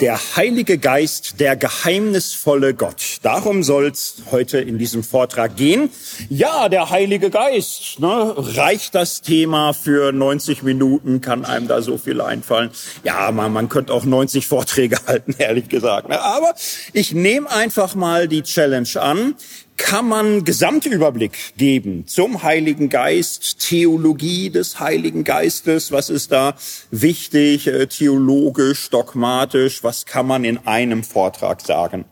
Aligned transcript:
Der 0.00 0.36
Heilige 0.36 0.78
Geist, 0.78 1.40
der 1.40 1.56
geheimnisvolle 1.56 2.72
Gott. 2.72 3.18
Darum 3.22 3.64
soll's 3.64 4.22
heute 4.30 4.58
in 4.58 4.78
diesem 4.78 5.02
Vortrag 5.02 5.56
gehen. 5.56 5.90
Ja, 6.28 6.68
der 6.68 6.90
Heilige 6.90 7.30
Geist. 7.30 7.98
Ne? 7.98 8.34
Reicht 8.36 8.94
das 8.94 9.22
Thema 9.22 9.72
für 9.72 10.12
90 10.12 10.62
Minuten? 10.62 11.20
Kann 11.20 11.44
einem 11.44 11.66
da 11.66 11.82
so 11.82 11.98
viel 11.98 12.20
einfallen? 12.20 12.70
Ja, 13.02 13.32
man, 13.32 13.52
man 13.52 13.68
könnte 13.68 13.92
auch 13.92 14.04
90 14.04 14.46
Vorträge 14.46 14.98
halten, 15.08 15.34
ehrlich 15.36 15.68
gesagt. 15.68 16.08
Ne? 16.08 16.20
Aber 16.20 16.54
ich 16.92 17.12
nehme 17.12 17.50
einfach 17.50 17.96
mal 17.96 18.28
die 18.28 18.42
Challenge 18.42 19.00
an 19.00 19.34
kann 19.78 20.06
man 20.08 20.44
Gesamtüberblick 20.44 21.32
geben 21.56 22.06
zum 22.06 22.42
Heiligen 22.42 22.90
Geist, 22.90 23.60
Theologie 23.60 24.50
des 24.50 24.78
Heiligen 24.78 25.24
Geistes, 25.24 25.90
was 25.92 26.10
ist 26.10 26.32
da 26.32 26.56
wichtig, 26.90 27.66
äh, 27.68 27.86
theologisch, 27.86 28.90
dogmatisch, 28.90 29.82
was 29.82 30.04
kann 30.04 30.26
man 30.26 30.44
in 30.44 30.58
einem 30.66 31.04
Vortrag 31.04 31.62
sagen? 31.62 32.04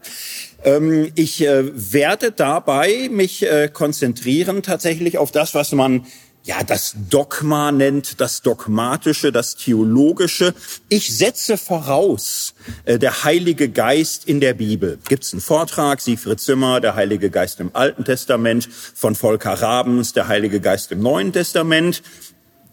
Ähm, 0.65 1.13
ich 1.15 1.45
äh, 1.45 1.65
werde 1.93 2.33
dabei 2.33 3.09
mich 3.11 3.45
äh, 3.45 3.69
konzentrieren 3.73 4.63
tatsächlich 4.63 5.19
auf 5.19 5.31
das, 5.31 5.55
was 5.55 5.73
man 5.73 6.07
ja, 6.47 6.63
das 6.63 6.95
Dogma 7.11 7.73
nennt, 7.73 8.21
das 8.21 8.41
Dogmatische, 8.41 9.33
das 9.33 9.57
Theologische. 9.57 10.55
Ich 10.89 11.17
setze 11.17 11.59
voraus, 11.59 12.55
äh, 12.85 13.01
der 13.01 13.25
Heilige 13.25 13.69
Geist 13.69 14.27
in 14.27 14.41
der 14.41 14.55
Bibel. 14.55 15.01
Gibt's 15.09 15.33
einen 15.33 15.43
Vortrag, 15.43 16.01
Siegfried 16.01 16.39
Zimmer, 16.39 16.81
der 16.81 16.95
Heilige 16.95 17.31
Geist 17.31 17.59
im 17.59 17.71
Alten 17.75 18.05
Testament, 18.05 18.69
von 18.95 19.17
Volker 19.17 19.55
Rabens, 19.55 20.13
der 20.13 20.29
Heilige 20.29 20.61
Geist 20.61 20.93
im 20.93 21.01
Neuen 21.01 21.33
Testament. 21.33 22.01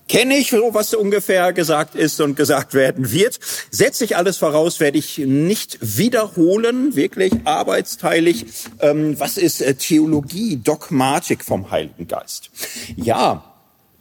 Kenne 0.07 0.37
ich 0.37 0.51
so, 0.51 0.75
was 0.75 0.93
ungefähr 0.93 1.51
gesagt 1.51 1.95
ist 1.95 2.21
und 2.21 2.35
gesagt 2.35 2.75
werden 2.75 3.11
wird. 3.11 3.39
Setze 3.71 4.03
ich 4.03 4.15
alles 4.15 4.37
voraus, 4.37 4.79
werde 4.81 4.99
ich 4.99 5.17
nicht 5.17 5.79
wiederholen, 5.81 6.95
wirklich 6.95 7.33
arbeitsteilig. 7.45 8.45
Ähm, 8.81 9.19
was 9.19 9.37
ist 9.37 9.61
äh, 9.61 9.73
Theologie, 9.73 10.57
Dogmatik 10.57 11.43
vom 11.43 11.71
Heiligen 11.71 12.07
Geist? 12.07 12.51
Ja, 12.95 13.52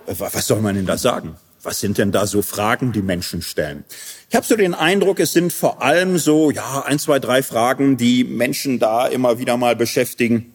was 0.07 0.47
soll 0.47 0.61
man 0.61 0.75
denn 0.75 0.87
da 0.87 0.99
sagen? 0.99 1.37
Was 1.63 1.79
sind 1.79 1.99
denn 1.99 2.11
da 2.11 2.27
so 2.27 2.43
Fragen, 2.43 2.93
die 2.93 3.03
Menschen 3.03 3.41
stellen? 3.41 3.85
Ich 4.29 4.35
habe 4.35 4.45
so 4.45 4.57
den 4.57 4.75
Eindruck, 4.75 5.21
es 5.21 5.33
sind 5.33 5.53
vor 5.53 5.81
allem 5.81 6.19
so, 6.19 6.51
ja, 6.51 6.83
ein, 6.85 6.99
zwei, 6.99 7.21
drei 7.21 7.43
Fragen, 7.43 7.97
die 7.97 8.25
Menschen 8.25 8.81
da 8.81 9.07
immer 9.07 9.39
wieder 9.39 9.57
mal 9.57 9.77
beschäftigen. 9.77 10.53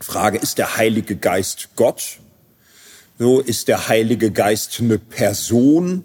Frage, 0.00 0.38
ist 0.38 0.58
der 0.58 0.76
Heilige 0.76 1.16
Geist 1.16 1.70
Gott? 1.76 2.18
So, 3.18 3.40
ist 3.40 3.68
der 3.68 3.88
Heilige 3.88 4.30
Geist 4.30 4.78
eine 4.80 4.98
Person? 4.98 6.04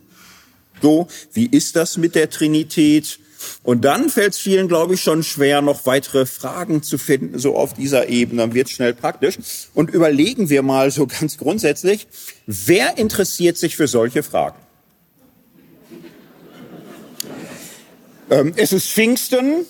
So, 0.81 1.07
wie 1.31 1.47
ist 1.47 1.75
das 1.75 1.97
mit 1.97 2.13
der 2.13 2.29
Trinität? 2.29 3.19
Und 3.63 3.85
dann 3.85 4.09
fällt 4.09 4.33
es 4.33 4.39
vielen, 4.39 4.67
glaube 4.67 4.95
ich, 4.95 5.01
schon 5.01 5.23
schwer, 5.23 5.61
noch 5.61 5.85
weitere 5.85 6.25
Fragen 6.25 6.83
zu 6.83 6.97
finden, 6.97 7.39
so 7.39 7.55
auf 7.55 7.73
dieser 7.73 8.09
Ebene. 8.09 8.41
Dann 8.41 8.53
wird 8.53 8.69
schnell 8.69 8.93
praktisch. 8.93 9.37
Und 9.73 9.89
überlegen 9.89 10.49
wir 10.49 10.61
mal 10.61 10.91
so 10.91 11.07
ganz 11.19 11.37
grundsätzlich, 11.37 12.07
wer 12.45 12.97
interessiert 12.97 13.57
sich 13.57 13.75
für 13.75 13.87
solche 13.87 14.23
Fragen? 14.23 14.57
Ähm, 18.29 18.53
es 18.55 18.71
ist 18.71 18.87
Pfingsten. 18.87 19.65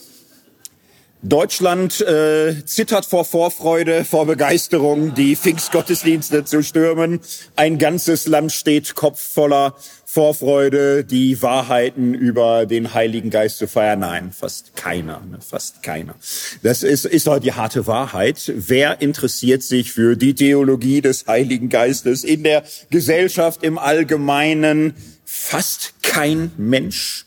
Deutschland 1.26 2.02
äh, 2.02 2.66
zittert 2.66 3.06
vor 3.06 3.24
Vorfreude, 3.24 4.04
vor 4.04 4.26
Begeisterung, 4.26 5.14
die 5.16 5.38
Pfingstgottesdienste 5.38 6.44
zu 6.44 6.62
stürmen. 6.62 7.22
Ein 7.56 7.78
ganzes 7.78 8.28
Land 8.28 8.52
steht 8.52 8.96
Kopf 8.96 9.22
voller 9.22 9.76
Vorfreude, 10.14 11.04
die 11.04 11.42
Wahrheiten 11.42 12.14
über 12.14 12.68
den 12.68 12.94
Heiligen 12.94 13.32
Geist 13.32 13.58
zu 13.58 13.68
feiern. 13.68 14.02
Nein, 14.02 14.32
fast 14.32 14.76
keiner, 14.76 15.22
ne, 15.22 15.40
fast 15.42 15.82
keiner. 15.82 16.14
Das 16.62 16.84
ist, 16.84 17.06
ist 17.06 17.26
doch 17.26 17.40
die 17.40 17.54
harte 17.54 17.88
Wahrheit. 17.88 18.54
Wer 18.56 19.02
interessiert 19.02 19.64
sich 19.64 19.92
für 19.92 20.16
die 20.16 20.36
Theologie 20.36 21.02
des 21.02 21.26
Heiligen 21.26 21.70
Geistes 21.70 22.24
in 22.24 22.44
der 22.44 22.64
Gesellschaft 22.92 23.64
im 23.64 23.80
Allgemeinen? 23.80 24.94
Fast 25.26 25.96
kein 26.04 26.52
Mensch. 26.58 27.26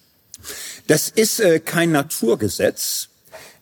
Das 0.86 1.08
ist 1.08 1.40
äh, 1.40 1.58
kein 1.58 1.90
Naturgesetz 1.90 3.08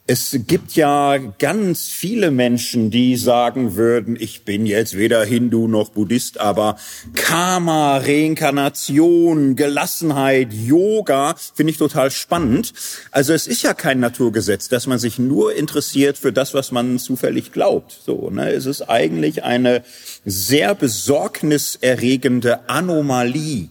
es 0.06 0.38
gibt 0.46 0.74
ja 0.74 1.16
ganz 1.16 1.88
viele 1.88 2.30
Menschen, 2.30 2.90
die 2.90 3.16
sagen 3.16 3.74
würden, 3.74 4.18
ich 4.20 4.44
bin 4.44 4.66
jetzt 4.66 4.98
weder 4.98 5.24
Hindu 5.24 5.66
noch 5.66 5.88
Buddhist, 5.88 6.38
aber 6.40 6.76
Karma, 7.14 7.96
Reinkarnation, 7.96 9.56
Gelassenheit, 9.56 10.52
Yoga 10.52 11.36
finde 11.54 11.70
ich 11.70 11.78
total 11.78 12.10
spannend. 12.10 12.74
Also 13.12 13.32
es 13.32 13.46
ist 13.46 13.62
ja 13.62 13.72
kein 13.72 13.98
Naturgesetz, 13.98 14.68
dass 14.68 14.86
man 14.86 14.98
sich 14.98 15.18
nur 15.18 15.54
interessiert 15.54 16.18
für 16.18 16.34
das, 16.34 16.52
was 16.52 16.70
man 16.70 16.98
zufällig 16.98 17.50
glaubt. 17.50 17.98
So, 18.04 18.28
ne? 18.28 18.50
Es 18.50 18.66
ist 18.66 18.82
eigentlich 18.82 19.42
eine 19.42 19.84
sehr 20.26 20.74
besorgniserregende 20.74 22.68
Anomalie 22.68 23.68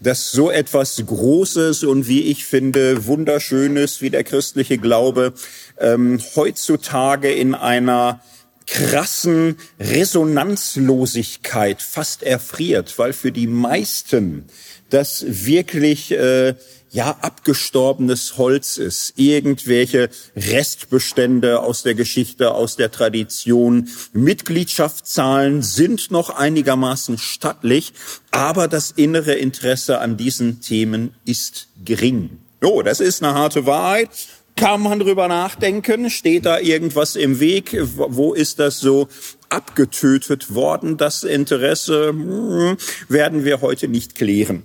dass 0.00 0.32
so 0.32 0.50
etwas 0.50 1.00
Großes 1.04 1.84
und 1.84 2.08
wie 2.08 2.22
ich 2.22 2.44
finde 2.44 3.06
Wunderschönes 3.06 4.00
wie 4.00 4.10
der 4.10 4.24
christliche 4.24 4.78
Glaube 4.78 5.34
ähm, 5.78 6.18
heutzutage 6.34 7.32
in 7.32 7.54
einer 7.54 8.20
krassen 8.66 9.56
Resonanzlosigkeit 9.78 11.82
fast 11.82 12.22
erfriert, 12.22 12.98
weil 12.98 13.12
für 13.12 13.32
die 13.32 13.48
meisten 13.48 14.46
das 14.90 15.24
wirklich 15.26 16.12
äh, 16.12 16.54
ja 16.90 17.16
abgestorbenes 17.20 18.36
Holz 18.36 18.76
ist, 18.76 19.14
irgendwelche 19.16 20.10
Restbestände 20.36 21.60
aus 21.60 21.82
der 21.82 21.94
Geschichte, 21.94 22.52
aus 22.52 22.76
der 22.76 22.90
Tradition. 22.90 23.88
Mitgliedschaftszahlen 24.12 25.62
sind 25.62 26.10
noch 26.10 26.30
einigermaßen 26.30 27.18
stattlich, 27.18 27.92
aber 28.30 28.68
das 28.68 28.90
innere 28.90 29.34
Interesse 29.34 30.00
an 30.00 30.16
diesen 30.16 30.60
Themen 30.60 31.14
ist 31.24 31.68
gering. 31.84 32.38
Oh, 32.62 32.82
das 32.82 33.00
ist 33.00 33.22
eine 33.22 33.34
harte 33.34 33.66
Wahrheit. 33.66 34.10
Kann 34.56 34.82
man 34.82 34.98
drüber 34.98 35.28
nachdenken? 35.28 36.10
Steht 36.10 36.44
da 36.44 36.58
irgendwas 36.58 37.16
im 37.16 37.40
Weg? 37.40 37.78
Wo 37.82 38.34
ist 38.34 38.58
das 38.58 38.78
so 38.80 39.08
abgetötet 39.48 40.54
worden? 40.54 40.98
Das 40.98 41.24
Interesse 41.24 42.08
hm, 42.08 42.76
werden 43.08 43.44
wir 43.44 43.62
heute 43.62 43.88
nicht 43.88 44.16
klären. 44.16 44.64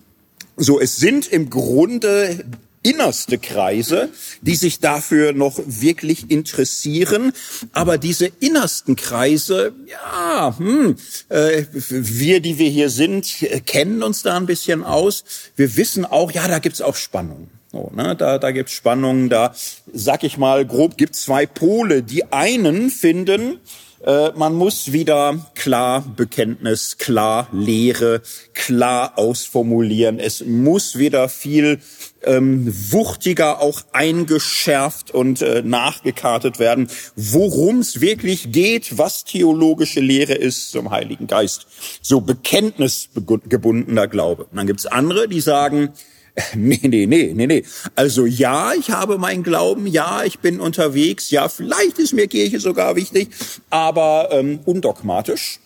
So, 0.58 0.80
es 0.80 0.98
sind 0.98 1.28
im 1.28 1.50
Grunde 1.50 2.46
innerste 2.86 3.40
Kreise, 3.40 4.10
die 4.42 4.56
sich 4.56 4.80
dafür 4.80 5.34
noch 5.34 5.60
wirklich 5.66 6.30
interessieren. 6.30 7.34
Aber 7.74 7.98
diese 7.98 8.28
innersten 8.40 8.96
Kreise, 8.96 9.74
ja, 9.88 10.56
hm, 10.58 10.96
äh, 11.30 11.64
wir, 11.72 12.42
die 12.42 12.60
wir 12.60 12.70
hier 12.70 12.90
sind, 12.90 13.28
kennen 13.66 14.04
uns 14.04 14.22
da 14.22 14.38
ein 14.38 14.46
bisschen 14.46 14.84
aus. 14.84 15.24
Wir 15.56 15.76
wissen 15.78 16.06
auch, 16.06 16.32
ja, 16.32 16.48
da 16.48 16.60
gibt's 16.60 16.82
auch 16.82 16.96
Spannungen. 16.96 17.50
So, 17.72 17.92
ne, 17.94 18.16
da, 18.16 18.38
da 18.38 18.52
gibt's 18.52 18.72
Spannungen, 18.72 19.30
da 19.30 19.54
sag 19.92 20.24
ich 20.24 20.38
mal 20.38 20.66
grob, 20.66 20.96
gibt 20.96 21.16
zwei 21.16 21.46
Pole. 21.48 22.04
Die 22.04 22.32
einen 22.32 22.92
finden, 22.92 23.60
äh, 24.06 24.32
man 24.36 24.54
muss 24.54 24.92
wieder 24.92 25.40
klar 25.56 26.06
Bekenntnis, 26.16 26.98
klar 26.98 27.48
Lehre, 27.52 28.22
klar 28.54 29.18
ausformulieren. 29.18 30.20
Es 30.20 30.46
muss 30.46 30.98
wieder 30.98 31.28
viel 31.28 31.80
ähm, 32.24 32.72
wuchtiger 32.92 33.62
auch 33.62 33.82
eingeschärft 33.94 35.12
und 35.12 35.42
äh, 35.42 35.64
nachgekartet 35.64 36.60
werden, 36.60 36.88
worum 37.16 37.80
es 37.80 38.00
wirklich 38.00 38.52
geht, 38.52 38.98
was 38.98 39.24
theologische 39.26 40.02
Lehre 40.02 40.34
ist 40.34 40.72
zum 40.72 40.92
Heiligen 40.92 41.26
Geist. 41.26 41.66
So 42.02 42.22
bekenntnisgebundener 42.22 44.08
Glaube. 44.08 44.44
Und 44.46 44.58
dann 44.58 44.68
gibt's 44.68 44.86
andere, 44.86 45.28
die 45.28 45.42
sagen, 45.42 45.94
Nee, 46.56 46.80
nee, 46.84 47.06
nee, 47.06 47.34
nee, 47.34 47.48
nee. 47.48 47.64
Also 47.96 48.26
ja, 48.26 48.74
ich 48.74 48.92
habe 48.92 49.18
meinen 49.18 49.44
Glauben, 49.44 49.88
ja, 49.88 50.24
ich 50.24 50.40
bin 50.40 50.60
unterwegs, 50.60 51.32
ja, 51.32 51.48
vielleicht 51.48 52.00
ist 52.00 52.14
mir 52.14 52.28
Kirche 52.28 52.60
sogar 52.60 52.96
wichtig, 52.96 53.30
aber 53.70 54.30
ähm, 54.32 54.60
undogmatisch. 54.66 55.60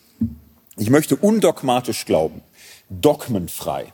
Ich 0.77 0.89
möchte 0.89 1.15
undogmatisch 1.15 2.05
glauben, 2.05 2.41
dogmenfrei 2.89 3.93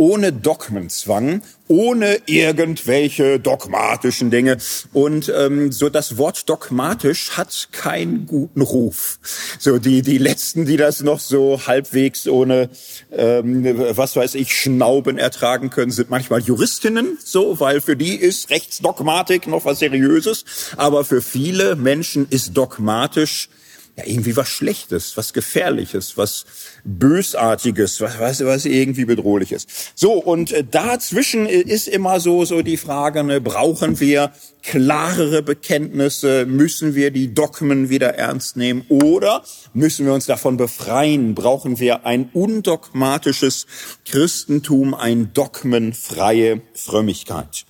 ohne 0.00 0.32
Dogmenzwang, 0.32 1.42
ohne 1.68 2.22
irgendwelche 2.24 3.38
dogmatischen 3.38 4.30
Dinge. 4.30 4.56
Und 4.94 5.30
ähm, 5.36 5.72
so 5.72 5.90
das 5.90 6.16
Wort 6.16 6.48
dogmatisch 6.48 7.32
hat 7.32 7.68
keinen 7.70 8.24
guten 8.24 8.62
Ruf. 8.62 9.18
So 9.58 9.76
die 9.76 10.00
die 10.00 10.16
letzten, 10.16 10.64
die 10.64 10.78
das 10.78 11.02
noch 11.02 11.20
so 11.20 11.66
halbwegs 11.66 12.26
ohne 12.26 12.70
ähm, 13.12 13.62
was 13.94 14.16
weiß 14.16 14.36
ich 14.36 14.56
Schnauben 14.56 15.18
ertragen 15.18 15.68
können, 15.68 15.92
sind 15.92 16.08
manchmal 16.08 16.40
Juristinnen. 16.40 17.18
So, 17.22 17.60
weil 17.60 17.82
für 17.82 17.94
die 17.94 18.14
ist 18.14 18.48
Rechtsdogmatik 18.48 19.48
noch 19.48 19.66
was 19.66 19.80
Seriöses, 19.80 20.46
aber 20.78 21.04
für 21.04 21.20
viele 21.20 21.76
Menschen 21.76 22.26
ist 22.30 22.56
dogmatisch 22.56 23.50
ja, 23.96 24.04
irgendwie 24.06 24.36
was 24.36 24.48
Schlechtes, 24.48 25.16
was 25.16 25.32
Gefährliches, 25.32 26.16
was 26.16 26.44
Bösartiges, 26.84 28.00
was, 28.00 28.18
was, 28.18 28.44
was 28.44 28.64
irgendwie 28.64 29.04
bedrohliches. 29.04 29.66
So, 29.94 30.14
und 30.14 30.52
äh, 30.52 30.64
dazwischen 30.64 31.46
ist 31.46 31.88
immer 31.88 32.20
so, 32.20 32.44
so 32.44 32.62
die 32.62 32.76
Frage, 32.76 33.24
ne, 33.24 33.40
brauchen 33.40 34.00
wir 34.00 34.32
klarere 34.62 35.42
Bekenntnisse, 35.42 36.46
müssen 36.46 36.94
wir 36.94 37.10
die 37.10 37.34
Dogmen 37.34 37.88
wieder 37.90 38.14
ernst 38.14 38.56
nehmen 38.56 38.84
oder 38.88 39.42
müssen 39.72 40.06
wir 40.06 40.14
uns 40.14 40.26
davon 40.26 40.56
befreien, 40.56 41.34
brauchen 41.34 41.78
wir 41.78 42.06
ein 42.06 42.30
undogmatisches 42.32 43.66
Christentum, 44.04 44.94
ein 44.94 45.32
dogmenfreie 45.32 46.60
Frömmigkeit. 46.74 47.64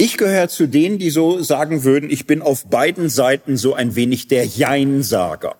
Ich 0.00 0.16
gehöre 0.16 0.48
zu 0.48 0.68
denen, 0.68 0.98
die 0.98 1.10
so 1.10 1.42
sagen 1.42 1.82
würden, 1.82 2.08
ich 2.08 2.24
bin 2.24 2.40
auf 2.40 2.66
beiden 2.66 3.08
Seiten 3.08 3.56
so 3.56 3.74
ein 3.74 3.96
wenig 3.96 4.28
der 4.28 4.46
Jeinsager. 4.46 5.56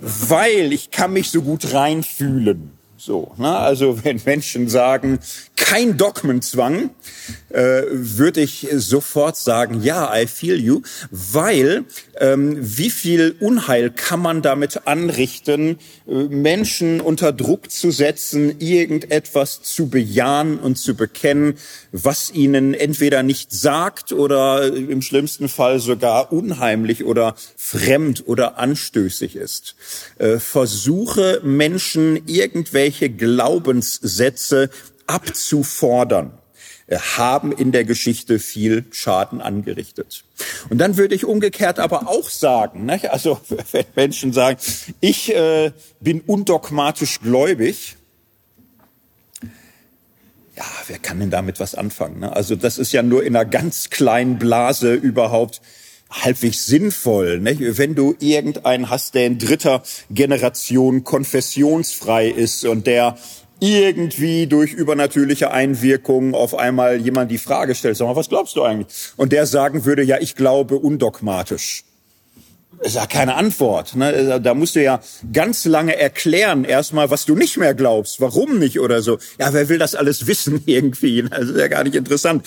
Weil 0.00 0.72
ich 0.72 0.90
kann 0.90 1.12
mich 1.12 1.30
so 1.30 1.42
gut 1.42 1.74
reinfühlen. 1.74 2.79
So, 3.02 3.32
ne? 3.38 3.56
Also 3.56 3.98
wenn 4.04 4.20
Menschen 4.26 4.68
sagen, 4.68 5.20
kein 5.56 5.96
Dogmenzwang, 5.96 6.90
äh, 7.48 7.82
würde 7.90 8.40
ich 8.40 8.66
sofort 8.72 9.36
sagen, 9.36 9.82
ja, 9.82 10.12
I 10.14 10.26
feel 10.26 10.60
you, 10.60 10.82
weil 11.10 11.84
ähm, 12.18 12.56
wie 12.60 12.90
viel 12.90 13.36
Unheil 13.40 13.90
kann 13.90 14.20
man 14.20 14.42
damit 14.42 14.86
anrichten, 14.86 15.78
äh, 16.06 16.12
Menschen 16.12 17.00
unter 17.00 17.32
Druck 17.32 17.70
zu 17.70 17.90
setzen, 17.90 18.60
irgendetwas 18.60 19.62
zu 19.62 19.88
bejahen 19.88 20.58
und 20.58 20.76
zu 20.76 20.94
bekennen, 20.94 21.54
was 21.92 22.32
ihnen 22.32 22.74
entweder 22.74 23.22
nicht 23.22 23.52
sagt 23.52 24.12
oder 24.12 24.66
im 24.74 25.02
schlimmsten 25.02 25.48
Fall 25.48 25.80
sogar 25.80 26.32
unheimlich 26.32 27.04
oder 27.04 27.34
fremd 27.56 28.24
oder 28.26 28.58
anstößig 28.58 29.36
ist. 29.36 29.76
Äh, 30.18 30.38
versuche 30.38 31.40
Menschen 31.44 32.26
irgendwelche 32.26 32.89
Glaubenssätze 32.92 34.70
abzufordern 35.06 36.32
äh, 36.86 36.98
haben 36.98 37.52
in 37.52 37.72
der 37.72 37.84
Geschichte 37.84 38.38
viel 38.38 38.84
Schaden 38.90 39.40
angerichtet. 39.40 40.24
Und 40.68 40.78
dann 40.78 40.96
würde 40.96 41.14
ich 41.14 41.24
umgekehrt 41.24 41.78
aber 41.78 42.08
auch 42.08 42.28
sagen, 42.28 42.84
ne, 42.86 43.00
also 43.10 43.40
wenn 43.72 43.86
Menschen 43.94 44.32
sagen, 44.32 44.58
ich 45.00 45.34
äh, 45.34 45.72
bin 46.00 46.20
undogmatisch 46.20 47.20
gläubig, 47.20 47.96
ja, 50.56 50.66
wer 50.88 50.98
kann 50.98 51.20
denn 51.20 51.30
damit 51.30 51.58
was 51.58 51.74
anfangen? 51.74 52.20
Ne? 52.20 52.36
Also 52.36 52.54
das 52.54 52.76
ist 52.76 52.92
ja 52.92 53.02
nur 53.02 53.24
in 53.24 53.34
einer 53.34 53.46
ganz 53.46 53.88
kleinen 53.88 54.38
Blase 54.38 54.92
überhaupt 54.92 55.62
halbwegs 56.10 56.66
sinnvoll. 56.66 57.40
Ne? 57.40 57.56
Wenn 57.78 57.94
du 57.94 58.14
irgendeinen 58.18 58.90
hast, 58.90 59.14
der 59.14 59.26
in 59.26 59.38
dritter 59.38 59.82
Generation 60.10 61.04
konfessionsfrei 61.04 62.28
ist 62.28 62.64
und 62.64 62.86
der 62.86 63.16
irgendwie 63.60 64.46
durch 64.46 64.72
übernatürliche 64.72 65.50
Einwirkungen 65.50 66.34
auf 66.34 66.54
einmal 66.54 66.96
jemand 66.96 67.30
die 67.30 67.38
Frage 67.38 67.74
stellt, 67.74 67.96
sag 67.96 68.06
mal, 68.06 68.16
was 68.16 68.30
glaubst 68.30 68.56
du 68.56 68.62
eigentlich? 68.62 69.12
Und 69.16 69.32
der 69.32 69.46
sagen 69.46 69.84
würde, 69.84 70.02
ja, 70.02 70.18
ich 70.18 70.34
glaube 70.34 70.76
undogmatisch. 70.76 71.84
Ist 72.80 72.96
ja 72.96 73.06
keine 73.06 73.34
Antwort. 73.34 73.94
Ne? 73.94 74.40
Da 74.42 74.54
musst 74.54 74.74
du 74.74 74.82
ja 74.82 75.00
ganz 75.32 75.64
lange 75.64 75.96
erklären, 75.96 76.64
erstmal, 76.64 77.10
was 77.10 77.26
du 77.26 77.34
nicht 77.34 77.56
mehr 77.56 77.74
glaubst, 77.74 78.20
warum 78.20 78.58
nicht 78.58 78.80
oder 78.80 79.02
so. 79.02 79.18
Ja, 79.38 79.52
wer 79.52 79.68
will 79.68 79.78
das 79.78 79.94
alles 79.94 80.26
wissen 80.26 80.62
irgendwie? 80.66 81.22
Das 81.22 81.48
ist 81.48 81.58
ja 81.58 81.68
gar 81.68 81.84
nicht 81.84 81.94
interessant. 81.94 82.46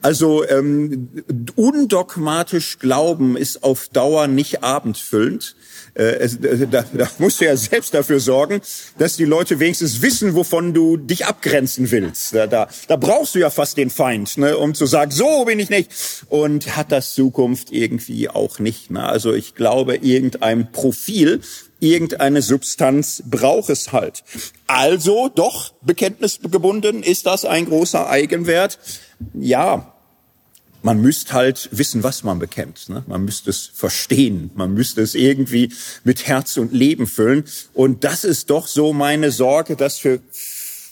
Also 0.00 0.46
ähm, 0.48 1.08
undogmatisch 1.54 2.78
glauben 2.78 3.36
ist 3.36 3.62
auf 3.62 3.88
Dauer 3.88 4.26
nicht 4.26 4.62
abendfüllend 4.62 5.54
es, 5.94 6.36
äh, 6.36 6.66
da, 6.66 6.84
da 6.92 7.08
musst 7.18 7.40
du 7.40 7.44
ja 7.44 7.56
selbst 7.56 7.94
dafür 7.94 8.20
sorgen, 8.20 8.60
dass 8.98 9.16
die 9.16 9.24
Leute 9.24 9.60
wenigstens 9.60 10.02
wissen, 10.02 10.34
wovon 10.34 10.74
du 10.74 10.96
dich 10.96 11.26
abgrenzen 11.26 11.90
willst. 11.90 12.34
Da, 12.34 12.46
da, 12.46 12.68
da 12.88 12.96
brauchst 12.96 13.34
du 13.34 13.38
ja 13.38 13.50
fast 13.50 13.76
den 13.76 13.90
Feind, 13.90 14.36
ne, 14.36 14.56
um 14.58 14.74
zu 14.74 14.86
sagen, 14.86 15.10
so 15.10 15.44
bin 15.44 15.60
ich 15.60 15.70
nicht. 15.70 15.90
Und 16.28 16.76
hat 16.76 16.90
das 16.90 17.14
Zukunft 17.14 17.70
irgendwie 17.70 18.28
auch 18.28 18.58
nicht. 18.58 18.90
Ne? 18.90 19.04
Also 19.04 19.32
ich 19.32 19.54
glaube, 19.54 19.96
irgendein 19.96 20.72
Profil, 20.72 21.40
irgendeine 21.80 22.42
Substanz 22.42 23.22
braucht 23.26 23.70
es 23.70 23.92
halt. 23.92 24.24
Also 24.66 25.28
doch, 25.28 25.74
bekenntnisgebunden, 25.82 27.02
ist 27.02 27.26
das 27.26 27.44
ein 27.44 27.66
großer 27.66 28.08
Eigenwert? 28.08 28.78
Ja, 29.34 29.93
man 30.84 31.00
müsste 31.00 31.32
halt 31.32 31.70
wissen, 31.72 32.02
was 32.02 32.24
man 32.24 32.38
bekennt. 32.38 32.90
Ne? 32.90 33.02
Man 33.06 33.24
müsste 33.24 33.48
es 33.48 33.70
verstehen. 33.72 34.50
Man 34.54 34.74
müsste 34.74 35.00
es 35.00 35.14
irgendwie 35.14 35.72
mit 36.04 36.26
Herz 36.26 36.58
und 36.58 36.72
Leben 36.72 37.06
füllen. 37.06 37.44
Und 37.72 38.04
das 38.04 38.22
ist 38.22 38.50
doch 38.50 38.66
so 38.66 38.92
meine 38.92 39.32
Sorge, 39.32 39.76
dass 39.76 39.98
für 39.98 40.20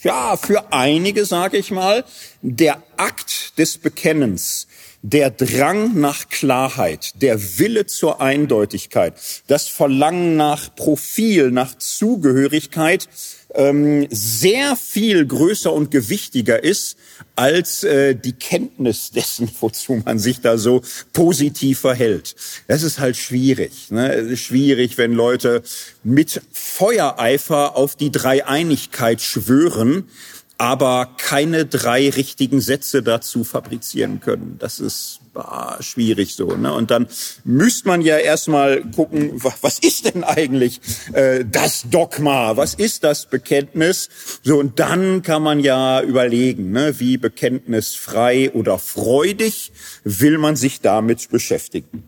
ja, 0.03 0.37
für 0.37 0.73
einige, 0.73 1.25
sage 1.27 1.59
ich 1.59 1.71
mal, 1.71 2.05
der 2.41 2.83
Akt 2.97 3.57
des 3.59 3.79
Bekennens, 3.79 4.67
der 5.03 5.31
Drang 5.31 6.01
nach 6.01 6.29
Klarheit, 6.29 7.23
der 7.23 7.59
Wille 7.59 7.87
zur 7.87 8.21
Eindeutigkeit, 8.21 9.15
das 9.47 9.69
Verlangen 9.69 10.37
nach 10.37 10.75
Profil, 10.75 11.53
nach 11.53 11.77
Zugehörigkeit 11.77 13.09
ähm, 13.55 14.07
sehr 14.11 14.77
viel 14.77 15.27
größer 15.27 15.73
und 15.73 15.91
gewichtiger 15.91 16.63
ist 16.63 16.97
als 17.37 17.85
äh, 17.85 18.15
die 18.15 18.33
Kenntnis 18.33 19.11
dessen, 19.11 19.51
wozu 19.61 20.03
man 20.05 20.19
sich 20.19 20.41
da 20.41 20.59
so 20.59 20.83
positiv 21.13 21.81
verhält. 21.81 22.35
Das 22.69 22.83
ist 22.83 22.99
halt 22.99 23.17
schwierig. 23.17 23.91
Ne? 23.91 24.13
Es 24.13 24.31
ist 24.31 24.41
schwierig, 24.41 24.99
wenn 24.99 25.13
Leute 25.13 25.63
mit 26.05 26.43
Feuereifer 26.53 27.77
auf 27.77 27.97
die 27.97 28.11
Dreieinigkeit 28.11 29.21
schwören, 29.21 30.05
aber 30.59 31.15
keine 31.19 31.67
drei 31.67 32.09
richtigen 32.11 32.61
Sätze 32.61 33.03
dazu 33.03 33.43
fabrizieren 33.43 34.21
können. 34.21 34.57
Das 34.59 34.79
ist 34.79 35.22
ah, 35.35 35.77
schwierig 35.81 36.35
so. 36.35 36.57
Ne? 36.57 36.73
Und 36.73 36.91
dann 36.91 37.07
müsste 37.45 37.89
man 37.89 38.03
ja 38.03 38.19
erstmal 38.19 38.83
gucken, 38.83 39.33
was 39.61 39.79
ist 39.79 40.13
denn 40.13 40.25
eigentlich 40.25 40.81
äh, 41.13 41.45
das 41.45 41.85
Dogma? 41.91 42.57
Was 42.57 42.75
ist 42.75 43.05
das 43.05 43.27
Bekenntnis? 43.27 44.09
So, 44.43 44.59
und 44.59 44.79
dann 44.79 45.23
kann 45.23 45.43
man 45.43 45.61
ja 45.61 46.03
überlegen, 46.03 46.73
ne, 46.73 46.99
wie 46.99 47.17
bekenntnisfrei 47.17 48.51
oder 48.53 48.79
freudig 48.79 49.73
will 50.05 50.39
man 50.39 50.57
sich 50.57 50.81
damit 50.81 51.31
beschäftigen. 51.31 52.05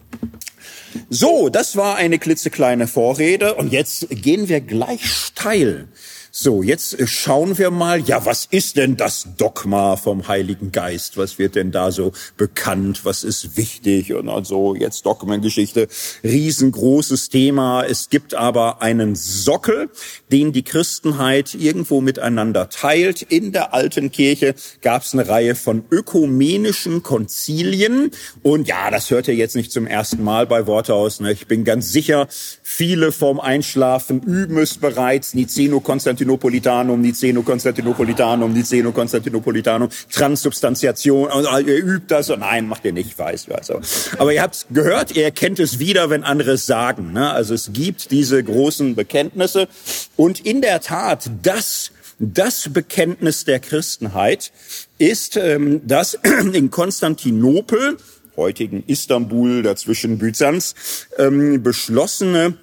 So, 1.10 1.48
das 1.48 1.76
war 1.76 1.96
eine 1.96 2.18
klitzekleine 2.18 2.86
Vorrede 2.86 3.54
und 3.54 3.72
jetzt 3.72 4.06
gehen 4.10 4.48
wir 4.48 4.60
gleich 4.60 5.04
steil 5.10 5.88
so, 6.36 6.64
jetzt 6.64 6.98
äh, 6.98 7.06
schauen 7.06 7.58
wir 7.58 7.70
mal, 7.70 8.00
ja, 8.00 8.26
was 8.26 8.48
ist 8.50 8.76
denn 8.76 8.96
das 8.96 9.28
Dogma 9.36 9.94
vom 9.94 10.26
Heiligen 10.26 10.72
Geist? 10.72 11.16
Was 11.16 11.38
wird 11.38 11.54
denn 11.54 11.70
da 11.70 11.92
so 11.92 12.10
bekannt? 12.36 13.04
Was 13.04 13.22
ist 13.22 13.56
wichtig? 13.56 14.12
Und 14.14 14.28
also 14.28 14.74
jetzt 14.74 15.06
Dogmengeschichte, 15.06 15.86
riesengroßes 16.24 17.28
Thema. 17.28 17.84
Es 17.84 18.08
gibt 18.10 18.34
aber 18.34 18.82
einen 18.82 19.14
Sockel, 19.14 19.90
den 20.32 20.52
die 20.52 20.64
Christenheit 20.64 21.54
irgendwo 21.54 22.00
miteinander 22.00 22.68
teilt. 22.68 23.22
In 23.22 23.52
der 23.52 23.72
alten 23.72 24.10
Kirche 24.10 24.56
gab 24.82 25.02
es 25.02 25.12
eine 25.12 25.28
Reihe 25.28 25.54
von 25.54 25.84
ökumenischen 25.92 27.04
Konzilien. 27.04 28.10
Und 28.42 28.66
ja, 28.66 28.90
das 28.90 29.08
hört 29.12 29.28
ihr 29.28 29.36
jetzt 29.36 29.54
nicht 29.54 29.70
zum 29.70 29.86
ersten 29.86 30.24
Mal 30.24 30.48
bei 30.48 30.66
Worthaus. 30.66 31.20
Ne? 31.20 31.30
Ich 31.30 31.46
bin 31.46 31.62
ganz 31.62 31.92
sicher, 31.92 32.26
viele 32.60 33.12
vorm 33.12 33.38
Einschlafen 33.38 34.20
üben 34.20 34.58
es 34.58 34.78
bereits. 34.78 35.34
Niceno 35.34 35.78
Konstantin 35.78 36.23
Konstantinopolitanum, 36.24 37.00
Niceno 37.00 37.42
Konstantinopolitanum, 37.42 38.52
Niceno 38.52 38.92
Konstantinopolitanum, 38.92 39.88
Transsubstantiation, 40.10 41.30
und 41.30 41.44
ihr 41.66 41.84
übt 41.84 42.06
das, 42.08 42.30
und 42.30 42.40
nein, 42.40 42.66
macht 42.66 42.84
ihr 42.84 42.92
nicht, 42.92 43.18
weiß 43.18 43.46
ich. 43.48 43.54
Also. 43.54 43.80
Aber 44.18 44.32
ihr 44.32 44.42
habt 44.42 44.66
gehört, 44.70 45.14
ihr 45.16 45.30
kennt 45.30 45.58
es 45.58 45.78
wieder, 45.78 46.10
wenn 46.10 46.24
andere 46.24 46.52
es 46.52 46.66
sagen. 46.66 47.12
Ne? 47.12 47.30
Also 47.30 47.54
es 47.54 47.72
gibt 47.72 48.10
diese 48.10 48.42
großen 48.42 48.94
Bekenntnisse 48.94 49.68
und 50.16 50.40
in 50.40 50.62
der 50.62 50.80
Tat, 50.80 51.30
das 51.42 51.90
das 52.20 52.68
Bekenntnis 52.72 53.44
der 53.44 53.58
Christenheit 53.58 54.52
ist, 54.98 55.36
ähm, 55.36 55.80
das 55.84 56.14
in 56.52 56.70
Konstantinopel, 56.70 57.96
heutigen 58.36 58.84
Istanbul, 58.86 59.62
dazwischen 59.62 60.18
Byzanz, 60.18 60.74
ähm, 61.18 61.62
beschlossene 61.62 62.56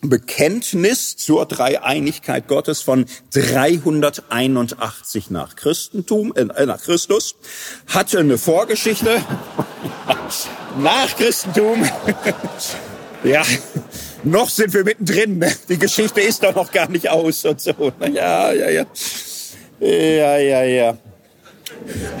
Bekenntnis 0.00 1.16
zur 1.16 1.46
Dreieinigkeit 1.46 2.46
Gottes 2.46 2.82
von 2.82 3.06
381 3.32 5.30
nach 5.30 5.56
Christentum, 5.56 6.32
äh, 6.34 6.66
nach 6.66 6.80
Christus, 6.80 7.34
hatte 7.88 8.20
eine 8.20 8.38
Vorgeschichte 8.38 9.20
nach 10.78 11.16
Christentum. 11.16 11.84
ja, 13.24 13.42
noch 14.22 14.50
sind 14.50 14.72
wir 14.72 14.84
mittendrin. 14.84 15.44
Die 15.68 15.78
Geschichte 15.78 16.20
ist 16.20 16.44
doch 16.44 16.54
noch 16.54 16.70
gar 16.70 16.88
nicht 16.88 17.08
aus 17.08 17.44
und 17.44 17.60
so. 17.60 17.92
Ja, 18.12 18.52
ja, 18.52 18.70
ja. 18.70 18.86
Ja, 19.80 20.38
ja, 20.38 20.62
ja. 20.62 20.98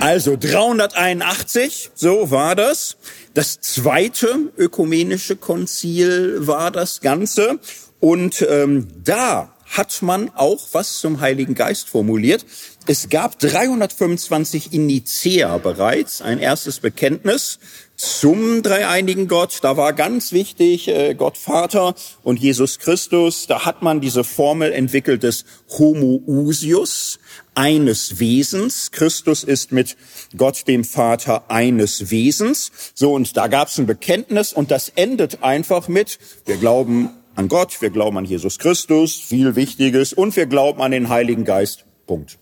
Also 0.00 0.36
381, 0.36 1.90
so 1.94 2.30
war 2.30 2.54
das. 2.54 2.96
Das 3.34 3.60
zweite 3.60 4.52
ökumenische 4.56 5.36
Konzil 5.36 6.46
war 6.46 6.70
das 6.70 7.00
Ganze. 7.00 7.58
Und 8.00 8.46
ähm, 8.48 8.88
da 9.04 9.52
hat 9.66 10.02
man 10.02 10.30
auch 10.34 10.68
was 10.72 10.98
zum 10.98 11.20
Heiligen 11.20 11.54
Geist 11.54 11.88
formuliert. 11.88 12.44
Es 12.86 13.10
gab 13.10 13.38
325 13.38 14.72
in 14.72 14.86
Nicea 14.86 15.58
bereits 15.58 16.22
ein 16.22 16.38
erstes 16.38 16.80
Bekenntnis 16.80 17.58
zum 17.98 18.62
dreieinigen 18.62 19.28
Gott. 19.28 19.58
Da 19.62 19.76
war 19.76 19.92
ganz 19.92 20.32
wichtig 20.32 20.88
äh, 20.88 21.14
Gott 21.14 21.36
Vater 21.36 21.94
und 22.22 22.38
Jesus 22.38 22.78
Christus. 22.78 23.46
Da 23.46 23.66
hat 23.66 23.82
man 23.82 24.00
diese 24.00 24.24
Formel 24.24 24.72
entwickelt 24.72 25.24
des 25.24 25.44
Homoousius, 25.78 27.18
eines 27.54 28.20
Wesens. 28.20 28.92
Christus 28.92 29.42
ist 29.42 29.72
mit 29.72 29.96
Gott 30.36 30.68
dem 30.68 30.84
Vater 30.84 31.50
eines 31.50 32.10
Wesens. 32.10 32.70
So, 32.94 33.12
und 33.12 33.36
da 33.36 33.48
gab 33.48 33.68
es 33.68 33.78
ein 33.78 33.86
Bekenntnis 33.86 34.52
und 34.52 34.70
das 34.70 34.90
endet 34.90 35.42
einfach 35.42 35.88
mit, 35.88 36.18
wir 36.46 36.56
glauben 36.56 37.10
an 37.34 37.48
Gott, 37.48 37.82
wir 37.82 37.90
glauben 37.90 38.16
an 38.16 38.24
Jesus 38.24 38.58
Christus, 38.58 39.16
viel 39.16 39.56
Wichtiges, 39.56 40.12
und 40.12 40.36
wir 40.36 40.46
glauben 40.46 40.80
an 40.82 40.92
den 40.92 41.08
Heiligen 41.08 41.44
Geist. 41.44 41.84
Punkt. 42.06 42.38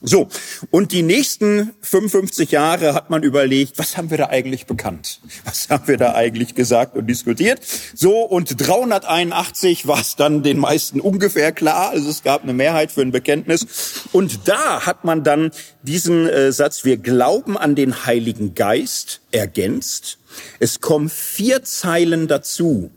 So, 0.00 0.28
und 0.70 0.92
die 0.92 1.02
nächsten 1.02 1.74
55 1.80 2.52
Jahre 2.52 2.94
hat 2.94 3.10
man 3.10 3.24
überlegt, 3.24 3.80
was 3.80 3.96
haben 3.96 4.10
wir 4.10 4.18
da 4.18 4.26
eigentlich 4.26 4.66
bekannt? 4.66 5.20
Was 5.44 5.70
haben 5.70 5.88
wir 5.88 5.96
da 5.96 6.14
eigentlich 6.14 6.54
gesagt 6.54 6.96
und 6.96 7.08
diskutiert? 7.08 7.60
So, 7.94 8.20
und 8.20 8.64
381 8.64 9.88
war 9.88 10.00
es 10.00 10.14
dann 10.14 10.44
den 10.44 10.58
meisten 10.58 11.00
ungefähr 11.00 11.50
klar. 11.50 11.90
Also 11.90 12.10
es 12.10 12.22
gab 12.22 12.44
eine 12.44 12.52
Mehrheit 12.52 12.92
für 12.92 13.02
ein 13.02 13.10
Bekenntnis. 13.10 14.06
Und 14.12 14.46
da 14.46 14.86
hat 14.86 15.04
man 15.04 15.24
dann 15.24 15.50
diesen 15.82 16.28
äh, 16.28 16.52
Satz, 16.52 16.84
wir 16.84 16.98
glauben 16.98 17.58
an 17.58 17.74
den 17.74 18.06
Heiligen 18.06 18.54
Geist, 18.54 19.20
ergänzt. 19.32 20.17
Es 20.58 20.80
kommen 20.80 21.08
vier 21.08 21.62
Zeilen 21.62 22.28
dazu. 22.28 22.90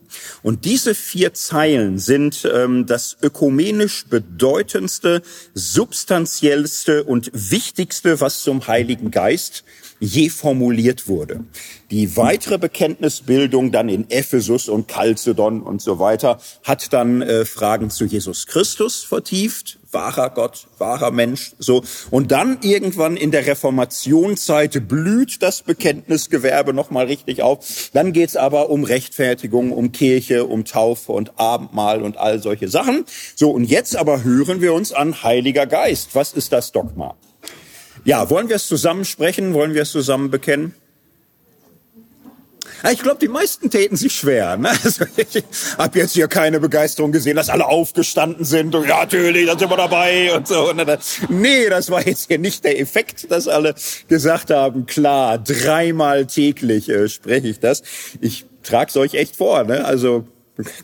Und 0.43 0.65
diese 0.65 0.95
vier 0.95 1.33
Zeilen 1.33 1.97
sind 1.97 2.49
ähm, 2.51 2.85
das 2.85 3.17
ökumenisch 3.21 4.05
bedeutendste, 4.09 5.21
substanziellste 5.53 7.03
und 7.03 7.31
wichtigste, 7.33 8.19
was 8.19 8.43
zum 8.43 8.67
Heiligen 8.67 9.11
Geist 9.11 9.63
je 9.99 10.29
formuliert 10.29 11.07
wurde. 11.07 11.45
Die 11.91 12.17
weitere 12.17 12.57
Bekenntnisbildung 12.57 13.71
dann 13.71 13.87
in 13.87 14.09
Ephesus 14.09 14.67
und 14.67 14.91
Chalcedon 14.91 15.61
und 15.61 15.81
so 15.81 15.99
weiter 15.99 16.41
hat 16.63 16.91
dann 16.91 17.21
äh, 17.21 17.45
Fragen 17.45 17.89
zu 17.91 18.05
Jesus 18.05 18.47
Christus 18.47 19.03
vertieft, 19.03 19.79
wahrer 19.91 20.29
Gott, 20.29 20.67
wahrer 20.77 21.11
Mensch, 21.11 21.53
so. 21.59 21.83
Und 22.09 22.31
dann 22.31 22.59
irgendwann 22.61 23.17
in 23.17 23.31
der 23.31 23.45
Reformationszeit 23.45 24.87
blüht 24.87 25.41
das 25.41 25.61
Bekenntnisgewerbe 25.61 26.73
nochmal 26.73 27.05
richtig 27.05 27.41
auf. 27.41 27.89
Dann 27.93 28.13
geht's 28.13 28.35
aber 28.35 28.69
um 28.69 28.83
Rechtfertigung, 28.83 29.71
um 29.71 29.91
Kirche, 29.91 30.45
um 30.45 30.65
Taufe 30.65 31.11
und 31.11 31.39
Abendmahl 31.39 32.01
und 32.01 32.17
all 32.17 32.41
solche 32.41 32.67
Sachen. 32.67 33.05
So, 33.35 33.51
und 33.51 33.65
jetzt 33.65 33.95
aber 33.95 34.23
hören 34.23 34.61
wir 34.61 34.73
uns 34.73 34.93
an 34.93 35.23
Heiliger 35.23 35.67
Geist. 35.67 36.15
Was 36.15 36.33
ist 36.33 36.51
das 36.53 36.71
Dogma? 36.71 37.15
Ja, 38.03 38.29
wollen 38.29 38.49
wir 38.49 38.55
es 38.55 38.67
zusammen 38.67 39.05
sprechen? 39.05 39.53
Wollen 39.53 39.73
wir 39.73 39.83
es 39.83 39.91
zusammen 39.91 40.31
bekennen? 40.31 40.73
Ich 42.91 43.03
glaube, 43.03 43.19
die 43.19 43.27
meisten 43.27 43.69
täten 43.69 43.95
sich 43.95 44.13
schwer. 44.13 44.57
Ne? 44.57 44.71
Also 44.83 45.05
ich 45.15 45.43
habe 45.77 45.99
jetzt 45.99 46.13
hier 46.13 46.27
keine 46.27 46.59
Begeisterung 46.59 47.11
gesehen, 47.11 47.35
dass 47.35 47.49
alle 47.49 47.67
aufgestanden 47.67 48.45
sind 48.45 48.73
und 48.73 48.87
ja, 48.87 48.99
natürlich, 48.99 49.45
da 49.45 49.57
sind 49.57 49.69
wir 49.69 49.77
dabei 49.77 50.33
und 50.35 50.47
so. 50.47 50.73
Ne? 50.73 50.85
Nee, 51.29 51.69
das 51.69 51.89
war 51.91 52.05
jetzt 52.05 52.27
hier 52.27 52.39
nicht 52.39 52.63
der 52.63 52.79
Effekt, 52.79 53.31
dass 53.31 53.47
alle 53.47 53.75
gesagt 54.07 54.49
haben, 54.49 54.85
klar, 54.85 55.37
dreimal 55.37 56.25
täglich 56.25 56.89
äh, 56.89 57.07
spreche 57.09 57.47
ich 57.47 57.59
das. 57.59 57.83
Ich 58.19 58.45
trage 58.63 58.99
euch 58.99 59.13
echt 59.13 59.35
vor. 59.35 59.63
Ne? 59.63 59.85
Also 59.85 60.25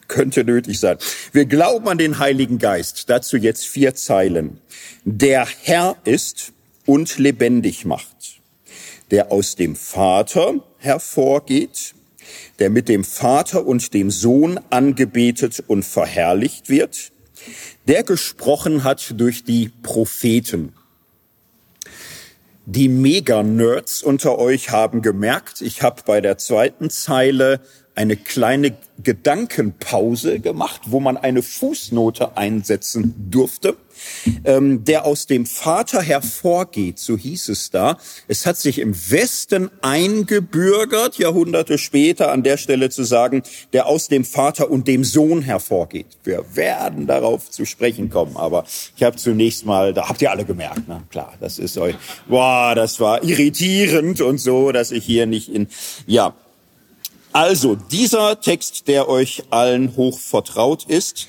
könnte 0.08 0.44
nötig 0.44 0.80
sein. 0.80 0.98
Wir 1.32 1.46
glauben 1.46 1.88
an 1.88 1.98
den 1.98 2.20
Heiligen 2.20 2.58
Geist. 2.58 3.10
Dazu 3.10 3.38
jetzt 3.38 3.68
vier 3.68 3.96
Zeilen. 3.96 4.60
Der 5.04 5.48
Herr 5.64 5.98
ist 6.04 6.54
und 6.86 7.18
lebendig 7.18 7.86
macht, 7.86 8.40
der 9.12 9.32
aus 9.32 9.56
dem 9.56 9.76
Vater 9.76 10.56
hervorgeht, 10.88 11.94
der 12.60 12.70
mit 12.70 12.90
dem 12.90 13.04
Vater 13.04 13.66
und 13.66 13.94
dem 13.94 14.10
Sohn 14.10 14.60
angebetet 14.70 15.64
und 15.68 15.84
verherrlicht 15.84 16.70
wird, 16.70 17.12
der 17.88 18.04
gesprochen 18.04 18.84
hat 18.84 19.14
durch 19.18 19.44
die 19.44 19.70
Propheten. 19.84 20.74
Die 22.66 22.90
Mega-Nerds 22.90 24.04
unter 24.04 24.40
euch 24.40 24.72
haben 24.72 25.02
gemerkt, 25.02 25.62
ich 25.62 25.84
habe 25.84 26.02
bei 26.06 26.20
der 26.20 26.38
zweiten 26.38 26.90
Zeile 26.90 27.62
eine 27.98 28.16
kleine 28.16 28.78
Gedankenpause 29.02 30.40
gemacht, 30.40 30.82
wo 30.86 31.00
man 31.00 31.18
eine 31.18 31.42
Fußnote 31.42 32.38
einsetzen 32.38 33.14
durfte, 33.32 33.76
ähm, 34.44 34.84
der 34.84 35.06
aus 35.06 35.26
dem 35.26 35.48
Vater 35.48 36.02
hervorgeht, 36.02 37.00
so 37.00 37.18
hieß 37.18 37.50
es 37.50 37.72
da. 37.72 37.98
Es 38.28 38.46
hat 38.46 38.58
sich 38.58 38.80
im 38.80 38.96
Westen 39.10 39.72
eingebürgert, 39.82 41.18
Jahrhunderte 41.18 41.80
später 41.80 42.32
an 42.32 42.44
der 42.44 42.58
Stelle 42.58 42.92
zu 42.92 43.04
sagen, 43.04 43.42
der 43.74 43.88
aus 43.88 44.08
dem 44.08 44.26
Vater 44.26 44.70
und 44.70 44.88
dem 44.88 45.04
Sohn 45.04 45.42
hervorgeht. 45.42 46.18
Wir 46.24 46.44
werden 46.54 47.08
darauf 47.08 47.50
zu 47.50 47.66
sprechen 47.66 48.12
kommen, 48.12 48.38
aber 48.38 48.66
ich 48.96 49.04
habe 49.04 49.18
zunächst 49.18 49.66
mal, 49.66 49.94
da 49.94 50.08
habt 50.08 50.22
ihr 50.22 50.30
alle 50.30 50.46
gemerkt, 50.46 50.88
ne? 50.88 51.02
klar, 51.10 51.34
das 51.40 51.58
ist 51.58 51.78
euch, 51.80 51.96
boah, 52.28 52.74
das 52.76 53.00
war 53.00 53.24
irritierend 53.24 54.22
und 54.22 54.38
so, 54.38 54.72
dass 54.72 54.92
ich 54.92 55.04
hier 55.04 55.26
nicht 55.26 55.50
in, 55.50 55.68
ja, 56.06 56.36
also 57.38 57.76
dieser 57.76 58.42
Text, 58.42 58.88
der 58.88 59.08
euch 59.08 59.44
allen 59.52 59.96
hoch 59.96 60.18
vertraut 60.18 60.86
ist, 60.86 61.28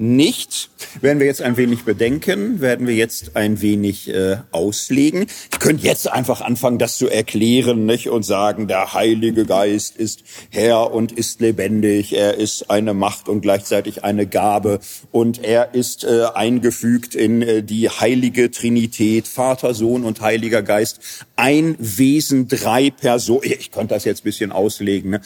nicht. 0.00 0.70
Werden 1.02 1.18
wir 1.18 1.26
jetzt 1.26 1.42
ein 1.42 1.58
wenig 1.58 1.84
bedenken, 1.84 2.60
werden 2.60 2.86
wir 2.86 2.94
jetzt 2.94 3.36
ein 3.36 3.60
wenig 3.60 4.08
äh, 4.08 4.38
auslegen. 4.50 5.26
Ich 5.52 5.58
könnte 5.58 5.86
jetzt 5.86 6.10
einfach 6.10 6.40
anfangen, 6.40 6.78
das 6.78 6.96
zu 6.96 7.08
erklären 7.08 7.84
nicht? 7.86 8.08
und 8.08 8.22
sagen, 8.22 8.66
der 8.66 8.94
Heilige 8.94 9.44
Geist 9.44 9.96
ist 9.96 10.22
Herr 10.48 10.92
und 10.92 11.12
ist 11.12 11.40
lebendig, 11.40 12.16
er 12.16 12.38
ist 12.38 12.70
eine 12.70 12.94
Macht 12.94 13.28
und 13.28 13.42
gleichzeitig 13.42 14.02
eine 14.02 14.26
Gabe 14.26 14.80
und 15.12 15.44
er 15.44 15.74
ist 15.74 16.04
äh, 16.04 16.24
eingefügt 16.34 17.14
in 17.14 17.42
äh, 17.42 17.62
die 17.62 17.90
heilige 17.90 18.50
Trinität, 18.50 19.28
Vater, 19.28 19.74
Sohn 19.74 20.04
und 20.04 20.22
Heiliger 20.22 20.62
Geist. 20.62 21.26
Ein 21.36 21.76
Wesen, 21.78 22.48
drei 22.48 22.90
Personen. 22.90 23.42
Ich 23.44 23.70
könnte 23.70 23.94
das 23.94 24.04
jetzt 24.04 24.24
bisschen 24.24 24.50
auslegen. 24.50 25.10
Ne? 25.10 25.20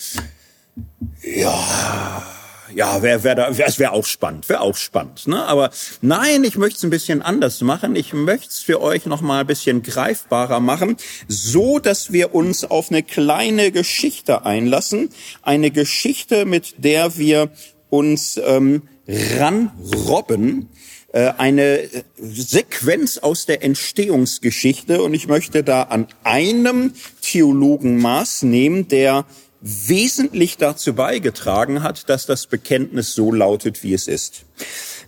Ja 1.23 2.34
ja, 2.75 3.02
wäre 3.02 3.23
wär 3.25 3.35
da, 3.35 3.49
es 3.49 3.78
wäre 3.78 3.93
auch 3.93 4.07
spannend, 4.07 4.49
wäre 4.49 4.61
auch 4.61 4.76
spannend. 4.76 5.26
Ne? 5.26 5.45
Aber 5.45 5.71
nein, 6.00 6.45
ich 6.45 6.57
möchte 6.57 6.78
es 6.78 6.83
ein 6.85 6.90
bisschen 6.90 7.23
anders 7.23 7.61
machen. 7.61 7.97
Ich 7.97 8.12
möchte 8.12 8.49
es 8.49 8.61
für 8.61 8.81
euch 8.81 9.07
noch 9.07 9.21
mal 9.21 9.40
ein 9.40 9.47
bisschen 9.47 9.83
greifbarer 9.83 10.61
machen, 10.61 10.97
so 11.28 11.78
dass 11.78 12.12
wir 12.12 12.35
uns 12.35 12.64
auf 12.64 12.90
eine 12.90 13.02
kleine 13.02 13.73
Geschichte 13.73 14.45
einlassen, 14.45 15.11
eine 15.43 15.71
Geschichte, 15.71 16.45
mit 16.45 16.75
der 16.78 17.16
wir 17.16 17.50
uns 17.90 18.40
ähm, 18.45 18.83
ranrobben, 19.07 20.69
äh, 21.12 21.33
eine 21.38 21.88
Sequenz 22.19 23.19
aus 23.19 23.47
der 23.47 23.62
Entstehungsgeschichte 23.62 25.02
und 25.02 25.14
ich 25.14 25.28
möchte 25.28 25.62
da 25.62 25.85
an 25.85 26.09
einem 26.25 26.93
Theologen 27.23 27.99
Maß 27.99 28.43
nehmen, 28.43 28.88
der 28.88 29.25
wesentlich 29.64 30.59
dazu 30.59 30.92
beigetragen 30.92 31.83
hat, 31.83 32.11
dass 32.11 32.26
das 32.26 32.47
Bekenntnis 32.47 33.14
so 33.14 33.33
lautet, 33.33 33.83
wie 33.83 33.94
es 33.94 34.09
ist. 34.09 34.44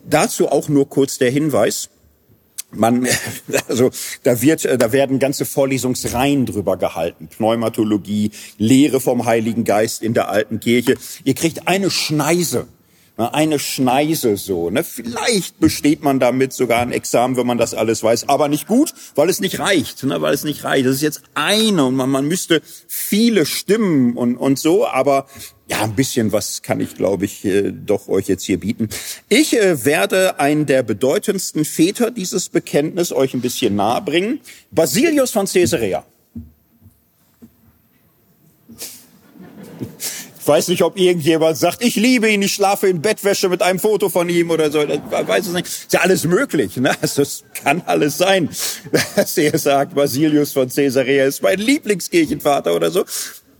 Dazu 0.08 0.48
auch 0.48 0.68
nur 0.68 0.88
kurz 0.88 1.18
der 1.18 1.30
Hinweis. 1.30 1.90
Man, 2.72 3.06
also 3.68 3.90
da 4.22 4.40
wird, 4.40 4.64
da 4.64 4.92
werden 4.92 5.18
ganze 5.18 5.44
Vorlesungsreihen 5.44 6.46
drüber 6.46 6.78
gehalten. 6.78 7.28
Pneumatologie, 7.28 8.30
Lehre 8.56 8.98
vom 9.00 9.26
Heiligen 9.26 9.64
Geist 9.64 10.02
in 10.02 10.14
der 10.14 10.30
alten 10.30 10.58
Kirche. 10.58 10.96
Ihr 11.24 11.34
kriegt 11.34 11.68
eine 11.68 11.90
Schneise 11.90 12.66
eine 13.16 13.58
Schneise 13.58 14.36
so. 14.36 14.68
Ne? 14.70 14.84
Vielleicht 14.84 15.58
besteht 15.58 16.02
man 16.02 16.20
damit 16.20 16.52
sogar 16.52 16.80
ein 16.80 16.92
Examen, 16.92 17.36
wenn 17.36 17.46
man 17.46 17.58
das 17.58 17.72
alles 17.72 18.02
weiß, 18.02 18.28
aber 18.28 18.48
nicht 18.48 18.66
gut, 18.66 18.92
weil 19.14 19.30
es 19.30 19.40
nicht 19.40 19.58
reicht, 19.58 20.04
ne? 20.04 20.20
weil 20.20 20.34
es 20.34 20.44
nicht 20.44 20.64
reicht. 20.64 20.86
Das 20.86 20.96
ist 20.96 21.02
jetzt 21.02 21.22
eine 21.34 21.86
und 21.86 21.96
man, 21.96 22.10
man 22.10 22.26
müsste 22.26 22.60
viele 22.86 23.46
Stimmen 23.46 24.16
und, 24.16 24.36
und 24.36 24.58
so, 24.58 24.86
aber 24.86 25.26
ja, 25.68 25.82
ein 25.82 25.96
bisschen 25.96 26.30
was 26.30 26.62
kann 26.62 26.78
ich, 26.80 26.94
glaube 26.94 27.24
ich, 27.24 27.44
äh, 27.44 27.72
doch 27.72 28.08
euch 28.08 28.28
jetzt 28.28 28.44
hier 28.44 28.60
bieten. 28.60 28.88
Ich 29.28 29.56
äh, 29.56 29.84
werde 29.84 30.38
einen 30.38 30.66
der 30.66 30.82
bedeutendsten 30.82 31.64
Väter 31.64 32.10
dieses 32.10 32.50
Bekenntnis 32.50 33.12
euch 33.12 33.34
ein 33.34 33.40
bisschen 33.40 33.74
nahe 33.74 34.02
bringen. 34.02 34.40
Basilius 34.70 35.30
von 35.32 35.46
Caesarea. 35.46 36.04
Weiß 40.46 40.68
nicht, 40.68 40.82
ob 40.82 40.96
irgendjemand 40.96 41.56
sagt, 41.56 41.82
ich 41.82 41.96
liebe 41.96 42.30
ihn, 42.30 42.42
ich 42.42 42.54
schlafe 42.54 42.88
in 42.88 43.02
Bettwäsche 43.02 43.48
mit 43.48 43.62
einem 43.62 43.80
Foto 43.80 44.08
von 44.08 44.28
ihm 44.28 44.50
oder 44.50 44.70
so. 44.70 44.80
Ich 44.82 45.00
weiß 45.10 45.48
es 45.48 45.52
nicht. 45.52 45.66
Ist 45.66 45.92
ja 45.92 46.00
alles 46.00 46.24
möglich. 46.24 46.76
Ne? 46.76 46.92
Also 47.00 47.22
es 47.22 47.44
kann 47.54 47.82
alles 47.86 48.18
sein, 48.18 48.48
dass 49.16 49.36
er 49.36 49.58
sagt, 49.58 49.94
Basilius 49.94 50.52
von 50.52 50.68
Caesarea 50.68 51.26
ist 51.26 51.42
mein 51.42 51.58
Lieblingskirchenvater 51.58 52.74
oder 52.74 52.90
so. 52.90 53.04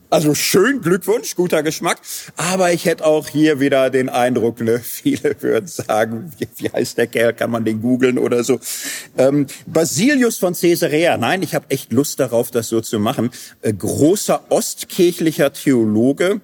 Also 0.09 0.35
schön, 0.35 0.83
Glückwunsch, 0.83 1.35
guter 1.35 1.64
Geschmack. 1.64 1.99
Aber 2.37 2.73
ich 2.73 2.85
hätte 2.85 3.05
auch 3.05 3.28
hier 3.28 3.59
wieder 3.59 3.90
den 3.90 4.09
Eindruck, 4.09 4.61
ne, 4.61 4.78
viele 4.83 5.35
würden 5.43 5.66
sagen, 5.66 6.33
wie, 6.38 6.47
wie 6.57 6.71
heißt 6.71 6.97
der 6.99 7.09
Kerl, 7.09 7.33
kann 7.33 7.50
man 7.50 7.64
den 7.64 7.83
googeln 7.83 8.19
oder 8.19 8.45
so. 8.45 8.61
Ähm, 9.19 9.47
Basilius 9.66 10.38
von 10.38 10.55
Caesarea, 10.55 11.16
nein, 11.16 11.43
ich 11.43 11.55
habe 11.57 11.66
echt 11.71 11.93
Lust 11.93 12.21
darauf, 12.21 12.52
das 12.52 12.69
so 12.69 12.81
zu 12.81 13.00
machen. 13.00 13.31
Äh, 13.62 13.73
großer 13.73 14.45
ostkirchlicher 14.50 15.52
Theologe. 15.52 16.40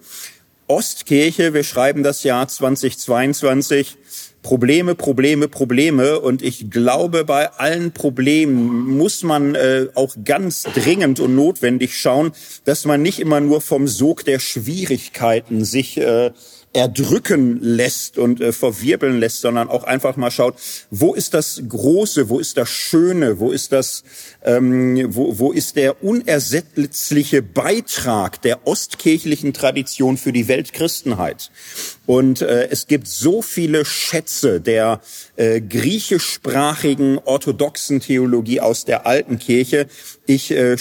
Ostkirche, 0.73 1.53
wir 1.53 1.65
schreiben 1.65 2.03
das 2.03 2.23
Jahr 2.23 2.49
2022. 2.49 3.99
Probleme, 4.41 4.95
Probleme, 4.95 5.47
Probleme. 5.47 6.19
Und 6.19 6.41
ich 6.41 6.71
glaube, 6.71 7.27
bei 7.27 7.53
allen 7.53 7.93
Problemen 7.93 8.97
muss 8.97 9.23
man 9.23 9.55
äh, 9.55 9.89
auch 9.95 10.17
ganz 10.25 10.63
dringend 10.63 11.21
und 11.21 11.35
notwendig 11.35 12.01
schauen, 12.01 12.33
dass 12.65 12.87
man 12.87 13.03
nicht 13.03 13.21
immer 13.21 13.41
nur 13.41 13.61
vom 13.61 13.87
Sog 13.87 14.25
der 14.25 14.39
Schwierigkeiten 14.39 15.63
sich 15.67 15.99
äh, 15.99 16.31
erdrücken 16.73 17.61
lässt 17.61 18.19
und 18.19 18.41
äh, 18.41 18.53
verwirbeln 18.53 19.21
lässt, 19.21 19.43
sondern 19.43 19.69
auch 19.69 19.85
einfach 19.85 20.17
mal 20.17 20.31
schaut, 20.31 20.57
wo 20.91 21.15
ist 21.15 21.35
das 21.35 21.63
Große, 21.69 22.29
wo 22.29 22.39
ist 22.39 22.57
das 22.57 22.69
Schöne, 22.69 23.39
wo 23.39 23.51
ist 23.51 23.73
das, 23.73 24.05
ähm, 24.45 25.15
wo, 25.15 25.39
wo 25.39 25.53
ist 25.53 25.77
der 25.77 26.03
unersetzliche 26.03 27.43
Beitrag 27.43 28.41
der 28.43 28.67
ostkirchlichen 28.67 29.53
Tradition 29.53 30.17
für 30.17 30.33
die 30.33 30.49
Weltchristenheit. 30.49 31.51
Und 32.07 32.41
äh, 32.41 32.69
es 32.71 32.87
gibt 32.87 33.07
so 33.07 33.43
viele 33.43 33.85
Schätze 33.85 34.61
der 34.61 35.01
äh, 35.37 35.61
griechischsprachigen 35.61 37.19
orthodoxen 37.19 38.01
Theologie 38.01 38.61
aus 38.61 38.85
der 38.85 39.07
alten 39.07 39.39
Kirche. 39.39 39.87
Ich 40.27 40.51
äh, 40.51 40.77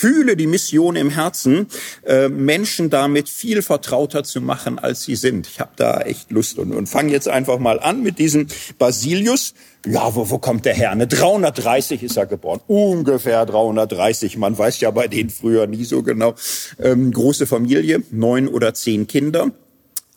fühle 0.00 0.34
die 0.34 0.46
Mission 0.46 0.96
im 0.96 1.10
Herzen, 1.10 1.66
äh, 2.06 2.30
Menschen 2.30 2.88
damit 2.88 3.28
viel 3.28 3.60
vertrauter 3.60 4.24
zu 4.24 4.40
machen, 4.40 4.78
als 4.78 5.04
sie 5.04 5.14
sind. 5.14 5.46
Ich 5.46 5.60
habe 5.60 5.72
da 5.76 6.00
echt 6.00 6.30
Lust 6.30 6.58
und, 6.58 6.72
und 6.72 6.88
fange 6.88 7.12
jetzt 7.12 7.28
einfach 7.28 7.58
mal 7.58 7.78
an 7.78 8.02
mit 8.02 8.18
diesem 8.18 8.46
Basilius. 8.78 9.52
Ja, 9.84 10.14
wo, 10.14 10.30
wo 10.30 10.38
kommt 10.38 10.64
der 10.64 10.72
her? 10.72 10.94
Ne, 10.94 11.06
330 11.06 12.02
ist 12.02 12.16
er 12.16 12.24
geboren, 12.24 12.60
ungefähr 12.66 13.44
330. 13.44 14.38
Man 14.38 14.56
weiß 14.56 14.80
ja 14.80 14.90
bei 14.90 15.06
denen 15.06 15.28
früher 15.28 15.66
nie 15.66 15.84
so 15.84 16.02
genau. 16.02 16.34
Ähm, 16.78 17.12
große 17.12 17.46
Familie, 17.46 18.02
neun 18.10 18.48
oder 18.48 18.72
zehn 18.72 19.06
Kinder 19.06 19.50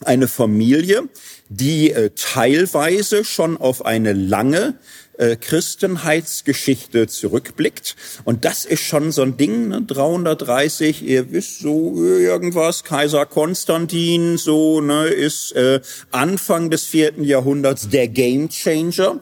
eine 0.06 0.28
Familie, 0.28 1.04
die 1.50 1.92
äh, 1.92 2.12
teilweise 2.16 3.24
schon 3.24 3.58
auf 3.58 3.86
eine 3.86 4.14
lange 4.14 4.76
äh, 5.24 5.36
Christenheitsgeschichte 5.38 7.08
zurückblickt. 7.08 7.96
Und 8.26 8.46
das 8.46 8.66
ist 8.66 8.84
schon 8.84 9.12
so 9.12 9.22
ein 9.22 9.38
Ding, 9.38 9.70
ne? 9.70 9.82
330, 9.82 11.04
ihr 11.04 11.32
wisst 11.32 11.60
so 11.60 12.04
irgendwas, 12.04 12.84
Kaiser 12.84 13.26
Konstantin, 13.26 14.38
so, 14.38 14.82
ne, 14.82 15.08
ist 15.08 15.54
äh, 15.54 15.80
Anfang 16.12 16.70
des 16.70 16.86
vierten 16.86 17.24
Jahrhunderts 17.24 17.90
der 17.90 18.08
Gamechanger 18.08 19.22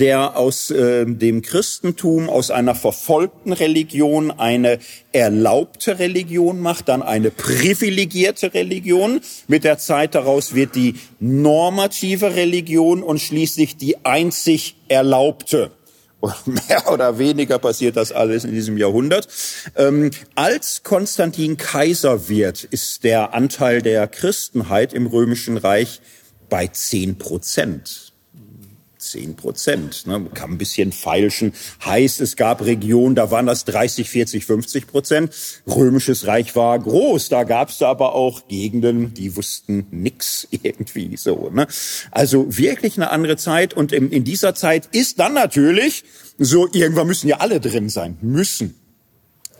der 0.00 0.36
aus 0.36 0.70
äh, 0.70 1.04
dem 1.04 1.42
Christentum, 1.42 2.28
aus 2.30 2.50
einer 2.50 2.74
verfolgten 2.74 3.52
Religion 3.52 4.30
eine 4.30 4.78
erlaubte 5.12 5.98
Religion 5.98 6.60
macht, 6.60 6.88
dann 6.88 7.02
eine 7.02 7.30
privilegierte 7.30 8.54
Religion. 8.54 9.20
Mit 9.46 9.64
der 9.64 9.78
Zeit 9.78 10.14
daraus 10.14 10.54
wird 10.54 10.74
die 10.74 10.94
normative 11.20 12.34
Religion 12.34 13.02
und 13.02 13.20
schließlich 13.20 13.76
die 13.76 14.04
einzig 14.04 14.76
erlaubte. 14.88 15.70
Mehr 16.46 16.90
oder 16.90 17.18
weniger 17.18 17.58
passiert 17.58 17.96
das 17.96 18.12
alles 18.12 18.44
in 18.44 18.52
diesem 18.52 18.78
Jahrhundert. 18.78 19.28
Ähm, 19.76 20.10
als 20.34 20.82
Konstantin 20.82 21.56
Kaiser 21.56 22.28
wird, 22.28 22.64
ist 22.64 23.04
der 23.04 23.34
Anteil 23.34 23.82
der 23.82 24.06
Christenheit 24.08 24.92
im 24.92 25.06
Römischen 25.06 25.56
Reich 25.56 26.00
bei 26.48 26.66
zehn 26.66 27.16
Prozent 27.16 28.09
zehn 29.10 29.36
Prozent. 29.36 30.06
Ne? 30.06 30.26
Kann 30.34 30.52
ein 30.52 30.58
bisschen 30.58 30.92
feilschen. 30.92 31.52
Heißt, 31.84 32.20
es 32.20 32.36
gab 32.36 32.64
Regionen, 32.64 33.14
da 33.14 33.30
waren 33.30 33.46
das 33.46 33.64
30, 33.64 34.08
40, 34.08 34.46
50 34.46 34.86
Prozent. 34.86 35.34
Römisches 35.66 36.26
Reich 36.26 36.54
war 36.56 36.78
groß. 36.78 37.28
Da 37.28 37.44
gab 37.44 37.70
es 37.70 37.82
aber 37.82 38.14
auch 38.14 38.48
Gegenden, 38.48 39.14
die 39.14 39.36
wussten 39.36 39.86
nix 39.90 40.46
irgendwie 40.62 41.16
so. 41.16 41.50
Ne? 41.50 41.66
Also 42.10 42.56
wirklich 42.56 42.96
eine 42.96 43.10
andere 43.10 43.36
Zeit. 43.36 43.74
Und 43.74 43.92
in, 43.92 44.10
in 44.10 44.24
dieser 44.24 44.54
Zeit 44.54 44.88
ist 44.92 45.18
dann 45.18 45.34
natürlich 45.34 46.04
so, 46.38 46.68
irgendwann 46.72 47.06
müssen 47.06 47.28
ja 47.28 47.38
alle 47.38 47.60
drin 47.60 47.88
sein. 47.88 48.16
Müssen. 48.22 48.74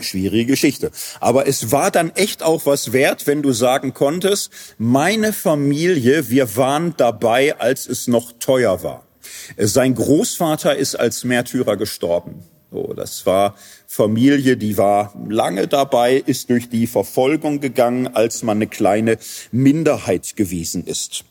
Schwierige 0.02 0.52
Geschichte. 0.52 0.90
Aber 1.20 1.46
es 1.46 1.72
war 1.72 1.90
dann 1.90 2.10
echt 2.14 2.42
auch 2.42 2.66
was 2.66 2.92
wert, 2.92 3.26
wenn 3.26 3.42
du 3.42 3.52
sagen 3.52 3.92
konntest, 3.92 4.50
meine 4.78 5.32
Familie, 5.32 6.30
wir 6.30 6.56
waren 6.56 6.94
dabei, 6.96 7.58
als 7.58 7.86
es 7.86 8.06
noch 8.06 8.32
teuer 8.38 8.82
war. 8.82 9.06
Sein 9.56 9.94
Großvater 9.94 10.76
ist 10.76 10.94
als 10.94 11.24
Märtyrer 11.24 11.76
gestorben. 11.76 12.44
So, 12.70 12.92
das 12.94 13.26
war 13.26 13.56
Familie, 13.86 14.56
die 14.56 14.76
war 14.76 15.12
lange 15.28 15.66
dabei, 15.66 16.16
ist 16.16 16.50
durch 16.50 16.68
die 16.68 16.86
Verfolgung 16.86 17.60
gegangen, 17.60 18.08
als 18.08 18.42
man 18.44 18.58
eine 18.58 18.68
kleine 18.68 19.18
Minderheit 19.50 20.36
gewesen 20.36 20.84
ist. 20.86 21.24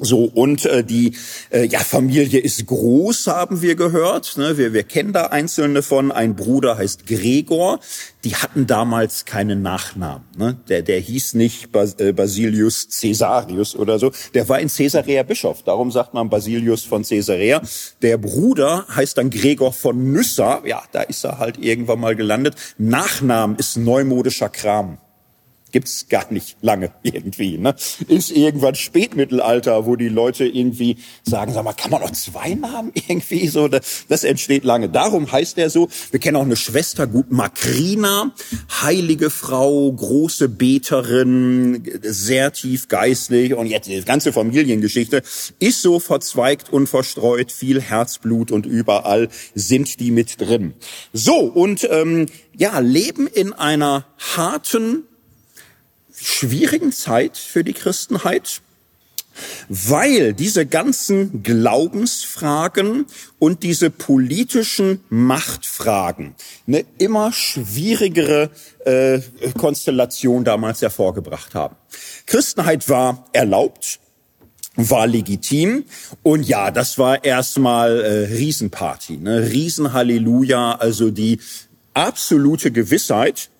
So, 0.00 0.24
und 0.24 0.64
äh, 0.64 0.84
die 0.84 1.16
äh, 1.50 1.66
ja, 1.66 1.80
Familie 1.80 2.38
ist 2.38 2.66
groß, 2.66 3.26
haben 3.26 3.62
wir 3.62 3.74
gehört. 3.74 4.36
Ne? 4.36 4.56
Wir, 4.56 4.72
wir 4.72 4.84
kennen 4.84 5.12
da 5.12 5.26
einzelne 5.26 5.82
von. 5.82 6.12
Ein 6.12 6.36
Bruder 6.36 6.78
heißt 6.78 7.06
Gregor. 7.06 7.80
Die 8.22 8.36
hatten 8.36 8.68
damals 8.68 9.24
keinen 9.24 9.62
Nachnamen. 9.62 10.24
Ne? 10.36 10.56
Der, 10.68 10.82
der 10.82 11.00
hieß 11.00 11.34
nicht 11.34 11.72
Bas 11.72 11.94
äh, 11.94 12.12
Basilius 12.12 12.88
Caesarius 13.00 13.74
oder 13.74 13.98
so. 13.98 14.12
Der 14.34 14.48
war 14.48 14.60
in 14.60 14.68
Caesarea 14.68 15.24
Bischof. 15.24 15.64
Darum 15.64 15.90
sagt 15.90 16.14
man 16.14 16.30
Basilius 16.30 16.84
von 16.84 17.02
Caesarea. 17.02 17.60
Der 18.00 18.18
Bruder 18.18 18.86
heißt 18.94 19.18
dann 19.18 19.30
Gregor 19.30 19.72
von 19.72 20.12
Nyssa. 20.12 20.62
Ja, 20.64 20.82
da 20.92 21.02
ist 21.02 21.24
er 21.24 21.38
halt 21.38 21.58
irgendwann 21.58 21.98
mal 21.98 22.14
gelandet. 22.14 22.54
Nachnamen 22.78 23.56
ist 23.56 23.76
neumodischer 23.76 24.48
Kram 24.48 24.98
gibt's 25.72 26.08
gar 26.08 26.32
nicht 26.32 26.56
lange 26.60 26.92
irgendwie. 27.02 27.58
Ne? 27.58 27.74
Ist 28.08 28.30
irgendwann 28.30 28.74
Spätmittelalter, 28.74 29.86
wo 29.86 29.96
die 29.96 30.08
Leute 30.08 30.46
irgendwie 30.46 30.96
sagen, 31.22 31.52
sag 31.52 31.64
mal, 31.64 31.72
kann 31.72 31.90
man 31.90 32.02
noch 32.02 32.12
zwei 32.12 32.54
Namen 32.54 32.92
irgendwie 33.08 33.48
so? 33.48 33.68
Das, 33.68 34.24
entsteht 34.24 34.64
lange. 34.64 34.88
Darum 34.88 35.30
heißt 35.30 35.58
er 35.58 35.70
so. 35.70 35.88
Wir 36.10 36.20
kennen 36.20 36.36
auch 36.36 36.42
eine 36.42 36.56
Schwester, 36.56 37.06
gut 37.06 37.30
Makrina, 37.30 38.34
heilige 38.82 39.30
Frau, 39.30 39.92
große 39.92 40.48
Beterin, 40.48 41.82
sehr 42.02 42.52
tief 42.52 42.88
geistlich 42.88 43.54
und 43.54 43.66
jetzt 43.66 43.88
die 43.88 44.00
ganze 44.02 44.32
Familiengeschichte 44.32 45.22
ist 45.58 45.82
so 45.82 46.00
verzweigt 46.00 46.70
und 46.72 46.88
verstreut, 46.88 47.52
viel 47.52 47.80
Herzblut 47.80 48.50
und 48.50 48.66
überall 48.66 49.28
sind 49.54 50.00
die 50.00 50.10
mit 50.10 50.40
drin. 50.40 50.74
So 51.12 51.36
und 51.38 51.88
ähm, 51.90 52.26
ja, 52.56 52.78
leben 52.80 53.26
in 53.26 53.52
einer 53.52 54.04
harten 54.36 55.04
schwierigen 56.20 56.92
Zeit 56.92 57.36
für 57.36 57.64
die 57.64 57.72
Christenheit, 57.72 58.60
weil 59.68 60.32
diese 60.34 60.66
ganzen 60.66 61.42
Glaubensfragen 61.42 63.06
und 63.38 63.62
diese 63.62 63.90
politischen 63.90 65.00
Machtfragen 65.08 66.34
eine 66.66 66.84
immer 66.98 67.32
schwierigere 67.32 68.50
äh, 68.84 69.20
Konstellation 69.56 70.44
damals 70.44 70.82
hervorgebracht 70.82 71.54
haben. 71.54 71.76
Christenheit 72.26 72.88
war 72.88 73.26
erlaubt, 73.32 74.00
war 74.76 75.06
legitim 75.06 75.84
und 76.22 76.46
ja, 76.46 76.70
das 76.70 76.98
war 76.98 77.24
erstmal 77.24 78.00
äh, 78.00 78.34
Riesenparty, 78.34 79.16
ne? 79.16 79.50
Riesenhalleluja, 79.50 80.76
also 80.76 81.10
die 81.10 81.40
absolute 81.94 82.70
Gewissheit, 82.70 83.50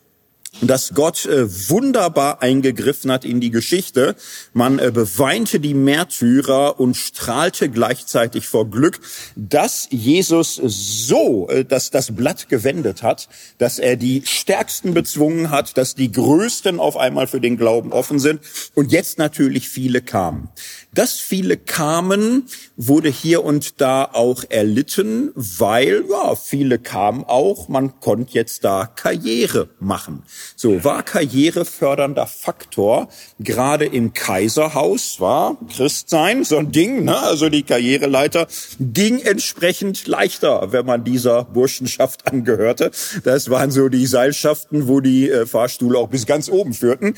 dass 0.60 0.94
Gott 0.94 1.26
äh, 1.26 1.46
wunderbar 1.68 2.42
eingegriffen 2.42 3.12
hat 3.12 3.24
in 3.24 3.40
die 3.40 3.50
Geschichte. 3.50 4.16
Man 4.52 4.78
äh, 4.78 4.90
beweinte 4.92 5.60
die 5.60 5.74
Märtyrer 5.74 6.80
und 6.80 6.96
strahlte 6.96 7.68
gleichzeitig 7.68 8.46
vor 8.46 8.68
Glück, 8.68 9.00
dass 9.36 9.86
Jesus 9.90 10.60
so 10.64 11.48
äh, 11.48 11.64
dass 11.64 11.90
das 11.90 12.14
Blatt 12.14 12.48
gewendet 12.48 13.02
hat, 13.02 13.28
dass 13.58 13.78
er 13.78 13.96
die 13.96 14.22
Stärksten 14.24 14.94
bezwungen 14.94 15.50
hat, 15.50 15.76
dass 15.76 15.94
die 15.94 16.10
Größten 16.10 16.80
auf 16.80 16.96
einmal 16.96 17.26
für 17.26 17.40
den 17.40 17.56
Glauben 17.56 17.92
offen 17.92 18.18
sind 18.18 18.40
und 18.74 18.92
jetzt 18.92 19.18
natürlich 19.18 19.68
viele 19.68 20.02
kamen. 20.02 20.48
Dass 20.92 21.14
viele 21.14 21.56
kamen, 21.56 22.46
wurde 22.76 23.10
hier 23.10 23.44
und 23.44 23.80
da 23.80 24.04
auch 24.04 24.44
erlitten, 24.48 25.30
weil 25.34 26.04
ja, 26.10 26.34
viele 26.34 26.78
kamen 26.78 27.24
auch, 27.24 27.68
man 27.68 28.00
konnte 28.00 28.34
jetzt 28.34 28.64
da 28.64 28.86
Karriere 28.86 29.68
machen. 29.78 30.24
So, 30.56 30.84
war 30.84 31.02
karrierefördernder 31.02 32.26
Faktor, 32.26 33.08
gerade 33.38 33.84
im 33.84 34.12
Kaiserhaus 34.14 35.20
war 35.20 35.56
Christsein 35.74 36.44
so 36.44 36.58
ein 36.58 36.72
Ding, 36.72 37.04
ne? 37.04 37.18
also 37.18 37.48
die 37.48 37.62
Karriereleiter 37.62 38.46
ging 38.80 39.20
entsprechend 39.20 40.06
leichter, 40.06 40.72
wenn 40.72 40.86
man 40.86 41.04
dieser 41.04 41.44
Burschenschaft 41.44 42.26
angehörte. 42.26 42.90
Das 43.24 43.50
waren 43.50 43.70
so 43.70 43.88
die 43.88 44.06
Seilschaften, 44.06 44.88
wo 44.88 45.00
die 45.00 45.30
äh, 45.30 45.46
Fahrstühle 45.46 45.98
auch 45.98 46.08
bis 46.08 46.26
ganz 46.26 46.48
oben 46.48 46.74
führten. 46.74 47.14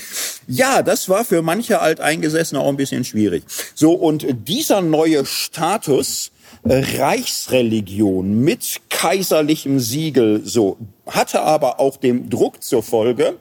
Ja, 0.47 0.83
das 0.83 1.09
war 1.09 1.25
für 1.25 1.43
manche 1.43 1.81
Alteingesessene 1.81 2.61
auch 2.61 2.69
ein 2.69 2.77
bisschen 2.77 3.05
schwierig. 3.05 3.45
So, 3.75 3.93
und 3.93 4.27
dieser 4.49 4.81
neue 4.81 5.25
Status, 5.27 6.33
Reichsreligion 6.64 8.40
mit 8.40 8.81
kaiserlichem 8.90 9.81
Siegel, 9.81 10.42
so, 10.44 10.77
hatte 11.07 11.42
aber 11.42 11.81
auch 11.81 11.96
dem 11.96 12.29
Druck 12.29 12.62
zur 12.62 12.83
Folge, 12.83 13.37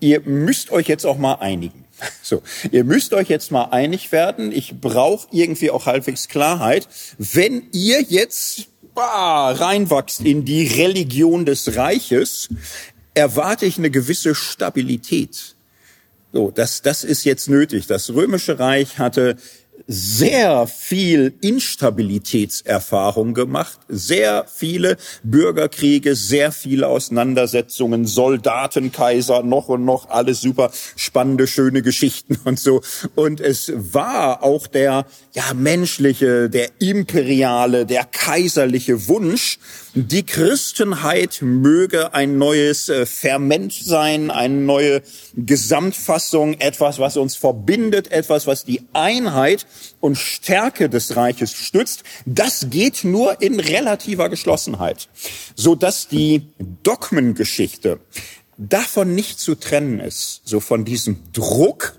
ihr 0.00 0.20
müsst 0.22 0.70
euch 0.70 0.88
jetzt 0.88 1.04
auch 1.04 1.18
mal 1.18 1.34
einigen. 1.34 1.84
So, 2.22 2.42
ihr 2.70 2.84
müsst 2.84 3.12
euch 3.12 3.28
jetzt 3.28 3.50
mal 3.50 3.64
einig 3.64 4.10
werden. 4.10 4.52
Ich 4.52 4.80
brauche 4.80 5.28
irgendwie 5.32 5.70
auch 5.70 5.84
halbwegs 5.84 6.28
Klarheit. 6.28 6.88
Wenn 7.18 7.64
ihr 7.72 8.00
jetzt 8.00 8.68
bah, 8.94 9.50
reinwachst 9.50 10.20
in 10.20 10.46
die 10.46 10.66
Religion 10.66 11.44
des 11.44 11.76
Reiches, 11.76 12.48
erwarte 13.14 13.66
ich 13.66 13.76
eine 13.76 13.90
gewisse 13.90 14.34
Stabilität. 14.34 15.56
So, 16.32 16.50
das, 16.50 16.82
das 16.82 17.04
ist 17.04 17.24
jetzt 17.24 17.48
nötig. 17.48 17.86
Das 17.86 18.10
Römische 18.10 18.58
Reich 18.58 18.98
hatte 18.98 19.36
sehr 19.92 20.68
viel 20.68 21.34
Instabilitätserfahrung 21.40 23.34
gemacht, 23.34 23.80
sehr 23.88 24.44
viele 24.46 24.96
Bürgerkriege, 25.24 26.14
sehr 26.14 26.52
viele 26.52 26.86
Auseinandersetzungen, 26.86 28.06
Soldatenkaiser, 28.06 29.42
noch 29.42 29.68
und 29.68 29.84
noch 29.84 30.08
alles 30.08 30.42
super 30.42 30.70
spannende, 30.94 31.48
schöne 31.48 31.82
Geschichten 31.82 32.38
und 32.44 32.60
so. 32.60 32.82
Und 33.16 33.40
es 33.40 33.72
war 33.74 34.44
auch 34.44 34.68
der, 34.68 35.06
ja, 35.32 35.54
menschliche, 35.54 36.48
der 36.48 36.68
imperiale, 36.78 37.84
der 37.84 38.04
kaiserliche 38.04 39.08
Wunsch, 39.08 39.58
die 39.94 40.24
Christenheit 40.24 41.40
möge 41.42 42.14
ein 42.14 42.38
neues 42.38 42.88
äh, 42.88 43.06
Ferment 43.06 43.72
sein, 43.72 44.30
eine 44.30 44.54
neue 44.54 45.02
Gesamtfassung, 45.34 46.54
etwas, 46.54 46.98
was 46.98 47.16
uns 47.16 47.34
verbindet, 47.34 48.12
etwas, 48.12 48.46
was 48.46 48.64
die 48.64 48.82
Einheit 48.92 49.66
und 49.98 50.16
Stärke 50.16 50.88
des 50.88 51.16
Reiches 51.16 51.52
stützt. 51.52 52.04
Das 52.24 52.70
geht 52.70 53.02
nur 53.02 53.42
in 53.42 53.58
relativer 53.58 54.28
Geschlossenheit, 54.28 55.08
so 55.56 55.74
dass 55.74 56.06
die 56.06 56.42
Dogmengeschichte 56.82 57.98
davon 58.58 59.14
nicht 59.14 59.40
zu 59.40 59.54
trennen 59.54 59.98
ist, 60.00 60.42
so 60.44 60.60
von 60.60 60.84
diesem 60.84 61.32
Druck, 61.32 61.98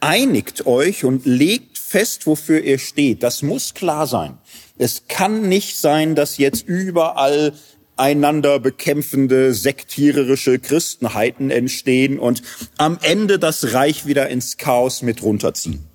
einigt 0.00 0.66
euch 0.66 1.04
und 1.04 1.26
legt 1.26 1.69
fest, 1.90 2.26
wofür 2.26 2.62
ihr 2.62 2.78
steht. 2.78 3.24
Das 3.24 3.42
muss 3.42 3.74
klar 3.74 4.06
sein. 4.06 4.38
Es 4.78 5.08
kann 5.08 5.48
nicht 5.48 5.76
sein, 5.76 6.14
dass 6.14 6.38
jetzt 6.38 6.66
überall 6.68 7.52
einander 7.96 8.60
bekämpfende 8.60 9.52
sektiererische 9.52 10.60
Christenheiten 10.60 11.50
entstehen 11.50 12.18
und 12.20 12.42
am 12.78 12.98
Ende 13.02 13.38
das 13.38 13.74
Reich 13.74 14.06
wieder 14.06 14.28
ins 14.28 14.56
Chaos 14.56 15.02
mit 15.02 15.22
runterziehen. 15.22 15.89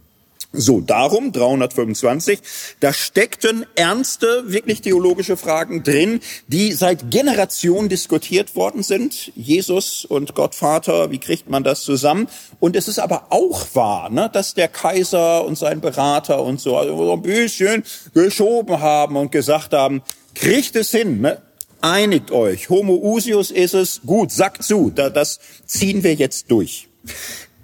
So, 0.57 0.81
darum 0.81 1.31
325, 1.31 2.39
da 2.79 2.93
steckten 2.93 3.65
ernste, 3.75 4.43
wirklich 4.47 4.81
theologische 4.81 5.37
Fragen 5.37 5.83
drin, 5.83 6.21
die 6.47 6.71
seit 6.71 7.11
Generationen 7.11 7.89
diskutiert 7.89 8.55
worden 8.55 8.83
sind. 8.83 9.31
Jesus 9.35 10.05
und 10.05 10.35
Gott 10.35 10.55
Vater, 10.55 11.11
wie 11.11 11.19
kriegt 11.19 11.49
man 11.49 11.63
das 11.63 11.81
zusammen? 11.81 12.27
Und 12.59 12.75
es 12.75 12.87
ist 12.87 12.99
aber 12.99 13.27
auch 13.31 13.67
wahr, 13.73 14.09
ne, 14.09 14.29
dass 14.31 14.53
der 14.53 14.67
Kaiser 14.67 15.45
und 15.45 15.57
sein 15.57 15.81
Berater 15.81 16.41
und 16.43 16.61
so, 16.61 16.77
also 16.77 16.95
so 16.97 17.13
ein 17.13 17.21
bisschen 17.21 17.83
geschoben 18.13 18.79
haben 18.79 19.17
und 19.17 19.31
gesagt 19.31 19.73
haben, 19.73 20.01
kriegt 20.33 20.75
es 20.75 20.91
hin, 20.91 21.21
ne? 21.21 21.41
einigt 21.81 22.31
euch, 22.31 22.69
Homo 22.69 22.95
usius 22.95 23.51
ist 23.51 23.73
es, 23.73 24.01
gut, 24.05 24.31
sagt 24.31 24.63
zu, 24.63 24.89
das 24.89 25.39
ziehen 25.65 26.03
wir 26.03 26.15
jetzt 26.15 26.49
durch. 26.49 26.87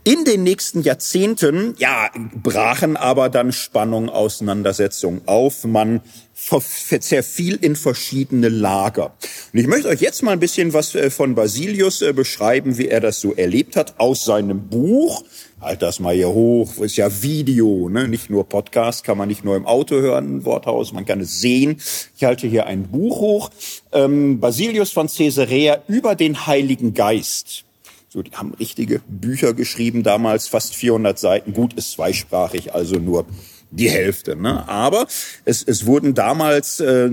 In 0.03 0.25
den 0.25 0.41
nächsten 0.41 0.81
Jahrzehnten, 0.81 1.75
ja, 1.77 2.09
brachen 2.33 2.97
aber 2.97 3.29
dann 3.29 3.51
Spannungen, 3.51 4.09
Auseinandersetzungen 4.09 5.21
auf. 5.27 5.63
Man 5.63 6.01
zerfiel 6.33 7.59
in 7.61 7.75
verschiedene 7.75 8.49
Lager. 8.49 9.13
Und 9.53 9.59
ich 9.59 9.67
möchte 9.67 9.89
euch 9.89 10.01
jetzt 10.01 10.23
mal 10.23 10.31
ein 10.31 10.39
bisschen 10.39 10.73
was 10.73 10.95
äh, 10.95 11.11
von 11.11 11.35
Basilius 11.35 12.01
äh, 12.01 12.13
beschreiben, 12.13 12.79
wie 12.79 12.87
er 12.87 12.99
das 12.99 13.21
so 13.21 13.35
erlebt 13.35 13.75
hat, 13.75 13.99
aus 13.99 14.25
seinem 14.25 14.69
Buch. 14.69 15.23
Halt 15.61 15.83
das 15.83 15.99
mal 15.99 16.15
hier 16.15 16.29
hoch, 16.29 16.79
ist 16.79 16.97
ja 16.97 17.21
Video, 17.21 17.87
ne? 17.87 18.07
nicht 18.07 18.31
nur 18.31 18.49
Podcast, 18.49 19.03
kann 19.03 19.19
man 19.19 19.27
nicht 19.27 19.45
nur 19.45 19.55
im 19.55 19.67
Auto 19.67 19.97
hören, 19.97 20.37
ein 20.37 20.45
Worthaus, 20.45 20.93
man 20.93 21.05
kann 21.05 21.21
es 21.21 21.41
sehen. 21.41 21.79
Ich 22.17 22.23
halte 22.23 22.47
hier 22.47 22.65
ein 22.65 22.87
Buch 22.87 23.19
hoch, 23.19 23.51
ähm, 23.91 24.39
Basilius 24.39 24.91
von 24.91 25.05
Caesarea 25.05 25.83
über 25.87 26.15
den 26.15 26.47
Heiligen 26.47 26.95
Geist. 26.95 27.65
So, 28.13 28.21
die 28.21 28.31
haben 28.31 28.53
richtige 28.55 28.99
Bücher 29.07 29.53
geschrieben 29.53 30.03
damals, 30.03 30.49
fast 30.49 30.75
400 30.75 31.17
Seiten. 31.17 31.53
Gut, 31.53 31.75
ist 31.75 31.93
zweisprachig, 31.93 32.73
also 32.73 32.97
nur 32.97 33.25
die 33.69 33.89
Hälfte. 33.89 34.35
Ne? 34.35 34.67
Aber 34.67 35.07
es, 35.45 35.63
es 35.63 35.85
wurden 35.85 36.13
damals, 36.13 36.81
äh, 36.81 37.09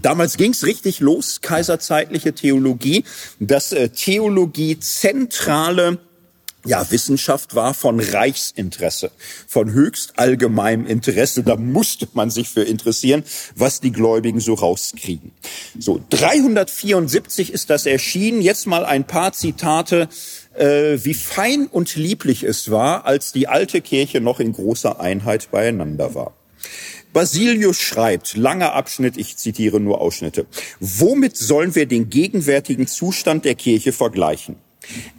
damals 0.00 0.36
ging's 0.36 0.64
richtig 0.64 1.00
los, 1.00 1.40
kaiserzeitliche 1.40 2.32
Theologie, 2.32 3.02
dass 3.40 3.72
äh, 3.72 3.88
Theologie 3.88 4.78
zentrale 4.78 5.98
ja, 6.64 6.90
Wissenschaft 6.90 7.54
war 7.54 7.72
von 7.72 8.00
Reichsinteresse, 8.00 9.10
von 9.46 9.72
höchst 9.72 10.18
allgemeinem 10.18 10.86
Interesse. 10.86 11.42
Da 11.42 11.56
musste 11.56 12.08
man 12.12 12.30
sich 12.30 12.48
für 12.48 12.62
interessieren, 12.62 13.24
was 13.56 13.80
die 13.80 13.92
Gläubigen 13.92 14.40
so 14.40 14.54
rauskriegen. 14.54 15.32
So, 15.78 16.00
374 16.10 17.52
ist 17.52 17.70
das 17.70 17.86
erschienen. 17.86 18.42
Jetzt 18.42 18.66
mal 18.66 18.84
ein 18.84 19.06
paar 19.06 19.32
Zitate, 19.32 20.08
äh, 20.54 20.98
wie 21.02 21.14
fein 21.14 21.66
und 21.66 21.96
lieblich 21.96 22.42
es 22.42 22.70
war, 22.70 23.06
als 23.06 23.32
die 23.32 23.48
alte 23.48 23.80
Kirche 23.80 24.20
noch 24.20 24.40
in 24.40 24.52
großer 24.52 25.00
Einheit 25.00 25.50
beieinander 25.50 26.14
war. 26.14 26.34
Basilius 27.12 27.78
schreibt, 27.78 28.36
langer 28.36 28.74
Abschnitt, 28.74 29.16
ich 29.16 29.36
zitiere 29.36 29.80
nur 29.80 30.00
Ausschnitte. 30.00 30.46
Womit 30.78 31.36
sollen 31.36 31.74
wir 31.74 31.86
den 31.86 32.08
gegenwärtigen 32.08 32.86
Zustand 32.86 33.44
der 33.44 33.56
Kirche 33.56 33.92
vergleichen? 33.92 34.56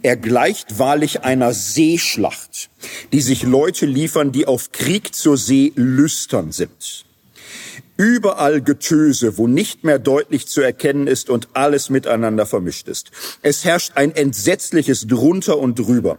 Er 0.02 0.16
gleicht 0.16 0.78
wahrlich 0.78 1.22
einer 1.22 1.54
Seeschlacht, 1.54 2.70
die 3.12 3.20
sich 3.20 3.42
Leute 3.42 3.86
liefern, 3.86 4.32
die 4.32 4.46
auf 4.46 4.72
Krieg 4.72 5.14
zur 5.14 5.36
See 5.36 5.72
lüstern 5.76 6.52
sind. 6.52 7.04
Überall 7.96 8.62
Getöse, 8.62 9.38
wo 9.38 9.46
nicht 9.46 9.84
mehr 9.84 9.98
deutlich 9.98 10.46
zu 10.48 10.60
erkennen 10.60 11.06
ist 11.06 11.30
und 11.30 11.48
alles 11.52 11.90
miteinander 11.90 12.46
vermischt 12.46 12.88
ist. 12.88 13.10
Es 13.42 13.64
herrscht 13.64 13.92
ein 13.94 14.12
entsetzliches 14.12 15.06
Drunter 15.06 15.58
und 15.58 15.78
Drüber. 15.78 16.18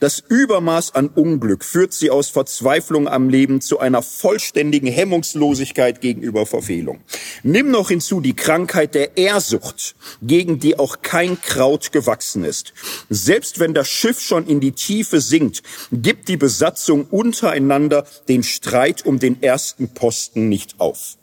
Das 0.00 0.22
Übermaß 0.26 0.94
an 0.94 1.08
Unglück 1.08 1.64
führt 1.64 1.92
sie 1.92 2.10
aus 2.10 2.28
Verzweiflung 2.28 3.08
am 3.08 3.28
Leben 3.28 3.60
zu 3.60 3.78
einer 3.78 4.02
vollständigen 4.02 4.88
Hemmungslosigkeit 4.88 6.00
gegenüber 6.00 6.46
Verfehlung. 6.46 7.00
Nimm 7.42 7.70
noch 7.70 7.88
hinzu 7.88 8.20
die 8.20 8.34
Krankheit 8.34 8.94
der 8.94 9.16
Ehrsucht, 9.16 9.94
gegen 10.22 10.58
die 10.58 10.78
auch 10.78 11.02
kein 11.02 11.40
Kraut 11.40 11.92
gewachsen 11.92 12.44
ist. 12.44 12.72
Selbst 13.08 13.58
wenn 13.58 13.74
das 13.74 13.88
Schiff 13.88 14.20
schon 14.20 14.46
in 14.46 14.60
die 14.60 14.72
Tiefe 14.72 15.20
sinkt, 15.20 15.62
gibt 15.92 16.28
die 16.28 16.36
Besatzung 16.36 17.06
untereinander 17.06 18.06
den 18.28 18.42
Streit 18.42 19.04
um 19.06 19.18
den 19.18 19.42
ersten 19.42 19.88
Posten 19.88 20.48
nicht 20.48 20.80
auf 20.80 21.16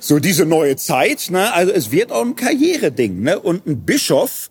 so 0.00 0.18
diese 0.18 0.44
neue 0.44 0.76
Zeit, 0.76 1.30
ne? 1.30 1.52
also 1.54 1.72
es 1.72 1.90
wird 1.90 2.12
auch 2.12 2.24
ein 2.24 2.36
Karriereding. 2.36 3.22
Ne? 3.22 3.38
Und 3.38 3.66
ein 3.66 3.84
Bischof 3.86 4.50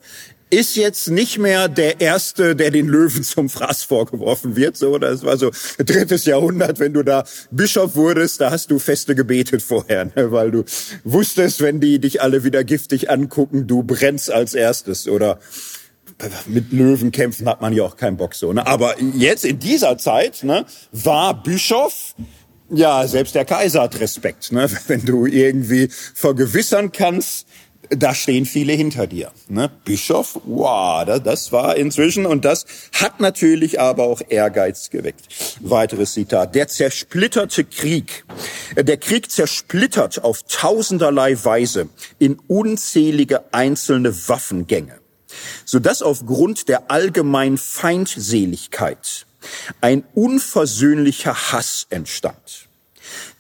ist 0.54 0.76
jetzt 0.76 1.10
nicht 1.10 1.40
mehr 1.40 1.68
der 1.68 2.00
Erste, 2.00 2.56
der 2.56 2.70
den 2.70 2.88
Löwen 2.88 3.24
zum 3.24 3.50
Fraß 3.50 3.84
vorgeworfen 3.84 4.56
wird. 4.56 4.78
So, 4.78 4.98
das 5.00 5.24
war 5.24 5.38
so 5.38 5.52
drittes 5.78 6.26
Jahrhundert, 6.26 6.80
wenn 6.80 6.94
du 6.94 7.04
da 7.04 7.24
Bischof 7.52 7.96
wurdest, 7.96 8.40
da 8.40 8.52
hast 8.52 8.70
du 8.70 8.78
Feste 8.78 9.16
gebetet 9.16 9.64
vorher, 9.64 10.06
ne? 10.06 10.32
weil 10.32 10.52
du 10.52 10.64
wusstest, 11.04 11.62
wenn 11.62 11.80
die 11.80 12.00
dich 12.00 12.22
alle 12.22 12.44
wieder 12.44 12.64
giftig 12.64 13.10
angucken, 13.10 13.68
du 13.68 13.84
brennst 13.84 14.32
als 14.32 14.54
erstes 14.54 15.08
oder 15.08 15.40
mit 16.46 16.72
Löwen 16.72 17.12
kämpfen 17.12 17.50
hat 17.50 17.62
man 17.62 17.74
ja 17.74 17.84
auch 17.84 17.98
keinen 17.98 18.18
Bock 18.18 18.36
so. 18.36 18.54
Ne? 18.54 18.66
Aber 18.66 18.96
jetzt 19.02 19.46
in 19.46 19.58
dieser 19.60 19.98
Zeit 19.98 20.44
ne, 20.44 20.66
war 20.92 21.42
Bischof 21.42 22.16
ja, 22.70 23.08
selbst 23.08 23.36
der 23.36 23.46
Kaiser 23.46 23.84
hat 23.84 24.00
Respekt, 24.00 24.52
ne? 24.52 24.70
wenn 24.88 25.06
du 25.06 25.26
irgendwie 25.26 25.90
vergewissern 25.90 26.92
kannst, 26.92 27.48
da 27.90 28.16
stehen 28.16 28.46
viele 28.46 28.74
hinter 28.74 29.08
dir. 29.08 29.32
Ne? 29.50 29.70
Bischof, 29.86 30.40
wow, 30.46 31.06
das 31.22 31.52
war 31.52 31.76
inzwischen 31.76 32.26
und 32.26 32.46
das 32.46 32.66
hat 32.94 33.20
natürlich 33.20 33.80
aber 33.80 34.04
auch 34.04 34.22
Ehrgeiz 34.28 34.90
geweckt. 34.90 35.26
Weiteres 35.60 36.14
Zitat. 36.14 36.56
Der 36.56 36.68
zersplitterte 36.68 37.64
Krieg. 37.64 38.26
Der 38.76 38.98
Krieg 38.98 39.32
zersplittert 39.32 40.24
auf 40.24 40.44
tausenderlei 40.44 41.38
Weise 41.44 41.90
in 42.20 42.40
unzählige 42.48 43.44
einzelne 43.54 44.28
Waffengänge. 44.28 45.04
sodass 45.66 46.02
aufgrund 46.02 46.68
der 46.68 46.92
allgemeinen 46.92 47.58
Feindseligkeit 47.58 49.26
ein 49.82 50.04
unversöhnlicher 50.14 51.52
Hass 51.52 51.88
entstand. 51.90 52.70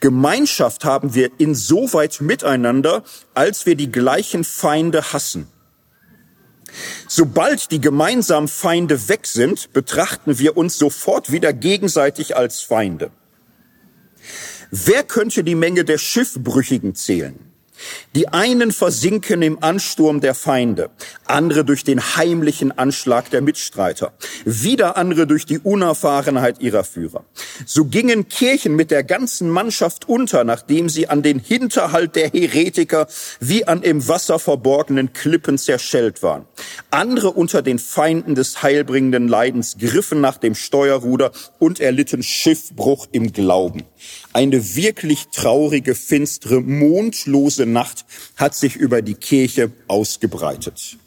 Gemeinschaft 0.03 0.83
haben 0.83 1.15
wir 1.15 1.31
insoweit 1.37 2.19
miteinander, 2.19 3.05
als 3.33 3.65
wir 3.65 3.75
die 3.75 3.89
gleichen 3.89 4.43
Feinde 4.43 5.13
hassen. 5.13 5.47
Sobald 7.07 7.71
die 7.71 7.79
gemeinsamen 7.79 8.49
Feinde 8.49 9.07
weg 9.07 9.25
sind, 9.25 9.71
betrachten 9.71 10.39
wir 10.39 10.57
uns 10.57 10.77
sofort 10.77 11.31
wieder 11.31 11.53
gegenseitig 11.53 12.35
als 12.35 12.59
Feinde. 12.59 13.11
Wer 14.71 15.03
könnte 15.03 15.41
die 15.45 15.55
Menge 15.55 15.85
der 15.85 15.99
Schiffbrüchigen 15.99 16.95
zählen? 16.95 17.39
Die 18.13 18.27
einen 18.27 18.73
versinken 18.73 19.41
im 19.41 19.63
Ansturm 19.63 20.19
der 20.19 20.35
Feinde, 20.35 20.89
andere 21.33 21.65
durch 21.65 21.83
den 21.83 22.15
heimlichen 22.15 22.71
Anschlag 22.77 23.29
der 23.31 23.41
Mitstreiter, 23.41 24.13
wieder 24.45 24.97
andere 24.97 25.25
durch 25.25 25.45
die 25.45 25.57
Unerfahrenheit 25.57 26.61
ihrer 26.61 26.83
Führer. 26.83 27.25
So 27.65 27.85
gingen 27.85 28.29
Kirchen 28.29 28.75
mit 28.75 28.91
der 28.91 29.03
ganzen 29.03 29.49
Mannschaft 29.49 30.07
unter, 30.07 30.43
nachdem 30.43 30.89
sie 30.89 31.09
an 31.09 31.23
den 31.23 31.39
Hinterhalt 31.39 32.15
der 32.15 32.29
Heretiker 32.29 33.07
wie 33.39 33.65
an 33.65 33.81
im 33.81 34.07
Wasser 34.07 34.37
verborgenen 34.37 35.13
Klippen 35.13 35.57
zerschellt 35.57 36.21
waren. 36.21 36.45
Andere 36.91 37.31
unter 37.31 37.63
den 37.63 37.79
Feinden 37.79 38.35
des 38.35 38.61
heilbringenden 38.61 39.27
Leidens 39.27 39.77
griffen 39.79 40.21
nach 40.21 40.37
dem 40.37 40.53
Steuerruder 40.53 41.31
und 41.57 41.79
erlitten 41.79 42.21
Schiffbruch 42.21 43.07
im 43.11 43.33
Glauben. 43.33 43.83
Eine 44.33 44.75
wirklich 44.75 45.29
traurige, 45.33 45.95
finstere, 45.95 46.61
mondlose 46.61 47.65
Nacht 47.65 48.05
hat 48.35 48.53
sich 48.53 48.75
über 48.75 49.01
die 49.01 49.15
Kirche 49.15 49.71
ausgebreitet. 49.87 50.97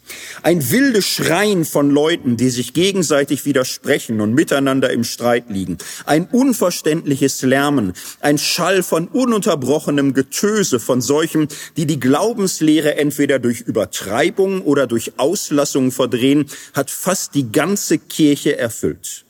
Ein 0.43 0.71
wildes 0.71 1.07
Schreien 1.07 1.65
von 1.65 1.91
Leuten, 1.91 2.37
die 2.37 2.51
sich 2.51 2.73
gegenseitig 2.73 3.45
widersprechen 3.45 4.21
und 4.21 4.35
miteinander 4.35 4.91
im 4.91 5.05
Streit 5.05 5.45
liegen. 5.49 5.79
Ein 6.05 6.27
unverständliches 6.27 7.43
Lärmen, 7.43 7.93
ein 8.21 8.39
Schall 8.39 8.83
von 8.83 9.09
ununterbrochenem 9.09 10.15
Getöse 10.15 10.79
von 10.79 11.01
solchen, 11.01 11.49
die 11.77 11.87
die 11.87 12.01
Glaubenslehre 12.01 12.97
entweder 12.97 13.39
durch 13.39 13.61
Übertreibung 13.61 14.63
oder 14.63 14.87
durch 14.87 15.19
Auslassung 15.19 15.91
verdrehen, 15.91 16.47
hat 16.75 16.91
fast 16.91 17.35
die 17.35 17.51
ganze 17.51 17.99
Kirche 17.99 18.59
erfüllt. 18.59 19.25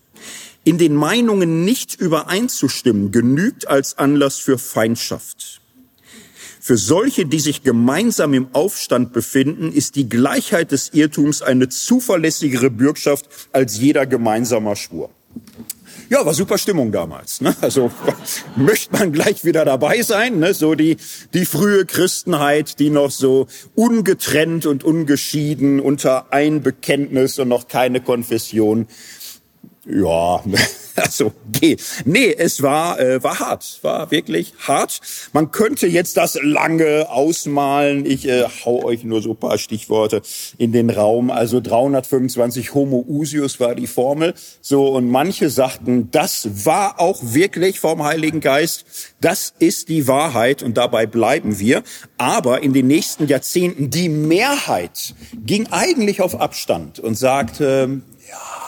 In 0.65 0.79
den 0.79 0.97
Meinungen 0.97 1.65
nicht 1.65 1.95
übereinzustimmen, 1.95 3.13
genügt 3.13 3.69
als 3.69 3.99
Anlass 3.99 4.39
für 4.39 4.59
Feindschaft. 4.59 5.56
Für 6.67 6.77
solche, 6.77 7.27
die 7.27 7.39
sich 7.39 7.63
gemeinsam 7.63 8.35
im 8.35 8.49
Aufstand 8.53 9.13
befinden, 9.13 9.71
ist 9.71 9.95
die 9.95 10.09
Gleichheit 10.09 10.73
des 10.73 10.93
Irrtums 10.95 11.41
eine 11.41 11.69
zuverlässigere 11.69 12.71
Bürgschaft 12.71 13.27
als 13.53 13.79
jeder 13.79 14.05
gemeinsamer 14.05 14.75
Schwur. 14.75 15.11
Ja, 16.09 16.27
war 16.27 16.35
super 16.35 16.59
Stimmung 16.59 16.91
damals. 16.91 17.41
Ne? 17.41 17.55
Also 17.61 17.93
möchte 18.57 18.93
man 18.93 19.13
gleich 19.13 19.45
wieder 19.45 19.65
dabei 19.65 20.03
sein. 20.03 20.41
Ne? 20.41 20.55
So 20.55 20.75
die 20.75 20.97
die 21.35 21.45
frühe 21.45 21.87
Christenheit, 21.87 22.81
die 22.81 22.91
noch 22.91 23.13
so 23.13 23.47
ungetrennt 23.77 24.67
und 24.67 24.83
ungeschieden 24.83 25.79
unter 25.79 26.33
ein 26.33 26.63
Bekenntnis 26.63 27.39
und 27.39 27.47
noch 27.47 27.69
keine 27.69 28.01
Konfession 28.01 28.89
ja, 29.89 30.43
also 30.97 31.33
okay. 31.49 31.77
Nee, 32.05 32.35
es 32.37 32.61
war 32.61 32.99
äh, 32.99 33.23
war 33.23 33.39
hart, 33.39 33.79
war 33.83 34.11
wirklich 34.11 34.53
hart. 34.67 35.01
Man 35.33 35.53
könnte 35.53 35.87
jetzt 35.87 36.17
das 36.17 36.37
lange 36.43 37.09
ausmalen. 37.09 38.05
Ich 38.05 38.27
äh, 38.27 38.47
hau 38.65 38.85
euch 38.85 39.05
nur 39.05 39.23
so 39.23 39.35
paar 39.35 39.59
Stichworte 39.59 40.23
in 40.59 40.73
den 40.73 40.91
Raum. 40.91 41.31
Also 41.31 41.61
325 41.61 42.75
Homo 42.75 43.05
usius 43.07 43.61
war 43.61 43.77
die 43.77 43.87
Formel. 43.87 44.35
So 44.61 44.89
und 44.89 45.09
manche 45.09 45.51
sagten, 45.51 46.11
das 46.11 46.67
war 46.67 47.01
auch 47.01 47.21
wirklich 47.23 47.79
vom 47.79 48.03
Heiligen 48.03 48.41
Geist. 48.41 48.87
Das 49.21 49.55
ist 49.61 49.89
die 49.89 50.09
Wahrheit 50.09 50.65
und 50.65 50.77
dabei 50.77 51.07
bleiben 51.07 51.61
wir. 51.61 51.85
Aber 52.19 52.63
in 52.63 52.73
den 52.73 52.89
nächsten 52.89 53.29
Jahrzehnten 53.29 53.91
die 53.91 54.09
Mehrheit 54.09 55.15
ging 55.45 55.69
eigentlich 55.71 56.21
auf 56.21 56.41
Abstand 56.41 56.99
und 56.99 57.17
sagte, 57.17 58.01
ja 58.29 58.66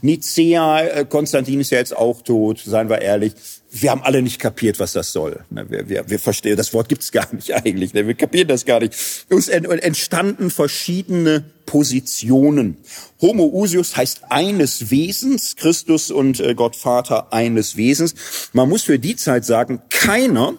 Nicea, 0.00 0.80
äh, 0.80 1.04
Konstantin 1.04 1.60
ist 1.60 1.70
ja 1.70 1.78
jetzt 1.78 1.96
auch 1.96 2.22
tot, 2.22 2.60
seien 2.64 2.88
wir 2.88 3.00
ehrlich. 3.00 3.32
Wir 3.70 3.90
haben 3.90 4.02
alle 4.02 4.20
nicht 4.20 4.38
kapiert, 4.38 4.78
was 4.80 4.92
das 4.92 5.12
soll. 5.12 5.44
Ne, 5.50 5.64
wir, 5.70 5.88
wir, 5.88 6.08
wir 6.08 6.18
verstehen, 6.18 6.56
das 6.56 6.74
Wort 6.74 6.88
gibt's 6.88 7.12
gar 7.12 7.32
nicht 7.32 7.54
eigentlich. 7.54 7.94
Ne, 7.94 8.06
wir 8.06 8.14
kapieren 8.14 8.48
das 8.48 8.64
gar 8.64 8.80
nicht. 8.80 8.94
Uns 9.30 9.48
entstanden 9.48 10.50
verschiedene 10.50 11.44
Positionen. 11.66 12.76
Homo 13.20 13.44
usius 13.44 13.96
heißt 13.96 14.22
eines 14.30 14.90
Wesens, 14.90 15.56
Christus 15.56 16.10
und 16.10 16.40
äh, 16.40 16.54
Gott 16.54 16.76
Vater 16.76 17.32
eines 17.32 17.76
Wesens. 17.76 18.14
Man 18.52 18.68
muss 18.68 18.82
für 18.82 18.98
die 18.98 19.16
Zeit 19.16 19.44
sagen, 19.44 19.80
keiner, 19.88 20.54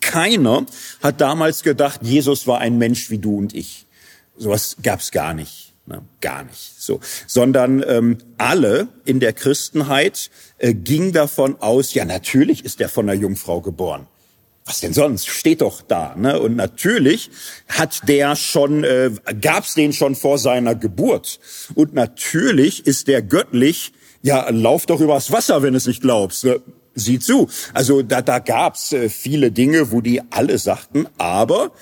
keiner 0.00 0.66
hat 1.02 1.20
damals 1.20 1.62
gedacht, 1.62 2.00
Jesus 2.02 2.46
war 2.46 2.60
ein 2.60 2.78
Mensch 2.78 3.10
wie 3.10 3.18
du 3.18 3.36
und 3.38 3.54
ich. 3.54 3.86
Sowas 4.36 4.76
gab's 4.82 5.10
gar 5.10 5.34
nicht. 5.34 5.71
Na, 5.84 6.00
gar 6.20 6.44
nicht 6.44 6.74
so, 6.78 7.00
sondern 7.26 7.84
ähm, 7.86 8.18
alle 8.38 8.86
in 9.04 9.18
der 9.18 9.32
Christenheit 9.32 10.30
äh, 10.58 10.74
ging 10.74 11.12
davon 11.12 11.60
aus, 11.60 11.92
ja 11.94 12.04
natürlich 12.04 12.64
ist 12.64 12.80
er 12.80 12.88
von 12.88 13.08
einer 13.08 13.20
Jungfrau 13.20 13.60
geboren. 13.60 14.06
Was 14.64 14.78
denn 14.78 14.92
sonst? 14.92 15.26
Steht 15.26 15.60
doch 15.60 15.82
da. 15.82 16.14
Ne? 16.16 16.38
Und 16.38 16.54
natürlich 16.54 17.30
hat 17.66 18.08
der 18.08 18.36
schon, 18.36 18.84
äh, 18.84 19.10
gab's 19.40 19.74
den 19.74 19.92
schon 19.92 20.14
vor 20.14 20.38
seiner 20.38 20.76
Geburt. 20.76 21.40
Und 21.74 21.94
natürlich 21.94 22.86
ist 22.86 23.08
der 23.08 23.22
göttlich. 23.22 23.92
Ja, 24.22 24.48
lauf 24.50 24.86
doch 24.86 25.00
übers 25.00 25.32
Wasser, 25.32 25.62
wenn 25.62 25.74
es 25.74 25.86
nicht 25.86 26.00
glaubst. 26.00 26.44
Ne? 26.44 26.60
Sieh 26.94 27.18
zu. 27.18 27.48
Also 27.74 28.02
da, 28.02 28.22
da 28.22 28.38
gab's 28.38 28.92
äh, 28.92 29.08
viele 29.08 29.50
Dinge, 29.50 29.90
wo 29.90 30.00
die 30.00 30.22
alle 30.30 30.58
sagten, 30.58 31.08
aber 31.18 31.72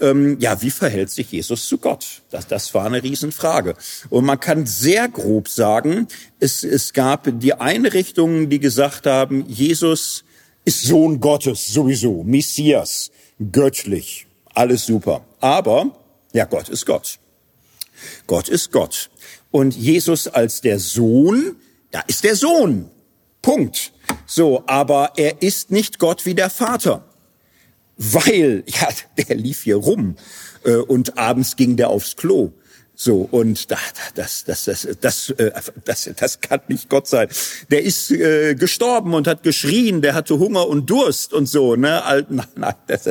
ähm, 0.00 0.38
ja, 0.40 0.60
wie 0.62 0.70
verhält 0.70 1.10
sich 1.10 1.32
Jesus 1.32 1.68
zu 1.68 1.78
Gott? 1.78 2.22
Das, 2.30 2.46
das 2.46 2.74
war 2.74 2.86
eine 2.86 3.02
Riesenfrage. 3.02 3.74
Und 4.10 4.24
man 4.24 4.40
kann 4.40 4.66
sehr 4.66 5.08
grob 5.08 5.48
sagen, 5.48 6.08
es, 6.38 6.64
es 6.64 6.92
gab 6.92 7.28
die 7.40 7.54
Einrichtungen, 7.54 8.50
die 8.50 8.60
gesagt 8.60 9.06
haben, 9.06 9.46
Jesus 9.48 10.24
ist 10.64 10.82
Sohn 10.82 11.20
Gottes 11.20 11.68
sowieso, 11.68 12.22
Messias, 12.24 13.10
göttlich, 13.52 14.26
alles 14.54 14.86
super. 14.86 15.24
Aber, 15.40 15.96
ja, 16.32 16.44
Gott 16.44 16.68
ist 16.68 16.84
Gott. 16.86 17.18
Gott 18.26 18.48
ist 18.48 18.72
Gott. 18.72 19.10
Und 19.50 19.74
Jesus 19.74 20.28
als 20.28 20.60
der 20.60 20.78
Sohn, 20.78 21.56
ja, 21.92 22.02
ist 22.06 22.24
der 22.24 22.36
Sohn. 22.36 22.90
Punkt. 23.40 23.92
So, 24.26 24.64
aber 24.66 25.12
er 25.16 25.40
ist 25.40 25.70
nicht 25.70 25.98
Gott 25.98 26.26
wie 26.26 26.34
der 26.34 26.50
Vater 26.50 27.04
weil, 27.96 28.64
ja, 28.66 28.88
der 29.16 29.36
lief 29.36 29.62
hier 29.62 29.76
rum 29.76 30.16
äh, 30.64 30.76
und 30.76 31.18
abends 31.18 31.56
ging 31.56 31.76
der 31.76 31.88
aufs 31.90 32.16
Klo. 32.16 32.52
So, 32.98 33.28
und 33.30 33.70
da, 33.70 33.76
das, 34.14 34.44
das, 34.44 34.64
das, 34.64 34.88
das, 35.02 35.30
äh, 35.30 35.52
das, 35.84 36.10
das 36.16 36.40
kann 36.40 36.60
nicht 36.68 36.88
Gott 36.88 37.06
sein. 37.06 37.28
Der 37.70 37.82
ist 37.82 38.10
äh, 38.10 38.54
gestorben 38.54 39.12
und 39.12 39.26
hat 39.26 39.42
geschrien, 39.42 40.00
der 40.00 40.14
hatte 40.14 40.38
Hunger 40.38 40.66
und 40.66 40.88
Durst 40.88 41.34
und 41.34 41.44
so, 41.44 41.76
ne? 41.76 42.02
Nein, 42.30 42.46
nein, 42.54 42.74
das, 42.86 43.06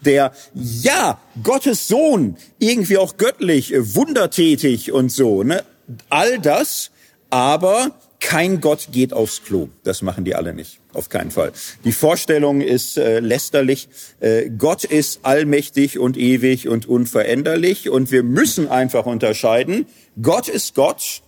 der, 0.00 0.32
ja, 0.54 1.20
Gottes 1.42 1.86
Sohn, 1.86 2.38
irgendwie 2.58 2.96
auch 2.96 3.18
göttlich, 3.18 3.74
äh, 3.74 3.94
wundertätig 3.94 4.90
und 4.90 5.12
so, 5.12 5.42
ne? 5.42 5.64
All 6.08 6.38
das, 6.38 6.90
aber 7.28 7.90
kein 8.20 8.60
Gott 8.60 8.88
geht 8.92 9.12
aufs 9.12 9.42
Klo. 9.44 9.68
Das 9.84 10.02
machen 10.02 10.24
die 10.24 10.34
alle 10.34 10.54
nicht. 10.54 10.80
Auf 10.92 11.08
keinen 11.08 11.30
Fall. 11.30 11.52
Die 11.84 11.92
Vorstellung 11.92 12.60
ist 12.60 12.96
äh, 12.96 13.20
lästerlich. 13.20 13.88
Äh, 14.20 14.50
Gott 14.50 14.84
ist 14.84 15.20
allmächtig 15.22 15.98
und 15.98 16.16
ewig 16.16 16.68
und 16.68 16.86
unveränderlich 16.86 17.88
und 17.88 18.10
wir 18.10 18.22
müssen 18.22 18.68
einfach 18.68 19.06
unterscheiden. 19.06 19.86
Gott 20.20 20.48
ist 20.48 20.74
Gott. 20.74 21.22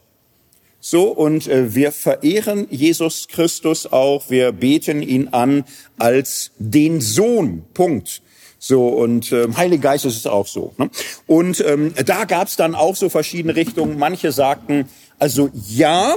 So, 0.80 1.08
und 1.08 1.48
äh, 1.48 1.74
wir 1.74 1.92
verehren 1.92 2.66
Jesus 2.70 3.28
Christus 3.28 3.86
auch. 3.86 4.30
Wir 4.30 4.52
beten 4.52 5.02
ihn 5.02 5.28
an 5.28 5.64
als 5.98 6.52
den 6.58 7.00
Sohn. 7.00 7.64
Punkt. 7.74 8.22
So 8.60 8.88
und 8.88 9.30
ähm, 9.32 9.56
Heilige 9.56 9.82
Geist 9.82 10.04
ist 10.04 10.16
es 10.16 10.26
auch 10.26 10.46
so. 10.46 10.74
Ne? 10.78 10.90
Und 11.26 11.60
ähm, 11.60 11.94
da 12.06 12.24
gab 12.24 12.48
es 12.48 12.56
dann 12.56 12.74
auch 12.74 12.96
so 12.96 13.08
verschiedene 13.08 13.54
Richtungen. 13.54 13.98
Manche 13.98 14.32
sagten, 14.32 14.88
also 15.18 15.50
ja, 15.52 16.16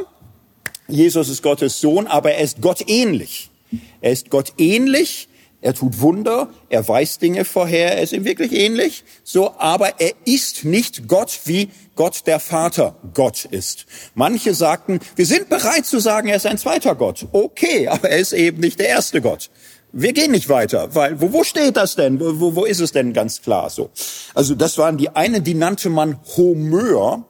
Jesus 0.91 1.29
ist 1.29 1.41
Gottes 1.41 1.79
Sohn, 1.81 2.07
aber 2.07 2.33
er 2.33 2.43
ist 2.43 2.61
Gott 2.61 2.83
ähnlich. 2.87 3.49
Er 4.01 4.11
ist 4.11 4.29
Gott 4.29 4.53
ähnlich, 4.57 5.29
er 5.61 5.73
tut 5.75 6.01
Wunder, 6.01 6.49
er 6.69 6.87
weiß 6.87 7.19
Dinge 7.19 7.45
vorher, 7.45 7.95
er 7.95 8.01
ist 8.01 8.13
ihm 8.13 8.25
wirklich 8.25 8.51
ähnlich, 8.51 9.03
so, 9.23 9.53
aber 9.59 9.99
er 9.99 10.13
ist 10.25 10.65
nicht 10.65 11.07
Gott, 11.07 11.41
wie 11.45 11.69
Gott 11.95 12.25
der 12.25 12.39
Vater 12.39 12.95
Gott 13.13 13.45
ist. 13.45 13.85
Manche 14.15 14.55
sagten, 14.55 14.99
wir 15.15 15.25
sind 15.25 15.49
bereit 15.49 15.85
zu 15.85 15.99
sagen, 15.99 16.29
er 16.29 16.37
ist 16.37 16.47
ein 16.47 16.57
zweiter 16.57 16.95
Gott. 16.95 17.27
Okay, 17.31 17.87
aber 17.87 18.09
er 18.09 18.17
ist 18.17 18.33
eben 18.33 18.59
nicht 18.59 18.79
der 18.79 18.89
erste 18.89 19.21
Gott. 19.21 19.49
wir 19.93 20.13
gehen 20.13 20.31
nicht 20.31 20.49
weiter, 20.49 20.95
weil 20.95 21.21
wo, 21.21 21.31
wo 21.33 21.43
steht 21.43 21.77
das 21.77 21.95
denn? 21.95 22.19
Wo, 22.19 22.55
wo 22.55 22.65
ist 22.65 22.79
es 22.79 22.91
denn 22.91 23.13
ganz 23.13 23.41
klar 23.41 23.69
so? 23.69 23.89
Also 24.33 24.55
das 24.55 24.77
waren 24.77 24.97
die 24.97 25.09
eine, 25.09 25.41
die 25.41 25.53
nannte 25.53 25.89
man 25.89 26.19
Homör. 26.37 27.25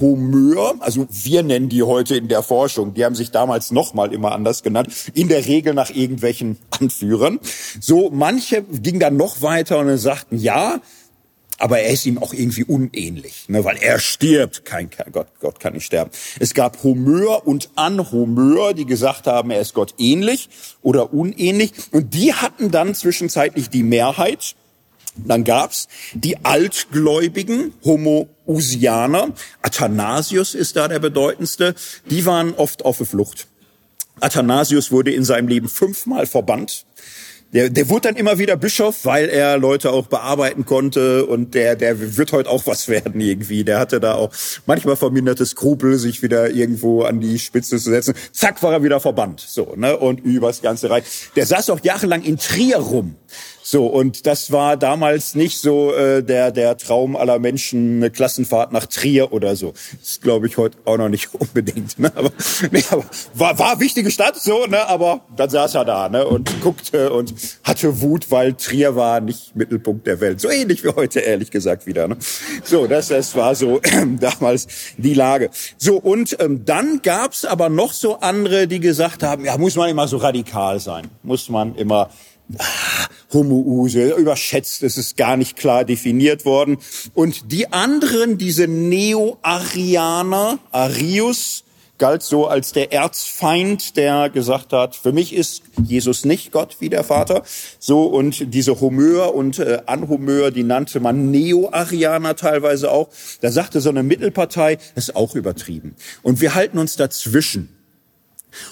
Homör, 0.00 0.74
also 0.80 1.06
wir 1.10 1.42
nennen 1.42 1.68
die 1.68 1.82
heute 1.82 2.16
in 2.16 2.28
der 2.28 2.42
Forschung, 2.42 2.94
die 2.94 3.04
haben 3.04 3.14
sich 3.14 3.30
damals 3.30 3.70
nochmal 3.70 4.12
immer 4.12 4.32
anders 4.32 4.62
genannt, 4.62 4.88
in 5.14 5.28
der 5.28 5.46
Regel 5.46 5.74
nach 5.74 5.90
irgendwelchen 5.90 6.58
Anführern. 6.70 7.40
So, 7.80 8.10
manche 8.10 8.62
gingen 8.62 9.00
dann 9.00 9.16
noch 9.16 9.42
weiter 9.42 9.78
und 9.78 9.96
sagten, 9.98 10.36
ja, 10.36 10.80
aber 11.60 11.80
er 11.80 11.90
ist 11.90 12.06
ihm 12.06 12.18
auch 12.18 12.32
irgendwie 12.32 12.64
unähnlich, 12.64 13.44
ne, 13.48 13.64
weil 13.64 13.76
er 13.76 13.98
stirbt. 13.98 14.64
Kein, 14.64 14.88
kein 14.88 15.12
Gott, 15.12 15.28
Gott 15.40 15.60
kann 15.60 15.74
nicht 15.74 15.84
sterben. 15.84 16.10
Es 16.38 16.54
gab 16.54 16.82
Homör 16.82 17.46
und 17.46 17.70
Anhomör, 17.74 18.72
die 18.72 18.86
gesagt 18.86 19.26
haben, 19.26 19.50
er 19.50 19.60
ist 19.60 19.74
Gott 19.74 19.94
ähnlich 19.98 20.48
oder 20.80 21.12
unähnlich. 21.12 21.72
Und 21.92 22.14
die 22.14 22.32
hatten 22.32 22.70
dann 22.70 22.94
zwischenzeitlich 22.94 23.68
die 23.68 23.82
Mehrheit. 23.82 24.56
Dann 25.16 25.44
gab's 25.44 25.88
die 26.14 26.44
altgläubigen 26.44 27.74
Homoousianer. 27.84 29.34
Athanasius 29.62 30.54
ist 30.54 30.76
da 30.76 30.88
der 30.88 30.98
bedeutendste. 30.98 31.74
Die 32.08 32.24
waren 32.26 32.54
oft 32.54 32.84
auf 32.84 32.98
der 32.98 33.06
Flucht. 33.06 33.46
Athanasius 34.20 34.92
wurde 34.92 35.12
in 35.12 35.24
seinem 35.24 35.48
Leben 35.48 35.68
fünfmal 35.68 36.26
verbannt 36.26 36.84
der, 37.52 37.68
der 37.68 37.88
wurde 37.88 38.02
dann 38.02 38.16
immer 38.16 38.38
wieder 38.38 38.56
Bischof, 38.56 39.04
weil 39.04 39.28
er 39.28 39.58
Leute 39.58 39.90
auch 39.90 40.06
bearbeiten 40.06 40.64
konnte 40.64 41.26
und 41.26 41.54
der, 41.54 41.74
der 41.74 42.16
wird 42.16 42.32
heute 42.32 42.48
auch 42.48 42.66
was 42.66 42.88
werden 42.88 43.20
irgendwie. 43.20 43.64
Der 43.64 43.80
hatte 43.80 43.98
da 43.98 44.14
auch 44.14 44.30
manchmal 44.66 44.94
verminderte 44.94 45.44
Skrupel, 45.44 45.98
sich 45.98 46.22
wieder 46.22 46.50
irgendwo 46.50 47.02
an 47.02 47.20
die 47.20 47.40
Spitze 47.40 47.78
zu 47.78 47.90
setzen. 47.90 48.14
Zack, 48.32 48.62
war 48.62 48.72
er 48.72 48.82
wieder 48.84 49.00
verbannt. 49.00 49.40
So, 49.40 49.74
ne? 49.76 49.96
Und 49.96 50.20
übers 50.20 50.62
ganze 50.62 50.90
Reich. 50.90 51.04
Der 51.34 51.44
saß 51.44 51.70
auch 51.70 51.80
jahrelang 51.82 52.22
in 52.22 52.38
Trier 52.38 52.78
rum. 52.78 53.16
So, 53.62 53.86
und 53.86 54.26
das 54.26 54.50
war 54.52 54.76
damals 54.76 55.34
nicht 55.34 55.58
so 55.58 55.92
äh, 55.92 56.22
der, 56.22 56.50
der 56.50 56.76
Traum 56.76 57.16
aller 57.16 57.38
Menschen, 57.38 57.96
eine 57.96 58.10
Klassenfahrt 58.10 58.72
nach 58.72 58.86
Trier 58.86 59.32
oder 59.32 59.54
so. 59.56 59.74
Das 60.00 60.20
glaube 60.20 60.46
ich 60.46 60.56
heute 60.56 60.78
auch 60.84 60.96
noch 60.96 61.08
nicht 61.08 61.34
unbedingt. 61.38 61.98
Ne? 61.98 62.10
Aber, 62.14 62.30
nee, 62.70 62.82
aber 62.90 63.04
war, 63.34 63.58
war 63.58 63.80
wichtige 63.80 64.10
Stadt, 64.10 64.36
so, 64.40 64.66
ne? 64.66 64.86
aber 64.88 65.20
dann 65.36 65.50
saß 65.50 65.74
er 65.74 65.84
da 65.84 66.08
ne? 66.08 66.26
und 66.26 66.60
guckte 66.60 67.12
und 67.12 67.34
hatte 67.62 68.00
Wut, 68.00 68.30
weil 68.30 68.54
Trier 68.54 68.96
war 68.96 69.20
nicht 69.20 69.54
Mittelpunkt 69.54 70.06
der 70.06 70.20
Welt. 70.20 70.40
So 70.40 70.48
ähnlich 70.48 70.82
wie 70.82 70.88
heute, 70.88 71.20
ehrlich 71.20 71.50
gesagt, 71.50 71.86
wieder. 71.86 72.08
Ne? 72.08 72.16
So, 72.64 72.86
das, 72.86 73.08
das 73.08 73.34
war 73.34 73.54
so 73.54 73.80
äh, 73.82 74.06
damals 74.20 74.66
die 74.96 75.14
Lage. 75.14 75.50
So, 75.76 75.96
und 75.96 76.36
ähm, 76.40 76.64
dann 76.64 77.02
gab's 77.02 77.44
aber 77.44 77.68
noch 77.68 77.92
so 77.92 78.20
andere, 78.20 78.66
die 78.66 78.80
gesagt 78.80 79.22
haben, 79.22 79.44
ja, 79.44 79.58
muss 79.58 79.76
man 79.76 79.90
immer 79.90 80.08
so 80.08 80.16
radikal 80.16 80.80
sein. 80.80 81.08
Muss 81.22 81.48
man 81.48 81.74
immer 81.74 82.10
Homouse, 83.32 83.94
überschätzt, 83.94 84.82
es 84.82 84.96
ist 84.96 85.16
gar 85.16 85.36
nicht 85.36 85.56
klar 85.56 85.84
definiert 85.84 86.44
worden. 86.44 86.78
Und 87.14 87.52
die 87.52 87.72
anderen, 87.72 88.38
diese 88.38 88.66
Neo-Arianer, 88.66 90.58
Arius, 90.72 91.64
galt 92.00 92.22
so 92.22 92.48
als 92.48 92.72
der 92.72 92.92
Erzfeind, 92.92 93.96
der 93.96 94.30
gesagt 94.30 94.72
hat, 94.72 94.96
für 94.96 95.12
mich 95.12 95.34
ist 95.34 95.62
Jesus 95.84 96.24
nicht 96.24 96.50
Gott 96.50 96.78
wie 96.80 96.88
der 96.88 97.04
Vater. 97.04 97.42
So 97.78 98.06
und 98.06 98.54
diese 98.54 98.80
Homöer 98.80 99.34
und 99.34 99.58
äh, 99.58 99.82
Anhomöer, 99.86 100.50
die 100.50 100.64
nannte 100.64 100.98
man 100.98 101.30
Neo-Arianer 101.30 102.34
teilweise 102.36 102.90
auch. 102.90 103.10
Da 103.42 103.52
sagte 103.52 103.80
so 103.80 103.90
eine 103.90 104.02
Mittelpartei, 104.02 104.78
ist 104.96 105.14
auch 105.14 105.36
übertrieben. 105.36 105.94
Und 106.22 106.40
wir 106.40 106.54
halten 106.54 106.78
uns 106.78 106.96
dazwischen. 106.96 107.68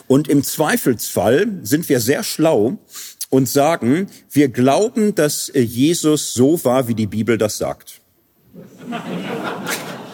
Und 0.07 0.27
im 0.27 0.43
Zweifelsfall 0.43 1.47
sind 1.63 1.89
wir 1.89 2.01
sehr 2.01 2.25
schlau 2.25 2.79
und 3.31 3.49
sagen, 3.49 4.09
wir 4.31 4.49
glauben, 4.49 5.15
dass 5.15 5.49
äh, 5.49 5.61
Jesus 5.61 6.33
so 6.33 6.63
war, 6.65 6.89
wie 6.89 6.95
die 6.95 7.07
Bibel 7.07 7.39
das 7.39 7.59
sagt. 7.59 8.01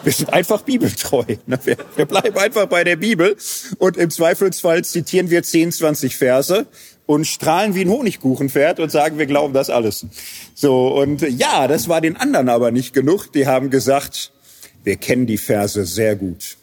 Wir 0.03 0.12
sind 0.12 0.33
einfach 0.33 0.62
bibeltreu. 0.62 1.24
Ne? 1.46 1.59
Wir, 1.64 2.07
bleiben 2.07 2.37
einfach 2.37 2.66
bei 2.66 2.85
der 2.85 2.96
Bibel 2.96 3.37
und 3.79 3.96
im 3.96 4.11
Zweifelsfall 4.11 4.85
zitieren 4.85 5.31
wir 5.31 5.42
10, 5.42 5.72
20 5.72 6.16
Verse 6.16 6.66
und 7.07 7.27
strahlen 7.27 7.74
wie 7.74 7.83
ein 7.83 7.90
Honigkuchenpferd 7.90 8.81
und 8.81 8.90
sagen, 8.90 9.18
wir 9.18 9.27
glauben 9.27 9.55
das 9.55 9.70
alles. 9.70 10.07
So, 10.55 10.88
und 10.88 11.22
ja, 11.22 11.68
das 11.68 11.88
war 11.88 12.00
den 12.00 12.16
anderen 12.16 12.48
aber 12.48 12.70
nicht 12.70 12.92
genug. 12.92 13.33
Die 13.33 13.46
haben 13.46 13.70
gesagt, 13.70 14.33
wir 14.83 14.96
kennen 14.96 15.27
die 15.27 15.38
Verse 15.38 15.87
sehr 15.87 16.16
gut 16.16 16.57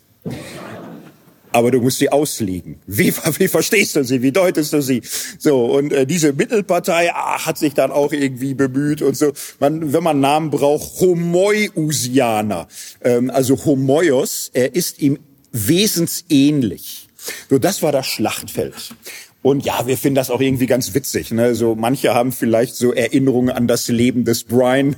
aber 1.52 1.72
du 1.72 1.82
musst 1.82 2.00
sie 2.00 2.12
auslegen. 2.12 2.80
Wie, 2.88 3.14
wie 3.38 3.48
verstehst 3.48 3.96
du 3.96 4.04
sie? 4.04 4.22
Wie 4.22 4.32
deutest 4.32 4.74
du 4.74 4.82
sie? 4.82 5.02
So 5.38 5.66
und 5.66 5.94
äh, 5.94 6.06
diese 6.06 6.34
Mittelpartei 6.34 7.12
ah, 7.14 7.46
hat 7.46 7.58
sich 7.58 7.74
dann 7.74 7.92
auch 7.92 8.14
irgendwie 8.14 8.54
bemüht 8.54 9.02
und 9.02 9.18
so. 9.18 9.32
Man, 9.60 9.94
wenn 9.94 10.04
man 10.04 10.20
Namen 10.20 10.50
braucht, 10.50 11.00
Homoiusianer, 11.00 12.68
ähm, 13.04 13.30
also 13.30 13.66
Homoios, 13.66 14.50
er 14.54 14.76
ist 14.76 15.00
ihm 15.02 15.20
wesensähnlich. 15.52 17.08
So, 17.50 17.60
das 17.60 17.84
war 17.84 17.92
das 17.92 18.08
Schlachtfeld. 18.08 18.74
Und 19.44 19.66
ja, 19.66 19.88
wir 19.88 19.98
finden 19.98 20.16
das 20.16 20.30
auch 20.30 20.40
irgendwie 20.40 20.68
ganz 20.68 20.94
witzig. 20.94 21.32
Ne? 21.32 21.56
So 21.56 21.76
manche 21.76 22.14
haben 22.14 22.32
vielleicht 22.32 22.76
so 22.76 22.94
Erinnerungen 22.94 23.50
an 23.50 23.68
das 23.68 23.88
Leben 23.88 24.24
des 24.24 24.44
Brian. 24.44 24.96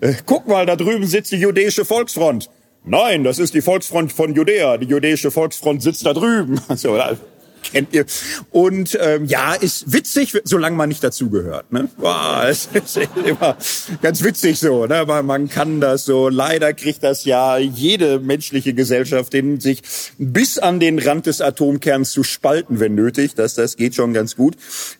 Äh, 0.00 0.14
guck 0.26 0.46
mal, 0.46 0.66
da 0.66 0.76
drüben 0.76 1.06
sitzt 1.06 1.32
die 1.32 1.36
jüdische 1.36 1.84
Volksfront. 1.84 2.50
Nein, 2.84 3.24
das 3.24 3.38
ist 3.38 3.54
die 3.54 3.62
Volksfront 3.62 4.12
von 4.12 4.34
Judäa. 4.34 4.76
Die 4.76 4.86
jüdische 4.86 5.30
Volksfront 5.30 5.82
sitzt 5.82 6.04
da 6.06 6.12
drüben. 6.12 6.60
Also, 6.68 7.18
kennt 7.64 7.92
ihr. 7.94 8.04
Und 8.50 8.96
ähm, 9.00 9.24
ja, 9.24 9.54
ist 9.54 9.92
witzig, 9.92 10.38
solange 10.44 10.76
man 10.76 10.88
nicht 10.88 11.02
dazugehört. 11.02 11.72
Ne? 11.72 11.88
Boah, 11.96 12.44
es 12.48 12.68
ist 12.72 13.00
immer 13.24 13.56
ganz 14.02 14.22
witzig 14.22 14.58
so, 14.58 14.86
ne? 14.86 15.04
weil 15.06 15.22
man 15.22 15.48
kann 15.48 15.80
das 15.80 16.04
so. 16.04 16.28
Leider 16.28 16.74
kriegt 16.74 17.02
das 17.02 17.24
ja 17.24 17.58
jede 17.58 18.20
menschliche 18.20 18.74
Gesellschaft 18.74 19.32
hin, 19.32 19.60
sich 19.60 19.82
bis 20.18 20.58
an 20.58 20.78
den 20.78 20.98
Rand 20.98 21.26
des 21.26 21.40
Atomkerns 21.40 22.12
zu 22.12 22.22
spalten, 22.22 22.80
wenn 22.80 22.94
nötig. 22.94 23.34
Das, 23.34 23.54
das 23.54 23.76
geht 23.76 23.94
schon 23.94 24.12
ganz 24.12 24.36
gut. 24.36 24.56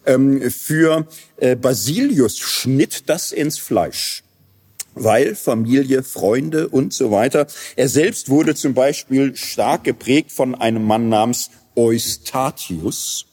Ähm, 0.06 0.50
für 0.50 1.06
äh, 1.36 1.54
Basilius 1.54 2.38
schnitt 2.38 3.10
das 3.10 3.30
ins 3.30 3.58
Fleisch 3.58 4.23
weil 4.94 5.34
Familie, 5.34 6.02
Freunde 6.02 6.68
und 6.68 6.92
so 6.92 7.10
weiter. 7.10 7.46
Er 7.76 7.88
selbst 7.88 8.28
wurde 8.28 8.54
zum 8.54 8.74
Beispiel 8.74 9.36
stark 9.36 9.84
geprägt 9.84 10.32
von 10.32 10.54
einem 10.54 10.84
Mann 10.84 11.08
namens 11.08 11.50
Eustatius. 11.76 13.26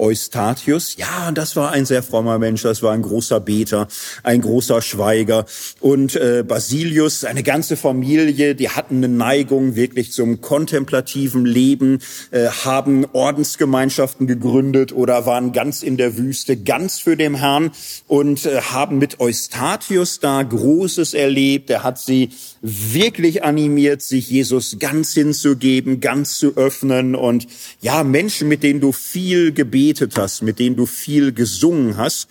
Eustatius. 0.00 0.96
Ja, 0.96 1.30
das 1.32 1.56
war 1.56 1.70
ein 1.70 1.86
sehr 1.86 2.02
frommer 2.02 2.38
Mensch, 2.38 2.62
das 2.62 2.82
war 2.82 2.92
ein 2.92 3.02
großer 3.02 3.40
Beter, 3.40 3.86
ein 4.22 4.40
großer 4.40 4.82
Schweiger. 4.82 5.46
Und 5.80 6.16
äh, 6.16 6.42
Basilius, 6.46 7.20
seine 7.20 7.42
ganze 7.42 7.76
Familie, 7.76 8.54
die 8.54 8.70
hatten 8.70 8.96
eine 8.96 9.08
Neigung 9.08 9.76
wirklich 9.76 10.12
zum 10.12 10.40
kontemplativen 10.40 11.44
Leben, 11.44 11.98
äh, 12.30 12.48
haben 12.48 13.06
Ordensgemeinschaften 13.12 14.26
gegründet 14.26 14.92
oder 14.92 15.26
waren 15.26 15.52
ganz 15.52 15.82
in 15.82 15.96
der 15.96 16.16
Wüste, 16.16 16.56
ganz 16.56 16.98
für 16.98 17.16
den 17.16 17.36
Herrn 17.36 17.70
und 18.06 18.46
äh, 18.46 18.60
haben 18.60 18.98
mit 18.98 19.20
Eustatius 19.20 20.20
da 20.20 20.42
Großes 20.42 21.14
erlebt. 21.14 21.70
Er 21.70 21.82
hat 21.82 21.98
sie 21.98 22.30
wirklich 22.62 23.42
animiert, 23.42 24.02
sich 24.02 24.28
Jesus 24.28 24.78
ganz 24.78 25.14
hinzugeben, 25.14 26.00
ganz 26.00 26.38
zu 26.38 26.56
öffnen 26.56 27.14
und 27.14 27.46
ja, 27.80 28.04
Menschen, 28.04 28.48
mit 28.48 28.62
denen 28.62 28.80
du 28.80 28.92
viel 28.92 29.52
gebetet 29.52 30.16
hast, 30.16 30.42
mit 30.42 30.58
denen 30.58 30.76
du 30.76 30.84
viel 30.84 31.32
gesungen 31.32 31.96
hast, 31.96 32.28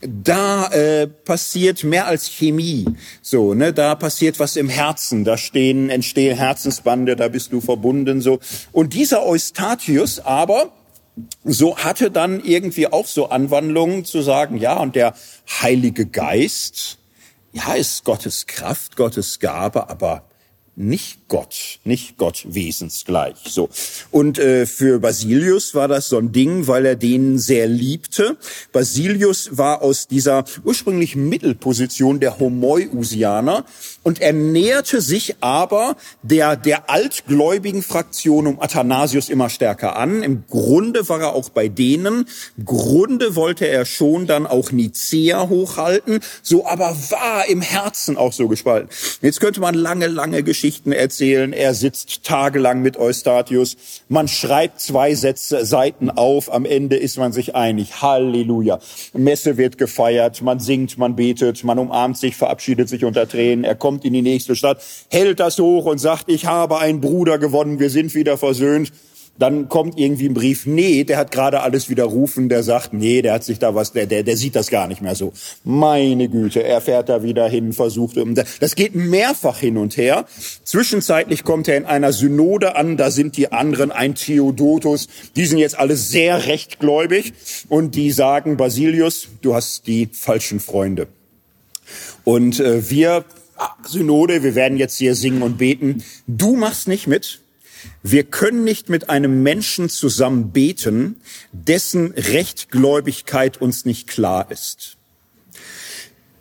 da 0.00 0.68
äh, 0.68 1.08
passiert 1.08 1.82
mehr 1.82 2.06
als 2.06 2.28
Chemie. 2.28 2.84
So, 3.22 3.54
ne, 3.54 3.72
da 3.72 3.96
passiert 3.96 4.38
was 4.38 4.56
im 4.56 4.68
Herzen, 4.68 5.24
da 5.24 5.36
stehen 5.36 5.90
entstehen 5.90 6.36
Herzensbande, 6.36 7.16
da 7.16 7.28
bist 7.28 7.52
du 7.52 7.60
verbunden 7.60 8.20
so. 8.20 8.38
Und 8.70 8.94
dieser 8.94 9.24
Eustatius 9.26 10.20
aber 10.20 10.72
so 11.44 11.76
hatte 11.76 12.10
dann 12.10 12.42
irgendwie 12.42 12.86
auch 12.86 13.06
so 13.06 13.28
Anwandlungen 13.28 14.04
zu 14.04 14.22
sagen, 14.22 14.56
ja, 14.56 14.78
und 14.78 14.94
der 14.94 15.14
Heilige 15.60 16.06
Geist, 16.06 16.98
ja, 17.52 17.74
ist 17.74 18.04
Gottes 18.04 18.46
Kraft, 18.46 18.96
Gottes 18.96 19.38
Gabe, 19.38 19.88
aber 19.88 20.24
nicht 20.74 21.28
Gott, 21.28 21.80
nicht 21.84 22.16
Gott 22.16 22.46
wesensgleich. 22.48 23.36
So 23.46 23.68
und 24.10 24.38
äh, 24.38 24.64
für 24.64 25.00
Basilius 25.00 25.74
war 25.74 25.86
das 25.86 26.08
so 26.08 26.16
ein 26.16 26.32
Ding, 26.32 26.66
weil 26.66 26.86
er 26.86 26.96
den 26.96 27.38
sehr 27.38 27.66
liebte. 27.66 28.38
Basilius 28.72 29.58
war 29.58 29.82
aus 29.82 30.08
dieser 30.08 30.44
ursprünglich 30.64 31.14
Mittelposition 31.14 32.20
der 32.20 32.38
Homoiusianer 32.38 33.66
und 34.02 34.20
er 34.20 34.32
näherte 34.32 35.00
sich 35.00 35.36
aber 35.40 35.96
der 36.22 36.56
der 36.56 36.90
altgläubigen 36.90 37.82
Fraktion 37.82 38.46
um 38.46 38.60
Athanasius 38.60 39.28
immer 39.28 39.50
stärker 39.50 39.96
an. 39.96 40.22
Im 40.22 40.44
Grunde 40.48 41.08
war 41.08 41.20
er 41.20 41.34
auch 41.34 41.50
bei 41.50 41.68
denen. 41.68 42.26
Im 42.56 42.64
Grunde 42.64 43.36
wollte 43.36 43.66
er 43.66 43.84
schon 43.84 44.26
dann 44.26 44.46
auch 44.46 44.72
Nicea 44.72 45.48
hochhalten, 45.48 46.20
so 46.42 46.66
aber 46.66 46.96
war 47.10 47.48
im 47.48 47.60
Herzen 47.60 48.16
auch 48.16 48.32
so 48.32 48.48
gespalten. 48.48 48.88
Jetzt 49.20 49.40
könnte 49.40 49.60
man 49.60 49.74
lange, 49.74 50.06
lange 50.06 50.42
Geschichte 50.42 50.72
Geschichten 50.72 50.92
erzählen. 50.92 51.52
Er 51.52 51.74
sitzt 51.74 52.24
tagelang 52.24 52.82
mit 52.82 52.96
Eustatius. 52.96 53.76
Man 54.08 54.28
schreibt 54.28 54.80
zwei 54.80 55.14
Sätze, 55.14 55.66
Seiten 55.66 56.08
auf. 56.08 56.50
Am 56.50 56.64
Ende 56.64 56.96
ist 56.96 57.18
man 57.18 57.32
sich 57.32 57.54
einig. 57.54 58.00
Halleluja. 58.00 58.78
Messe 59.12 59.58
wird 59.58 59.76
gefeiert. 59.76 60.40
Man 60.40 60.60
singt, 60.60 60.96
man 60.96 61.14
betet, 61.14 61.62
man 61.62 61.78
umarmt 61.78 62.16
sich, 62.16 62.36
verabschiedet 62.36 62.88
sich 62.88 63.04
unter 63.04 63.28
Tränen. 63.28 63.64
Er 63.64 63.74
kommt 63.74 63.91
in 64.00 64.12
die 64.12 64.22
nächste 64.22 64.56
Stadt, 64.56 64.82
hält 65.10 65.40
das 65.40 65.58
hoch 65.58 65.86
und 65.86 65.98
sagt, 65.98 66.28
ich 66.28 66.46
habe 66.46 66.78
einen 66.78 67.00
Bruder 67.00 67.38
gewonnen. 67.38 67.78
Wir 67.78 67.90
sind 67.90 68.14
wieder 68.14 68.38
versöhnt. 68.38 68.92
Dann 69.38 69.70
kommt 69.70 69.98
irgendwie 69.98 70.28
ein 70.28 70.34
Brief, 70.34 70.66
nee, 70.66 71.04
der 71.04 71.16
hat 71.16 71.30
gerade 71.30 71.62
alles 71.62 71.88
widerrufen, 71.88 72.50
der 72.50 72.62
sagt, 72.62 72.92
nee, 72.92 73.22
der 73.22 73.32
hat 73.32 73.44
sich 73.44 73.58
da 73.58 73.74
was, 73.74 73.92
der, 73.92 74.06
der, 74.06 74.22
der 74.24 74.36
sieht 74.36 74.54
das 74.54 74.68
gar 74.68 74.88
nicht 74.88 75.00
mehr 75.00 75.14
so. 75.14 75.32
Meine 75.64 76.28
Güte, 76.28 76.62
er 76.62 76.82
fährt 76.82 77.08
da 77.08 77.22
wieder 77.22 77.48
hin, 77.48 77.72
versucht, 77.72 78.16
das 78.60 78.74
geht 78.74 78.94
mehrfach 78.94 79.58
hin 79.58 79.78
und 79.78 79.96
her. 79.96 80.26
Zwischenzeitlich 80.64 81.44
kommt 81.44 81.66
er 81.66 81.78
in 81.78 81.86
einer 81.86 82.12
Synode 82.12 82.76
an, 82.76 82.98
da 82.98 83.10
sind 83.10 83.38
die 83.38 83.50
anderen, 83.50 83.90
ein 83.90 84.14
Theodotus, 84.14 85.08
die 85.34 85.46
sind 85.46 85.58
jetzt 85.58 85.78
alle 85.78 85.96
sehr 85.96 86.46
rechtgläubig 86.46 87.32
und 87.70 87.94
die 87.94 88.10
sagen, 88.12 88.58
Basilius, 88.58 89.28
du 89.40 89.54
hast 89.54 89.86
die 89.86 90.10
falschen 90.12 90.60
Freunde. 90.60 91.08
Und 92.24 92.60
äh, 92.60 92.90
wir, 92.90 93.24
Synode, 93.84 94.42
wir 94.42 94.54
werden 94.54 94.78
jetzt 94.78 94.96
hier 94.96 95.14
singen 95.14 95.42
und 95.42 95.58
beten, 95.58 96.02
du 96.26 96.56
machst 96.56 96.88
nicht 96.88 97.06
mit, 97.06 97.40
wir 98.02 98.24
können 98.24 98.64
nicht 98.64 98.88
mit 98.88 99.10
einem 99.10 99.42
Menschen 99.42 99.88
zusammen 99.88 100.52
beten, 100.52 101.20
dessen 101.52 102.12
Rechtgläubigkeit 102.12 103.60
uns 103.60 103.84
nicht 103.84 104.08
klar 104.08 104.50
ist. 104.50 104.96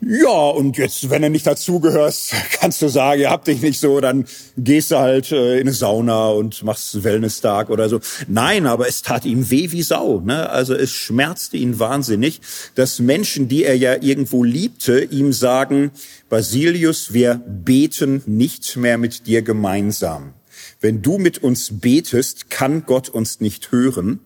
Ja, 0.03 0.49
und 0.49 0.77
jetzt, 0.77 1.11
wenn 1.11 1.21
du 1.21 1.29
nicht 1.29 1.45
dazugehörst, 1.45 2.33
kannst 2.59 2.81
du 2.81 2.87
sagen, 2.87 3.21
ihr 3.21 3.29
habt 3.29 3.47
dich 3.47 3.61
nicht 3.61 3.79
so, 3.79 4.01
dann 4.01 4.25
gehst 4.57 4.89
du 4.89 4.97
halt 4.97 5.31
äh, 5.31 5.55
in 5.55 5.61
eine 5.61 5.73
Sauna 5.73 6.29
und 6.29 6.63
machst 6.63 7.03
Wellness-Tag 7.03 7.69
oder 7.69 7.87
so. 7.87 7.99
Nein, 8.27 8.65
aber 8.65 8.87
es 8.87 9.03
tat 9.03 9.25
ihm 9.25 9.51
weh 9.51 9.71
wie 9.71 9.83
Sau. 9.83 10.19
Ne? 10.21 10.49
Also 10.49 10.73
es 10.73 10.89
schmerzte 10.89 11.57
ihn 11.57 11.77
wahnsinnig, 11.77 12.41
dass 12.73 12.97
Menschen, 12.97 13.47
die 13.47 13.63
er 13.63 13.77
ja 13.77 14.01
irgendwo 14.01 14.43
liebte, 14.43 15.01
ihm 15.03 15.33
sagen, 15.33 15.91
Basilius, 16.29 17.13
wir 17.13 17.35
beten 17.35 18.23
nicht 18.25 18.75
mehr 18.77 18.97
mit 18.97 19.27
dir 19.27 19.43
gemeinsam. 19.43 20.33
Wenn 20.79 21.03
du 21.03 21.19
mit 21.19 21.43
uns 21.43 21.79
betest, 21.79 22.49
kann 22.49 22.87
Gott 22.87 23.09
uns 23.09 23.39
nicht 23.39 23.71
hören, 23.71 24.19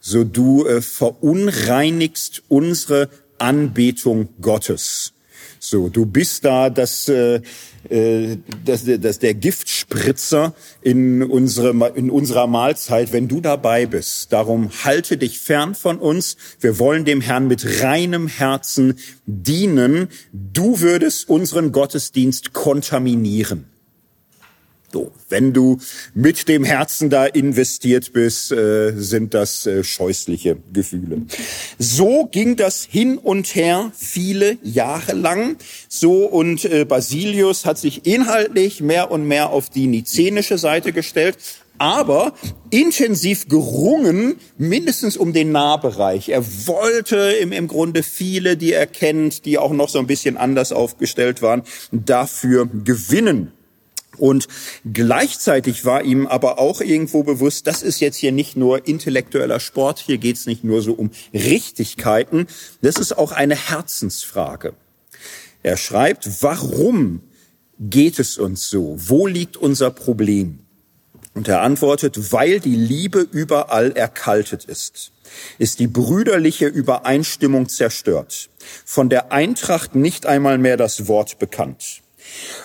so 0.00 0.22
du 0.22 0.66
äh, 0.66 0.82
verunreinigst 0.82 2.42
unsere 2.48 3.08
Anbetung 3.38 4.28
Gottes. 4.42 5.13
So, 5.66 5.88
du 5.88 6.04
bist 6.04 6.44
da 6.44 6.68
das, 6.68 7.08
äh, 7.08 7.40
äh, 7.88 8.36
das, 8.66 8.84
das 8.84 9.18
der 9.18 9.32
Giftspritzer 9.32 10.52
in, 10.82 11.22
unsere, 11.22 11.70
in 11.94 12.10
unserer 12.10 12.46
Mahlzeit, 12.46 13.14
wenn 13.14 13.28
du 13.28 13.40
dabei 13.40 13.86
bist. 13.86 14.30
Darum 14.30 14.68
halte 14.84 15.16
dich 15.16 15.38
fern 15.38 15.74
von 15.74 15.98
uns. 15.98 16.36
Wir 16.60 16.78
wollen 16.78 17.06
dem 17.06 17.22
Herrn 17.22 17.48
mit 17.48 17.82
reinem 17.82 18.28
Herzen 18.28 18.98
dienen. 19.24 20.08
Du 20.32 20.80
würdest 20.80 21.30
unseren 21.30 21.72
Gottesdienst 21.72 22.52
kontaminieren. 22.52 23.64
So, 24.94 25.10
wenn 25.28 25.52
du 25.52 25.78
mit 26.14 26.46
dem 26.46 26.62
Herzen 26.62 27.10
da 27.10 27.26
investiert 27.26 28.12
bist, 28.12 28.52
äh, 28.52 28.92
sind 28.94 29.34
das 29.34 29.66
äh, 29.66 29.82
scheußliche 29.82 30.56
Gefühle. 30.72 31.22
So 31.80 32.28
ging 32.30 32.54
das 32.54 32.86
hin 32.88 33.18
und 33.18 33.56
her 33.56 33.90
viele 33.96 34.56
Jahre 34.62 35.14
lang. 35.14 35.56
So 35.88 36.26
und 36.26 36.64
äh, 36.64 36.84
Basilius 36.84 37.64
hat 37.64 37.76
sich 37.76 38.06
inhaltlich 38.06 38.82
mehr 38.82 39.10
und 39.10 39.26
mehr 39.26 39.50
auf 39.50 39.68
die 39.68 39.88
nizenische 39.88 40.58
Seite 40.58 40.92
gestellt, 40.92 41.38
aber 41.76 42.32
intensiv 42.70 43.48
gerungen, 43.48 44.36
mindestens 44.58 45.16
um 45.16 45.32
den 45.32 45.50
Nahbereich. 45.50 46.28
Er 46.28 46.46
wollte 46.68 47.16
im, 47.16 47.50
im 47.50 47.66
Grunde 47.66 48.04
viele, 48.04 48.56
die 48.56 48.72
er 48.72 48.86
kennt, 48.86 49.44
die 49.44 49.58
auch 49.58 49.72
noch 49.72 49.88
so 49.88 49.98
ein 49.98 50.06
bisschen 50.06 50.36
anders 50.36 50.70
aufgestellt 50.70 51.42
waren, 51.42 51.64
dafür 51.90 52.68
gewinnen. 52.84 53.50
Und 54.18 54.48
gleichzeitig 54.90 55.84
war 55.84 56.02
ihm 56.02 56.26
aber 56.26 56.58
auch 56.58 56.80
irgendwo 56.80 57.22
bewusst, 57.22 57.66
das 57.66 57.82
ist 57.82 58.00
jetzt 58.00 58.16
hier 58.16 58.32
nicht 58.32 58.56
nur 58.56 58.86
intellektueller 58.86 59.60
Sport, 59.60 59.98
hier 59.98 60.18
geht's 60.18 60.46
nicht 60.46 60.64
nur 60.64 60.82
so 60.82 60.92
um 60.92 61.10
Richtigkeiten, 61.32 62.46
das 62.82 62.96
ist 62.96 63.16
auch 63.16 63.32
eine 63.32 63.56
Herzensfrage. 63.56 64.74
Er 65.62 65.76
schreibt, 65.76 66.42
warum 66.42 67.22
geht 67.80 68.18
es 68.18 68.38
uns 68.38 68.68
so? 68.68 68.96
Wo 68.98 69.26
liegt 69.26 69.56
unser 69.56 69.90
Problem? 69.90 70.60
Und 71.34 71.48
er 71.48 71.62
antwortet, 71.62 72.32
weil 72.32 72.60
die 72.60 72.76
Liebe 72.76 73.26
überall 73.32 73.90
erkaltet 73.92 74.64
ist, 74.64 75.10
ist 75.58 75.80
die 75.80 75.88
brüderliche 75.88 76.66
Übereinstimmung 76.66 77.68
zerstört, 77.68 78.50
von 78.84 79.08
der 79.08 79.32
Eintracht 79.32 79.96
nicht 79.96 80.26
einmal 80.26 80.58
mehr 80.58 80.76
das 80.76 81.08
Wort 81.08 81.40
bekannt. 81.40 82.03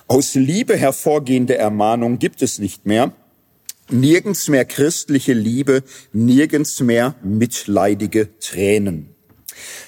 Aus 0.07 0.36
Liebe 0.36 0.76
hervorgehende 0.76 1.57
Ermahnung 1.57 2.20
gibt 2.20 2.41
es 2.41 2.59
nicht 2.59 2.86
mehr. 2.86 3.13
Nirgends 3.89 4.47
mehr 4.47 4.65
christliche 4.65 5.34
Liebe, 5.34 5.84
nirgends 6.13 6.80
mehr 6.80 7.15
mitleidige 7.24 8.38
Tränen. 8.39 9.15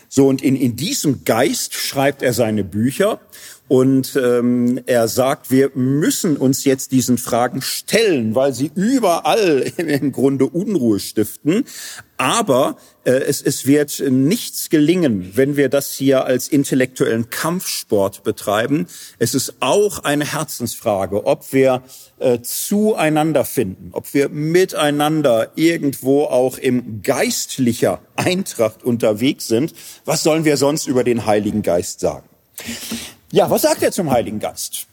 So, 0.10 0.28
und 0.28 0.42
in, 0.42 0.56
in 0.56 0.76
diesem 0.76 1.24
Geist 1.24 1.74
schreibt 1.74 2.22
er 2.22 2.34
seine 2.34 2.64
Bücher 2.64 3.22
und 3.70 4.18
ähm, 4.22 4.82
er 4.86 5.08
sagt, 5.08 5.50
wir 5.50 5.72
müssen 5.76 6.36
uns 6.36 6.66
jetzt 6.66 6.92
diesen 6.92 7.18
Fragen 7.18 7.62
stellen, 7.62 8.36
weil 8.36 8.54
sie 8.54 8.70
überall 8.76 9.62
im 9.78 10.12
Grunde 10.12 10.48
Unruhe 10.48 11.00
stiften. 11.00 11.64
Aber 12.18 12.76
es, 13.04 13.42
es 13.42 13.66
wird 13.66 14.02
nichts 14.10 14.70
gelingen, 14.70 15.32
wenn 15.36 15.58
wir 15.58 15.70
das 15.70 15.92
hier 15.94 16.26
als 16.26 16.48
intellektuellen 16.48 17.30
Kampfsport 17.30 18.24
betreiben. 18.24 18.88
Es 19.18 19.34
ist 19.34 19.56
auch 19.60 20.00
eine 20.00 20.26
Herzensfrage, 20.26 21.26
ob 21.26 21.52
wir 21.52 21.84
äh, 22.20 22.40
zueinander 22.42 23.46
finden, 23.46 23.90
ob 23.94 24.14
wir 24.14 24.30
miteinander 24.30 25.52
irgendwo 25.56 26.26
auch 26.26 26.58
im 26.58 27.02
geistlicher 27.02 28.02
Eintracht 28.16 28.84
unterwegs 28.84 29.48
sind. 29.48 29.74
Was 30.06 30.24
sollen 30.24 30.46
wir 30.46 30.58
sonst 30.58 30.88
über 30.88 31.04
den 31.04 31.26
Heiligen 31.26 31.64
Geist 31.64 32.02
sagen? 32.02 32.30
Ja, 33.32 33.50
was 33.50 33.64
sagt 33.64 33.82
er 33.82 33.92
zum 33.92 34.12
Heiligen 34.12 34.40
Geist? 34.40 34.86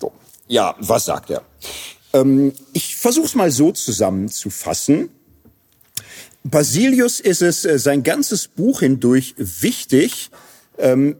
So. 0.00 0.12
Ja, 0.46 0.74
was 0.78 1.04
sagt 1.04 1.30
er? 1.30 1.42
Ähm, 2.12 2.52
ich 2.72 2.96
versuche 2.96 3.26
es 3.26 3.34
mal 3.34 3.50
so 3.50 3.72
zusammenzufassen. 3.72 5.10
Basilius 6.50 7.20
ist 7.20 7.42
es 7.42 7.64
äh, 7.64 7.78
sein 7.78 8.02
ganzes 8.02 8.48
Buch 8.48 8.80
hindurch 8.80 9.34
wichtig, 9.36 10.30
ähm, 10.78 11.16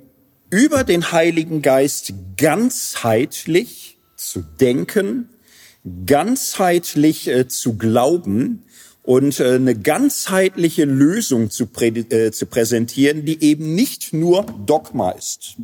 über 0.50 0.84
den 0.84 1.12
Heiligen 1.12 1.60
Geist 1.60 2.14
ganzheitlich 2.36 3.98
zu 4.16 4.42
denken, 4.60 5.28
ganzheitlich 6.06 7.28
äh, 7.28 7.46
zu 7.46 7.76
glauben 7.76 8.62
und 9.02 9.38
äh, 9.40 9.56
eine 9.56 9.78
ganzheitliche 9.78 10.84
Lösung 10.84 11.50
zu, 11.50 11.66
zu 11.66 12.46
präsentieren, 12.46 13.24
die 13.26 13.42
eben 13.42 13.74
nicht 13.74 14.14
nur 14.14 14.46
Dogma 14.64 15.10
ist. 15.10 15.56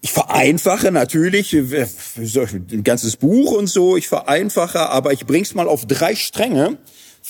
Ich 0.00 0.12
vereinfache 0.12 0.90
natürlich 0.90 1.54
ein 1.54 2.84
ganzes 2.84 3.16
Buch 3.16 3.52
und 3.52 3.66
so, 3.66 3.98
ich 3.98 4.08
vereinfache, 4.08 4.88
aber 4.88 5.12
ich 5.12 5.26
bring's 5.26 5.54
mal 5.54 5.68
auf 5.68 5.84
drei 5.84 6.14
Stränge, 6.14 6.78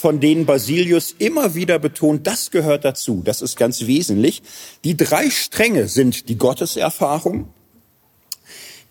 von 0.00 0.18
denen 0.18 0.46
Basilius 0.46 1.14
immer 1.18 1.54
wieder 1.54 1.78
betont, 1.78 2.26
das 2.26 2.50
gehört 2.50 2.86
dazu, 2.86 3.20
das 3.22 3.42
ist 3.42 3.56
ganz 3.56 3.82
wesentlich. 3.82 4.42
Die 4.82 4.96
drei 4.96 5.28
Stränge 5.28 5.88
sind 5.88 6.30
die 6.30 6.38
Gotteserfahrung, 6.38 7.52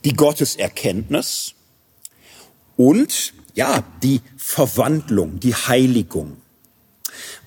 die 0.06 0.14
Gotteserkenntnis 0.14 1.56
und 2.78 3.34
ja, 3.56 3.84
die 4.04 4.22
Verwandlung, 4.38 5.40
die 5.40 5.56
Heiligung. 5.56 6.38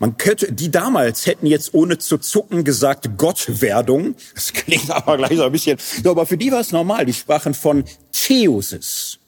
Man 0.01 0.17
könnte, 0.17 0.53
die 0.53 0.73
damals 0.73 1.27
hätten 1.27 1.47
jetzt 1.47 1.73
ohne 1.73 1.99
zu 1.99 2.19
zucken 2.19 2.65
gesagt 2.65 3.17
Gottwerdung. 3.17 4.17
Das 4.35 4.53
klingt 4.53 4.91
aber 4.91 5.19
gleich 5.19 5.37
so 5.37 5.45
ein 5.45 5.53
bisschen, 5.53 5.79
so, 6.03 6.11
aber 6.11 6.27
für 6.27 6.37
die 6.37 6.51
war 6.51 6.61
es 6.61 6.73
normal. 6.73 7.07
Die 7.07 7.15
sprachen 7.15 7.55
von 7.55 7.85
Theosis. 8.11 9.21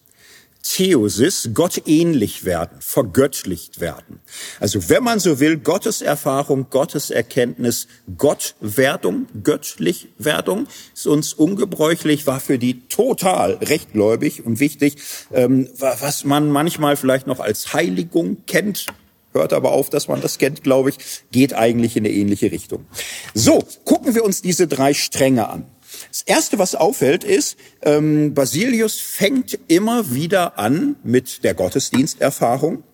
Theosis, 0.64 1.50
Gott 1.52 1.82
ähnlich 1.86 2.44
werden, 2.44 2.78
vergöttlicht 2.80 3.80
werden. 3.80 4.20
Also 4.60 4.88
wenn 4.88 5.04
man 5.04 5.20
so 5.20 5.38
will, 5.38 5.58
Gottes 5.58 6.00
Erfahrung, 6.00 6.68
Gottes 6.70 7.10
Erkenntnis, 7.10 7.86
Gottwerdung, 8.16 9.26
Göttlichwerdung 9.42 10.66
ist 10.94 11.06
uns 11.06 11.34
ungebräuchlich, 11.34 12.26
war 12.26 12.40
für 12.40 12.58
die 12.58 12.88
total 12.88 13.54
rechtgläubig 13.54 14.44
und 14.44 14.58
wichtig, 14.58 14.96
ähm, 15.32 15.68
was 15.76 16.24
man 16.24 16.50
manchmal 16.50 16.96
vielleicht 16.96 17.26
noch 17.26 17.40
als 17.40 17.74
Heiligung 17.74 18.38
kennt, 18.46 18.86
hört 19.34 19.52
aber 19.52 19.72
auf, 19.72 19.90
dass 19.90 20.08
man 20.08 20.22
das 20.22 20.38
kennt, 20.38 20.62
glaube 20.62 20.90
ich, 20.90 20.96
geht 21.30 21.52
eigentlich 21.54 21.96
in 21.96 22.04
eine 22.04 22.14
ähnliche 22.14 22.50
Richtung. 22.50 22.86
So, 23.34 23.62
gucken 23.84 24.14
wir 24.14 24.24
uns 24.24 24.40
diese 24.40 24.66
drei 24.66 24.94
Stränge 24.94 25.48
an. 25.48 25.66
Das 26.14 26.22
Erste, 26.22 26.60
was 26.60 26.76
auffällt, 26.76 27.24
ist, 27.24 27.56
ähm, 27.82 28.34
Basilius 28.34 29.00
fängt 29.00 29.58
immer 29.66 30.14
wieder 30.14 30.60
an 30.60 30.94
mit 31.02 31.42
der 31.42 31.54
Gottesdiensterfahrung. 31.54 32.84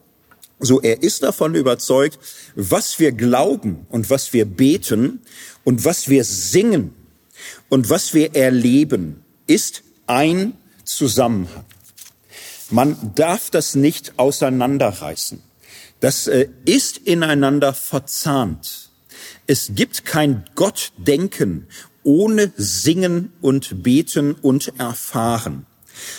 So, 0.58 0.80
er 0.80 1.02
ist 1.02 1.22
davon 1.22 1.54
überzeugt, 1.54 2.18
was 2.54 2.98
wir 2.98 3.12
glauben 3.12 3.84
und 3.90 4.08
was 4.08 4.32
wir 4.32 4.46
beten 4.46 5.20
und 5.64 5.84
was 5.84 6.08
wir 6.08 6.24
singen 6.24 6.94
und 7.68 7.90
was 7.90 8.14
wir 8.14 8.34
erleben, 8.34 9.22
ist 9.46 9.82
ein 10.06 10.54
Zusammenhang. 10.84 11.66
Man 12.70 13.12
darf 13.16 13.50
das 13.50 13.74
nicht 13.74 14.14
auseinanderreißen. 14.16 15.42
Das 16.00 16.26
äh, 16.26 16.48
ist 16.64 16.96
ineinander 16.96 17.74
verzahnt. 17.74 18.88
Es 19.46 19.72
gibt 19.74 20.06
kein 20.06 20.44
Gottdenken 20.54 21.66
ohne 22.02 22.52
Singen 22.56 23.32
und 23.40 23.82
Beten 23.82 24.34
und 24.34 24.72
Erfahren. 24.78 25.66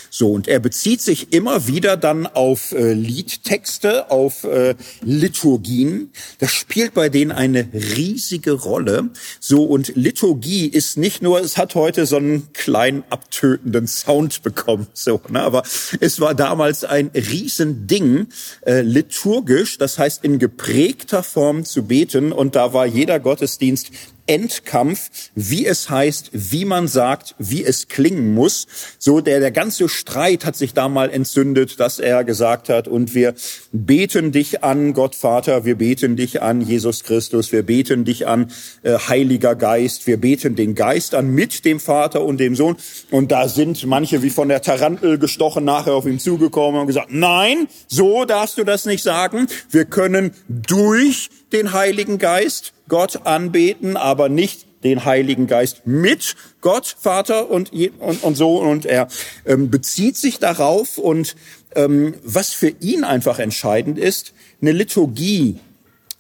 So, 0.10 0.32
und 0.32 0.48
er 0.48 0.60
bezieht 0.60 1.02
sich 1.02 1.34
immer 1.34 1.68
wieder 1.68 1.98
dann 1.98 2.28
auf 2.28 2.72
äh, 2.74 2.94
Liedtexte, 2.94 4.12
auf 4.12 4.44
äh, 4.44 4.76
Liturgien. 5.02 6.12
Das 6.40 6.52
spielt 6.52 6.94
bei 6.94 7.10
denen 7.10 7.32
eine 7.32 7.68
riesige 7.74 8.52
Rolle. 8.52 9.10
So, 9.40 9.64
und 9.64 9.96
Liturgie 9.96 10.68
ist 10.68 10.98
nicht 10.98 11.22
nur, 11.22 11.40
es 11.40 11.58
hat 11.58 11.76
heute 11.76 12.06
so 12.06 12.18
einen 12.18 12.52
kleinen 12.54 13.04
abtötenden 13.10 13.88
Sound 13.88 14.44
bekommen, 14.44 14.88
so, 14.94 15.22
ne, 15.30 15.42
aber 15.42 15.64
es 16.00 16.20
war 16.20 16.36
damals 16.36 16.84
ein 16.84 17.12
Riesending, 17.14 18.28
äh, 18.66 18.82
liturgisch, 18.82 19.78
das 19.78 19.98
heißt 19.98 20.24
in 20.24 20.40
geprägter 20.40 21.24
Form 21.24 21.64
zu 21.64 21.84
beten. 21.84 22.32
Und 22.32 22.56
da 22.56 22.74
war 22.74 22.86
jeder 22.86 23.20
Gottesdienst 23.20 23.92
Endkampf, 24.28 25.10
wie 25.36 25.66
es 25.66 25.90
heißt, 25.90 26.30
wie 26.34 26.66
man 26.66 26.88
sagt, 26.88 27.36
wie 27.40 27.64
es 27.64 27.88
klingen 27.88 28.34
muss. 28.34 28.68
So 28.98 29.22
der, 29.22 29.40
der 29.40 29.52
ganze 29.52 29.90
Streit 29.90 30.46
hat 30.46 30.56
sich 30.56 30.74
da 30.74 30.90
mal 30.90 31.10
entzündet, 31.10 31.80
dass 31.80 32.00
er 32.00 32.24
gesagt 32.24 32.70
hat, 32.70 32.88
und 32.88 33.14
wir 33.16 33.34
beten 33.72 34.32
dich 34.32 34.64
an, 34.64 34.94
Gott 34.94 35.16
Vater, 35.16 35.66
wir 35.66 35.76
beten 35.76 36.16
dich 36.16 36.42
an, 36.42 36.62
Jesus 36.62 37.04
Christus, 37.04 37.52
wir 37.52 37.64
beten 37.64 38.06
dich 38.06 38.28
an, 38.28 38.52
äh, 38.84 38.98
Heiliger 38.98 39.56
Geist, 39.56 40.08
wir 40.08 40.18
beten 40.18 40.56
den 40.56 40.76
Geist 40.76 41.16
an 41.16 41.34
mit 41.34 41.66
dem 41.66 41.80
Vater 41.80 42.24
und 42.24 42.40
dem 42.40 42.56
Sohn. 42.56 42.78
Und 43.10 43.32
da 43.32 43.48
sind 43.48 43.86
manche 43.86 44.24
wie 44.24 44.30
von 44.30 44.48
der 44.48 44.62
Tarantel 44.62 45.18
gestochen 45.18 45.66
nachher 45.66 45.94
auf 45.94 46.06
ihn 46.06 46.20
zugekommen 46.20 46.82
und 46.82 46.88
gesagt, 46.88 47.10
nein, 47.12 47.68
so 47.88 48.26
darfst 48.26 48.58
du 48.58 48.64
das 48.64 48.86
nicht 48.86 49.04
sagen. 49.04 49.48
Wir 49.70 49.86
können 49.86 50.32
durch 50.48 51.30
den 51.52 51.74
Heiligen 51.74 52.18
Geist 52.18 52.74
Gott 52.88 53.26
anbeten, 53.26 53.98
aber 53.98 54.30
nicht 54.30 54.66
den 54.84 55.06
Heiligen 55.06 55.48
Geist 55.48 55.86
mit 55.86 56.36
Gott, 56.62 56.96
Vater 57.00 57.50
und, 57.50 57.72
und, 57.72 58.24
und 58.24 58.36
so. 58.36 58.60
Und 58.60 58.86
er 58.86 59.08
ähm, 59.46 59.70
bezieht 59.70 60.18
sich 60.18 60.40
darauf. 60.40 60.98
Und 60.98 61.36
ähm, 61.76 62.16
was 62.24 62.52
für 62.52 62.70
ihn 62.80 63.04
einfach 63.04 63.40
entscheidend 63.40 63.98
ist, 63.98 64.34
eine 64.62 64.72
Liturgie, 64.72 65.60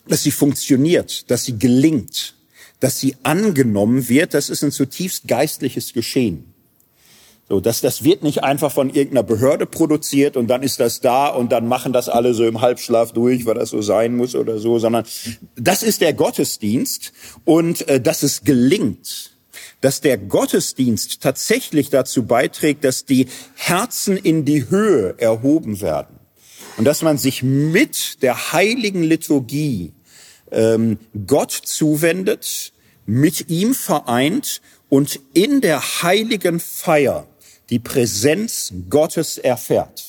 dass 0.07 0.23
sie 0.23 0.31
funktioniert, 0.31 1.29
dass 1.31 1.45
sie 1.45 1.57
gelingt, 1.57 2.35
dass 2.79 2.99
sie 2.99 3.15
angenommen 3.23 4.09
wird, 4.09 4.33
das 4.33 4.49
ist 4.49 4.63
ein 4.63 4.71
zutiefst 4.71 5.27
geistliches 5.27 5.93
Geschehen. 5.93 6.50
So, 7.49 7.59
das, 7.59 7.81
das 7.81 8.03
wird 8.03 8.23
nicht 8.23 8.43
einfach 8.43 8.71
von 8.71 8.89
irgendeiner 8.89 9.23
Behörde 9.23 9.65
produziert 9.65 10.37
und 10.37 10.47
dann 10.47 10.63
ist 10.63 10.79
das 10.79 11.01
da 11.01 11.27
und 11.27 11.51
dann 11.51 11.67
machen 11.67 11.91
das 11.91 12.07
alle 12.07 12.33
so 12.33 12.45
im 12.45 12.61
Halbschlaf 12.61 13.11
durch, 13.11 13.45
weil 13.45 13.55
das 13.55 13.71
so 13.71 13.81
sein 13.81 14.15
muss 14.15 14.35
oder 14.35 14.57
so, 14.57 14.79
sondern 14.79 15.03
das 15.57 15.83
ist 15.83 15.99
der 15.99 16.13
Gottesdienst 16.13 17.11
und 17.43 17.87
äh, 17.89 17.99
dass 17.99 18.23
es 18.23 18.43
gelingt, 18.43 19.31
dass 19.81 19.99
der 19.99 20.17
Gottesdienst 20.17 21.21
tatsächlich 21.21 21.89
dazu 21.89 22.25
beiträgt, 22.25 22.85
dass 22.85 23.03
die 23.03 23.27
Herzen 23.55 24.15
in 24.15 24.45
die 24.45 24.69
Höhe 24.69 25.15
erhoben 25.17 25.81
werden 25.81 26.19
und 26.77 26.85
dass 26.85 27.01
man 27.01 27.17
sich 27.17 27.43
mit 27.43 28.21
der 28.21 28.53
heiligen 28.53 29.03
Liturgie 29.03 29.93
ähm, 30.51 30.99
Gott 31.27 31.51
zuwendet, 31.51 32.73
mit 33.05 33.49
ihm 33.49 33.73
vereint 33.73 34.61
und 34.89 35.19
in 35.33 35.61
der 35.61 35.81
heiligen 36.01 36.59
Feier 36.59 37.27
die 37.71 37.79
Präsenz 37.79 38.73
Gottes 38.89 39.37
erfährt. 39.37 40.03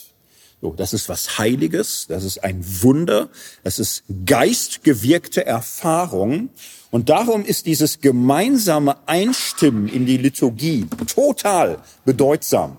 So, 0.60 0.74
das 0.76 0.92
ist 0.92 1.08
was 1.08 1.38
Heiliges, 1.38 2.06
das 2.08 2.22
ist 2.22 2.44
ein 2.44 2.64
Wunder, 2.82 3.30
das 3.64 3.80
ist 3.80 4.04
geistgewirkte 4.26 5.44
Erfahrung. 5.44 6.50
Und 6.92 7.08
darum 7.08 7.44
ist 7.44 7.66
dieses 7.66 8.00
gemeinsame 8.00 8.96
Einstimmen 9.06 9.88
in 9.88 10.06
die 10.06 10.18
Liturgie 10.18 10.86
total 11.12 11.78
bedeutsam. 12.04 12.76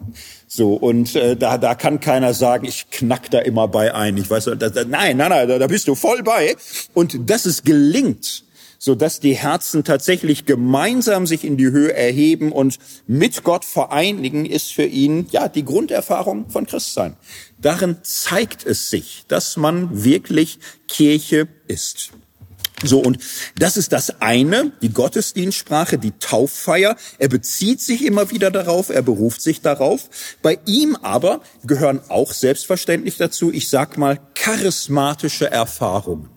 So, 0.48 0.76
und 0.76 1.16
äh, 1.16 1.36
da, 1.36 1.58
da 1.58 1.74
kann 1.74 2.00
keiner 2.00 2.34
sagen, 2.34 2.66
ich 2.66 2.90
knack 2.92 3.32
da 3.32 3.40
immer 3.40 3.68
bei 3.68 3.94
ein. 3.94 4.16
Ich 4.18 4.30
weiß, 4.30 4.46
da, 4.46 4.56
da, 4.56 4.86
nein, 4.86 5.18
nein, 5.18 5.30
nein, 5.30 5.48
da, 5.48 5.58
da 5.58 5.68
bist 5.68 5.88
du 5.88 5.96
voll 5.96 6.22
bei. 6.22 6.56
Und 6.94 7.28
dass 7.30 7.46
es 7.46 7.64
gelingt, 7.64 8.44
so 8.84 8.96
dass 8.96 9.22
die 9.22 9.36
Herzen 9.36 9.86
tatsächlich 9.86 10.46
gemeinsam 10.46 11.26
sich 11.26 11.46
in 11.46 11.56
die 11.56 11.72
Höhe 11.72 11.94
erheben 11.94 12.52
und 12.52 12.80
mit 13.08 13.46
Gott 13.46 13.64
vereinigen, 13.64 14.46
ist 14.46 14.74
für 14.74 14.84
ihn 14.84 15.28
ja 15.32 15.48
die 15.48 15.64
Grunderfahrung 15.64 16.50
von 16.50 16.66
Christsein. 16.66 17.16
Darin 17.58 18.00
zeigt 18.04 18.66
es 18.66 18.90
sich, 18.90 19.24
dass 19.30 19.56
man 19.56 20.04
wirklich 20.04 20.60
Kirche 20.90 21.48
ist. 21.66 22.12
So, 22.84 23.00
und 23.00 23.20
das 23.58 23.78
ist 23.78 23.94
das 23.94 24.20
eine, 24.20 24.74
die 24.82 24.92
Gottesdienstsprache, 24.92 25.98
die 25.98 26.12
Tauffeier. 26.20 26.98
Er 27.20 27.30
bezieht 27.30 27.80
sich 27.80 28.04
immer 28.04 28.32
wieder 28.32 28.52
darauf, 28.52 28.90
er 28.90 29.02
beruft 29.02 29.42
sich 29.42 29.62
darauf. 29.62 30.10
Bei 30.42 30.60
ihm 30.66 30.98
aber 30.98 31.40
gehören 31.64 32.02
auch 32.10 32.34
selbstverständlich 32.34 33.16
dazu, 33.16 33.50
ich 33.50 33.70
sag 33.70 33.98
mal, 33.98 34.20
charismatische 34.34 35.50
Erfahrungen 35.50 36.33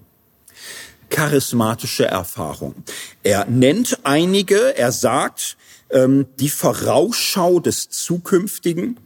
charismatische 1.11 2.07
Erfahrung. 2.07 2.75
Er 3.23 3.47
nennt 3.47 4.01
einige, 4.05 4.77
er 4.77 4.93
sagt, 4.93 5.57
ähm, 5.91 6.27
die 6.39 6.51
Vorausschau 6.51 7.61
des 7.61 7.89
Zukünftigen, 7.89 8.99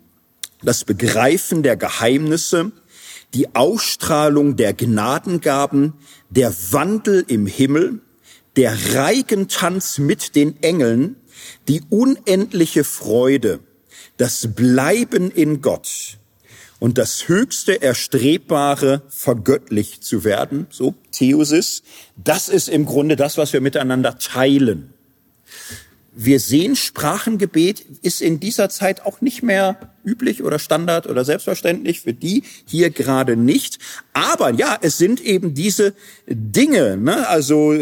das 0.62 0.84
Begreifen 0.84 1.62
der 1.62 1.76
Geheimnisse, 1.76 2.72
die 3.34 3.54
Ausstrahlung 3.54 4.56
der 4.56 4.72
Gnadengaben, 4.72 5.94
der 6.30 6.52
Wandel 6.70 7.24
im 7.28 7.46
Himmel, 7.46 8.00
der 8.56 8.76
Reigentanz 8.94 9.98
mit 9.98 10.34
den 10.34 10.62
Engeln, 10.62 11.16
die 11.68 11.82
unendliche 11.88 12.84
Freude, 12.84 13.60
das 14.16 14.48
Bleiben 14.54 15.30
in 15.30 15.62
Gott, 15.62 16.19
und 16.80 16.98
das 16.98 17.28
höchste 17.28 17.74
Erstrebbare 17.74 19.02
vergöttlicht 19.08 20.02
zu 20.02 20.24
werden, 20.24 20.66
so 20.70 20.94
Theosis, 21.12 21.84
das 22.16 22.48
ist 22.48 22.68
im 22.68 22.86
Grunde 22.86 23.14
das, 23.14 23.38
was 23.38 23.52
wir 23.52 23.60
miteinander 23.60 24.18
teilen. 24.18 24.92
Wir 26.12 26.40
sehen, 26.40 26.74
Sprachengebet 26.74 27.84
ist 28.02 28.20
in 28.20 28.40
dieser 28.40 28.68
Zeit 28.68 29.02
auch 29.02 29.20
nicht 29.20 29.44
mehr 29.44 29.94
üblich 30.04 30.42
oder 30.42 30.58
Standard 30.58 31.06
oder 31.06 31.24
selbstverständlich, 31.24 32.00
für 32.00 32.12
die 32.12 32.42
hier 32.66 32.90
gerade 32.90 33.36
nicht. 33.36 33.78
Aber 34.12 34.50
ja, 34.50 34.76
es 34.82 34.98
sind 34.98 35.20
eben 35.20 35.54
diese 35.54 35.94
Dinge, 36.26 36.96
ne? 36.96 37.28
also 37.28 37.74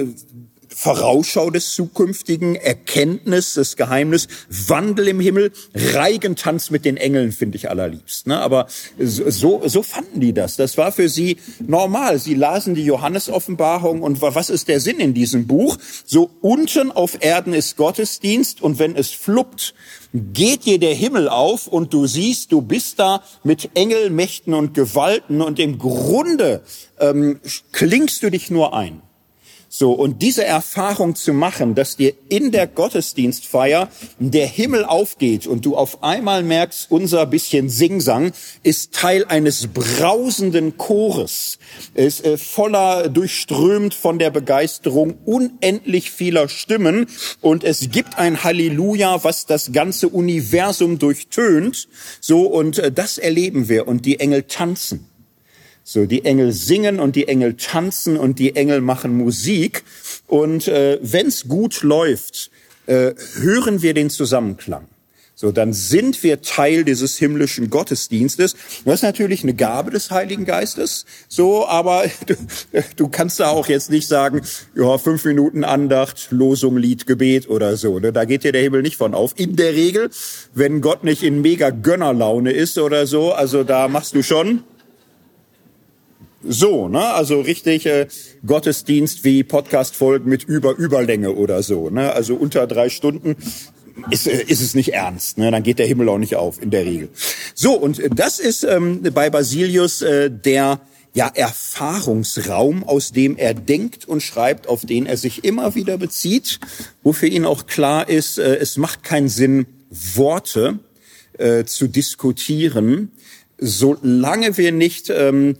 Vorausschau 0.80 1.50
des 1.50 1.74
Zukünftigen, 1.74 2.54
Erkenntnis 2.54 3.54
des 3.54 3.74
Geheimnis, 3.74 4.28
Wandel 4.48 5.08
im 5.08 5.18
Himmel, 5.18 5.50
Reigentanz 5.74 6.70
mit 6.70 6.84
den 6.84 6.96
Engeln 6.96 7.32
finde 7.32 7.56
ich 7.56 7.68
allerliebst. 7.68 8.28
Ne? 8.28 8.38
Aber 8.38 8.68
so, 8.96 9.60
so 9.66 9.82
fanden 9.82 10.20
die 10.20 10.32
das. 10.32 10.54
Das 10.54 10.78
war 10.78 10.92
für 10.92 11.08
sie 11.08 11.38
normal. 11.66 12.20
Sie 12.20 12.34
lasen 12.34 12.76
die 12.76 12.84
Johannes-Offenbarung 12.84 14.02
und 14.02 14.22
was 14.22 14.50
ist 14.50 14.68
der 14.68 14.78
Sinn 14.78 15.00
in 15.00 15.14
diesem 15.14 15.48
Buch? 15.48 15.78
So 16.06 16.30
unten 16.42 16.92
auf 16.92 17.24
Erden 17.24 17.54
ist 17.54 17.76
Gottesdienst 17.76 18.62
und 18.62 18.78
wenn 18.78 18.94
es 18.94 19.10
fluppt, 19.10 19.74
geht 20.12 20.64
dir 20.64 20.78
der 20.78 20.94
Himmel 20.94 21.28
auf 21.28 21.66
und 21.66 21.92
du 21.92 22.06
siehst, 22.06 22.52
du 22.52 22.62
bist 22.62 23.00
da 23.00 23.24
mit 23.42 23.70
Engelmächten 23.74 24.54
und 24.54 24.74
Gewalten 24.74 25.42
und 25.42 25.58
im 25.58 25.78
Grunde 25.78 26.62
ähm, 27.00 27.40
klingst 27.72 28.22
du 28.22 28.30
dich 28.30 28.48
nur 28.48 28.76
ein. 28.76 29.02
So, 29.78 29.92
und 29.92 30.22
diese 30.22 30.44
Erfahrung 30.44 31.14
zu 31.14 31.32
machen, 31.32 31.76
dass 31.76 31.94
dir 31.94 32.12
in 32.28 32.50
der 32.50 32.66
Gottesdienstfeier 32.66 33.88
der 34.18 34.48
Himmel 34.48 34.84
aufgeht 34.84 35.46
und 35.46 35.64
du 35.64 35.76
auf 35.76 36.02
einmal 36.02 36.42
merkst, 36.42 36.90
unser 36.90 37.26
bisschen 37.26 37.68
Singsang 37.68 38.32
ist 38.64 38.92
Teil 38.92 39.24
eines 39.26 39.68
brausenden 39.68 40.78
Chores, 40.78 41.60
ist 41.94 42.24
äh, 42.24 42.38
voller, 42.38 43.08
durchströmt 43.08 43.94
von 43.94 44.18
der 44.18 44.30
Begeisterung 44.30 45.14
unendlich 45.24 46.10
vieler 46.10 46.48
Stimmen 46.48 47.06
und 47.40 47.62
es 47.62 47.88
gibt 47.92 48.18
ein 48.18 48.42
Halleluja, 48.42 49.22
was 49.22 49.46
das 49.46 49.70
ganze 49.70 50.08
Universum 50.08 50.98
durchtönt. 50.98 51.86
So, 52.20 52.46
und 52.46 52.80
äh, 52.80 52.90
das 52.90 53.16
erleben 53.16 53.68
wir 53.68 53.86
und 53.86 54.06
die 54.06 54.18
Engel 54.18 54.42
tanzen. 54.42 55.08
So, 55.91 56.05
die 56.05 56.26
Engel 56.26 56.53
singen 56.53 57.01
und 57.01 57.16
die 57.16 57.28
Engel 57.28 57.55
tanzen 57.55 58.18
und 58.18 58.39
die 58.39 58.57
Engel 58.57 58.82
machen 58.82 59.16
Musik. 59.16 59.84
Und 60.26 60.68
äh, 60.68 60.99
wenn's 61.01 61.49
gut 61.49 61.82
läuft, 61.82 62.51
äh, 62.84 63.14
hören 63.41 63.80
wir 63.80 63.95
den 63.95 64.11
Zusammenklang. 64.11 64.86
So, 65.34 65.51
dann 65.51 65.72
sind 65.72 66.22
wir 66.22 66.43
Teil 66.43 66.84
dieses 66.84 67.16
himmlischen 67.16 67.70
Gottesdienstes. 67.70 68.55
Das 68.84 68.97
ist 68.97 69.03
natürlich 69.03 69.45
eine 69.45 69.55
Gabe 69.55 69.91
des 69.91 70.11
Heiligen 70.11 70.45
Geistes. 70.45 71.07
So, 71.26 71.66
aber 71.66 72.05
du, 72.26 72.34
du 72.97 73.09
kannst 73.09 73.41
da 73.41 73.49
auch 73.49 73.68
jetzt 73.68 73.91
nicht 73.91 74.09
sagen, 74.09 74.43
ja, 74.74 74.99
fünf 74.99 75.24
Minuten 75.24 75.64
Andacht, 75.64 76.28
Losung, 76.28 76.76
Lied, 76.76 77.07
Gebet 77.07 77.49
oder 77.49 77.78
so. 77.78 77.99
Ne? 77.99 78.12
Da 78.12 78.26
geht 78.26 78.45
dir 78.45 78.53
der 78.53 78.61
Himmel 78.61 78.82
nicht 78.82 78.97
von 78.99 79.14
auf. 79.14 79.32
In 79.36 79.57
der 79.57 79.72
Regel, 79.72 80.11
wenn 80.53 80.82
Gott 80.82 81.03
nicht 81.03 81.22
in 81.22 81.41
mega 81.41 81.70
Gönnerlaune 81.70 82.53
ist 82.53 82.76
oder 82.76 83.07
so, 83.07 83.32
also 83.32 83.64
da 83.64 83.89
machst 83.89 84.14
du 84.14 84.22
schon 84.22 84.64
so, 86.49 86.88
ne? 86.88 87.14
Also 87.14 87.40
richtig 87.40 87.86
äh, 87.86 88.09
Gottesdienst 88.46 89.24
wie 89.24 89.44
Podcast-Folgen 89.44 90.28
mit 90.28 90.44
über 90.44 90.76
Überlänge 90.76 91.32
oder 91.32 91.62
so, 91.62 91.90
ne? 91.90 92.12
Also 92.12 92.34
unter 92.34 92.66
drei 92.66 92.88
Stunden 92.88 93.36
ist, 94.11 94.26
äh, 94.26 94.42
ist 94.42 94.61
es 94.61 94.74
nicht 94.74 94.92
ernst. 94.92 95.38
Ne? 95.38 95.51
Dann 95.51 95.62
geht 95.62 95.78
der 95.78 95.86
Himmel 95.86 96.09
auch 96.09 96.18
nicht 96.18 96.36
auf 96.36 96.62
in 96.62 96.70
der 96.70 96.84
Regel. 96.84 97.09
So, 97.55 97.74
und 97.74 98.01
das 98.14 98.38
ist 98.38 98.64
ähm, 98.64 99.03
bei 99.14 99.30
Basilius 99.30 100.03
äh, 100.03 100.30
der 100.30 100.80
ja, 101.14 101.30
Erfahrungsraum, 101.34 102.84
aus 102.84 103.12
dem 103.12 103.36
er 103.36 103.55
denkt 103.55 104.07
und 104.07 104.22
schreibt, 104.22 104.68
auf 104.68 104.84
den 104.84 105.07
er 105.07 105.16
sich 105.16 105.44
immer 105.44 105.74
wieder 105.74 105.99
bezieht, 105.99 106.61
wo 107.03 107.12
für 107.12 107.26
ihn 107.26 107.44
auch 107.44 107.66
klar 107.66 108.09
ist, 108.09 108.38
äh, 108.38 108.57
es 108.57 108.76
macht 108.76 109.03
keinen 109.03 109.28
Sinn, 109.28 109.66
Worte 109.90 110.78
äh, 111.38 111.64
zu 111.64 111.88
diskutieren, 111.88 113.11
solange 113.59 114.57
wir 114.59 114.70
nicht 114.70 115.11
ähm, 115.11 115.57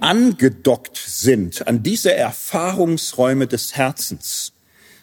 angedockt 0.00 0.96
sind 0.96 1.66
an 1.66 1.82
diese 1.82 2.14
Erfahrungsräume 2.14 3.46
des 3.46 3.76
Herzens 3.76 4.52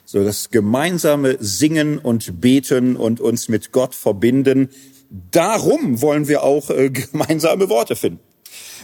so 0.08 0.24
das 0.24 0.52
gemeinsame 0.52 1.36
Singen 1.42 2.00
und 2.00 2.40
Beten 2.40 2.96
und 2.96 3.20
uns 3.20 3.50
mit 3.50 3.74
Gott 3.74 3.94
verbinden. 3.94 4.70
Darum 5.32 6.02
wollen 6.02 6.30
wir 6.30 6.44
auch 6.44 6.70
äh, 6.70 6.90
gemeinsame 7.12 7.70
Worte 7.70 7.98
finden. 7.98 8.22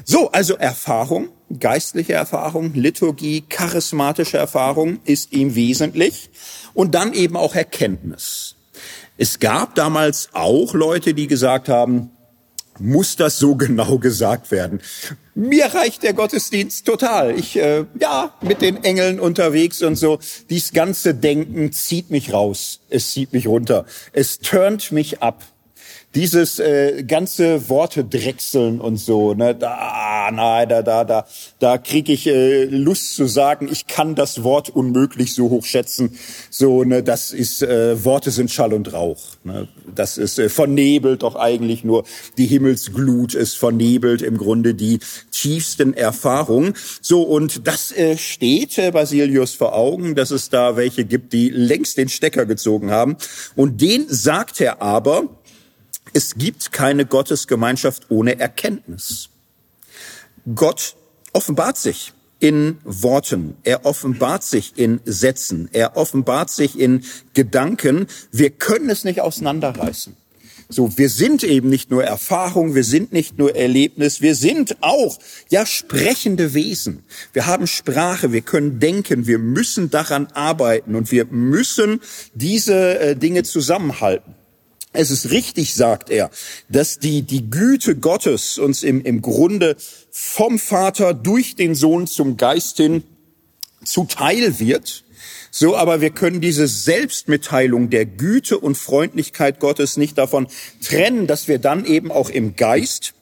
So, 0.04 0.32
also 0.32 0.56
Erfahrung, 0.56 1.30
geistliche 1.60 2.14
Erfahrung, 2.14 2.74
Liturgie, 2.74 3.42
charismatische 3.48 4.38
Erfahrung 4.38 5.00
ist 5.06 5.32
ihm 5.32 5.56
wesentlich 5.56 6.30
und 6.74 6.94
dann 6.94 7.14
eben 7.14 7.38
auch 7.38 7.56
Erkenntnis. 7.56 8.56
Es 9.18 9.40
gab 9.40 9.76
damals 9.76 10.30
auch 10.34 10.74
Leute, 10.74 11.14
die 11.14 11.28
gesagt 11.28 11.70
haben, 11.70 12.10
muss 12.80 13.16
das 13.16 13.40
so 13.40 13.56
genau 13.56 13.98
gesagt 13.98 14.52
werden? 14.52 14.82
Mir 15.36 15.66
reicht 15.66 16.04
der 16.04 16.14
Gottesdienst 16.14 16.86
total. 16.86 17.38
Ich, 17.38 17.56
äh, 17.56 17.86
ja, 18.00 18.34
mit 18.42 18.62
den 18.62 18.84
Engeln 18.84 19.20
unterwegs 19.20 19.82
und 19.82 19.96
so. 19.96 20.20
Dies 20.50 20.74
ganze 20.74 21.16
Denken 21.16 21.72
zieht 21.72 22.12
mich 22.12 22.34
raus. 22.34 22.82
Es 22.90 23.12
zieht 23.12 23.34
mich 23.34 23.48
runter. 23.48 23.86
Es 24.12 24.40
turnt 24.40 24.92
mich 24.92 25.24
ab 25.24 25.44
dieses 26.16 26.60
äh, 26.60 27.04
ganze 27.04 27.70
Worte 27.70 28.04
drechseln 28.04 28.80
und 28.80 28.98
so, 28.98 29.34
ne, 29.34 29.56
da, 29.56 30.30
nein, 30.32 30.70
da, 30.70 30.82
da, 30.82 31.04
da, 31.04 31.26
da 31.60 31.78
krieg 31.78 32.10
ich 32.10 32.28
äh, 32.28 32.66
Lust 32.66 33.16
zu 33.16 33.26
sagen, 33.26 33.68
ich 33.72 33.88
kann 33.88 34.14
das 34.16 34.44
Wort 34.44 34.70
unmöglich 34.70 35.34
so 35.34 35.50
hoch 35.50 35.66
schätzen. 35.66 36.18
So, 36.50 36.84
ne, 36.84 37.02
das 37.02 37.32
ist 37.32 37.64
äh, 37.64 38.04
Worte 38.06 38.32
sind 38.32 38.52
Schall 38.52 38.74
und 38.74 38.94
Rauch. 38.94 39.22
Ne, 39.44 39.68
das 39.96 40.18
ist 40.18 40.38
äh, 40.38 40.50
vernebelt 40.50 41.24
doch 41.24 41.36
eigentlich 41.36 41.84
nur 41.84 42.04
die 42.38 42.46
Himmelsglut 42.46 43.34
ist 43.34 43.58
vernebelt 43.58 44.22
im 44.22 44.38
Grunde 44.38 44.76
die 44.76 45.00
tiefsten 45.32 45.94
Erfahrungen. 45.94 46.74
So 47.02 47.24
und 47.24 47.68
das 47.68 47.92
äh, 47.92 48.18
steht 48.18 48.78
äh, 48.78 48.92
Basilius 48.92 49.54
vor 49.54 49.74
Augen, 49.76 50.16
dass 50.16 50.32
es 50.32 50.50
da 50.50 50.76
welche 50.76 51.06
gibt, 51.06 51.34
die 51.34 51.50
längst 51.50 51.98
den 51.98 52.10
Stecker 52.10 52.46
gezogen 52.46 52.92
haben 52.92 53.18
und 53.56 53.82
den 53.82 54.06
sagt 54.10 54.62
er 54.62 54.82
aber 54.82 55.30
es 56.14 56.36
gibt 56.36 56.72
keine 56.72 57.06
Gottesgemeinschaft 57.06 58.10
ohne 58.10 58.40
Erkenntnis. 58.40 59.30
Gott 60.56 60.96
offenbart 61.34 61.78
sich 61.78 62.14
in 62.40 62.78
Worten, 62.84 63.56
er 63.64 63.86
offenbart 63.86 64.44
sich 64.44 64.74
in 64.76 65.00
Sätzen, 65.06 65.70
er 65.72 65.96
offenbart 65.96 66.50
sich 66.50 66.78
in 66.78 67.04
Gedanken. 67.34 68.08
Wir 68.32 68.50
können 68.50 68.90
es 68.90 69.06
nicht 69.06 69.22
auseinanderreißen. 69.22 70.16
So, 70.70 70.98
wir 70.98 71.10
sind 71.10 71.44
eben 71.44 71.70
nicht 71.70 71.92
nur 71.92 72.04
Erfahrung, 72.04 72.74
wir 72.74 72.84
sind 72.84 73.14
nicht 73.14 73.38
nur 73.38 73.56
Erlebnis, 73.56 74.22
wir 74.22 74.34
sind 74.36 74.78
auch, 74.82 75.20
ja, 75.50 75.66
sprechende 75.66 76.54
Wesen. 76.54 77.04
Wir 77.32 77.46
haben 77.46 77.68
Sprache, 77.68 78.32
wir 78.32 78.42
können 78.42 78.80
denken, 78.80 79.28
wir 79.28 79.40
müssen 79.40 79.90
daran 79.90 80.28
arbeiten 80.34 80.96
und 80.96 81.12
wir 81.12 81.26
müssen 81.26 82.02
diese 82.34 83.00
äh, 83.00 83.16
Dinge 83.16 83.44
zusammenhalten. 83.44 84.36
Es 84.94 85.10
ist 85.10 85.32
richtig, 85.32 85.74
sagt 85.74 86.10
er, 86.12 86.30
dass 86.70 87.00
die, 87.00 87.24
die 87.24 87.50
Güte 87.50 87.96
Gottes 87.96 88.60
uns 88.60 88.84
im, 88.84 89.04
im 89.04 89.22
Grunde 89.22 89.76
vom 90.12 90.60
Vater 90.60 91.16
durch 91.16 91.56
den 91.56 91.74
Sohn 91.74 92.06
zum 92.06 92.38
Geist 92.38 92.78
hin 92.78 93.04
zuteil 93.84 94.60
wird. 94.60 95.04
So, 95.50 95.76
aber 95.76 96.02
wir 96.02 96.12
können 96.12 96.42
diese 96.42 96.68
Selbstmitteilung 96.68 97.90
der 97.90 98.06
Güte 98.06 98.58
und 98.60 98.76
Freundlichkeit 98.76 99.60
Gottes 99.60 99.98
nicht 99.98 100.18
davon 100.18 100.48
trennen, 100.82 101.28
dass 101.28 101.48
wir 101.48 101.60
dann 101.60 101.86
eben 101.86 102.12
auch 102.12 102.30
im 102.30 102.56
Geist 102.56 103.14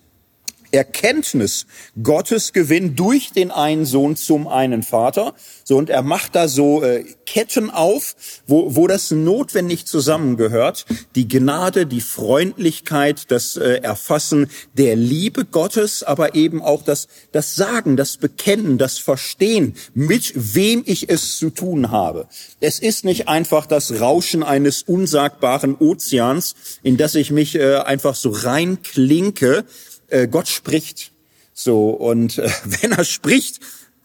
Erkenntnis 0.71 1.65
Gottes 2.01 2.53
gewinnen 2.53 2.95
durch 2.95 3.31
den 3.31 3.51
einen 3.51 3.85
Sohn 3.85 4.15
zum 4.15 4.47
einen 4.47 4.83
Vater. 4.83 5.33
So 5.63 5.77
und 5.77 5.89
er 5.89 6.01
macht 6.01 6.35
da 6.35 6.47
so 6.47 6.83
äh, 6.83 7.05
Ketten 7.25 7.69
auf, 7.69 8.15
wo, 8.45 8.75
wo 8.75 8.87
das 8.87 9.11
notwendig 9.11 9.85
zusammengehört. 9.85 10.85
Die 11.15 11.27
Gnade, 11.27 11.85
die 11.85 12.01
Freundlichkeit, 12.01 13.31
das 13.31 13.55
äh, 13.55 13.79
Erfassen 13.81 14.49
der 14.73 14.95
Liebe 14.95 15.45
Gottes, 15.45 16.03
aber 16.03 16.35
eben 16.35 16.61
auch 16.61 16.83
das, 16.83 17.07
das 17.31 17.55
Sagen, 17.55 17.95
das 17.95 18.17
Bekennen, 18.17 18.77
das 18.77 18.97
Verstehen, 18.97 19.75
mit 19.93 20.33
wem 20.35 20.83
ich 20.85 21.09
es 21.09 21.37
zu 21.37 21.49
tun 21.49 21.91
habe. 21.91 22.27
Es 22.59 22.79
ist 22.79 23.05
nicht 23.05 23.27
einfach 23.27 23.65
das 23.65 23.99
Rauschen 24.01 24.43
eines 24.43 24.83
unsagbaren 24.83 25.75
Ozeans, 25.75 26.55
in 26.83 26.97
das 26.97 27.15
ich 27.15 27.31
mich 27.31 27.55
äh, 27.55 27.77
einfach 27.77 28.15
so 28.15 28.29
reinklinke, 28.29 29.65
äh, 30.11 30.27
Gott 30.27 30.47
spricht. 30.47 31.11
So, 31.53 31.89
und 31.89 32.37
äh, 32.37 32.49
wenn 32.81 32.91
er 32.91 33.05
spricht, 33.05 33.59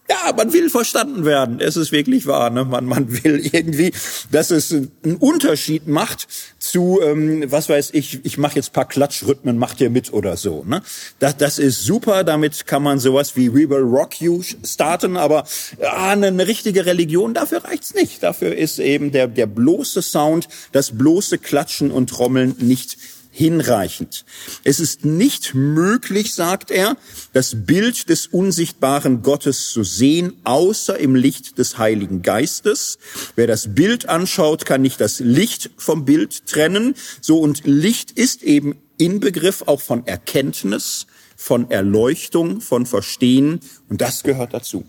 ja, 0.09 0.31
man 0.33 0.53
will 0.53 0.69
verstanden 0.69 1.25
werden. 1.25 1.59
Es 1.59 1.75
ist 1.75 1.91
wirklich 1.91 2.27
wahr. 2.27 2.49
Ne? 2.49 2.63
Man, 2.63 2.85
man 2.85 3.23
will 3.23 3.39
irgendwie, 3.51 3.91
dass 4.31 4.51
es 4.51 4.71
einen 4.71 5.17
Unterschied 5.19 5.87
macht 5.87 6.27
zu, 6.59 7.01
ähm, 7.03 7.43
was 7.51 7.67
weiß 7.67 7.89
ich, 7.93 8.23
ich 8.23 8.37
mache 8.37 8.55
jetzt 8.55 8.71
paar 8.71 8.87
Klatschrhythmen, 8.87 9.57
macht 9.57 9.81
ihr 9.81 9.89
mit 9.89 10.13
oder 10.13 10.37
so. 10.37 10.63
Ne? 10.65 10.81
Das, 11.19 11.35
das 11.35 11.59
ist 11.59 11.83
super. 11.83 12.23
Damit 12.23 12.67
kann 12.67 12.83
man 12.83 12.99
sowas 12.99 13.35
wie 13.35 13.53
We 13.53 13.69
Will 13.69 13.83
Rock 13.83 14.21
You 14.21 14.41
starten. 14.63 15.17
Aber 15.17 15.45
ah, 15.81 16.11
eine 16.11 16.47
richtige 16.47 16.85
Religion, 16.85 17.33
dafür 17.33 17.65
reicht's 17.65 17.93
nicht. 17.93 18.23
Dafür 18.23 18.55
ist 18.55 18.79
eben 18.79 19.11
der, 19.11 19.27
der 19.27 19.47
bloße 19.47 20.01
Sound, 20.01 20.47
das 20.71 20.97
bloße 20.97 21.37
Klatschen 21.37 21.91
und 21.91 22.09
Trommeln 22.09 22.55
nicht 22.59 22.97
hinreichend. 23.37 24.25
Es 24.63 24.79
ist 24.79 25.05
nicht 25.05 25.53
möglich, 25.53 26.33
sagt 26.33 26.71
er, 26.71 26.97
das 27.33 27.65
Bild 27.65 28.09
des 28.09 28.25
unsichtbaren 28.25 29.21
Gottes 29.21 29.69
zu 29.69 29.83
sehen, 29.83 30.33
außer 30.43 30.97
im 30.97 31.13
Licht 31.13 31.59
des 31.59 31.77
Heiligen 31.77 32.23
Geistes. 32.23 32.97
Wer 33.35 33.45
das 33.45 33.75
Bild 33.75 34.09
anschaut, 34.09 34.65
kann 34.65 34.81
nicht 34.81 34.99
das 34.99 35.19
Licht 35.19 35.69
vom 35.77 36.03
Bild 36.03 36.47
trennen. 36.47 36.95
So 37.21 37.39
und 37.39 37.67
Licht 37.67 38.09
ist 38.11 38.41
eben 38.41 38.75
Inbegriff 38.97 39.63
auch 39.67 39.81
von 39.81 40.07
Erkenntnis, 40.07 41.05
von 41.35 41.69
Erleuchtung, 41.69 42.59
von 42.59 42.87
Verstehen 42.87 43.59
und 43.87 44.01
das 44.01 44.23
gehört 44.23 44.55
dazu. 44.55 44.83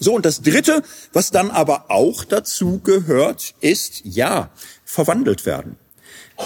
So, 0.00 0.14
und 0.14 0.24
das 0.24 0.42
Dritte, 0.42 0.82
was 1.12 1.30
dann 1.30 1.52
aber 1.52 1.90
auch 1.90 2.24
dazu 2.24 2.80
gehört, 2.80 3.54
ist, 3.60 4.00
ja, 4.04 4.50
verwandelt 4.84 5.46
werden. 5.46 5.76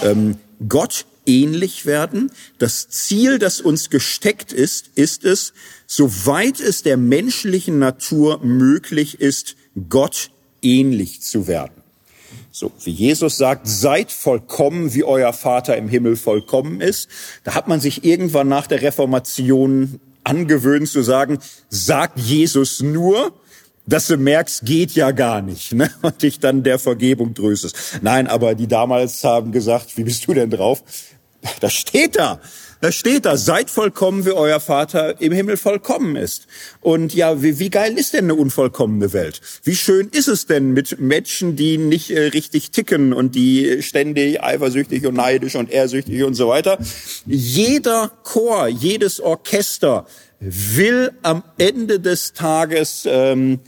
Ähm, 0.03 0.37
Gott 0.67 1.05
ähnlich 1.25 1.85
werden. 1.85 2.31
Das 2.57 2.89
Ziel, 2.89 3.39
das 3.39 3.61
uns 3.61 3.89
gesteckt 3.89 4.53
ist, 4.53 4.89
ist 4.95 5.23
es, 5.23 5.53
soweit 5.87 6.59
es 6.59 6.83
der 6.83 6.97
menschlichen 6.97 7.79
Natur 7.79 8.43
möglich 8.43 9.19
ist, 9.19 9.55
Gott 9.89 10.31
ähnlich 10.61 11.21
zu 11.21 11.47
werden. 11.47 11.83
So, 12.51 12.71
wie 12.83 12.91
Jesus 12.91 13.37
sagt, 13.37 13.67
seid 13.67 14.11
vollkommen, 14.11 14.93
wie 14.93 15.03
euer 15.03 15.33
Vater 15.33 15.75
im 15.75 15.89
Himmel 15.89 16.15
vollkommen 16.15 16.79
ist. 16.79 17.09
Da 17.43 17.53
hat 17.53 17.67
man 17.67 17.81
sich 17.81 18.05
irgendwann 18.05 18.47
nach 18.47 18.67
der 18.67 18.81
Reformation 18.81 19.99
angewöhnt 20.23 20.87
zu 20.87 21.03
sagen, 21.03 21.39
sagt 21.69 22.17
Jesus 22.17 22.81
nur, 22.81 23.33
dass 23.87 24.07
du 24.07 24.17
merkst, 24.17 24.65
geht 24.65 24.91
ja 24.93 25.11
gar 25.11 25.41
nicht, 25.41 25.73
ne? 25.73 25.91
und 26.01 26.21
dich 26.21 26.39
dann 26.39 26.63
der 26.63 26.79
Vergebung 26.79 27.33
tröstest. 27.33 27.99
Nein, 28.01 28.27
aber 28.27 28.55
die 28.55 28.67
damals 28.67 29.23
haben 29.23 29.51
gesagt, 29.51 29.97
wie 29.97 30.03
bist 30.03 30.25
du 30.27 30.33
denn 30.33 30.49
drauf? 30.49 30.83
Das 31.59 31.73
steht 31.73 32.15
da. 32.15 32.39
Da 32.81 32.91
steht 32.91 33.25
da, 33.25 33.37
seid 33.37 33.69
vollkommen, 33.69 34.25
wie 34.25 34.31
euer 34.31 34.59
Vater 34.59 35.19
im 35.21 35.31
Himmel 35.31 35.57
vollkommen 35.57 36.15
ist. 36.15 36.45
Und 36.81 37.15
ja, 37.15 37.41
wie, 37.41 37.57
wie 37.57 37.69
geil 37.69 37.97
ist 37.97 38.13
denn 38.13 38.25
eine 38.25 38.35
unvollkommene 38.35 39.13
Welt? 39.13 39.41
Wie 39.63 39.75
schön 39.75 40.09
ist 40.09 40.27
es 40.27 40.45
denn 40.45 40.71
mit 40.73 40.99
Menschen, 40.99 41.55
die 41.55 41.77
nicht 41.77 42.11
äh, 42.11 42.27
richtig 42.27 42.71
ticken 42.71 43.13
und 43.13 43.33
die 43.33 43.81
ständig 43.81 44.43
eifersüchtig 44.43 45.05
und 45.07 45.15
neidisch 45.15 45.55
und 45.55 45.71
ehrsüchtig 45.71 46.23
und 46.23 46.35
so 46.35 46.49
weiter? 46.49 46.77
Jeder 47.25 48.11
Chor, 48.23 48.67
jedes 48.67 49.19
Orchester 49.21 50.05
will 50.39 51.11
am 51.23 51.43
Ende 51.57 51.99
des 51.99 52.33
Tages, 52.33 53.07
ähm, 53.09 53.61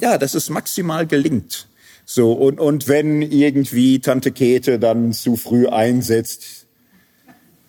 ja, 0.00 0.16
dass 0.16 0.34
es 0.34 0.48
maximal 0.48 1.06
gelingt. 1.06 1.68
So, 2.10 2.32
und, 2.32 2.58
und 2.58 2.88
wenn 2.88 3.20
irgendwie 3.20 3.98
Tante 3.98 4.32
Käthe 4.32 4.78
dann 4.78 5.12
zu 5.12 5.36
früh 5.36 5.66
einsetzt, 5.66 6.57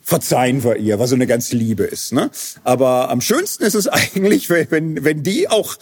verzeihen 0.10 0.64
wir 0.64 0.78
ihr, 0.78 0.98
was 0.98 1.12
so 1.12 1.16
eine 1.16 1.28
ganz 1.28 1.52
Liebe 1.52 1.84
ist. 1.84 2.14
Ne? 2.14 2.32
Aber 2.64 3.10
am 3.10 3.22
schönsten 3.22 3.64
ist 3.64 3.76
es 3.76 3.88
eigentlich, 3.88 4.50
wenn, 4.50 5.04
wenn 5.04 5.22
die 5.22 5.48
auch 5.48 5.78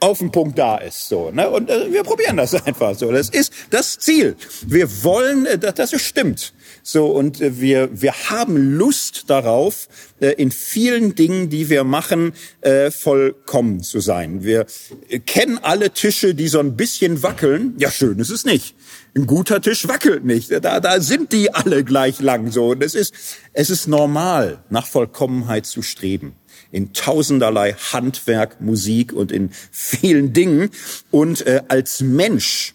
auf 0.00 0.18
den 0.18 0.32
Punkt 0.32 0.58
da 0.58 0.78
ist. 0.78 1.08
So, 1.08 1.30
ne? 1.30 1.48
Und 1.48 1.70
äh, 1.70 1.92
wir 1.92 2.02
probieren 2.02 2.36
das 2.36 2.54
einfach 2.66 2.96
so. 2.96 3.12
Das 3.12 3.28
ist 3.28 3.52
das 3.70 3.98
Ziel. 3.98 4.34
Wir 4.66 5.04
wollen, 5.04 5.46
äh, 5.46 5.58
dass, 5.58 5.92
es 5.92 6.02
stimmt. 6.02 6.52
So, 6.82 7.06
und 7.08 7.40
äh, 7.40 7.60
wir, 7.60 7.90
wir 7.92 8.12
haben 8.30 8.56
Lust 8.56 9.24
darauf, 9.28 9.88
äh, 10.20 10.30
in 10.30 10.50
vielen 10.50 11.14
Dingen, 11.14 11.50
die 11.50 11.68
wir 11.68 11.84
machen, 11.84 12.32
äh, 12.62 12.90
vollkommen 12.90 13.82
zu 13.82 14.00
sein. 14.00 14.42
Wir 14.42 14.66
äh, 15.08 15.18
kennen 15.18 15.58
alle 15.62 15.90
Tische, 15.90 16.34
die 16.34 16.48
so 16.48 16.58
ein 16.58 16.76
bisschen 16.76 17.22
wackeln. 17.22 17.74
Ja, 17.78 17.90
schön 17.90 18.18
ist 18.18 18.30
es 18.30 18.44
nicht. 18.44 18.74
Ein 19.14 19.26
guter 19.26 19.60
Tisch 19.60 19.88
wackelt 19.88 20.24
nicht. 20.24 20.50
Da, 20.50 20.80
da 20.80 21.00
sind 21.00 21.32
die 21.32 21.52
alle 21.52 21.84
gleich 21.84 22.20
lang 22.20 22.50
so. 22.50 22.68
Und 22.68 22.82
es 22.82 22.94
ist, 22.94 23.14
es 23.52 23.70
ist 23.70 23.88
normal, 23.88 24.62
nach 24.70 24.86
Vollkommenheit 24.86 25.66
zu 25.66 25.82
streben 25.82 26.34
in 26.72 26.92
tausenderlei 26.92 27.72
Handwerk, 27.72 28.60
Musik 28.60 29.12
und 29.12 29.32
in 29.32 29.50
vielen 29.72 30.32
Dingen. 30.32 30.70
Und 31.10 31.46
äh, 31.46 31.62
als 31.68 32.00
Mensch 32.00 32.74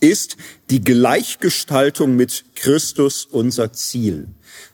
ist 0.00 0.36
die 0.70 0.82
Gleichgestaltung 0.82 2.16
mit 2.16 2.44
Christus 2.54 3.24
unser 3.24 3.72
Ziel. 3.72 4.28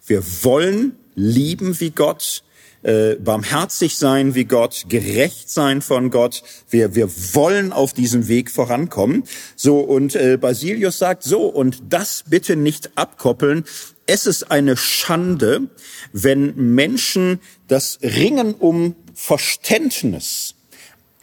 Wir 0.07 0.23
wollen 0.43 0.97
lieben 1.15 1.79
wie 1.81 1.91
Gott, 1.91 2.43
äh, 2.83 3.15
barmherzig 3.17 3.97
sein 3.97 4.35
wie 4.35 4.45
Gott, 4.45 4.85
gerecht 4.89 5.51
sein 5.51 5.83
von 5.83 6.11
Gott. 6.11 6.43
Wir, 6.69 6.95
wir 6.95 7.09
wollen 7.35 7.73
auf 7.73 7.93
diesem 7.93 8.29
Weg 8.29 8.51
vorankommen. 8.51 9.25
So, 9.57 9.81
und 9.81 10.15
äh, 10.15 10.37
Basilius 10.37 10.99
sagt 10.99 11.23
so, 11.23 11.47
und 11.47 11.83
das 11.89 12.25
bitte 12.29 12.57
nicht 12.57 12.91
abkoppeln 12.97 13.65
es 14.07 14.27
ist 14.27 14.51
eine 14.51 14.77
Schande, 14.77 15.69
wenn 16.13 16.75
Menschen 16.75 17.41
das 17.69 17.99
Ringen 18.03 18.55
um 18.55 18.97
Verständnis 19.15 20.55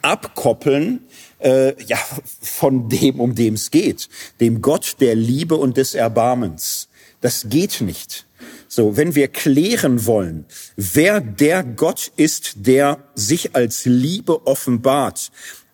abkoppeln 0.02 1.02
äh, 1.40 1.82
ja, 1.84 1.98
von 2.42 2.90
dem, 2.90 3.20
um 3.20 3.36
dem 3.36 3.56
es 3.56 3.72
geht, 3.72 4.10
dem 4.40 4.62
Gott 4.62 4.96
der 5.02 5.16
Liebe 5.16 5.56
und 5.56 5.78
des 5.78 5.94
Erbarmens. 5.94 6.88
Das 7.22 7.48
geht 7.50 7.82
nicht. 7.82 8.26
So, 8.72 8.96
wenn 8.96 9.16
wir 9.16 9.30
klären 9.30 10.06
wollen, 10.06 10.46
wer 10.76 11.22
der 11.22 11.64
Gott 11.64 12.12
ist, 12.18 12.54
der 12.56 13.00
sich 13.16 13.56
als 13.56 13.86
Liebe 13.86 14.46
offenbart, 14.46 15.32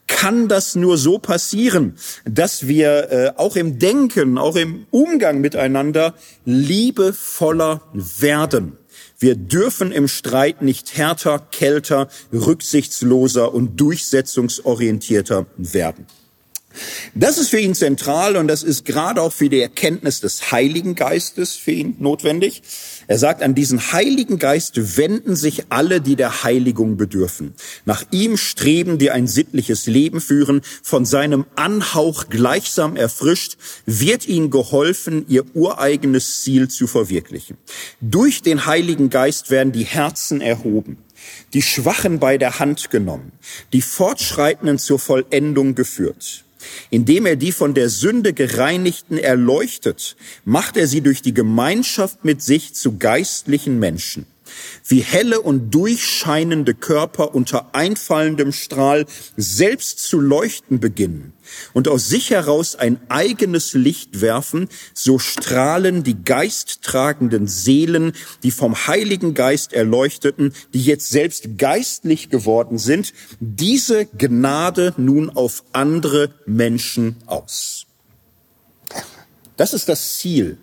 kann 0.07 0.47
das 0.47 0.75
nur 0.75 0.97
so 0.97 1.19
passieren, 1.19 1.95
dass 2.23 2.67
wir 2.67 3.11
äh, 3.11 3.31
auch 3.35 3.57
im 3.57 3.79
Denken, 3.79 4.37
auch 4.37 4.55
im 4.55 4.85
Umgang 4.91 5.41
miteinander 5.41 6.15
liebevoller 6.45 7.81
werden. 7.93 8.77
Wir 9.19 9.35
dürfen 9.35 9.91
im 9.91 10.07
Streit 10.07 10.61
nicht 10.61 10.95
härter, 10.95 11.39
kälter, 11.51 12.07
rücksichtsloser 12.31 13.53
und 13.53 13.77
durchsetzungsorientierter 13.81 15.47
werden. 15.57 16.05
Das 17.13 17.37
ist 17.37 17.49
für 17.49 17.59
ihn 17.59 17.75
zentral 17.75 18.35
und 18.37 18.47
das 18.47 18.63
ist 18.63 18.85
gerade 18.85 19.21
auch 19.21 19.33
für 19.33 19.49
die 19.49 19.61
Erkenntnis 19.61 20.21
des 20.21 20.51
Heiligen 20.51 20.95
Geistes 20.95 21.55
für 21.55 21.71
ihn 21.71 21.95
notwendig. 21.99 22.61
Er 23.07 23.17
sagt, 23.17 23.41
an 23.41 23.55
diesen 23.55 23.91
Heiligen 23.91 24.39
Geist 24.39 24.97
wenden 24.97 25.35
sich 25.35 25.65
alle, 25.69 26.01
die 26.01 26.15
der 26.15 26.43
Heiligung 26.43 26.97
bedürfen. 26.97 27.53
Nach 27.85 28.03
ihm 28.11 28.37
streben, 28.37 28.97
die 28.97 29.11
ein 29.11 29.27
sittliches 29.27 29.85
Leben 29.85 30.21
führen, 30.21 30.61
von 30.81 31.05
seinem 31.05 31.45
Anhauch 31.55 32.29
gleichsam 32.29 32.95
erfrischt, 32.95 33.57
wird 33.85 34.27
ihnen 34.27 34.49
geholfen, 34.49 35.25
ihr 35.27 35.43
ureigenes 35.53 36.41
Ziel 36.41 36.67
zu 36.67 36.87
verwirklichen. 36.87 37.57
Durch 38.01 38.41
den 38.41 38.65
Heiligen 38.65 39.09
Geist 39.09 39.49
werden 39.49 39.71
die 39.71 39.85
Herzen 39.85 40.41
erhoben 40.41 40.97
die 41.53 41.61
Schwachen 41.61 42.19
bei 42.19 42.37
der 42.37 42.59
Hand 42.59 42.89
genommen, 42.89 43.31
die 43.73 43.81
Fortschreitenden 43.81 44.79
zur 44.79 44.99
Vollendung 44.99 45.75
geführt. 45.75 46.44
Indem 46.89 47.25
er 47.25 47.35
die 47.35 47.51
von 47.51 47.73
der 47.73 47.89
Sünde 47.89 48.33
gereinigten 48.33 49.17
erleuchtet, 49.17 50.15
macht 50.43 50.77
er 50.77 50.87
sie 50.87 51.01
durch 51.01 51.21
die 51.21 51.33
Gemeinschaft 51.33 52.25
mit 52.25 52.41
sich 52.41 52.73
zu 52.73 52.97
geistlichen 52.97 53.79
Menschen 53.79 54.25
wie 54.87 55.01
helle 55.01 55.41
und 55.41 55.73
durchscheinende 55.73 56.73
Körper 56.73 57.35
unter 57.35 57.73
einfallendem 57.73 58.51
Strahl 58.51 59.05
selbst 59.37 59.99
zu 59.99 60.19
leuchten 60.19 60.79
beginnen 60.79 61.33
und 61.73 61.87
aus 61.87 62.07
sich 62.07 62.31
heraus 62.31 62.75
ein 62.75 62.99
eigenes 63.09 63.73
Licht 63.73 64.21
werfen, 64.21 64.67
so 64.93 65.19
strahlen 65.19 66.03
die 66.03 66.23
geisttragenden 66.23 67.47
Seelen, 67.47 68.13
die 68.43 68.51
vom 68.51 68.87
Heiligen 68.87 69.33
Geist 69.33 69.73
erleuchteten, 69.73 70.53
die 70.73 70.83
jetzt 70.83 71.09
selbst 71.09 71.57
geistlich 71.57 72.29
geworden 72.29 72.77
sind, 72.77 73.13
diese 73.39 74.05
Gnade 74.05 74.93
nun 74.97 75.29
auf 75.29 75.63
andere 75.71 76.33
Menschen 76.45 77.17
aus. 77.25 77.85
Das 79.57 79.73
ist 79.73 79.87
das 79.89 80.17
Ziel 80.17 80.57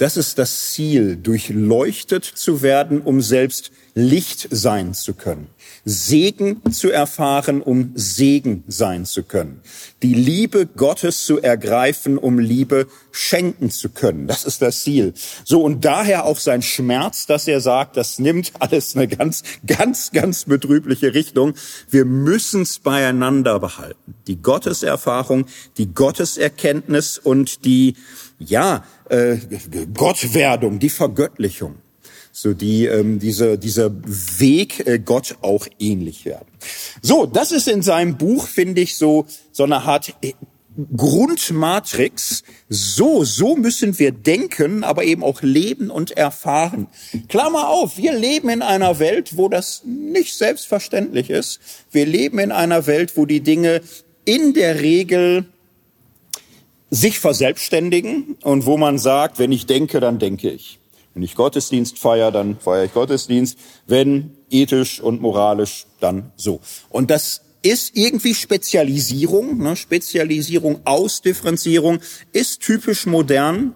das 0.00 0.16
ist 0.16 0.38
das 0.38 0.72
Ziel, 0.72 1.16
durchleuchtet 1.16 2.24
zu 2.24 2.62
werden, 2.62 3.02
um 3.02 3.20
selbst 3.20 3.70
Licht 3.94 4.48
sein 4.50 4.94
zu 4.94 5.14
können. 5.14 5.48
Segen 5.84 6.60
zu 6.72 6.90
erfahren, 6.90 7.62
um 7.62 7.92
Segen 7.94 8.64
sein 8.68 9.04
zu 9.04 9.22
können. 9.22 9.60
Die 10.02 10.14
Liebe 10.14 10.66
Gottes 10.66 11.24
zu 11.24 11.40
ergreifen, 11.40 12.18
um 12.18 12.38
Liebe 12.38 12.86
schenken 13.12 13.70
zu 13.70 13.88
können. 13.88 14.26
Das 14.26 14.44
ist 14.44 14.62
das 14.62 14.82
Ziel. 14.82 15.14
So, 15.44 15.62
und 15.62 15.84
daher 15.84 16.24
auch 16.24 16.38
sein 16.38 16.62
Schmerz, 16.62 17.26
dass 17.26 17.48
er 17.48 17.60
sagt, 17.60 17.96
das 17.96 18.18
nimmt 18.18 18.52
alles 18.58 18.96
eine 18.96 19.08
ganz, 19.08 19.42
ganz, 19.66 20.12
ganz 20.12 20.44
betrübliche 20.44 21.14
Richtung. 21.14 21.54
Wir 21.88 22.04
müssen 22.04 22.62
es 22.62 22.78
beieinander 22.78 23.58
behalten. 23.58 24.14
Die 24.26 24.40
Gotteserfahrung, 24.40 25.46
die 25.78 25.92
Gotteserkenntnis 25.92 27.18
und 27.18 27.64
die, 27.64 27.96
ja, 28.38 28.84
äh, 29.08 29.38
Gottwerdung, 29.94 30.78
die 30.78 30.90
Vergöttlichung. 30.90 31.76
So 32.40 32.54
die 32.54 32.86
ähm, 32.86 33.18
diese 33.18 33.58
dieser 33.58 33.90
Weg 33.92 34.86
äh, 34.86 34.98
Gott 34.98 35.36
auch 35.42 35.66
ähnlich 35.78 36.24
werden. 36.24 36.46
So, 37.02 37.26
das 37.26 37.52
ist 37.52 37.68
in 37.68 37.82
seinem 37.82 38.16
Buch 38.16 38.46
finde 38.46 38.80
ich 38.80 38.96
so 38.96 39.26
so 39.52 39.64
eine 39.64 39.82
Art 39.82 40.14
äh, 40.22 40.32
Grundmatrix. 40.96 42.42
So, 42.68 43.24
so 43.24 43.56
müssen 43.56 43.98
wir 43.98 44.12
denken, 44.12 44.84
aber 44.84 45.04
eben 45.04 45.22
auch 45.22 45.42
leben 45.42 45.90
und 45.90 46.12
erfahren. 46.12 46.86
Klammer 47.28 47.68
auf, 47.68 47.98
wir 47.98 48.14
leben 48.14 48.48
in 48.48 48.62
einer 48.62 48.98
Welt, 48.98 49.36
wo 49.36 49.48
das 49.48 49.82
nicht 49.84 50.34
selbstverständlich 50.34 51.28
ist. 51.28 51.60
Wir 51.90 52.06
leben 52.06 52.38
in 52.38 52.52
einer 52.52 52.86
Welt, 52.86 53.16
wo 53.16 53.26
die 53.26 53.40
Dinge 53.40 53.82
in 54.24 54.54
der 54.54 54.80
Regel 54.80 55.46
sich 56.90 57.18
verselbstständigen 57.18 58.36
und 58.42 58.66
wo 58.66 58.76
man 58.76 58.98
sagt, 58.98 59.38
wenn 59.38 59.52
ich 59.52 59.66
denke, 59.66 60.00
dann 60.00 60.18
denke 60.18 60.50
ich. 60.50 60.79
Wenn 61.14 61.22
ich 61.22 61.34
Gottesdienst 61.34 61.98
feiere, 61.98 62.30
dann 62.30 62.58
feiere 62.60 62.84
ich 62.84 62.94
Gottesdienst. 62.94 63.58
Wenn 63.86 64.36
ethisch 64.50 65.00
und 65.00 65.20
moralisch, 65.20 65.86
dann 66.00 66.32
so. 66.36 66.60
Und 66.88 67.10
das 67.10 67.42
ist 67.62 67.96
irgendwie 67.96 68.34
Spezialisierung, 68.34 69.58
ne? 69.58 69.76
Spezialisierung, 69.76 70.80
Ausdifferenzierung 70.84 72.00
ist 72.32 72.60
typisch 72.60 73.06
modern. 73.06 73.74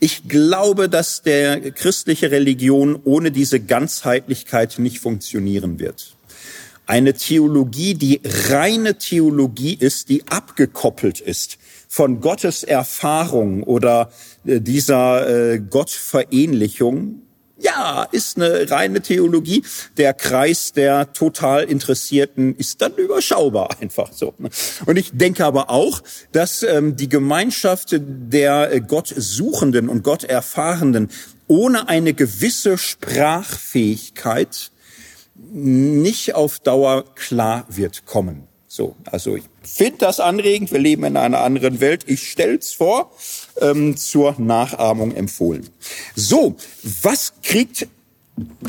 Ich 0.00 0.28
glaube, 0.28 0.88
dass 0.88 1.22
der 1.22 1.70
christliche 1.70 2.30
Religion 2.30 2.98
ohne 3.04 3.30
diese 3.30 3.60
Ganzheitlichkeit 3.60 4.78
nicht 4.78 4.98
funktionieren 4.98 5.78
wird. 5.78 6.16
Eine 6.86 7.14
Theologie, 7.14 7.94
die 7.94 8.20
reine 8.24 8.98
Theologie 8.98 9.74
ist, 9.74 10.08
die 10.08 10.24
abgekoppelt 10.28 11.20
ist 11.20 11.58
von 11.92 12.20
Gottes 12.20 12.64
Erfahrung 12.64 13.62
oder 13.62 14.10
dieser 14.44 15.52
äh, 15.52 15.58
Gottverähnlichung, 15.60 17.22
ja, 17.62 18.02
ist 18.10 18.36
eine 18.36 18.70
reine 18.70 19.00
Theologie. 19.02 19.62
Der 19.96 20.14
Kreis 20.14 20.72
der 20.72 21.12
total 21.12 21.64
Interessierten 21.64 22.56
ist 22.56 22.82
dann 22.82 22.94
überschaubar 22.96 23.68
einfach 23.80 24.12
so. 24.12 24.34
Ne? 24.38 24.50
Und 24.86 24.96
ich 24.96 25.12
denke 25.12 25.44
aber 25.44 25.70
auch, 25.70 26.02
dass 26.32 26.62
ähm, 26.64 26.96
die 26.96 27.08
Gemeinschaft 27.08 27.94
der 28.00 28.72
äh, 28.72 28.80
Gott 28.80 29.12
suchenden 29.16 29.88
und 29.88 30.02
Gott 30.02 30.24
erfahrenden 30.24 31.08
ohne 31.46 31.88
eine 31.88 32.14
gewisse 32.14 32.78
Sprachfähigkeit 32.78 34.70
nicht 35.52 36.34
auf 36.34 36.60
Dauer 36.60 37.04
klar 37.14 37.66
wird 37.68 38.06
kommen. 38.06 38.48
So, 38.68 38.96
also 39.04 39.36
ich 39.36 39.44
finde 39.62 39.98
das 39.98 40.18
anregend. 40.18 40.72
Wir 40.72 40.78
leben 40.78 41.04
in 41.04 41.18
einer 41.18 41.40
anderen 41.40 41.80
Welt. 41.80 42.04
Ich 42.06 42.30
stell's 42.30 42.72
vor, 42.72 43.12
ähm, 43.60 43.96
zur 43.96 44.34
Nachahmung 44.38 45.14
empfohlen. 45.14 45.68
So, 46.14 46.56
was 47.02 47.34
kriegt 47.42 47.86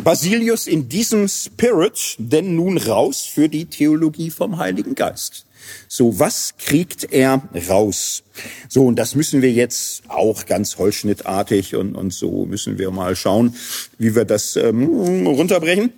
Basilius 0.03 0.67
in 0.67 0.89
diesem 0.89 1.27
Spirit 1.27 2.15
denn 2.17 2.55
nun 2.55 2.77
raus 2.77 3.21
für 3.21 3.49
die 3.49 3.65
Theologie 3.65 4.29
vom 4.29 4.57
Heiligen 4.57 4.95
Geist? 4.95 5.45
So, 5.87 6.19
was 6.19 6.55
kriegt 6.57 7.13
er 7.13 7.41
raus? 7.69 8.23
So, 8.67 8.85
und 8.87 8.97
das 8.97 9.15
müssen 9.15 9.41
wir 9.41 9.51
jetzt 9.51 10.03
auch 10.09 10.45
ganz 10.45 10.77
holzschnittartig 10.77 11.75
und, 11.75 11.95
und 11.95 12.13
so 12.13 12.45
müssen 12.45 12.77
wir 12.77 12.91
mal 12.91 13.15
schauen, 13.15 13.55
wie 13.97 14.15
wir 14.15 14.25
das 14.25 14.55
ähm, 14.55 15.25
runterbrechen. 15.25 15.93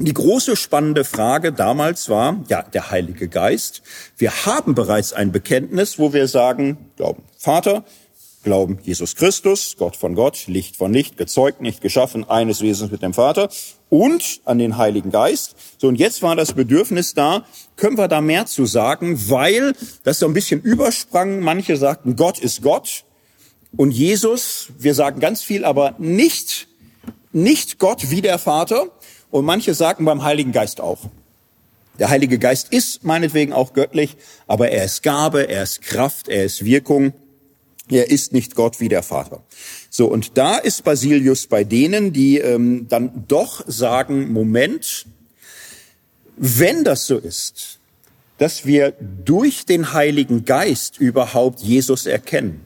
Die 0.00 0.14
große 0.14 0.54
spannende 0.54 1.04
Frage 1.04 1.52
damals 1.52 2.08
war, 2.08 2.44
ja, 2.48 2.62
der 2.62 2.92
Heilige 2.92 3.26
Geist. 3.26 3.82
Wir 4.16 4.30
haben 4.46 4.74
bereits 4.74 5.12
ein 5.12 5.32
Bekenntnis, 5.32 5.98
wo 5.98 6.12
wir 6.12 6.28
sagen, 6.28 6.78
glauben 6.96 7.24
Vater, 7.36 7.84
glauben 8.42 8.78
Jesus 8.82 9.16
Christus, 9.16 9.76
Gott 9.78 9.96
von 9.96 10.14
Gott, 10.14 10.46
Licht 10.46 10.76
von 10.76 10.92
Licht, 10.92 11.16
gezeugt, 11.16 11.60
nicht 11.60 11.80
geschaffen, 11.80 12.28
eines 12.28 12.60
Wesens 12.62 12.90
mit 12.90 13.02
dem 13.02 13.14
Vater 13.14 13.48
und 13.90 14.40
an 14.44 14.58
den 14.58 14.76
Heiligen 14.76 15.10
Geist. 15.10 15.56
So, 15.78 15.88
und 15.88 15.96
jetzt 15.96 16.22
war 16.22 16.36
das 16.36 16.52
Bedürfnis 16.52 17.14
da, 17.14 17.44
können 17.76 17.98
wir 17.98 18.08
da 18.08 18.20
mehr 18.20 18.46
zu 18.46 18.66
sagen, 18.66 19.28
weil 19.28 19.74
das 20.04 20.18
so 20.18 20.26
ein 20.26 20.34
bisschen 20.34 20.60
übersprang. 20.60 21.40
Manche 21.40 21.76
sagten, 21.76 22.16
Gott 22.16 22.38
ist 22.38 22.62
Gott 22.62 23.04
und 23.76 23.90
Jesus, 23.90 24.68
wir 24.78 24.94
sagen 24.94 25.20
ganz 25.20 25.42
viel, 25.42 25.64
aber 25.64 25.94
nicht, 25.98 26.68
nicht 27.32 27.78
Gott 27.78 28.10
wie 28.10 28.22
der 28.22 28.38
Vater. 28.38 28.86
Und 29.30 29.44
manche 29.44 29.74
sagten 29.74 30.04
beim 30.04 30.22
Heiligen 30.22 30.52
Geist 30.52 30.80
auch. 30.80 31.00
Der 31.98 32.08
Heilige 32.08 32.38
Geist 32.38 32.72
ist 32.72 33.04
meinetwegen 33.04 33.52
auch 33.52 33.72
göttlich, 33.72 34.16
aber 34.46 34.70
er 34.70 34.84
ist 34.84 35.02
Gabe, 35.02 35.48
er 35.48 35.64
ist 35.64 35.82
Kraft, 35.82 36.28
er 36.28 36.44
ist 36.44 36.64
Wirkung. 36.64 37.12
Er 37.90 38.10
ist 38.10 38.32
nicht 38.32 38.54
Gott 38.54 38.80
wie 38.80 38.88
der 38.88 39.02
Vater. 39.02 39.42
So, 39.90 40.06
und 40.06 40.36
da 40.36 40.58
ist 40.58 40.84
Basilius 40.84 41.46
bei 41.46 41.64
denen, 41.64 42.12
die 42.12 42.38
ähm, 42.38 42.86
dann 42.88 43.24
doch 43.28 43.64
sagen, 43.66 44.32
Moment, 44.32 45.06
wenn 46.36 46.84
das 46.84 47.06
so 47.06 47.18
ist, 47.18 47.78
dass 48.38 48.66
wir 48.66 48.92
durch 49.24 49.64
den 49.64 49.92
Heiligen 49.92 50.44
Geist 50.44 50.98
überhaupt 50.98 51.60
Jesus 51.60 52.06
erkennen, 52.06 52.64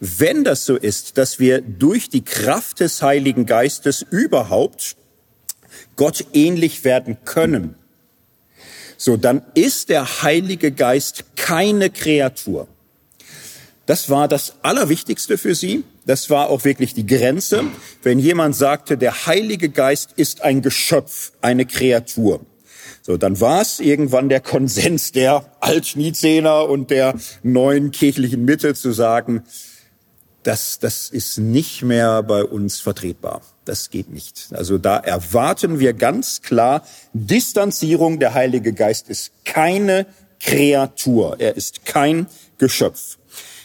wenn 0.00 0.42
das 0.42 0.64
so 0.64 0.76
ist, 0.76 1.18
dass 1.18 1.38
wir 1.38 1.60
durch 1.60 2.08
die 2.08 2.24
Kraft 2.24 2.80
des 2.80 3.02
Heiligen 3.02 3.46
Geistes 3.46 4.04
überhaupt 4.10 4.96
Gott 5.96 6.24
ähnlich 6.32 6.84
werden 6.84 7.18
können, 7.24 7.76
so 8.96 9.16
dann 9.16 9.42
ist 9.54 9.90
der 9.90 10.22
Heilige 10.22 10.72
Geist 10.72 11.24
keine 11.36 11.90
Kreatur. 11.90 12.68
Das 13.86 14.10
war 14.10 14.28
das 14.28 14.54
Allerwichtigste 14.62 15.38
für 15.38 15.54
sie. 15.54 15.84
Das 16.06 16.30
war 16.30 16.48
auch 16.50 16.64
wirklich 16.64 16.94
die 16.94 17.06
Grenze. 17.06 17.64
Wenn 18.02 18.18
jemand 18.18 18.54
sagte, 18.54 18.96
der 18.96 19.26
Heilige 19.26 19.68
Geist 19.68 20.10
ist 20.16 20.42
ein 20.42 20.62
Geschöpf, 20.62 21.32
eine 21.40 21.66
Kreatur. 21.66 22.40
So, 23.02 23.16
dann 23.16 23.40
war 23.40 23.60
es 23.62 23.80
irgendwann 23.80 24.28
der 24.28 24.40
Konsens 24.40 25.10
der 25.10 25.44
Altschniezehner 25.60 26.68
und 26.68 26.90
der 26.90 27.14
neuen 27.42 27.90
kirchlichen 27.90 28.44
Mitte 28.44 28.74
zu 28.74 28.92
sagen, 28.92 29.42
das, 30.44 30.78
das 30.78 31.08
ist 31.08 31.38
nicht 31.38 31.82
mehr 31.82 32.22
bei 32.22 32.44
uns 32.44 32.80
vertretbar. 32.80 33.42
Das 33.64 33.90
geht 33.90 34.10
nicht. 34.10 34.48
Also 34.52 34.78
da 34.78 34.98
erwarten 34.98 35.78
wir 35.78 35.92
ganz 35.92 36.42
klar 36.42 36.84
Distanzierung. 37.12 38.18
Der 38.18 38.34
Heilige 38.34 38.72
Geist 38.72 39.08
ist 39.08 39.32
keine 39.44 40.06
Kreatur. 40.40 41.36
Er 41.38 41.56
ist 41.56 41.84
kein 41.84 42.26
Geschöpf. 42.58 43.18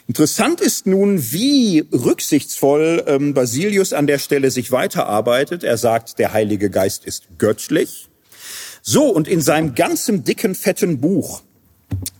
Interessant 0.08 0.62
ist 0.62 0.88
nun, 0.88 1.34
wie 1.34 1.86
rücksichtsvoll 1.92 3.04
ähm, 3.08 3.34
Basilius 3.34 3.92
an 3.92 4.08
der 4.08 4.20
Stelle 4.20 4.52
sich 4.52 4.72
weiterarbeitet. 4.72 5.66
Er 5.66 5.78
sagt, 5.78 6.18
der 6.18 6.32
Heilige 6.32 6.70
Geist 6.70 7.04
ist 7.06 7.28
göttlich. 7.38 8.08
So, 8.82 9.10
und 9.10 9.28
in 9.28 9.42
seinem 9.42 9.76
ganzen 9.76 10.24
dicken, 10.24 10.56
fetten 10.56 11.02
Buch 11.02 11.42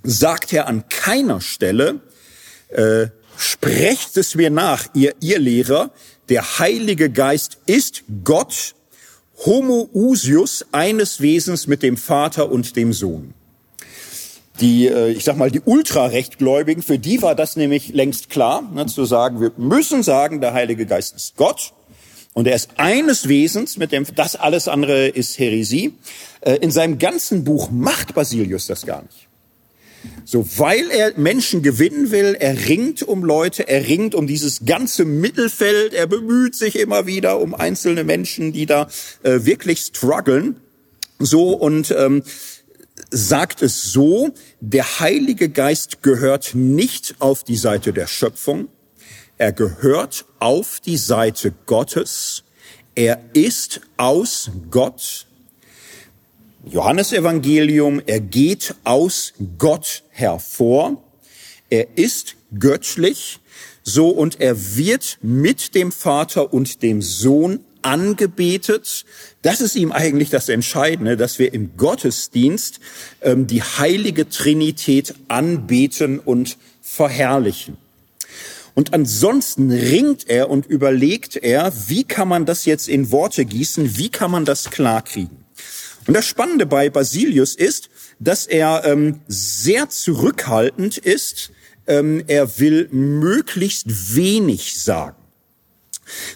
sagt 0.04 0.52
er 0.52 0.68
an 0.68 0.90
keiner 0.90 1.40
Stelle, 1.40 2.02
äh, 2.70 3.08
sprecht 3.38 4.18
es 4.18 4.36
mir 4.36 4.50
nach, 4.50 4.88
ihr, 4.94 5.16
ihr 5.22 5.40
Lehrer, 5.40 5.92
der 6.28 6.60
Heilige 6.60 7.10
Geist 7.10 7.58
ist 7.68 8.04
Gott, 8.26 8.76
homoousius, 9.46 10.66
eines 10.74 11.22
Wesens 11.22 11.68
mit 11.68 11.84
dem 11.84 11.96
Vater 11.96 12.52
und 12.52 12.76
dem 12.76 12.92
Sohn 12.92 13.34
die, 14.60 14.88
äh, 14.88 15.12
ich 15.12 15.24
sag 15.24 15.38
mal, 15.38 15.52
die 15.52 15.62
Ultrarechtgläubigen, 15.62 16.84
für 16.84 17.00
die 17.00 17.22
war 17.22 17.36
das 17.36 17.56
nämlich 17.56 17.90
längst 17.90 18.30
klar, 18.30 18.64
ne, 18.74 18.86
zu 18.86 19.06
sagen, 19.06 19.42
wir 19.42 19.52
müssen 19.58 20.04
sagen, 20.04 20.42
der 20.42 20.54
Heilige 20.54 20.86
Geist 20.86 21.16
ist 21.16 21.36
Gott 21.36 21.74
und 22.34 22.48
er 22.48 22.56
ist 22.56 22.72
eines 22.78 23.28
Wesens, 23.28 23.78
mit 23.78 23.92
dem 23.92 24.06
das 24.16 24.36
alles 24.36 24.68
andere 24.68 25.08
ist 25.08 25.40
Heresie. 25.40 25.94
Äh, 26.42 26.56
in 26.56 26.72
seinem 26.72 27.00
ganzen 27.00 27.44
Buch 27.44 27.70
macht 27.72 28.14
Basilius 28.14 28.68
das 28.68 28.86
gar 28.86 29.04
nicht. 29.04 29.28
So, 30.26 30.46
weil 30.58 30.90
er 30.92 31.14
Menschen 31.18 31.64
gewinnen 31.64 32.12
will, 32.12 32.36
er 32.40 32.68
ringt 32.68 33.04
um 33.04 33.24
Leute, 33.24 33.68
er 33.68 33.88
ringt 33.88 34.14
um 34.14 34.28
dieses 34.28 34.66
ganze 34.66 35.06
Mittelfeld, 35.06 35.94
er 35.94 36.08
bemüht 36.08 36.56
sich 36.56 36.78
immer 36.78 37.08
wieder 37.08 37.40
um 37.40 37.56
einzelne 37.56 38.04
Menschen, 38.04 38.54
die 38.54 38.66
da 38.66 38.88
äh, 39.24 39.40
wirklich 39.44 39.80
strugglen. 39.80 40.58
So 41.20 41.54
und 41.54 41.94
ähm, 41.98 42.24
sagt 43.10 43.62
es 43.62 43.92
so, 43.92 44.32
der 44.60 45.00
Heilige 45.00 45.50
Geist 45.50 46.02
gehört 46.02 46.52
nicht 46.54 47.16
auf 47.20 47.44
die 47.44 47.56
Seite 47.56 47.94
der 47.94 48.08
Schöpfung, 48.08 48.68
er 49.38 49.52
gehört 49.52 50.26
auf 50.40 50.80
die 50.80 50.98
Seite 50.98 51.54
Gottes, 51.66 52.44
er 52.96 53.20
ist 53.34 53.82
aus 53.98 54.50
Gott. 54.72 55.28
Johannes 56.66 57.14
Evangelium, 57.14 58.02
er 58.06 58.20
geht 58.20 58.76
aus 58.84 59.34
Gott 59.58 60.04
hervor, 60.10 61.02
er 61.70 61.98
ist 61.98 62.36
göttlich, 62.58 63.40
so 63.84 64.10
und 64.10 64.42
er 64.42 64.76
wird 64.76 65.18
mit 65.22 65.76
dem 65.76 65.92
Vater 65.92 66.54
und 66.54 66.84
dem 66.84 67.02
Sohn 67.02 67.60
angebetet. 67.88 69.06
Das 69.42 69.62
ist 69.62 69.76
ihm 69.76 69.94
eigentlich 69.94 70.30
das 70.30 70.50
Entscheidende, 70.50 71.16
dass 71.16 71.40
wir 71.40 71.54
im 71.54 71.78
Gottesdienst 71.78 72.82
ähm, 73.22 73.48
die 73.48 73.64
heilige 73.64 74.28
Trinität 74.28 75.16
anbeten 75.30 76.20
und 76.20 76.58
verherrlichen. 76.82 77.78
Und 78.76 78.94
ansonsten 78.94 79.72
ringt 79.72 80.30
er 80.30 80.50
und 80.50 80.68
überlegt 80.68 81.38
er, 81.38 81.74
wie 81.88 82.04
kann 82.04 82.28
man 82.28 82.46
das 82.46 82.66
jetzt 82.66 82.88
in 82.90 83.10
Worte 83.10 83.46
gießen, 83.46 83.98
wie 83.98 84.10
kann 84.10 84.32
man 84.32 84.46
das 84.46 84.70
klarkriegen. 84.70 85.46
Und 86.06 86.14
das 86.14 86.28
Spannende 86.28 86.66
bei 86.66 86.90
Basilius 86.90 87.56
ist, 87.56 87.90
dass 88.20 88.46
er 88.46 88.84
ähm, 88.86 89.22
sehr 89.28 89.90
zurückhaltend 89.90 90.98
ist. 90.98 91.52
Ähm, 91.88 92.24
er 92.28 92.60
will 92.60 92.88
möglichst 92.92 94.16
wenig 94.16 94.82
sagen. 94.82 95.17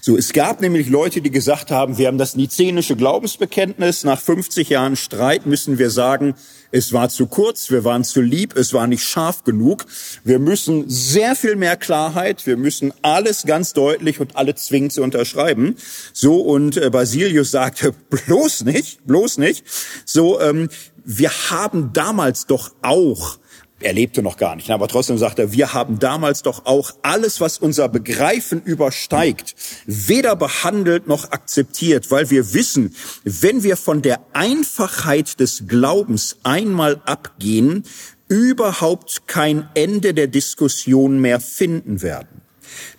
So, 0.02 0.18
es 0.18 0.34
gab 0.34 0.62
nämlich 0.62 0.90
Leute, 0.90 1.22
die 1.22 1.32
gesagt 1.32 1.72
haben, 1.72 1.98
wir 1.98 2.08
haben 2.08 2.18
das 2.18 2.36
nizenische 2.36 2.96
Glaubensbekenntnis. 2.96 4.04
Nach 4.04 4.20
50 4.20 4.70
Jahren 4.70 4.96
Streit 4.96 5.46
müssen 5.46 5.78
wir 5.78 5.90
sagen, 5.90 6.36
es 6.72 6.94
war 6.94 7.10
zu 7.10 7.28
kurz, 7.28 7.70
wir 7.70 7.84
waren 7.84 8.04
zu 8.04 8.22
lieb, 8.22 8.56
es 8.56 8.74
war 8.74 8.88
nicht 8.88 9.04
scharf 9.04 9.44
genug. 9.44 9.86
Wir 10.24 10.40
müssen 10.40 10.90
sehr 10.90 11.36
viel 11.36 11.56
mehr 11.56 11.76
Klarheit, 11.76 12.46
wir 12.48 12.58
müssen 12.58 12.94
alles 13.02 13.44
ganz 13.46 13.74
deutlich 13.74 14.20
und 14.20 14.36
alle 14.38 14.56
zwingend 14.56 14.94
zu 14.94 15.04
unterschreiben. 15.04 15.76
So, 16.14 16.42
und 16.42 16.78
äh, 16.78 16.90
Basilius 16.90 17.52
sagte, 17.52 17.94
bloß 18.10 18.64
nicht, 18.64 19.06
bloß 19.06 19.38
nicht. 19.38 19.66
So, 20.06 20.40
ähm, 20.40 20.70
wir 21.04 21.32
haben 21.50 21.92
damals 21.94 22.46
doch 22.46 22.72
auch 22.82 23.40
er 23.82 23.94
lebte 23.94 24.22
noch 24.22 24.38
gar 24.38 24.56
nicht, 24.56 24.70
aber 24.70 24.88
trotzdem 24.88 25.18
sagt 25.18 25.40
er, 25.40 25.52
wir 25.52 25.74
haben 25.74 26.00
damals 26.00 26.42
doch 26.42 26.66
auch 26.66 26.92
alles, 27.02 27.42
was 27.42 27.58
unser 27.58 27.90
Begreifen 27.90 28.62
übersteigt, 28.62 29.56
weder 29.86 30.36
behandelt 30.36 31.08
noch 31.08 31.32
akzeptiert, 31.32 32.12
weil 32.12 32.30
wir 32.30 32.54
wissen, 32.54 32.96
wenn 33.24 33.64
wir 33.64 33.78
von 33.78 34.02
der 34.02 34.20
Einfachheit 34.34 35.40
des 35.40 35.68
Glaubens 35.68 36.38
einmal 36.44 37.02
abgehen, 37.06 37.84
überhaupt 38.28 39.28
kein 39.28 39.68
Ende 39.74 40.14
der 40.14 40.28
Diskussion 40.28 41.20
mehr 41.20 41.40
finden 41.40 42.02
werden 42.02 42.42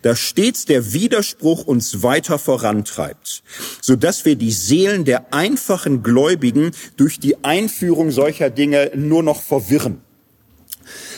da 0.03 0.17
stets 0.17 0.65
der 0.65 0.93
Widerspruch 0.93 1.65
uns 1.67 2.03
weiter 2.03 2.39
vorantreibt, 2.39 3.43
so 3.81 3.97
dass 3.97 4.25
wir 4.25 4.37
die 4.37 4.53
Seelen 4.53 5.05
der 5.05 5.33
einfachen 5.33 6.03
Gläubigen 6.03 6.73
durch 6.97 7.19
die 7.21 7.45
Einführung 7.45 8.11
solcher 8.11 8.51
Dinge 8.51 8.93
nur 8.95 9.23
noch 9.23 9.43
verwirren. 9.43 10.03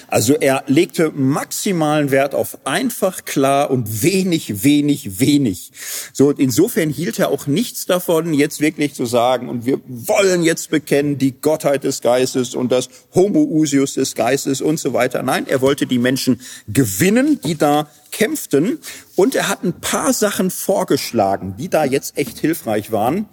Also 0.09 0.35
er 0.35 0.65
legte 0.67 1.11
maximalen 1.11 2.11
Wert 2.11 2.35
auf 2.35 2.59
einfach, 2.65 3.25
klar 3.25 3.71
und 3.71 4.03
wenig, 4.03 4.65
wenig, 4.65 5.21
wenig. 5.21 5.73
So, 6.13 6.31
insofern 6.31 6.91
hielt 6.91 7.19
er 7.19 7.31
auch 7.31 7.47
nichts 7.47 7.87
davon, 7.87 8.35
jetzt 8.35 8.61
wirklich 8.61 8.95
zu 8.95 9.07
sagen, 9.07 9.49
und 9.49 9.67
wir 9.67 9.81
wollen 9.87 10.43
jetzt 10.43 10.71
bekennen 10.71 11.19
die 11.19 11.33
Gottheit 11.33 11.85
des 11.85 12.01
Geistes 12.01 12.55
und 12.55 12.71
das 12.71 12.89
Homoousius 13.15 13.95
des 13.95 14.15
Geistes 14.15 14.61
und 14.61 14.79
so 14.79 14.93
weiter. 14.93 15.23
Nein, 15.23 15.47
er 15.47 15.61
wollte 15.61 15.87
die 15.87 15.99
Menschen 15.99 16.41
gewinnen, 16.69 17.41
die 17.45 17.57
da 17.57 17.89
kämpften. 18.11 18.79
Und 19.17 19.35
er 19.35 19.49
hat 19.49 19.65
ein 19.65 19.81
paar 19.81 20.13
Sachen 20.13 20.51
vorgeschlagen, 20.51 21.57
die 21.59 21.69
da 21.69 21.85
jetzt 21.85 22.17
echt 22.17 22.39
hilfreich 22.39 22.93
waren. 22.93 23.29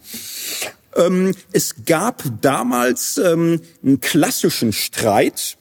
Ähm, 0.96 1.34
es 1.54 1.86
gab 1.86 2.24
damals 2.42 3.18
ähm, 3.18 3.62
einen 3.84 4.02
klassischen 4.02 4.74
Streit, 4.74 5.58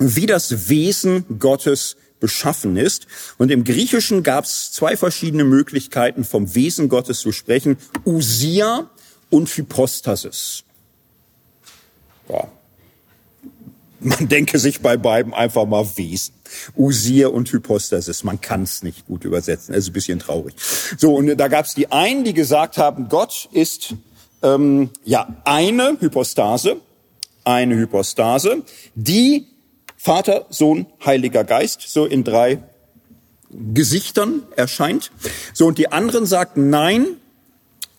wie 0.00 0.26
das 0.26 0.68
Wesen 0.68 1.24
Gottes 1.38 1.96
beschaffen 2.18 2.76
ist. 2.76 3.06
Und 3.38 3.50
im 3.50 3.64
Griechischen 3.64 4.22
gab 4.22 4.44
es 4.44 4.72
zwei 4.72 4.96
verschiedene 4.96 5.44
Möglichkeiten, 5.44 6.24
vom 6.24 6.54
Wesen 6.54 6.88
Gottes 6.88 7.20
zu 7.20 7.32
sprechen. 7.32 7.76
Usia 8.04 8.90
und 9.30 9.48
Hypostasis. 9.48 10.64
Ja. 12.28 12.48
Man 14.00 14.28
denke 14.28 14.58
sich 14.58 14.80
bei 14.80 14.96
beiden 14.96 15.34
einfach 15.34 15.66
mal 15.66 15.86
Wesen. 15.96 16.34
Usir 16.74 17.32
und 17.32 17.52
Hypostasis. 17.52 18.24
Man 18.24 18.40
kann 18.40 18.62
es 18.62 18.82
nicht 18.82 19.06
gut 19.06 19.24
übersetzen. 19.24 19.74
Das 19.74 19.84
ist 19.84 19.90
ein 19.90 19.92
bisschen 19.92 20.18
traurig. 20.18 20.54
So, 20.96 21.14
und 21.14 21.36
da 21.36 21.48
gab 21.48 21.66
es 21.66 21.74
die 21.74 21.92
einen, 21.92 22.24
die 22.24 22.32
gesagt 22.32 22.78
haben, 22.78 23.08
Gott 23.08 23.48
ist 23.52 23.94
ähm, 24.42 24.90
ja 25.04 25.42
eine 25.44 25.98
Hypostase, 26.00 26.78
eine 27.44 27.76
Hypostase, 27.76 28.62
die 28.94 29.49
Vater, 30.02 30.46
Sohn, 30.48 30.86
Heiliger 31.04 31.44
Geist, 31.44 31.82
so 31.82 32.06
in 32.06 32.24
drei 32.24 32.62
Gesichtern 33.50 34.44
erscheint. 34.56 35.10
So, 35.52 35.66
und 35.66 35.76
die 35.76 35.92
anderen 35.92 36.24
sagten, 36.24 36.70
nein, 36.70 37.18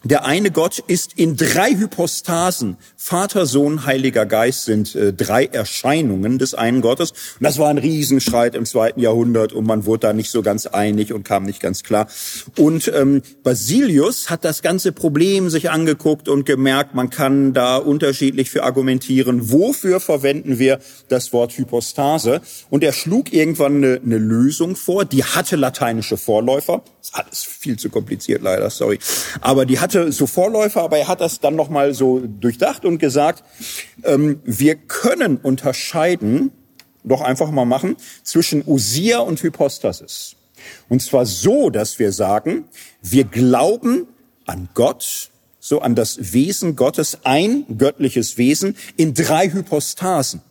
der 0.03 0.25
eine 0.25 0.49
Gott 0.49 0.79
ist 0.79 1.13
in 1.15 1.37
drei 1.37 1.75
Hypostasen. 1.75 2.77
Vater, 2.97 3.45
Sohn, 3.45 3.85
Heiliger 3.85 4.25
Geist 4.25 4.65
sind 4.65 4.95
äh, 4.95 5.13
drei 5.13 5.45
Erscheinungen 5.45 6.39
des 6.39 6.55
einen 6.55 6.81
Gottes. 6.81 7.11
Und 7.11 7.43
das 7.43 7.59
war 7.59 7.69
ein 7.69 7.77
Riesenstreit 7.77 8.55
im 8.55 8.65
zweiten 8.65 8.99
Jahrhundert 8.99 9.53
und 9.53 9.67
man 9.67 9.85
wurde 9.85 10.07
da 10.07 10.13
nicht 10.13 10.31
so 10.31 10.41
ganz 10.41 10.65
einig 10.65 11.13
und 11.13 11.23
kam 11.23 11.43
nicht 11.43 11.59
ganz 11.59 11.83
klar. 11.83 12.07
Und 12.57 12.91
ähm, 12.95 13.21
Basilius 13.43 14.31
hat 14.31 14.43
das 14.43 14.63
ganze 14.63 14.91
Problem 14.91 15.51
sich 15.51 15.69
angeguckt 15.69 16.27
und 16.27 16.45
gemerkt, 16.47 16.95
man 16.95 17.11
kann 17.11 17.53
da 17.53 17.77
unterschiedlich 17.77 18.49
für 18.49 18.63
argumentieren. 18.63 19.51
Wofür 19.51 19.99
verwenden 19.99 20.57
wir 20.57 20.79
das 21.09 21.31
Wort 21.31 21.53
Hypostase? 21.53 22.41
Und 22.71 22.83
er 22.83 22.93
schlug 22.93 23.31
irgendwann 23.31 23.77
eine, 23.77 24.01
eine 24.03 24.17
Lösung 24.17 24.75
vor, 24.75 25.05
die 25.05 25.23
hatte 25.23 25.57
lateinische 25.57 26.17
Vorläufer. 26.17 26.83
Ist 27.01 27.15
alles 27.15 27.43
viel 27.43 27.79
zu 27.79 27.89
kompliziert 27.89 28.43
leider, 28.43 28.69
sorry. 28.69 28.99
Aber 29.41 29.65
die 29.65 29.79
hat 29.79 29.95
hatte 29.95 30.11
so 30.11 30.27
Vorläufer, 30.27 30.83
aber 30.83 30.99
er 30.99 31.07
hat 31.07 31.19
das 31.19 31.39
dann 31.39 31.55
nochmal 31.55 31.93
so 31.93 32.19
durchdacht 32.19 32.85
und 32.85 32.99
gesagt, 32.99 33.43
ähm, 34.03 34.39
wir 34.45 34.75
können 34.75 35.37
unterscheiden, 35.37 36.51
doch 37.03 37.21
einfach 37.21 37.51
mal 37.51 37.65
machen, 37.65 37.97
zwischen 38.23 38.63
Usia 38.65 39.19
und 39.19 39.41
Hypostasis. 39.41 40.35
Und 40.89 41.01
zwar 41.01 41.25
so, 41.25 41.69
dass 41.69 41.97
wir 41.99 42.11
sagen, 42.11 42.65
wir 43.01 43.23
glauben 43.23 44.07
an 44.45 44.69
Gott, 44.73 45.31
so 45.59 45.81
an 45.81 45.95
das 45.95 46.33
Wesen 46.33 46.75
Gottes, 46.75 47.19
ein 47.23 47.65
göttliches 47.77 48.37
Wesen 48.37 48.77
in 48.95 49.13
drei 49.13 49.49
Hypostasen. 49.49 50.41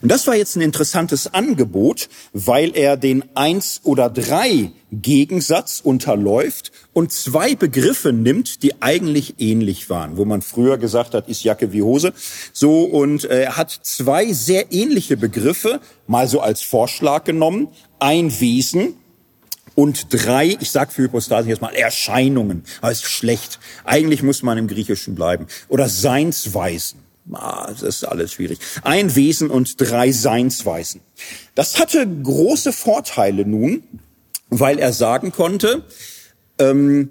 Und 0.00 0.10
das 0.10 0.26
war 0.26 0.36
jetzt 0.36 0.56
ein 0.56 0.60
interessantes 0.60 1.32
Angebot, 1.32 2.08
weil 2.32 2.76
er 2.76 2.96
den 2.96 3.24
Eins- 3.34 3.80
oder 3.84 4.10
Drei-Gegensatz 4.10 5.80
unterläuft 5.80 6.72
und 6.92 7.12
zwei 7.12 7.54
Begriffe 7.54 8.12
nimmt, 8.12 8.62
die 8.62 8.82
eigentlich 8.82 9.34
ähnlich 9.38 9.90
waren, 9.90 10.16
wo 10.16 10.24
man 10.24 10.42
früher 10.42 10.78
gesagt 10.78 11.14
hat, 11.14 11.28
ist 11.28 11.44
Jacke 11.44 11.72
wie 11.72 11.82
Hose. 11.82 12.12
So, 12.52 12.84
und 12.84 13.24
äh, 13.24 13.42
er 13.42 13.56
hat 13.56 13.70
zwei 13.70 14.32
sehr 14.32 14.72
ähnliche 14.72 15.16
Begriffe 15.16 15.80
mal 16.06 16.28
so 16.28 16.40
als 16.40 16.62
Vorschlag 16.62 17.24
genommen. 17.24 17.68
Ein 17.98 18.40
Wesen, 18.40 18.96
und 19.74 20.08
drei, 20.10 20.56
ich 20.60 20.70
sag 20.70 20.92
für 20.92 21.02
Hypostasen 21.02 21.48
jetzt 21.48 21.62
mal 21.62 21.74
Erscheinungen, 21.74 22.64
aber 22.80 22.92
ist 22.92 23.04
schlecht. 23.04 23.58
Eigentlich 23.84 24.22
muss 24.22 24.42
man 24.42 24.58
im 24.58 24.68
Griechischen 24.68 25.14
bleiben. 25.14 25.46
Oder 25.68 25.88
Seinsweisen. 25.88 27.01
Ah, 27.34 27.66
das 27.68 27.82
ist 27.82 28.04
alles 28.04 28.32
schwierig. 28.32 28.58
Ein 28.82 29.14
Wesen 29.14 29.50
und 29.50 29.80
drei 29.80 30.12
Seinsweisen. 30.12 31.00
Das 31.54 31.78
hatte 31.78 32.06
große 32.06 32.72
Vorteile 32.72 33.44
nun, 33.44 33.82
weil 34.50 34.78
er 34.78 34.92
sagen 34.92 35.32
konnte, 35.32 35.84
ähm, 36.58 37.10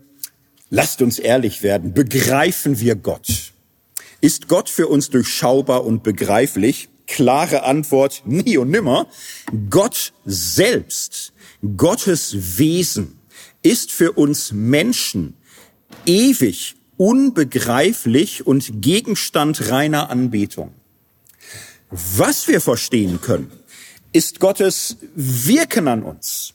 lasst 0.70 1.02
uns 1.02 1.20
ehrlich 1.20 1.64
werden, 1.64 1.94
begreifen 1.94 2.80
wir 2.80 2.96
Gott? 2.96 3.54
Ist 4.22 4.48
Gott 4.48 4.70
für 4.70 4.88
uns 4.88 5.10
durchschaubar 5.10 5.84
und 5.86 6.04
begreiflich? 6.04 6.90
Klare 7.08 7.64
Antwort, 7.64 8.24
nie 8.26 8.58
und 8.58 8.70
nimmer. 8.70 9.08
Gott 9.70 10.14
selbst, 10.26 11.34
Gottes 11.76 12.58
Wesen 12.58 13.20
ist 13.64 13.92
für 13.92 14.14
uns 14.14 14.52
Menschen 14.52 15.36
ewig 16.06 16.76
unbegreiflich 17.02 18.46
und 18.46 18.80
Gegenstand 18.84 19.72
reiner 19.72 20.12
Anbetung. 20.12 20.72
Was 21.90 22.48
wir 22.48 22.62
verstehen 22.62 23.22
können, 23.22 23.52
ist 24.14 24.40
Gottes 24.40 24.98
Wirken 25.16 25.88
an 25.88 26.04
uns. 26.04 26.54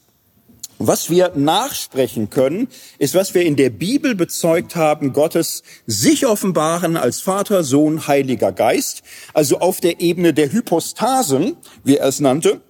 Was 0.78 1.10
wir 1.10 1.32
nachsprechen 1.34 2.30
können, 2.30 2.68
ist, 3.00 3.16
was 3.16 3.34
wir 3.34 3.42
in 3.42 3.56
der 3.56 3.70
Bibel 3.70 4.14
bezeugt 4.14 4.76
haben, 4.76 5.12
Gottes 5.12 5.64
sich 5.88 6.28
offenbaren 6.28 6.96
als 6.96 7.20
Vater, 7.20 7.64
Sohn, 7.64 8.06
Heiliger 8.06 8.52
Geist. 8.52 9.02
Also 9.34 9.58
auf 9.58 9.80
der 9.80 10.00
Ebene 10.00 10.32
der 10.32 10.52
Hypostasen, 10.52 11.56
wie 11.82 11.96
er 11.96 12.06
es 12.06 12.20
nannte, 12.20 12.60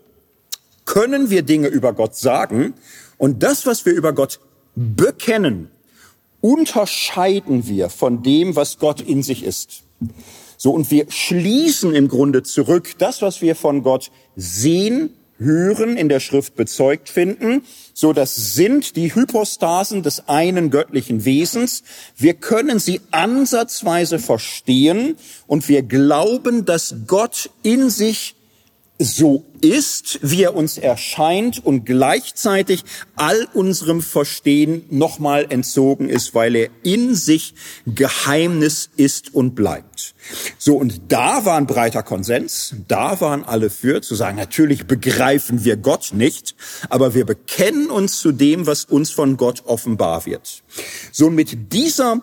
können 0.87 1.29
wir 1.29 1.43
Dinge 1.43 1.69
über 1.69 1.93
Gott 1.93 2.17
sagen. 2.17 2.73
Und 3.19 3.43
das, 3.43 3.67
was 3.67 3.85
wir 3.85 3.93
über 3.93 4.15
Gott 4.15 4.41
bekennen, 4.77 5.71
unterscheiden 6.41 7.67
wir 7.67 7.89
von 7.91 8.23
dem, 8.23 8.57
was 8.57 8.79
Gott 8.79 9.01
in 9.01 9.23
sich 9.23 9.43
ist. 9.43 9.83
So, 10.57 10.73
und 10.73 10.91
wir 10.91 11.07
schließen 11.11 11.95
im 11.95 12.09
Grunde 12.09 12.43
zurück 12.43 12.95
das, 12.99 13.23
was 13.23 13.43
wir 13.43 13.55
von 13.57 13.83
Gott 13.83 14.11
sehen, 14.37 15.11
hören, 15.39 15.97
in 15.97 16.09
der 16.09 16.21
Schrift 16.21 16.57
bezeugt 16.57 17.09
finden. 17.09 17.63
So, 17.93 18.13
das 18.13 18.55
sind 18.55 18.97
die 18.97 19.15
Hypostasen 19.15 20.03
des 20.03 20.29
einen 20.29 20.71
göttlichen 20.71 21.25
Wesens. 21.25 21.83
Wir 22.17 22.35
können 22.35 22.79
sie 22.79 23.01
ansatzweise 23.11 24.19
verstehen 24.19 25.17
und 25.47 25.69
wir 25.69 25.83
glauben, 25.83 26.65
dass 26.65 26.95
Gott 27.07 27.51
in 27.63 27.91
sich 27.91 28.35
so 28.99 29.45
ist, 29.61 30.19
wie 30.23 30.43
er 30.43 30.55
uns 30.55 30.79
erscheint 30.79 31.65
und 31.65 31.85
gleichzeitig 31.85 32.85
all 33.15 33.47
unserem 33.53 34.01
Verstehen 34.01 34.85
nochmal 34.91 35.47
entzogen 35.51 36.09
ist, 36.09 36.35
weil 36.35 36.57
er 36.57 36.69
in 36.83 37.15
sich 37.15 37.55
Geheimnis 37.87 38.91
ist 38.97 39.35
und 39.35 39.55
bleibt. 39.55 40.15
So, 40.59 40.77
und 40.77 41.01
da 41.09 41.45
war 41.45 41.57
ein 41.57 41.67
breiter 41.67 42.03
Konsens, 42.03 42.75
da 42.89 43.21
waren 43.21 43.45
alle 43.45 43.71
für, 43.71 44.03
zu 44.03 44.15
sagen, 44.15 44.37
natürlich 44.37 44.87
begreifen 44.87 45.65
wir 45.65 45.77
Gott 45.77 46.11
nicht, 46.13 46.55
aber 46.89 47.15
wir 47.15 47.27
bekennen 47.27 47.91
uns 47.91 48.19
zu 48.19 48.33
dem, 48.33 48.67
was 48.67 48.85
uns 48.85 49.11
von 49.11 49.37
Gott 49.37 49.63
offenbar 49.67 50.27
wird. 50.27 50.63
So, 51.13 51.31
mit 51.31 51.73
dieser 51.73 52.23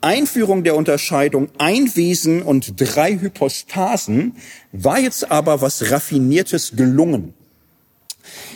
Einführung 0.00 0.64
der 0.64 0.76
Unterscheidung 0.76 1.48
ein 1.58 1.94
Wesen 1.96 2.42
und 2.42 2.74
drei 2.76 3.18
Hypostasen 3.18 4.36
war 4.72 5.00
jetzt 5.00 5.30
aber 5.30 5.60
was 5.60 5.90
Raffiniertes 5.90 6.76
gelungen. 6.76 7.34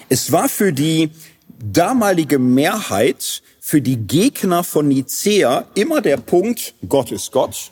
Es 0.09 0.32
war 0.32 0.49
für 0.49 0.72
die 0.72 1.11
damalige 1.59 2.38
Mehrheit, 2.38 3.43
für 3.61 3.80
die 3.80 3.97
Gegner 3.97 4.64
von 4.64 4.88
Nicea 4.88 5.66
immer 5.74 6.01
der 6.01 6.16
Punkt, 6.16 6.74
Gott 6.88 7.12
ist 7.12 7.32
Gott. 7.32 7.70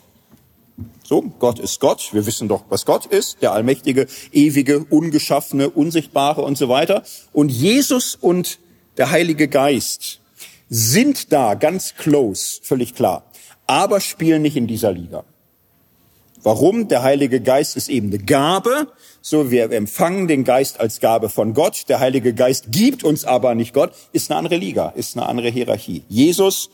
So, 1.03 1.23
Gott 1.39 1.59
ist 1.59 1.79
Gott. 1.79 2.09
Wir 2.13 2.25
wissen 2.25 2.47
doch, 2.47 2.65
was 2.69 2.85
Gott 2.85 3.07
ist. 3.07 3.41
Der 3.41 3.51
allmächtige, 3.51 4.07
ewige, 4.31 4.85
ungeschaffene, 4.85 5.69
unsichtbare 5.69 6.41
und 6.43 6.57
so 6.57 6.69
weiter. 6.69 7.03
Und 7.33 7.49
Jesus 7.49 8.15
und 8.15 8.59
der 8.97 9.09
Heilige 9.09 9.47
Geist 9.47 10.19
sind 10.69 11.33
da 11.33 11.55
ganz 11.55 11.95
close, 11.95 12.59
völlig 12.61 12.93
klar 12.93 13.28
aber 13.69 14.01
spielen 14.01 14.41
nicht 14.41 14.57
in 14.57 14.65
dieser 14.65 14.91
Liga. 14.91 15.23
Warum? 16.41 16.87
Der 16.87 17.03
Heilige 17.03 17.39
Geist 17.39 17.77
ist 17.77 17.87
eben 17.87 18.07
eine 18.07 18.17
Gabe. 18.17 18.87
So, 19.21 19.51
wir 19.51 19.71
empfangen 19.71 20.27
den 20.27 20.43
Geist 20.43 20.79
als 20.79 20.99
Gabe 20.99 21.29
von 21.29 21.53
Gott. 21.53 21.87
Der 21.87 21.99
Heilige 21.99 22.33
Geist 22.33 22.71
gibt 22.71 23.03
uns 23.03 23.25
aber 23.25 23.53
nicht 23.53 23.75
Gott. 23.75 23.91
Ist 24.11 24.31
eine 24.31 24.39
andere 24.39 24.55
Liga, 24.55 24.89
ist 24.95 25.15
eine 25.15 25.27
andere 25.27 25.49
Hierarchie. 25.49 26.03
Jesus 26.09 26.71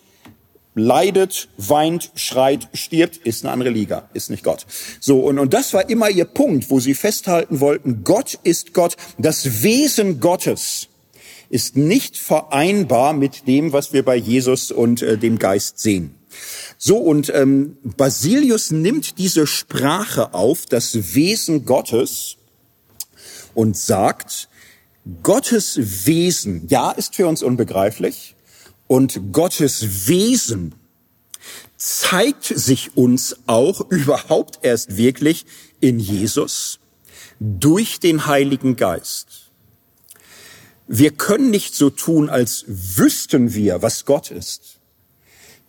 leidet, 0.76 1.50
weint, 1.58 2.12
schreit, 2.16 2.70
stirbt, 2.74 3.18
ist 3.18 3.44
eine 3.44 3.52
andere 3.52 3.70
Liga, 3.70 4.10
ist 4.14 4.30
nicht 4.30 4.44
Gott. 4.44 4.66
So, 5.00 5.20
und, 5.20 5.40
und 5.40 5.54
das 5.54 5.74
war 5.74 5.90
immer 5.90 6.10
ihr 6.10 6.26
Punkt, 6.26 6.70
wo 6.70 6.80
sie 6.80 6.94
festhalten 6.94 7.60
wollten, 7.60 8.04
Gott 8.04 8.40
ist 8.44 8.74
Gott, 8.74 8.96
das 9.18 9.64
Wesen 9.64 10.20
Gottes 10.20 10.90
ist 11.50 11.78
nicht 11.78 12.18
vereinbar 12.18 13.14
mit 13.14 13.48
dem, 13.48 13.72
was 13.72 13.94
wir 13.94 14.04
bei 14.04 14.16
Jesus 14.16 14.72
und 14.72 15.02
äh, 15.02 15.18
dem 15.18 15.40
Geist 15.40 15.80
sehen. 15.80 16.16
So, 16.78 16.98
und 16.98 17.32
ähm, 17.34 17.78
Basilius 17.84 18.72
nimmt 18.72 19.18
diese 19.18 19.48
Sprache 19.48 20.34
auf, 20.34 20.66
das 20.66 21.16
Wesen 21.16 21.66
Gottes, 21.66 22.38
und 23.54 23.78
sagt, 23.78 24.50
Gottes 25.24 26.06
Wesen, 26.06 26.68
ja, 26.68 26.92
ist 26.92 27.16
für 27.16 27.28
uns 27.28 27.44
unbegreiflich, 27.44 28.36
und 28.88 29.32
Gottes 29.32 30.08
Wesen 30.08 30.76
zeigt 31.78 32.46
sich 32.46 32.96
uns 32.96 33.38
auch 33.48 33.90
überhaupt 33.90 34.60
erst 34.62 34.98
wirklich 34.98 35.46
in 35.80 36.00
Jesus 36.00 36.80
durch 37.40 38.00
den 38.00 38.26
Heiligen 38.28 38.76
Geist. 38.76 39.52
Wir 40.88 41.12
können 41.12 41.50
nicht 41.50 41.76
so 41.76 41.90
tun, 41.90 42.30
als 42.30 42.64
wüssten 42.68 43.54
wir, 43.54 43.82
was 43.82 44.06
Gott 44.06 44.32
ist. 44.32 44.75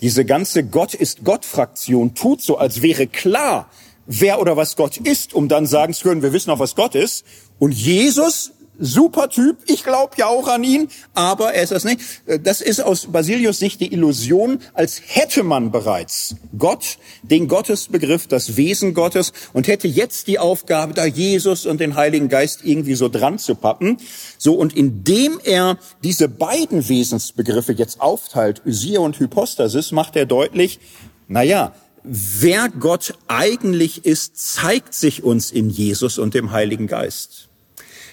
Diese 0.01 0.25
ganze 0.25 0.65
Gott 0.65 0.95
ist 0.95 1.25
Gott-Fraktion 1.25 2.15
tut 2.15 2.43
so, 2.43 2.59
als 2.59 2.83
wäre 2.83 3.07
klar, 3.07 3.71
wer 4.07 4.41
oder 4.41 4.57
was 4.57 4.77
Gott 4.77 4.99
ist, 4.99 5.35
um 5.35 5.49
dann 5.49 5.67
sagen 5.67 5.95
zu 5.95 6.05
können, 6.09 6.23
wir 6.23 6.33
wissen 6.33 6.51
auch, 6.51 6.59
was 6.59 6.75
Gott 6.75 6.95
ist. 6.95 7.25
Und 7.59 7.73
Jesus 7.73 8.53
super 8.79 9.29
Typ, 9.29 9.59
ich 9.67 9.85
glaube 9.85 10.15
ja 10.17 10.27
auch 10.27 10.49
an 10.49 10.65
ihn, 10.65 10.89
aber 11.15 11.55
er 11.55 11.63
ist 11.63 11.73
das 11.73 11.85
nicht. 11.85 12.01
Das 12.43 12.61
ist 12.61 12.81
aus 12.81 13.07
Basilius 13.11 13.59
Sicht 13.59 13.81
die 13.81 13.93
Illusion, 13.93 14.61
als 14.75 15.01
hätte 15.05 15.43
man 15.43 15.71
bereits 15.71 16.37
Gott, 16.59 16.99
den 17.23 17.49
Gottesbegriff, 17.49 18.27
das 18.27 18.57
Wesen 18.57 18.95
Gottes 18.95 19.33
und 19.53 19.69
hätte 19.69 19.89
jetzt 19.89 20.27
die 20.27 20.39
Aufgabe, 20.39 20.95
da 20.95 21.05
Jesus 21.05 21.67
und 21.67 21.81
den 21.81 21.97
Heiligen 21.97 22.29
Geist 22.29 22.61
irgendwie 22.65 22.95
so 22.95 23.09
dran 23.09 23.39
zu 23.39 23.55
pappen. 23.55 23.99
So, 24.39 24.55
und 24.55 24.77
indem 24.77 25.41
er 25.43 25.79
diese 26.03 26.29
beiden 26.29 26.89
Wesensbegriffe 26.89 27.73
jetzt 27.73 28.01
aufteilt, 28.01 28.63
Usia 28.67 29.01
und 29.01 29.19
Hypostasis, 29.19 29.93
macht 29.93 30.17
er 30.17 30.27
deutlich, 30.27 30.81
naja, 31.29 31.73
wer 32.03 32.69
Gott 32.69 33.15
eigentlich 33.27 34.05
ist, 34.05 34.37
zeigt 34.37 34.95
sich 34.95 35.25
uns 35.25 35.51
in 35.51 35.71
Jesus 35.71 36.19
und 36.19 36.35
dem 36.35 36.53
Heiligen 36.53 36.87
Geist. 36.87 37.46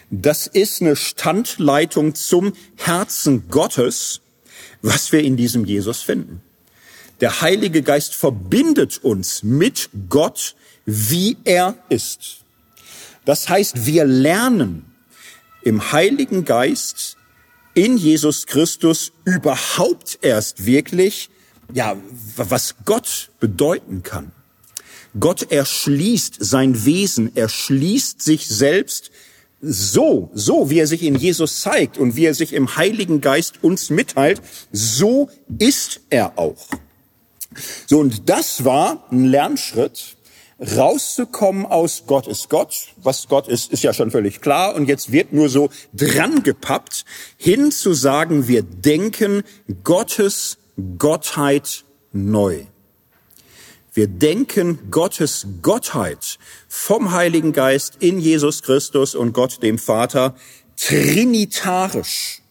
Das 0.10 0.48
ist 0.48 0.82
eine 0.82 0.96
Standleitung 0.96 2.16
zum 2.16 2.54
Herzen 2.76 3.50
Gottes, 3.50 4.22
was 4.82 5.12
wir 5.12 5.22
in 5.22 5.38
diesem 5.38 5.66
Jesus 5.66 6.02
finden. 6.02 6.42
Der 7.22 7.42
Heilige 7.42 7.82
Geist 7.84 8.16
verbindet 8.16 9.04
uns 9.04 9.44
mit 9.44 9.90
Gott, 10.10 10.56
wie 10.86 11.38
er 11.46 11.78
ist. 11.90 12.44
Das 13.26 13.48
heißt, 13.48 13.86
wir 13.86 14.06
lernen 14.06 14.86
im 15.62 15.92
Heiligen 15.94 16.44
Geist 16.44 17.16
in 17.74 17.98
Jesus 17.98 18.46
Christus 18.46 19.14
überhaupt 19.26 20.20
erst 20.22 20.66
wirklich, 20.66 21.30
ja, 21.74 21.96
was 22.36 22.76
Gott 22.86 23.32
bedeuten 23.40 24.04
kann. 24.04 24.32
Gott 25.20 25.52
erschließt 25.52 26.38
sein 26.40 26.86
Wesen, 26.86 27.36
erschließt 27.36 28.22
sich 28.22 28.48
selbst 28.48 29.12
so, 29.64 30.30
so 30.34 30.70
wie 30.70 30.80
er 30.80 30.88
sich 30.88 31.04
in 31.04 31.16
Jesus 31.16 31.62
zeigt 31.62 31.98
und 31.98 32.18
wie 32.18 32.26
er 32.26 32.34
sich 32.34 32.52
im 32.52 32.76
Heiligen 32.76 33.22
Geist 33.22 33.64
uns 33.64 33.90
mitteilt, 33.90 34.42
so 34.72 35.30
ist 35.58 36.02
er 36.10 36.38
auch. 36.38 36.68
So, 37.88 38.00
und 38.00 38.30
das 38.30 38.66
war 38.66 39.08
ein 39.12 39.26
Lernschritt, 39.26 40.18
rauszukommen 40.60 41.66
aus 41.66 42.04
Gott 42.08 42.28
ist 42.28 42.50
Gott. 42.50 42.88
Was 42.98 43.28
Gott 43.28 43.48
ist, 43.48 43.72
ist 43.72 43.84
ja 43.84 43.94
schon 43.94 44.12
völlig 44.12 44.42
klar. 44.42 44.76
Und 44.76 44.88
jetzt 44.88 45.12
wird 45.12 45.34
nur 45.34 45.50
so 45.50 45.70
dran 45.94 46.44
gepappt, 46.44 47.06
hin 47.38 47.72
zu 47.72 47.94
sagen, 47.94 48.48
wir 48.48 48.64
denken 48.64 49.44
Gottes 49.84 50.58
Gottheit 50.98 51.86
neu. 52.12 52.66
Wir 53.96 54.08
denken 54.08 54.80
Gottes 54.90 55.46
Gottheit 55.62 56.40
vom 56.68 57.12
Heiligen 57.12 57.54
Geist 57.54 57.98
in 58.00 58.20
Jesus 58.20 58.64
Christus 58.64 59.14
und 59.14 59.34
Gott 59.34 59.62
dem 59.62 59.78
Vater 59.78 60.34
trinitarisch. 60.78 62.42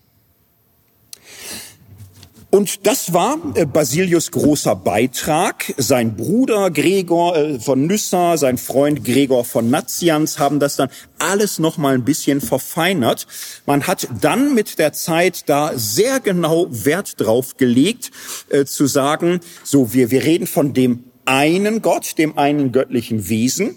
Und 2.50 2.86
das 2.86 3.12
war 3.12 3.38
äh, 3.54 3.64
Basilius 3.64 4.30
großer 4.30 4.76
Beitrag. 4.76 5.72
Sein 5.78 6.16
Bruder 6.16 6.70
Gregor 6.70 7.34
äh, 7.34 7.58
von 7.58 7.86
Nyssa, 7.86 8.36
sein 8.36 8.58
Freund 8.58 9.04
Gregor 9.04 9.44
von 9.44 9.70
Nazianz 9.70 10.38
haben 10.38 10.60
das 10.60 10.76
dann 10.76 10.90
alles 11.18 11.58
noch 11.58 11.78
mal 11.78 11.94
ein 11.94 12.04
bisschen 12.04 12.42
verfeinert. 12.42 13.26
Man 13.64 13.86
hat 13.86 14.06
dann 14.20 14.54
mit 14.54 14.78
der 14.78 14.92
Zeit 14.92 15.48
da 15.48 15.72
sehr 15.74 16.20
genau 16.20 16.68
Wert 16.70 17.18
drauf 17.18 17.56
gelegt, 17.56 18.10
äh, 18.50 18.66
zu 18.66 18.86
sagen, 18.86 19.40
so 19.64 19.94
wir, 19.94 20.10
wir 20.10 20.22
reden 20.22 20.46
von 20.46 20.74
dem 20.74 21.04
einen 21.24 21.82
Gott, 21.82 22.18
dem 22.18 22.38
einen 22.38 22.72
göttlichen 22.72 23.28
Wesen. 23.28 23.76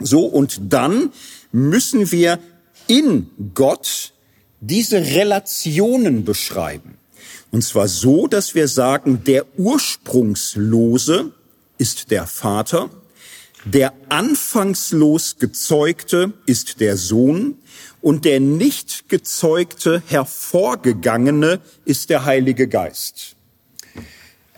So, 0.00 0.26
und 0.26 0.60
dann 0.72 1.10
müssen 1.52 2.10
wir 2.10 2.38
in 2.86 3.30
Gott 3.54 4.12
diese 4.60 4.98
Relationen 5.00 6.24
beschreiben. 6.24 6.98
Und 7.50 7.62
zwar 7.62 7.88
so, 7.88 8.26
dass 8.26 8.54
wir 8.54 8.66
sagen, 8.66 9.22
der 9.24 9.46
Ursprungslose 9.58 11.32
ist 11.78 12.10
der 12.10 12.26
Vater, 12.26 12.90
der 13.64 13.92
anfangslos 14.08 15.36
Gezeugte 15.38 16.32
ist 16.46 16.80
der 16.80 16.96
Sohn 16.96 17.56
und 18.02 18.24
der 18.24 18.40
nicht 18.40 19.08
gezeugte, 19.08 20.02
hervorgegangene 20.06 21.60
ist 21.84 22.10
der 22.10 22.24
Heilige 22.24 22.68
Geist. 22.68 23.36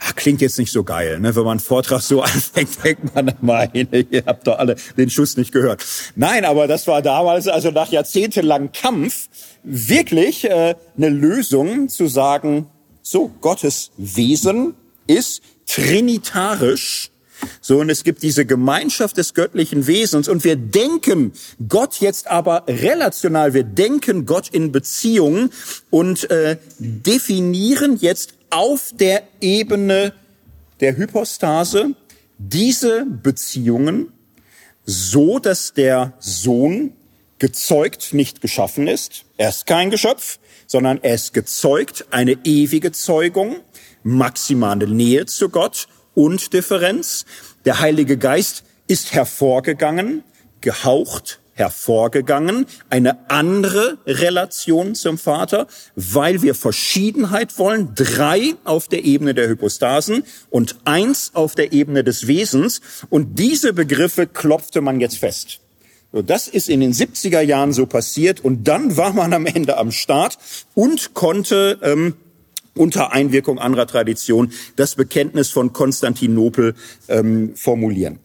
Ja, 0.03 0.13
klingt 0.15 0.43
jetzt 0.43 0.59
nicht 0.59 0.71
so 0.71 0.85
geil, 0.85 1.19
ne? 1.21 1.35
wenn 1.35 1.43
man 1.45 1.53
einen 1.53 1.61
Vortrag 1.61 2.03
so 2.03 2.21
anfängt, 2.23 2.85
denkt 2.85 3.15
man 3.15 3.33
mal, 3.41 3.71
ihr 3.73 4.25
habt 4.27 4.47
doch 4.47 4.59
alle 4.59 4.77
den 4.97 5.09
Schuss 5.09 5.37
nicht 5.37 5.53
gehört. 5.53 5.85
Nein, 6.17 6.45
aber 6.45 6.67
das 6.67 6.87
war 6.87 7.01
damals, 7.01 7.49
also 7.49 7.71
nach 7.71 7.91
jahrzehntelang 7.91 8.73
Kampf, 8.73 9.29
wirklich 9.63 10.45
äh, 10.45 10.75
eine 10.97 11.09
Lösung 11.09 11.89
zu 11.89 12.09
sagen, 12.09 12.67
so, 13.03 13.31
Gottes 13.41 13.91
Wesen 13.97 14.75
ist 15.07 15.43
trinitarisch, 15.67 17.11
so, 17.61 17.79
und 17.79 17.91
es 17.91 18.05
gibt 18.05 18.23
diese 18.23 18.47
Gemeinschaft 18.47 19.17
des 19.17 19.35
göttlichen 19.35 19.87
Wesens 19.87 20.29
und 20.29 20.45
wir 20.45 20.57
denken 20.57 21.33
Gott 21.69 21.97
jetzt 22.01 22.29
aber 22.29 22.65
relational, 22.67 23.55
wir 23.55 23.65
denken 23.65 24.27
Gott 24.27 24.49
in 24.49 24.73
Beziehungen 24.73 25.51
und 25.91 26.31
äh, 26.31 26.57
definieren 26.79 27.99
jetzt 28.01 28.35
auf 28.51 28.93
der 28.95 29.23
Ebene 29.41 30.13
der 30.81 30.97
Hypostase 30.97 31.95
diese 32.39 33.07
Beziehungen 33.07 34.13
so, 34.85 35.39
dass 35.39 35.73
der 35.73 36.13
Sohn 36.19 36.93
gezeugt 37.39 38.15
nicht 38.15 38.41
geschaffen 38.41 38.87
ist. 38.87 39.25
Er 39.37 39.49
ist 39.49 39.67
kein 39.67 39.91
Geschöpf, 39.91 40.39
sondern 40.67 41.03
er 41.03 41.15
ist 41.15 41.35
gezeugt, 41.35 42.07
eine 42.11 42.39
ewige 42.45 42.93
Zeugung, 42.93 43.57
maximale 44.03 44.87
Nähe 44.87 45.27
zu 45.27 45.49
Gott 45.49 45.89
und 46.15 46.53
Differenz. 46.53 47.27
Der 47.65 47.81
Heilige 47.81 48.17
Geist 48.17 48.65
ist 48.87 49.13
hervorgegangen, 49.13 50.23
gehaucht, 50.61 51.41
hervorgegangen, 51.57 52.67
eine 52.91 53.31
andere 53.31 53.99
Relation 54.07 54.95
zum 54.95 55.19
Vater, 55.19 55.67
weil 55.97 56.43
wir 56.43 56.55
Verschiedenheit 56.55 57.59
wollen, 57.59 57.95
drei 57.95 58.55
auf 58.65 58.89
der 58.89 59.05
Ebene 59.05 59.35
der 59.35 59.49
Hypostasen 59.49 60.23
und 60.51 60.77
eins 60.85 61.31
auf 61.35 61.55
der 61.55 61.73
Ebene 61.73 62.05
des 62.05 62.27
Wesens. 62.27 62.83
Und 63.09 63.39
diese 63.39 63.73
Begriffe 63.73 64.27
klopfte 64.27 64.83
man 64.83 65.01
jetzt 65.01 65.19
fest. 65.19 65.61
Das 66.13 66.47
ist 66.47 66.69
in 66.69 66.81
den 66.81 66.93
70er 66.93 67.41
Jahren 67.41 67.73
so 67.73 67.87
passiert 67.87 68.41
und 68.41 68.69
dann 68.69 68.97
war 68.97 69.13
man 69.13 69.33
am 69.33 69.45
Ende 69.45 69.77
am 69.77 69.91
Start 69.91 70.39
und 70.75 71.15
konnte 71.15 71.79
ähm, 71.83 72.15
unter 72.75 73.13
Einwirkung 73.13 73.59
anderer 73.59 73.87
Tradition 73.87 74.53
das 74.77 74.95
Bekenntnis 74.95 75.51
von 75.51 75.73
Konstantinopel 75.73 76.75
ähm, 77.09 77.55
formulieren. 77.57 78.19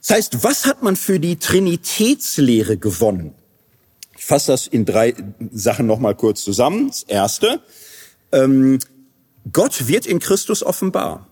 Das 0.00 0.16
heißt, 0.16 0.42
was 0.42 0.66
hat 0.66 0.82
man 0.82 0.96
für 0.96 1.20
die 1.20 1.36
Trinitätslehre 1.36 2.76
gewonnen? 2.76 3.34
Ich 4.16 4.24
fasse 4.24 4.52
das 4.52 4.66
in 4.66 4.84
drei 4.84 5.14
Sachen 5.52 5.86
nochmal 5.86 6.14
kurz 6.14 6.44
zusammen. 6.44 6.88
Das 6.88 7.02
erste, 7.04 7.60
ähm, 8.32 8.78
Gott 9.52 9.88
wird 9.88 10.06
in 10.06 10.18
Christus 10.18 10.62
offenbar. 10.62 11.26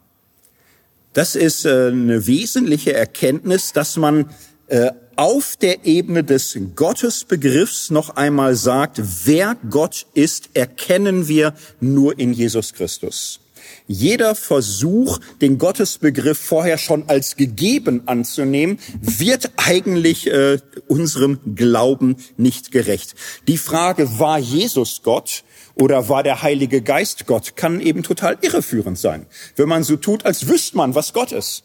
Das 1.12 1.35
ist 1.35 1.65
äh, 1.65 1.89
eine 1.89 2.27
wesentliche 2.27 2.95
Erkenntnis, 2.95 3.73
dass 3.73 3.97
man 3.97 4.31
äh, 4.69 4.90
auf 5.16 5.57
der 5.57 5.85
Ebene 5.85 6.23
des 6.23 6.57
Gottesbegriffs 6.77 7.90
noch 7.90 8.11
einmal 8.16 8.55
sagt, 8.55 9.01
wer 9.24 9.57
Gott 9.69 10.07
ist, 10.15 10.51
erkennen 10.55 11.27
wir 11.27 11.55
nur 11.81 12.19
in 12.19 12.32
Jesus 12.32 12.73
Christus. 12.73 13.40
Jeder 13.86 14.35
Versuch, 14.35 15.19
den 15.40 15.59
Gottesbegriff 15.59 16.39
vorher 16.39 16.78
schon 16.78 17.09
als 17.09 17.36
gegeben 17.36 18.03
anzunehmen, 18.07 18.78
wird 19.01 19.51
eigentlich 19.57 20.27
äh, 20.31 20.59
unserem 20.86 21.40
Glauben 21.55 22.16
nicht 22.36 22.70
gerecht. 22.70 23.15
Die 23.47 23.59
Frage, 23.59 24.19
war 24.19 24.39
Jesus 24.39 25.03
Gott? 25.03 25.45
Oder 25.74 26.09
war 26.09 26.23
der 26.23 26.43
Heilige 26.43 26.82
Geist 26.82 27.27
Gott? 27.27 27.55
Kann 27.57 27.81
eben 27.81 28.03
total 28.03 28.36
irreführend 28.40 28.99
sein, 28.99 29.27
wenn 29.57 29.69
man 29.69 29.85
so 29.85 29.97
tut, 29.97 30.27
als 30.27 30.49
wüsste 30.49 30.77
man, 30.77 30.95
was 30.95 31.12
Gott 31.12 31.32
ist. 31.32 31.62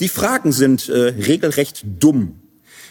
Die 0.00 0.08
Fragen 0.08 0.52
sind 0.52 0.88
äh, 0.88 0.92
regelrecht 0.92 1.84
dumm, 1.98 2.40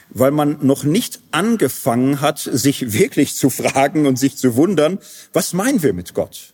weil 0.09 0.31
man 0.31 0.57
noch 0.65 0.83
nicht 0.83 1.21
angefangen 1.31 2.19
hat, 2.19 2.39
sich 2.39 2.91
wirklich 2.91 3.35
zu 3.35 3.49
fragen 3.49 4.05
und 4.05 4.19
sich 4.19 4.35
zu 4.35 4.55
wundern, 4.55 4.99
was 5.31 5.53
meinen 5.53 5.83
wir 5.83 5.93
mit 5.93 6.13
Gott? 6.13 6.53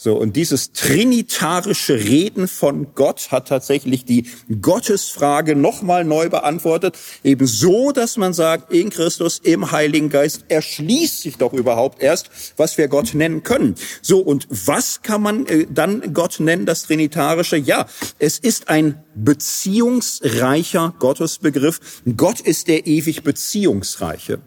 So, 0.00 0.14
und 0.14 0.36
dieses 0.36 0.70
trinitarische 0.70 1.96
Reden 1.96 2.46
von 2.46 2.94
Gott 2.94 3.32
hat 3.32 3.48
tatsächlich 3.48 4.04
die 4.04 4.28
Gottesfrage 4.62 5.56
nochmal 5.56 6.04
neu 6.04 6.28
beantwortet, 6.28 6.96
eben 7.24 7.48
so, 7.48 7.90
dass 7.90 8.16
man 8.16 8.32
sagt, 8.32 8.72
in 8.72 8.90
Christus, 8.90 9.40
im 9.42 9.72
Heiligen 9.72 10.08
Geist 10.08 10.44
erschließt 10.46 11.22
sich 11.22 11.36
doch 11.36 11.52
überhaupt 11.52 12.00
erst, 12.00 12.30
was 12.56 12.78
wir 12.78 12.86
Gott 12.86 13.14
nennen 13.14 13.42
können. 13.42 13.74
So, 14.00 14.20
und 14.20 14.46
was 14.50 15.02
kann 15.02 15.20
man 15.20 15.46
äh, 15.46 15.66
dann 15.68 16.14
Gott 16.14 16.38
nennen, 16.38 16.64
das 16.64 16.84
Trinitarische? 16.84 17.56
Ja, 17.56 17.88
es 18.20 18.38
ist 18.38 18.68
ein 18.68 19.02
beziehungsreicher 19.16 20.94
Gottesbegriff. 21.00 21.80
Gott 22.16 22.40
ist 22.40 22.68
der 22.68 22.86
ewig 22.86 23.24
Beziehungsreiche. 23.24 24.38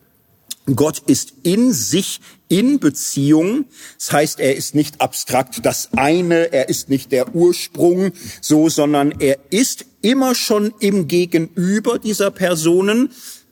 Gott 0.75 0.99
ist 1.07 1.33
in 1.43 1.73
sich 1.73 2.21
in 2.47 2.79
Beziehung. 2.79 3.65
Das 3.97 4.11
heißt, 4.11 4.39
er 4.39 4.55
ist 4.55 4.75
nicht 4.75 5.01
abstrakt 5.01 5.65
das 5.65 5.89
eine, 5.93 6.53
er 6.53 6.69
ist 6.69 6.89
nicht 6.89 7.11
der 7.11 7.33
Ursprung, 7.35 8.11
so, 8.41 8.69
sondern 8.69 9.11
er 9.19 9.37
ist 9.49 9.85
immer 10.01 10.35
schon 10.35 10.73
im 10.79 11.07
Gegenüber 11.07 11.99
dieser 11.99 12.31
Personen. 12.31 13.11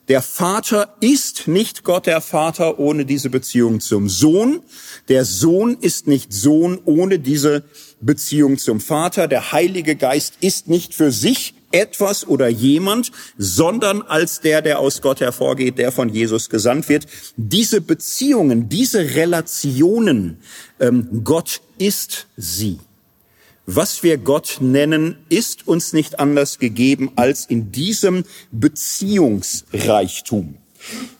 Der 0.09 0.21
Vater 0.23 0.95
ist 1.01 1.47
nicht 1.47 1.83
Gott 1.83 2.07
der 2.07 2.19
Vater 2.21 2.79
ohne 2.79 3.05
diese 3.05 3.29
Beziehung 3.29 3.79
zum 3.79 4.09
Sohn. 4.09 4.61
Der 5.07 5.23
Sohn 5.23 5.77
ist 5.79 6.07
nicht 6.07 6.33
Sohn 6.33 6.79
ohne 6.83 7.19
diese 7.19 7.63
Beziehung 8.01 8.57
zum 8.57 8.79
Vater. 8.79 9.27
Der 9.27 9.51
Heilige 9.51 9.95
Geist 9.95 10.33
ist 10.41 10.67
nicht 10.67 10.95
für 10.95 11.11
sich 11.11 11.53
etwas 11.71 12.27
oder 12.27 12.47
jemand, 12.47 13.11
sondern 13.37 14.01
als 14.01 14.41
der, 14.41 14.61
der 14.61 14.79
aus 14.79 15.01
Gott 15.01 15.21
hervorgeht, 15.21 15.77
der 15.77 15.91
von 15.91 16.09
Jesus 16.09 16.49
gesandt 16.49 16.89
wird. 16.89 17.05
Diese 17.37 17.81
Beziehungen, 17.81 18.69
diese 18.69 19.15
Relationen, 19.15 20.37
ähm, 20.79 21.23
Gott 21.23 21.61
ist 21.77 22.27
sie. 22.37 22.79
Was 23.65 24.01
wir 24.01 24.17
Gott 24.17 24.57
nennen, 24.61 25.17
ist 25.29 25.67
uns 25.67 25.93
nicht 25.93 26.19
anders 26.19 26.57
gegeben 26.57 27.11
als 27.15 27.45
in 27.45 27.71
diesem 27.71 28.23
Beziehungsreichtum. 28.51 30.55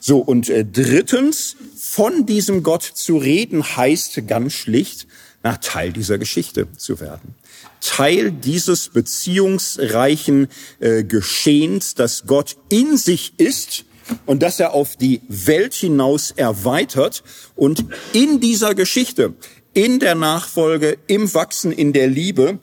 So, 0.00 0.18
und 0.18 0.48
äh, 0.48 0.64
drittens, 0.64 1.56
von 1.76 2.26
diesem 2.26 2.62
Gott 2.62 2.82
zu 2.82 3.18
reden 3.18 3.76
heißt 3.76 4.26
ganz 4.26 4.54
schlicht, 4.54 5.06
nach 5.42 5.58
Teil 5.58 5.92
dieser 5.92 6.18
Geschichte 6.18 6.66
zu 6.76 7.00
werden. 7.00 7.34
Teil 7.80 8.30
dieses 8.30 8.88
beziehungsreichen 8.88 10.48
äh, 10.80 11.04
Geschehens, 11.04 11.94
das 11.94 12.24
Gott 12.26 12.56
in 12.68 12.96
sich 12.96 13.34
ist 13.38 13.84
und 14.26 14.42
das 14.42 14.60
er 14.60 14.74
auf 14.74 14.96
die 14.96 15.20
Welt 15.28 15.74
hinaus 15.74 16.30
erweitert. 16.30 17.22
Und 17.56 17.84
in 18.12 18.40
dieser 18.40 18.74
Geschichte, 18.74 19.34
in 19.72 19.98
der 19.98 20.14
Nachfolge, 20.14 20.98
im 21.06 21.32
Wachsen, 21.32 21.72
in 21.72 21.92
der 21.92 22.08
Liebe, 22.08 22.58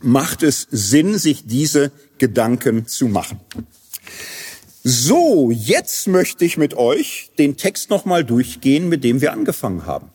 macht 0.00 0.42
es 0.42 0.66
Sinn, 0.70 1.18
sich 1.18 1.44
diese 1.46 1.92
Gedanken 2.18 2.86
zu 2.86 3.08
machen. 3.08 3.40
So, 4.82 5.50
jetzt 5.50 6.08
möchte 6.08 6.44
ich 6.46 6.56
mit 6.56 6.74
euch 6.74 7.30
den 7.38 7.58
Text 7.58 7.90
nochmal 7.90 8.24
durchgehen, 8.24 8.88
mit 8.88 9.04
dem 9.04 9.20
wir 9.20 9.32
angefangen 9.32 9.84
haben. 9.84 10.10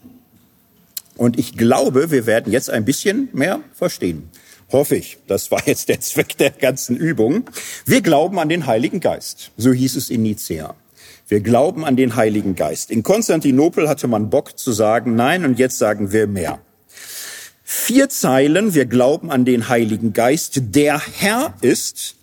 Und 1.18 1.40
ich 1.40 1.58
glaube, 1.58 2.12
wir 2.12 2.26
werden 2.26 2.52
jetzt 2.52 2.70
ein 2.70 2.86
bisschen 2.86 3.30
mehr 3.34 3.62
verstehen. 3.74 4.30
Hoffe 4.72 4.96
ich. 4.96 5.18
Das 5.28 5.52
war 5.52 5.62
jetzt 5.66 5.90
der 5.90 6.00
Zweck 6.02 6.38
der 6.38 6.52
ganzen 6.52 6.98
Übung. 6.98 7.50
Wir 7.86 8.02
glauben 8.02 8.40
an 8.40 8.50
den 8.50 8.66
Heiligen 8.66 9.00
Geist. 9.00 9.52
So 9.58 9.72
hieß 9.72 9.96
es 9.96 10.10
in 10.10 10.24
Nicea. 10.24 10.76
Wir 11.28 11.40
glauben 11.40 11.86
an 11.86 11.96
den 11.96 12.16
Heiligen 12.16 12.56
Geist. 12.56 12.92
In 12.92 13.02
Konstantinopel 13.02 13.90
hatte 13.90 14.08
man 14.08 14.30
Bock 14.30 14.60
zu 14.60 14.72
sagen, 14.72 15.16
nein, 15.16 15.44
und 15.44 15.58
jetzt 15.58 15.78
sagen 15.78 16.12
wir 16.12 16.28
mehr. 16.28 16.60
Vier 17.64 18.10
Zeilen, 18.10 18.76
wir 18.76 18.86
glauben 18.86 19.32
an 19.32 19.44
den 19.44 19.68
Heiligen 19.70 20.14
Geist, 20.14 20.62
der 20.76 21.00
Herr 21.00 21.56
ist 21.62 22.16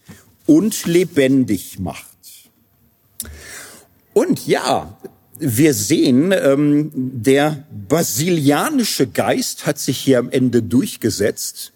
und 0.47 0.87
lebendig 0.87 1.81
macht. 1.81 2.07
Und 4.13 4.47
ja, 4.47 4.97
wir 5.43 5.75
sehen, 5.75 6.33
ähm, 6.33 6.91
der 6.95 7.65
basilianische 7.89 9.07
Geist 9.07 9.67
hat 9.67 9.79
sich 9.79 9.99
hier 9.99 10.19
am 10.19 10.31
Ende 10.31 10.63
durchgesetzt. 10.63 11.73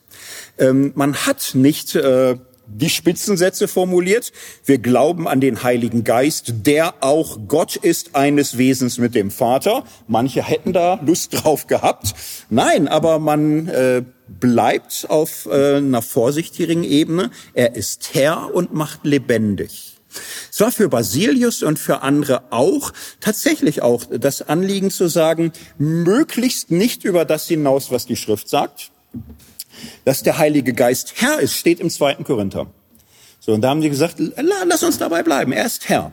Ähm, 0.59 0.93
man 0.95 1.15
hat 1.15 1.51
nicht 1.55 1.95
äh, 1.97 2.37
die 2.69 2.91
Spitzensätze 2.91 3.69
formuliert. 3.69 4.33
Wir 4.65 4.79
glauben 4.79 5.29
an 5.29 5.41
den 5.41 5.63
Heiligen 5.63 6.05
Geist, 6.05 6.55
der 6.67 6.95
auch 7.01 7.39
Gott 7.49 7.77
ist 7.77 8.15
eines 8.15 8.59
Wesens 8.59 8.99
mit 8.99 9.15
dem 9.15 9.31
Vater. 9.31 9.85
Manche 10.09 10.43
hätten 10.43 10.73
da 10.73 11.01
Lust 11.05 11.33
drauf 11.33 11.67
gehabt. 11.67 12.15
Nein, 12.51 12.89
aber 12.89 13.19
man 13.19 13.69
äh, 13.69 14.03
bleibt 14.29 15.07
auf 15.09 15.47
äh, 15.47 15.77
einer 15.77 16.03
vorsichtigen 16.03 16.85
Ebene. 16.85 17.31
Er 17.55 17.77
ist 17.77 18.15
Herr 18.15 18.55
und 18.55 18.75
macht 18.75 19.05
lebendig. 19.05 19.96
Es 20.51 20.61
war 20.61 20.73
für 20.73 20.89
Basilius 20.89 21.63
und 21.63 21.79
für 21.79 22.03
andere 22.03 22.45
auch 22.51 22.93
tatsächlich 23.21 23.83
auch 23.83 24.05
das 24.11 24.43
Anliegen 24.43 24.91
zu 24.91 25.09
sagen, 25.09 25.53
möglichst 25.79 26.71
nicht 26.71 27.05
über 27.05 27.25
das 27.25 27.47
hinaus, 27.47 27.91
was 27.91 28.07
die 28.07 28.17
Schrift 28.17 28.49
sagt, 28.49 28.91
dass 30.05 30.23
der 30.23 30.39
Heilige 30.39 30.73
Geist 30.73 31.15
Herr 31.17 31.41
ist, 31.41 31.55
steht 31.55 31.81
im 31.81 31.91
zweiten 31.91 32.25
Korinther. 32.25 32.67
So, 33.41 33.53
und 33.53 33.61
da 33.61 33.69
haben 33.69 33.83
sie 33.83 33.91
gesagt, 33.91 34.17
lass 34.19 34.83
uns 34.83 34.99
dabei 34.99 35.23
bleiben, 35.23 35.53
er 35.53 35.67
ist 35.67 35.89
Herr. 35.89 36.13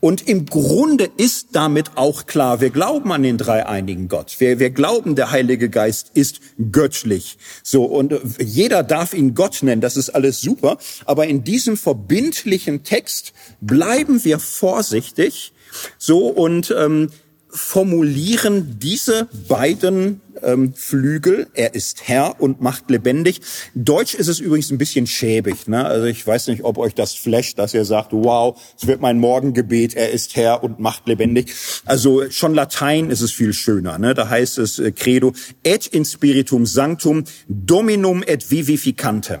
Und 0.00 0.28
im 0.28 0.46
Grunde 0.46 1.10
ist 1.16 1.48
damit 1.52 1.96
auch 1.96 2.26
klar, 2.26 2.60
wir 2.60 2.70
glauben 2.70 3.10
an 3.10 3.24
den 3.24 3.36
dreieinigen 3.36 4.06
Gott. 4.08 4.36
Wir, 4.38 4.60
wir 4.60 4.70
glauben, 4.70 5.16
der 5.16 5.32
Heilige 5.32 5.70
Geist 5.70 6.12
ist 6.14 6.40
göttlich. 6.70 7.36
So, 7.64 7.84
und 7.84 8.14
jeder 8.38 8.84
darf 8.84 9.12
ihn 9.12 9.34
Gott 9.34 9.62
nennen, 9.62 9.80
das 9.80 9.96
ist 9.96 10.10
alles 10.10 10.40
super. 10.40 10.78
Aber 11.04 11.26
in 11.26 11.42
diesem 11.42 11.76
verbindlichen 11.76 12.84
Text 12.84 13.32
bleiben 13.60 14.24
wir 14.24 14.38
vorsichtig. 14.38 15.52
So, 15.98 16.28
und 16.28 16.72
ähm, 16.78 17.10
formulieren 17.50 18.78
diese 18.78 19.28
beiden 19.48 20.20
ähm, 20.42 20.74
Flügel. 20.74 21.46
Er 21.54 21.74
ist 21.74 22.08
Herr 22.08 22.40
und 22.40 22.60
macht 22.60 22.90
lebendig. 22.90 23.40
Deutsch 23.74 24.14
ist 24.14 24.28
es 24.28 24.40
übrigens 24.40 24.70
ein 24.70 24.78
bisschen 24.78 25.06
schäbig. 25.06 25.66
Ne? 25.66 25.84
Also 25.84 26.06
ich 26.06 26.26
weiß 26.26 26.48
nicht, 26.48 26.64
ob 26.64 26.78
euch 26.78 26.94
das 26.94 27.14
flasht, 27.14 27.58
dass 27.58 27.74
ihr 27.74 27.84
sagt, 27.84 28.12
wow, 28.12 28.60
es 28.78 28.86
wird 28.86 29.00
mein 29.00 29.18
Morgengebet, 29.18 29.94
er 29.94 30.10
ist 30.10 30.36
Herr 30.36 30.62
und 30.62 30.78
macht 30.78 31.06
lebendig. 31.06 31.52
Also 31.84 32.30
schon 32.30 32.54
Latein 32.54 33.10
ist 33.10 33.20
es 33.20 33.32
viel 33.32 33.52
schöner. 33.52 33.98
Ne? 33.98 34.14
Da 34.14 34.28
heißt 34.28 34.58
es 34.58 34.78
äh, 34.78 34.92
Credo, 34.92 35.32
et 35.62 35.86
in 35.86 36.04
spiritum 36.04 36.66
sanctum 36.66 37.24
dominum 37.48 38.22
et 38.26 38.50
vivificantem. 38.50 39.40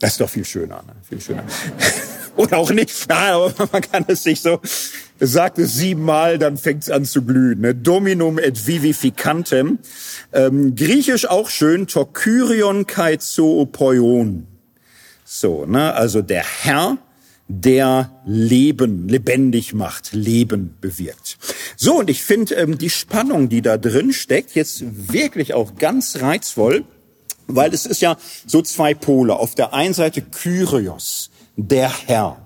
Das 0.00 0.12
ist 0.12 0.20
doch 0.20 0.30
viel 0.30 0.44
schöner. 0.44 0.82
Ne? 0.86 0.94
Viel 1.08 1.20
schöner. 1.20 1.44
Oder 2.36 2.58
auch 2.58 2.70
nicht. 2.70 2.92
Ja, 3.08 3.36
aber 3.36 3.68
man 3.72 3.82
kann 3.82 4.04
es 4.08 4.22
sich 4.22 4.40
so 4.40 4.60
sagt 5.26 5.58
es 5.58 5.74
siebenmal, 5.74 6.38
dann 6.38 6.56
fängt 6.56 6.84
es 6.84 6.90
an 6.90 7.04
zu 7.04 7.22
glühen. 7.22 7.60
Ne? 7.60 7.74
Dominum 7.74 8.38
et 8.38 8.66
vivificantem. 8.66 9.78
Ähm, 10.32 10.74
Griechisch 10.74 11.26
auch 11.28 11.50
schön, 11.50 11.86
Tokyrion 11.86 12.86
kai 12.86 13.16
zoopoion. 13.16 14.46
So, 15.24 15.66
ne? 15.66 15.94
also 15.94 16.22
der 16.22 16.44
Herr, 16.44 16.98
der 17.48 18.10
Leben 18.24 19.08
lebendig 19.08 19.74
macht, 19.74 20.12
Leben 20.12 20.76
bewirkt. 20.80 21.38
So, 21.76 21.98
und 21.98 22.10
ich 22.10 22.22
finde 22.22 22.54
ähm, 22.54 22.78
die 22.78 22.90
Spannung, 22.90 23.48
die 23.48 23.62
da 23.62 23.76
drin 23.76 24.12
steckt, 24.12 24.54
jetzt 24.54 24.84
wirklich 25.12 25.54
auch 25.54 25.76
ganz 25.76 26.20
reizvoll, 26.20 26.84
weil 27.46 27.74
es 27.74 27.86
ist 27.86 28.00
ja 28.00 28.16
so 28.46 28.62
zwei 28.62 28.94
Pole. 28.94 29.36
Auf 29.36 29.54
der 29.54 29.74
einen 29.74 29.94
Seite 29.94 30.22
Kyrios, 30.22 31.30
der 31.56 31.90
Herr. 32.06 32.43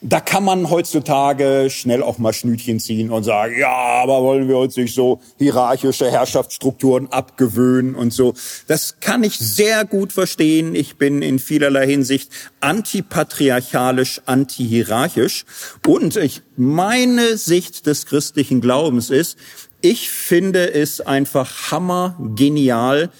Da 0.00 0.20
kann 0.20 0.44
man 0.44 0.70
heutzutage 0.70 1.68
schnell 1.70 2.02
auch 2.02 2.18
mal 2.18 2.32
Schnütchen 2.32 2.80
ziehen 2.80 3.10
und 3.10 3.24
sagen, 3.24 3.58
ja, 3.58 3.68
aber 4.02 4.22
wollen 4.22 4.48
wir 4.48 4.58
uns 4.58 4.76
nicht 4.76 4.94
so 4.94 5.20
hierarchische 5.38 6.10
Herrschaftsstrukturen 6.10 7.10
abgewöhnen 7.10 7.94
und 7.94 8.12
so. 8.12 8.34
Das 8.66 9.00
kann 9.00 9.22
ich 9.24 9.38
sehr 9.38 9.84
gut 9.84 10.12
verstehen. 10.12 10.74
Ich 10.74 10.96
bin 10.96 11.22
in 11.22 11.38
vielerlei 11.38 11.86
Hinsicht 11.86 12.30
antipatriarchalisch, 12.60 14.20
antihierarchisch. 14.26 15.44
Und 15.86 16.16
ich, 16.16 16.42
meine 16.56 17.36
Sicht 17.36 17.86
des 17.86 18.06
christlichen 18.06 18.60
Glaubens 18.60 19.10
ist, 19.10 19.38
ich 19.80 20.08
finde 20.08 20.72
es 20.72 21.02
einfach 21.02 21.70
hammergenial, 21.70 23.10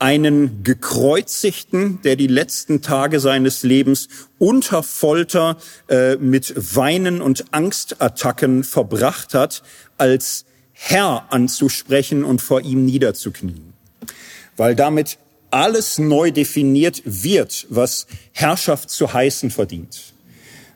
einen 0.00 0.64
gekreuzigten, 0.64 2.00
der 2.02 2.16
die 2.16 2.26
letzten 2.26 2.80
Tage 2.80 3.20
seines 3.20 3.62
Lebens 3.62 4.08
unter 4.38 4.82
Folter 4.82 5.58
äh, 5.88 6.16
mit 6.16 6.54
Weinen 6.74 7.20
und 7.20 7.52
Angstattacken 7.52 8.64
verbracht 8.64 9.34
hat, 9.34 9.62
als 9.98 10.46
Herr 10.72 11.26
anzusprechen 11.30 12.24
und 12.24 12.40
vor 12.40 12.62
ihm 12.62 12.86
niederzuknien. 12.86 13.74
Weil 14.56 14.74
damit 14.74 15.18
alles 15.50 15.98
neu 15.98 16.30
definiert 16.30 17.02
wird, 17.04 17.66
was 17.68 18.06
Herrschaft 18.32 18.88
zu 18.88 19.12
heißen 19.12 19.50
verdient. 19.50 20.14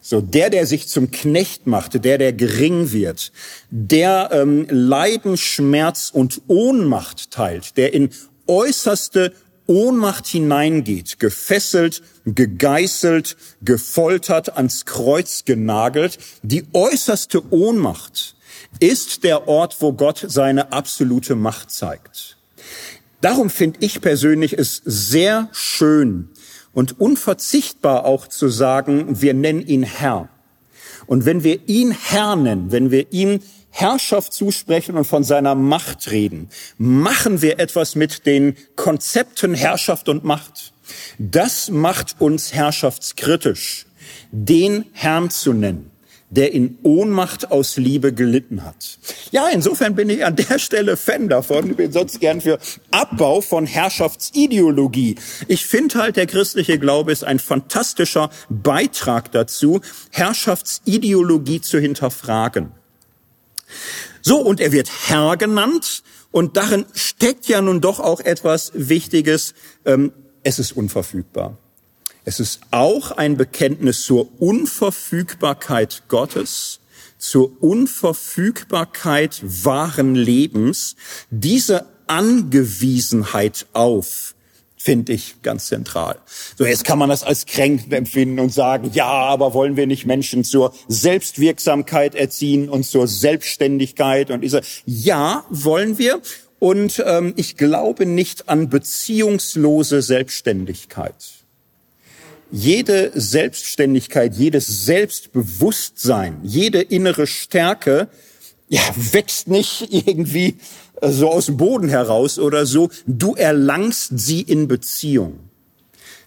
So, 0.03 0.21
der, 0.21 0.51
der 0.51 0.67
sich 0.67 0.89
zum 0.89 1.11
Knecht 1.11 1.67
machte, 1.67 1.99
der, 1.99 2.19
der 2.19 2.35
gering 2.35 2.93
wird, 2.93 3.33
der 3.71 4.29
ähm, 4.33 4.67
Leiden, 4.69 5.39
Schmerz 5.39 6.11
und 6.13 6.43
Ohnmacht 6.47 7.31
teilt, 7.31 7.79
der 7.79 7.95
in 7.95 8.11
äußerste 8.47 9.33
Ohnmacht 9.67 10.27
hineingeht, 10.27 11.19
gefesselt, 11.19 12.03
gegeißelt, 12.27 13.37
gefoltert, 13.63 14.57
ans 14.57 14.85
Kreuz 14.85 15.45
genagelt. 15.45 16.19
Die 16.43 16.67
äußerste 16.73 17.51
Ohnmacht 17.53 18.37
ist 18.81 19.25
der 19.25 19.49
Ort, 19.49 19.77
wo 19.81 19.93
Gott 19.93 20.25
seine 20.29 20.73
absolute 20.73 21.35
Macht 21.35 21.71
zeigt. 21.71 22.37
Darum 23.21 23.49
finde 23.49 23.79
ich 23.81 24.03
persönlich 24.03 24.59
es 24.59 24.83
sehr 24.85 25.49
schön 25.53 26.29
und 26.75 27.01
unverzichtbar 27.01 28.05
auch 28.05 28.27
zu 28.27 28.49
sagen, 28.49 29.23
wir 29.23 29.33
nennen 29.33 29.67
ihn 29.67 29.83
Herr. 29.83 30.29
Und 31.07 31.25
wenn 31.25 31.45
wir 31.45 31.69
ihn 31.69 31.93
Herr 31.93 32.37
nennen, 32.37 32.71
wenn 32.73 32.91
wir 32.91 33.13
ihm 33.13 33.41
Herrschaft 33.77 34.33
zusprechen 34.33 34.97
und 34.97 35.05
von 35.05 35.25
seiner 35.25 35.57
Macht 35.57 36.13
reden, 36.13 36.49
machen 36.79 37.43
wir 37.43 37.59
etwas 37.59 37.97
mit 37.97 38.25
den 38.25 38.57
Konzepten 38.77 39.53
Herrschaft 39.53 40.09
und 40.09 40.23
Macht. 40.23 40.73
Das 41.19 41.71
macht 41.71 42.15
uns 42.21 42.55
herrschaftskritisch, 42.55 43.87
den 44.31 44.85
Herrn 44.93 45.29
zu 45.29 45.53
nennen 45.53 45.91
der 46.31 46.53
in 46.53 46.79
Ohnmacht 46.83 47.53
aus 47.53 47.77
Liebe 47.77 48.13
gelitten 48.13 48.65
hat. 48.65 48.99
Ja, 49.31 49.49
insofern 49.53 49.95
bin 49.95 50.11
ich 50.11 50.25
an 50.25 50.35
der 50.35 50.59
Stelle 50.59 50.97
Fan 50.97 51.29
davon. 51.29 51.71
Ich 51.71 51.77
bin 51.77 51.93
sonst 51.93 52.19
gern 52.19 52.41
für 52.41 52.59
Abbau 52.91 53.41
von 53.41 53.67
Herrschaftsideologie. 53.67 55.15
Ich 55.47 55.65
finde 55.65 56.01
halt, 56.01 56.17
der 56.17 56.27
christliche 56.27 56.81
Glaube 56.81 57.13
ist 57.13 57.23
ein 57.23 57.39
fantastischer 57.39 58.31
Beitrag 58.49 59.31
dazu, 59.31 59.81
Herrschaftsideologie 60.11 61.61
zu 61.61 61.79
hinterfragen. 61.79 62.73
So, 64.23 64.39
und 64.39 64.61
er 64.61 64.73
wird 64.73 64.91
Herr 65.09 65.37
genannt. 65.37 66.03
Und 66.31 66.57
darin 66.57 66.85
steckt 66.95 67.47
ja 67.47 67.61
nun 67.61 67.81
doch 67.81 68.01
auch 68.01 68.21
etwas 68.21 68.73
Wichtiges. 68.75 69.55
Ähm, 69.85 70.13
es 70.43 70.59
ist 70.59 70.73
unverfügbar. 70.73 71.57
Es 72.25 72.41
ist 72.41 72.61
auch 72.71 73.13
ein 73.13 73.37
Bekenntnis 73.37 74.03
zur 74.03 74.41
Unverfügbarkeit 74.41 76.05
Gottes, 76.09 76.81
zur 77.19 77.63
Unverfügbarkeit 77.63 79.43
wahren 79.45 80.15
Lebens. 80.15 80.97
Diese 81.31 81.87
Angewiesenheit 82.07 83.67
auf 83.73 84.34
finde 84.85 85.15
ich 85.15 85.41
ganz 85.41 85.69
zentral. 85.69 86.19
So, 86.59 86.67
jetzt 86.67 86.85
kann 86.85 86.99
man 86.99 87.09
das 87.09 87.23
als 87.23 87.47
kränkend 87.47 87.91
empfinden 87.95 88.39
und 88.39 88.53
sagen, 88.53 88.91
ja, 88.93 89.07
aber 89.07 89.55
wollen 89.55 89.79
wir 89.79 89.87
nicht 89.87 90.05
Menschen 90.05 90.45
zur 90.45 90.75
Selbstwirksamkeit 90.89 92.15
erziehen 92.15 92.69
und 92.69 92.85
zur 92.85 93.09
Selbstständigkeit 93.09 94.31
und 94.31 94.43
diese, 94.43 94.61
ja, 94.85 95.47
wollen 95.49 95.97
wir. 95.97 96.21
Und 96.59 97.03
ähm, 97.07 97.33
ich 97.37 97.57
glaube 97.57 98.05
nicht 98.05 98.51
an 98.51 98.69
beziehungslose 98.69 100.03
Selbstständigkeit. 100.03 101.15
Jede 102.51 103.11
Selbstständigkeit, 103.15 104.35
jedes 104.35 104.85
Selbstbewusstsein, 104.85 106.41
jede 106.43 106.83
innere 106.83 107.27
Stärke, 107.27 108.09
ja, 108.69 108.83
wächst 109.13 109.49
nicht 109.49 109.89
irgendwie 109.91 110.57
so 111.03 111.31
aus 111.31 111.47
dem 111.47 111.57
Boden 111.57 111.89
heraus 111.89 112.39
oder 112.39 112.67
so. 112.67 112.91
Du 113.07 113.35
erlangst 113.35 114.13
sie 114.17 114.41
in 114.41 114.69
Beziehung. 114.69 115.39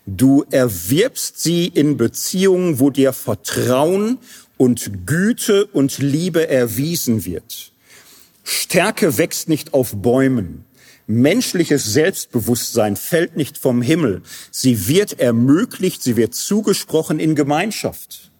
Du 0.06 0.46
erwirbst 0.50 1.42
sie 1.42 1.68
in 1.68 1.98
Beziehungen, 1.98 2.80
wo 2.80 2.90
dir 2.90 3.12
Vertrauen 3.12 4.20
und 4.56 5.06
Güte 5.06 5.66
und 5.66 5.98
Liebe 6.00 6.48
erwiesen 6.48 7.26
wird. 7.26 7.74
Stärke 8.44 9.18
wächst 9.18 9.50
nicht 9.50 9.74
auf 9.74 9.94
Bäumen. 9.96 10.64
Menschliches 11.08 11.86
Selbstbewusstsein 11.94 12.96
fällt 12.96 13.36
nicht 13.36 13.58
vom 13.58 13.82
Himmel. 13.82 14.22
Sie 14.52 14.88
wird 14.88 15.20
ermöglicht, 15.20 16.04
sie 16.04 16.16
wird 16.16 16.34
zugesprochen 16.34 17.20
in 17.20 17.36
Gemeinschaft. 17.36 18.32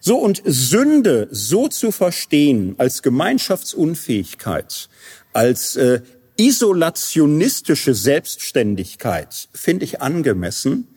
So 0.00 0.16
und 0.18 0.42
Sünde 0.44 1.28
so 1.30 1.68
zu 1.68 1.90
verstehen 1.90 2.76
als 2.78 3.02
Gemeinschaftsunfähigkeit, 3.02 4.88
als 5.38 5.76
äh, 5.76 6.00
isolationistische 6.36 7.94
Selbstständigkeit 7.94 9.48
finde 9.52 9.84
ich 9.84 10.02
angemessen. 10.02 10.88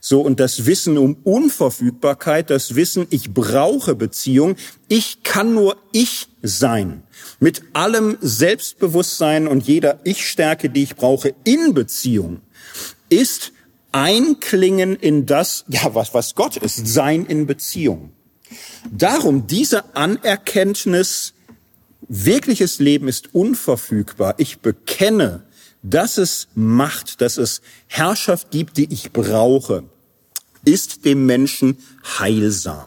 So, 0.00 0.20
und 0.20 0.38
das 0.38 0.66
Wissen 0.66 0.96
um 0.96 1.16
Unverfügbarkeit, 1.24 2.50
das 2.50 2.76
Wissen, 2.76 3.08
ich 3.10 3.34
brauche 3.34 3.96
Beziehung, 3.96 4.54
ich 4.86 5.24
kann 5.24 5.52
nur 5.52 5.76
ich 5.90 6.28
sein. 6.42 7.02
Mit 7.40 7.62
allem 7.72 8.16
Selbstbewusstsein 8.20 9.48
und 9.48 9.66
jeder 9.66 9.98
Ich-Stärke, 10.04 10.70
die 10.70 10.84
ich 10.84 10.94
brauche 10.94 11.34
in 11.42 11.74
Beziehung, 11.74 12.40
ist 13.08 13.52
Einklingen 13.90 14.94
in 14.94 15.26
das, 15.26 15.64
ja, 15.66 15.92
was, 15.96 16.14
was 16.14 16.36
Gott 16.36 16.56
ist, 16.56 16.86
Sein 16.86 17.26
in 17.26 17.48
Beziehung. 17.48 18.12
Darum 18.92 19.48
diese 19.48 19.96
Anerkenntnis 19.96 21.34
Wirkliches 22.06 22.78
Leben 22.78 23.08
ist 23.08 23.34
unverfügbar. 23.34 24.34
Ich 24.38 24.60
bekenne, 24.60 25.42
dass 25.82 26.18
es 26.18 26.48
Macht, 26.54 27.20
dass 27.20 27.36
es 27.36 27.60
Herrschaft 27.86 28.50
gibt, 28.50 28.76
die 28.76 28.92
ich 28.92 29.12
brauche, 29.12 29.84
ist 30.64 31.04
dem 31.04 31.26
Menschen 31.26 31.78
heilsam. 32.18 32.86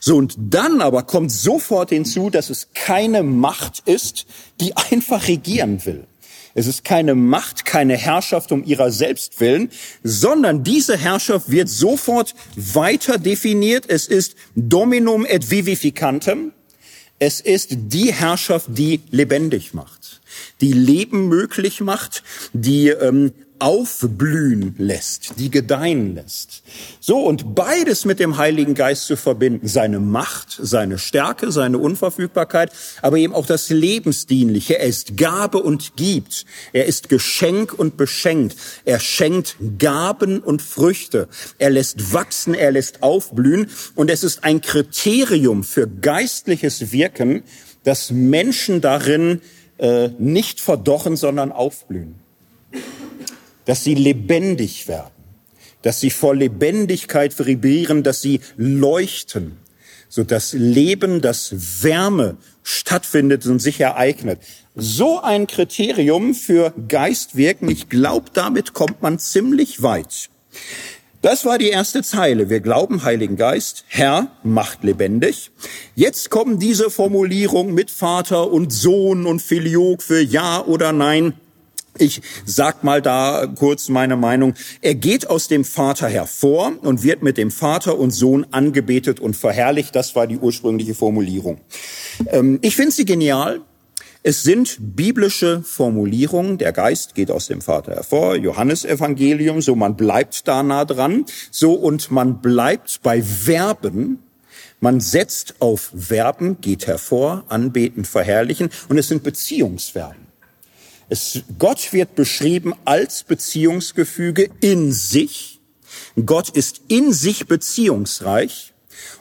So, 0.00 0.16
und 0.16 0.34
dann 0.38 0.80
aber 0.80 1.04
kommt 1.04 1.30
sofort 1.30 1.90
hinzu, 1.90 2.30
dass 2.30 2.50
es 2.50 2.68
keine 2.74 3.22
Macht 3.22 3.82
ist, 3.86 4.26
die 4.60 4.76
einfach 4.76 5.28
regieren 5.28 5.84
will. 5.84 6.06
Es 6.54 6.66
ist 6.66 6.84
keine 6.84 7.14
Macht, 7.14 7.64
keine 7.64 7.96
Herrschaft 7.96 8.52
um 8.52 8.64
ihrer 8.64 8.90
selbst 8.90 9.40
willen, 9.40 9.70
sondern 10.02 10.64
diese 10.64 10.96
Herrschaft 10.98 11.50
wird 11.50 11.68
sofort 11.68 12.34
weiter 12.56 13.18
definiert. 13.18 13.86
Es 13.88 14.06
ist 14.06 14.34
Dominum 14.54 15.24
et 15.24 15.50
vivificantem. 15.50 16.52
Es 17.24 17.38
ist 17.38 17.68
die 17.70 18.12
Herrschaft, 18.12 18.66
die 18.70 19.00
lebendig 19.12 19.74
macht, 19.74 20.20
die 20.60 20.72
Leben 20.72 21.28
möglich 21.28 21.80
macht, 21.80 22.24
die 22.52 22.88
ähm, 22.88 23.32
aufblühen 23.62 24.74
lässt, 24.76 25.38
die 25.38 25.48
gedeihen 25.48 26.16
lässt. 26.16 26.64
So, 26.98 27.20
und 27.20 27.54
beides 27.54 28.04
mit 28.04 28.18
dem 28.18 28.36
Heiligen 28.36 28.74
Geist 28.74 29.06
zu 29.06 29.16
verbinden, 29.16 29.68
seine 29.68 30.00
Macht, 30.00 30.58
seine 30.60 30.98
Stärke, 30.98 31.52
seine 31.52 31.78
Unverfügbarkeit, 31.78 32.72
aber 33.02 33.18
eben 33.18 33.32
auch 33.32 33.46
das 33.46 33.70
Lebensdienliche. 33.70 34.80
Er 34.80 34.88
ist 34.88 35.16
Gabe 35.16 35.62
und 35.62 35.96
gibt. 35.96 36.44
Er 36.72 36.86
ist 36.86 37.08
Geschenk 37.08 37.72
und 37.72 37.96
beschenkt. 37.96 38.56
Er 38.84 38.98
schenkt 38.98 39.56
Gaben 39.78 40.40
und 40.40 40.60
Früchte. 40.60 41.28
Er 41.58 41.70
lässt 41.70 42.12
wachsen, 42.12 42.54
er 42.54 42.72
lässt 42.72 43.04
aufblühen. 43.04 43.70
Und 43.94 44.10
es 44.10 44.24
ist 44.24 44.42
ein 44.42 44.60
Kriterium 44.60 45.62
für 45.62 45.86
geistliches 45.86 46.90
Wirken, 46.90 47.44
dass 47.84 48.10
Menschen 48.10 48.80
darin 48.80 49.40
äh, 49.78 50.08
nicht 50.18 50.60
verdochen, 50.60 51.14
sondern 51.14 51.52
aufblühen 51.52 52.16
dass 53.64 53.84
sie 53.84 53.94
lebendig 53.94 54.88
werden, 54.88 55.12
dass 55.82 56.00
sie 56.00 56.10
vor 56.10 56.34
Lebendigkeit 56.34 57.38
vibrieren, 57.38 58.02
dass 58.02 58.22
sie 58.22 58.40
leuchten, 58.56 59.58
so 60.08 60.24
dass 60.24 60.52
Leben, 60.52 61.20
das 61.20 61.82
Wärme 61.82 62.36
stattfindet 62.62 63.46
und 63.46 63.60
sich 63.60 63.80
ereignet. 63.80 64.40
So 64.74 65.20
ein 65.20 65.46
Kriterium 65.46 66.34
für 66.34 66.72
Geistwirken, 66.88 67.68
ich 67.70 67.88
glaube, 67.88 68.26
damit 68.32 68.72
kommt 68.72 69.02
man 69.02 69.18
ziemlich 69.18 69.82
weit. 69.82 70.30
Das 71.22 71.44
war 71.44 71.56
die 71.56 71.68
erste 71.68 72.02
Zeile. 72.02 72.50
Wir 72.50 72.58
glauben 72.58 73.04
Heiligen 73.04 73.36
Geist, 73.36 73.84
Herr 73.86 74.32
macht 74.42 74.82
lebendig. 74.82 75.52
Jetzt 75.94 76.30
kommen 76.30 76.58
diese 76.58 76.90
Formulierungen 76.90 77.74
mit 77.74 77.92
Vater 77.92 78.50
und 78.50 78.72
Sohn 78.72 79.24
und 79.26 79.40
Filiok 79.40 80.02
für 80.02 80.20
Ja 80.20 80.64
oder 80.64 80.92
Nein. 80.92 81.34
Ich 81.98 82.22
sag 82.46 82.84
mal 82.84 83.02
da 83.02 83.46
kurz 83.54 83.90
meine 83.90 84.16
Meinung. 84.16 84.54
Er 84.80 84.94
geht 84.94 85.28
aus 85.28 85.48
dem 85.48 85.64
Vater 85.64 86.08
hervor 86.08 86.72
und 86.80 87.02
wird 87.02 87.22
mit 87.22 87.36
dem 87.36 87.50
Vater 87.50 87.98
und 87.98 88.12
Sohn 88.12 88.46
angebetet 88.50 89.20
und 89.20 89.36
verherrlicht. 89.36 89.94
Das 89.94 90.16
war 90.16 90.26
die 90.26 90.38
ursprüngliche 90.38 90.94
Formulierung. 90.94 91.60
Ähm, 92.28 92.58
ich 92.62 92.76
finde 92.76 92.92
sie 92.92 93.04
genial. 93.04 93.60
Es 94.22 94.42
sind 94.42 94.78
biblische 94.78 95.62
Formulierungen. 95.62 96.56
Der 96.56 96.72
Geist 96.72 97.14
geht 97.14 97.30
aus 97.30 97.48
dem 97.48 97.60
Vater 97.60 97.92
hervor. 97.92 98.36
Johannes 98.36 98.84
Evangelium. 98.84 99.60
So, 99.60 99.74
man 99.74 99.96
bleibt 99.96 100.48
da 100.48 100.62
nah 100.62 100.84
dran. 100.84 101.26
So, 101.50 101.74
und 101.74 102.10
man 102.10 102.40
bleibt 102.40 103.00
bei 103.02 103.20
Verben. 103.20 104.20
Man 104.80 105.00
setzt 105.00 105.56
auf 105.58 105.92
Verben, 105.94 106.60
geht 106.60 106.86
hervor, 106.86 107.44
anbeten, 107.48 108.04
verherrlichen. 108.04 108.70
Und 108.88 108.96
es 108.96 109.08
sind 109.08 109.24
Beziehungsverben. 109.24 110.21
Es, 111.12 111.42
Gott 111.58 111.92
wird 111.92 112.14
beschrieben 112.14 112.72
als 112.86 113.24
Beziehungsgefüge 113.24 114.48
in 114.62 114.92
sich. 114.92 115.60
Gott 116.24 116.48
ist 116.48 116.80
in 116.88 117.12
sich 117.12 117.46
beziehungsreich. 117.46 118.72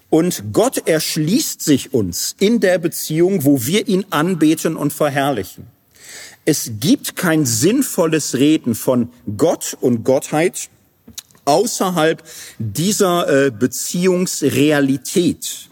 Und 0.09 0.53
Gott 0.53 0.87
erschließt 0.87 1.61
sich 1.61 1.93
uns 1.93 2.37
in 2.39 2.61
der 2.61 2.77
Beziehung, 2.77 3.43
wo 3.43 3.65
wir 3.65 3.89
ihn 3.89 4.05
anbeten 4.09 4.77
und 4.77 4.93
verherrlichen. 4.93 5.67
Es 6.45 6.71
gibt 6.79 7.17
kein 7.17 7.45
sinnvolles 7.45 8.35
Reden 8.35 8.73
von 8.73 9.09
Gott 9.35 9.75
und 9.81 10.05
Gottheit 10.05 10.69
außerhalb 11.43 12.23
dieser 12.57 13.47
äh, 13.47 13.51
Beziehungsrealität. 13.51 15.70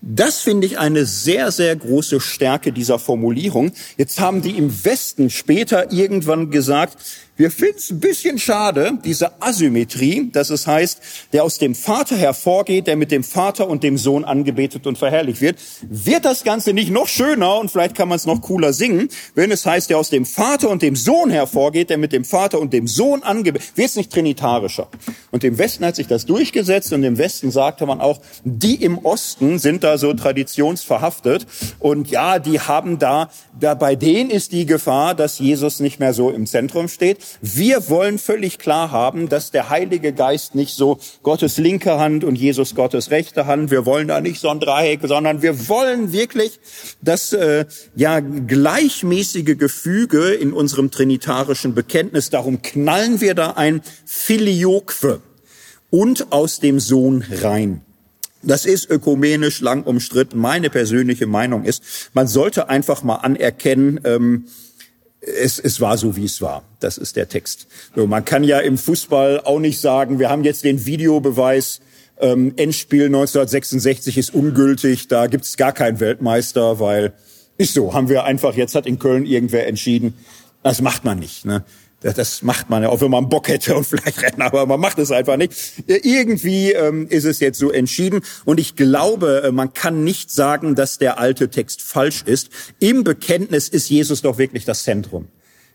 Das 0.00 0.40
finde 0.40 0.66
ich 0.66 0.78
eine 0.78 1.06
sehr, 1.06 1.50
sehr 1.50 1.74
große 1.74 2.20
Stärke 2.20 2.72
dieser 2.72 2.98
Formulierung. 2.98 3.72
Jetzt 3.96 4.20
haben 4.20 4.42
die 4.42 4.56
im 4.56 4.84
Westen 4.84 5.28
später 5.28 5.92
irgendwann 5.92 6.50
gesagt, 6.50 6.98
wir 7.38 7.52
finden 7.52 7.76
es 7.78 7.90
ein 7.90 8.00
bisschen 8.00 8.38
schade, 8.40 8.98
diese 9.04 9.40
Asymmetrie, 9.40 10.28
dass 10.32 10.50
es 10.50 10.66
heißt, 10.66 11.00
der 11.32 11.44
aus 11.44 11.58
dem 11.58 11.76
Vater 11.76 12.16
hervorgeht, 12.16 12.88
der 12.88 12.96
mit 12.96 13.12
dem 13.12 13.22
Vater 13.22 13.68
und 13.68 13.84
dem 13.84 13.96
Sohn 13.96 14.24
angebetet 14.24 14.88
und 14.88 14.98
verherrlicht 14.98 15.40
wird. 15.40 15.56
Wird 15.88 16.24
das 16.24 16.42
Ganze 16.42 16.72
nicht 16.72 16.90
noch 16.90 17.06
schöner 17.06 17.58
und 17.58 17.70
vielleicht 17.70 17.94
kann 17.94 18.08
man 18.08 18.16
es 18.16 18.26
noch 18.26 18.40
cooler 18.40 18.72
singen, 18.72 19.08
wenn 19.36 19.52
es 19.52 19.64
heißt, 19.64 19.88
der 19.88 19.98
aus 19.98 20.10
dem 20.10 20.26
Vater 20.26 20.68
und 20.68 20.82
dem 20.82 20.96
Sohn 20.96 21.30
hervorgeht, 21.30 21.90
der 21.90 21.98
mit 21.98 22.12
dem 22.12 22.24
Vater 22.24 22.58
und 22.58 22.72
dem 22.72 22.88
Sohn 22.88 23.22
angebetet 23.22 23.70
wird, 23.76 23.88
es 23.88 23.94
nicht 23.94 24.12
trinitarischer. 24.12 24.88
Und 25.30 25.44
im 25.44 25.58
Westen 25.58 25.84
hat 25.84 25.94
sich 25.94 26.08
das 26.08 26.26
durchgesetzt 26.26 26.92
und 26.92 27.04
im 27.04 27.18
Westen 27.18 27.52
sagte 27.52 27.86
man 27.86 28.00
auch, 28.00 28.20
die 28.42 28.82
im 28.82 28.98
Osten 28.98 29.60
sind 29.60 29.84
da 29.84 29.96
so 29.96 30.12
traditionsverhaftet 30.12 31.46
und 31.78 32.10
ja, 32.10 32.40
die 32.40 32.58
haben 32.58 32.98
da, 32.98 33.30
da 33.60 33.74
bei 33.74 33.94
denen 33.94 34.30
ist 34.30 34.50
die 34.50 34.66
Gefahr, 34.66 35.14
dass 35.14 35.38
Jesus 35.38 35.78
nicht 35.78 36.00
mehr 36.00 36.12
so 36.12 36.30
im 36.30 36.44
Zentrum 36.44 36.88
steht. 36.88 37.27
Wir 37.40 37.88
wollen 37.88 38.18
völlig 38.18 38.58
klar 38.58 38.90
haben, 38.90 39.28
dass 39.28 39.50
der 39.50 39.70
Heilige 39.70 40.12
Geist 40.12 40.54
nicht 40.54 40.74
so 40.74 40.98
Gottes 41.22 41.58
linke 41.58 41.98
Hand 41.98 42.24
und 42.24 42.36
Jesus 42.36 42.74
Gottes 42.74 43.10
rechte 43.10 43.46
Hand, 43.46 43.70
wir 43.70 43.86
wollen 43.86 44.08
da 44.08 44.20
nicht 44.20 44.40
so 44.40 44.48
ein 44.48 44.60
Dreieck, 44.60 45.00
sondern 45.04 45.42
wir 45.42 45.68
wollen 45.68 46.12
wirklich 46.12 46.60
das 47.02 47.32
äh, 47.32 47.66
ja 47.94 48.20
gleichmäßige 48.20 49.56
Gefüge 49.58 50.30
in 50.30 50.52
unserem 50.52 50.90
trinitarischen 50.90 51.74
Bekenntnis. 51.74 52.30
Darum 52.30 52.62
knallen 52.62 53.20
wir 53.20 53.34
da 53.34 53.52
ein 53.52 53.82
Filioque 54.04 55.20
und 55.90 56.32
aus 56.32 56.60
dem 56.60 56.80
Sohn 56.80 57.24
rein. 57.42 57.82
Das 58.42 58.66
ist 58.66 58.88
ökumenisch 58.88 59.60
lang 59.60 59.82
umstritten. 59.82 60.38
Meine 60.38 60.70
persönliche 60.70 61.26
Meinung 61.26 61.64
ist, 61.64 61.82
man 62.12 62.28
sollte 62.28 62.68
einfach 62.68 63.02
mal 63.02 63.16
anerkennen, 63.16 64.00
ähm, 64.04 64.44
es, 65.20 65.58
es 65.58 65.80
war 65.80 65.98
so, 65.98 66.16
wie 66.16 66.24
es 66.24 66.40
war. 66.40 66.62
Das 66.80 66.98
ist 66.98 67.16
der 67.16 67.28
Text. 67.28 67.66
So, 67.94 68.06
man 68.06 68.24
kann 68.24 68.44
ja 68.44 68.60
im 68.60 68.78
Fußball 68.78 69.40
auch 69.40 69.58
nicht 69.58 69.80
sagen, 69.80 70.18
wir 70.18 70.30
haben 70.30 70.44
jetzt 70.44 70.64
den 70.64 70.86
Videobeweis, 70.86 71.80
ähm, 72.20 72.52
Endspiel 72.56 73.06
1966 73.06 74.18
ist 74.18 74.34
ungültig, 74.34 75.08
da 75.08 75.26
gibt's 75.26 75.56
gar 75.56 75.72
keinen 75.72 76.00
Weltmeister, 76.00 76.80
weil 76.80 77.12
ist 77.58 77.74
so, 77.74 77.92
haben 77.92 78.08
wir 78.08 78.24
einfach, 78.24 78.54
jetzt 78.54 78.74
hat 78.74 78.86
in 78.86 78.98
Köln 78.98 79.26
irgendwer 79.26 79.66
entschieden. 79.66 80.14
Das 80.62 80.80
macht 80.80 81.04
man 81.04 81.18
nicht. 81.18 81.44
Ne? 81.44 81.64
Das 82.00 82.42
macht 82.42 82.70
man 82.70 82.84
ja, 82.84 82.90
auch 82.90 83.00
wenn 83.00 83.10
man 83.10 83.28
Bock 83.28 83.48
hätte 83.48 83.74
und 83.74 83.84
vielleicht 83.84 84.22
rennen, 84.22 84.42
aber 84.42 84.66
man 84.66 84.78
macht 84.78 85.00
es 85.00 85.10
einfach 85.10 85.36
nicht. 85.36 85.52
Irgendwie 85.86 86.70
ähm, 86.70 87.08
ist 87.08 87.24
es 87.24 87.40
jetzt 87.40 87.58
so 87.58 87.72
entschieden 87.72 88.20
und 88.44 88.60
ich 88.60 88.76
glaube, 88.76 89.42
äh, 89.44 89.52
man 89.52 89.72
kann 89.74 90.04
nicht 90.04 90.30
sagen, 90.30 90.76
dass 90.76 90.98
der 90.98 91.18
alte 91.18 91.50
Text 91.50 91.82
falsch 91.82 92.22
ist. 92.22 92.50
Im 92.78 93.02
Bekenntnis 93.02 93.68
ist 93.68 93.90
Jesus 93.90 94.22
doch 94.22 94.38
wirklich 94.38 94.64
das 94.64 94.84
Zentrum. 94.84 95.26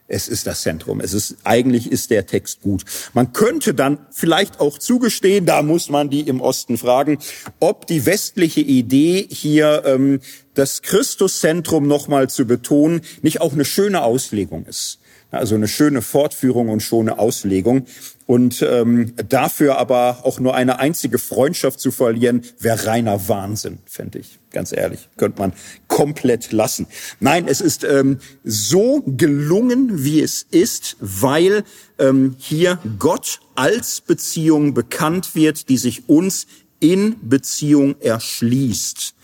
Es 0.07 0.27
ist 0.27 0.47
das 0.47 0.61
Zentrum. 0.61 1.01
Es 1.01 1.13
ist, 1.13 1.37
eigentlich 1.43 1.91
ist 1.91 2.09
der 2.09 2.25
Text 2.25 2.61
gut. 2.61 2.83
Man 3.13 3.33
könnte 3.33 3.73
dann 3.73 3.99
vielleicht 4.11 4.59
auch 4.59 4.77
zugestehen, 4.77 5.45
da 5.45 5.61
muss 5.61 5.89
man 5.89 6.09
die 6.09 6.21
im 6.21 6.39
Osten 6.39 6.77
fragen, 6.77 7.19
ob 7.59 7.87
die 7.87 8.05
westliche 8.05 8.61
Idee 8.61 9.27
hier, 9.29 9.83
ähm, 9.85 10.19
das 10.53 10.83
Christuszentrum 10.83 11.87
nochmal 11.87 12.29
zu 12.29 12.45
betonen, 12.45 13.01
nicht 13.21 13.41
auch 13.41 13.53
eine 13.53 13.65
schöne 13.65 14.03
Auslegung 14.03 14.65
ist. 14.65 14.99
Also 15.33 15.55
eine 15.55 15.67
schöne 15.67 16.03
Fortführung 16.03 16.69
und 16.69 16.81
schöne 16.81 17.17
Auslegung. 17.17 17.87
Und 18.27 18.61
ähm, 18.61 19.13
dafür 19.29 19.77
aber 19.77 20.19
auch 20.23 20.39
nur 20.39 20.55
eine 20.55 20.79
einzige 20.79 21.17
Freundschaft 21.17 21.79
zu 21.79 21.91
verlieren, 21.91 22.43
wäre 22.59 22.85
reiner 22.85 23.27
Wahnsinn, 23.27 23.79
fände 23.85 24.19
ich. 24.19 24.39
Ganz 24.51 24.71
ehrlich, 24.71 25.09
könnte 25.17 25.39
man 25.39 25.53
komplett 25.87 26.51
lassen. 26.51 26.85
Nein, 27.19 27.47
es 27.47 27.61
ist 27.61 27.83
ähm, 27.83 28.19
so 28.43 29.01
gelungen, 29.05 30.03
wie 30.03 30.21
es 30.21 30.45
ist, 30.51 30.97
weil 30.99 31.63
ähm, 31.97 32.35
hier 32.37 32.77
Gott 32.99 33.39
als 33.55 34.01
Beziehung 34.01 34.75
bekannt 34.75 35.33
wird, 35.33 35.67
die 35.69 35.77
sich 35.77 36.07
uns 36.07 36.45
in 36.79 37.15
Beziehung 37.27 37.95
erschließt. 38.01 39.15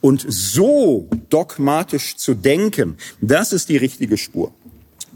Und 0.00 0.24
so 0.26 1.08
dogmatisch 1.28 2.16
zu 2.16 2.34
denken, 2.34 2.96
das 3.20 3.52
ist 3.52 3.68
die 3.68 3.76
richtige 3.76 4.16
Spur. 4.16 4.52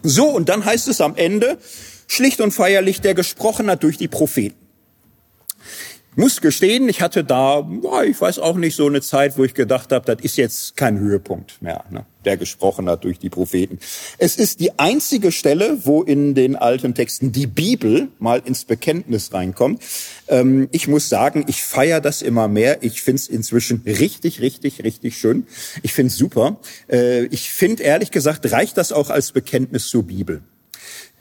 So, 0.02 0.28
und 0.28 0.48
dann 0.48 0.64
heißt 0.64 0.88
es 0.88 1.00
am 1.00 1.16
Ende, 1.16 1.58
schlicht 2.08 2.40
und 2.40 2.52
feierlich, 2.52 3.00
der 3.00 3.14
gesprochen 3.14 3.70
hat 3.70 3.82
durch 3.82 3.98
die 3.98 4.08
Propheten. 4.08 4.61
Muss 6.14 6.42
gestehen, 6.42 6.90
ich 6.90 7.00
hatte 7.00 7.24
da, 7.24 7.66
ich 8.06 8.20
weiß 8.20 8.38
auch 8.38 8.56
nicht, 8.56 8.76
so 8.76 8.86
eine 8.86 9.00
Zeit, 9.00 9.38
wo 9.38 9.44
ich 9.44 9.54
gedacht 9.54 9.92
habe, 9.92 10.04
das 10.04 10.22
ist 10.22 10.36
jetzt 10.36 10.76
kein 10.76 10.98
Höhepunkt 10.98 11.62
mehr, 11.62 11.84
ne, 11.88 12.04
der 12.26 12.36
gesprochen 12.36 12.86
hat 12.90 13.04
durch 13.04 13.18
die 13.18 13.30
Propheten. 13.30 13.78
Es 14.18 14.36
ist 14.36 14.60
die 14.60 14.78
einzige 14.78 15.32
Stelle, 15.32 15.78
wo 15.86 16.02
in 16.02 16.34
den 16.34 16.54
alten 16.54 16.94
Texten 16.94 17.32
die 17.32 17.46
Bibel 17.46 18.08
mal 18.18 18.42
ins 18.44 18.66
Bekenntnis 18.66 19.32
reinkommt. 19.32 19.82
Ähm, 20.28 20.68
ich 20.70 20.86
muss 20.86 21.08
sagen, 21.08 21.46
ich 21.48 21.62
feiere 21.62 22.02
das 22.02 22.20
immer 22.20 22.46
mehr. 22.46 22.82
Ich 22.82 23.00
finde 23.00 23.20
es 23.20 23.28
inzwischen 23.28 23.82
richtig, 23.86 24.42
richtig, 24.42 24.84
richtig 24.84 25.16
schön. 25.16 25.46
Ich 25.82 25.94
finde 25.94 26.08
es 26.08 26.18
super. 26.18 26.58
Äh, 26.90 27.24
ich 27.26 27.50
finde, 27.50 27.84
ehrlich 27.84 28.10
gesagt, 28.10 28.52
reicht 28.52 28.76
das 28.76 28.92
auch 28.92 29.08
als 29.08 29.32
Bekenntnis 29.32 29.88
zur 29.88 30.02
Bibel. 30.02 30.42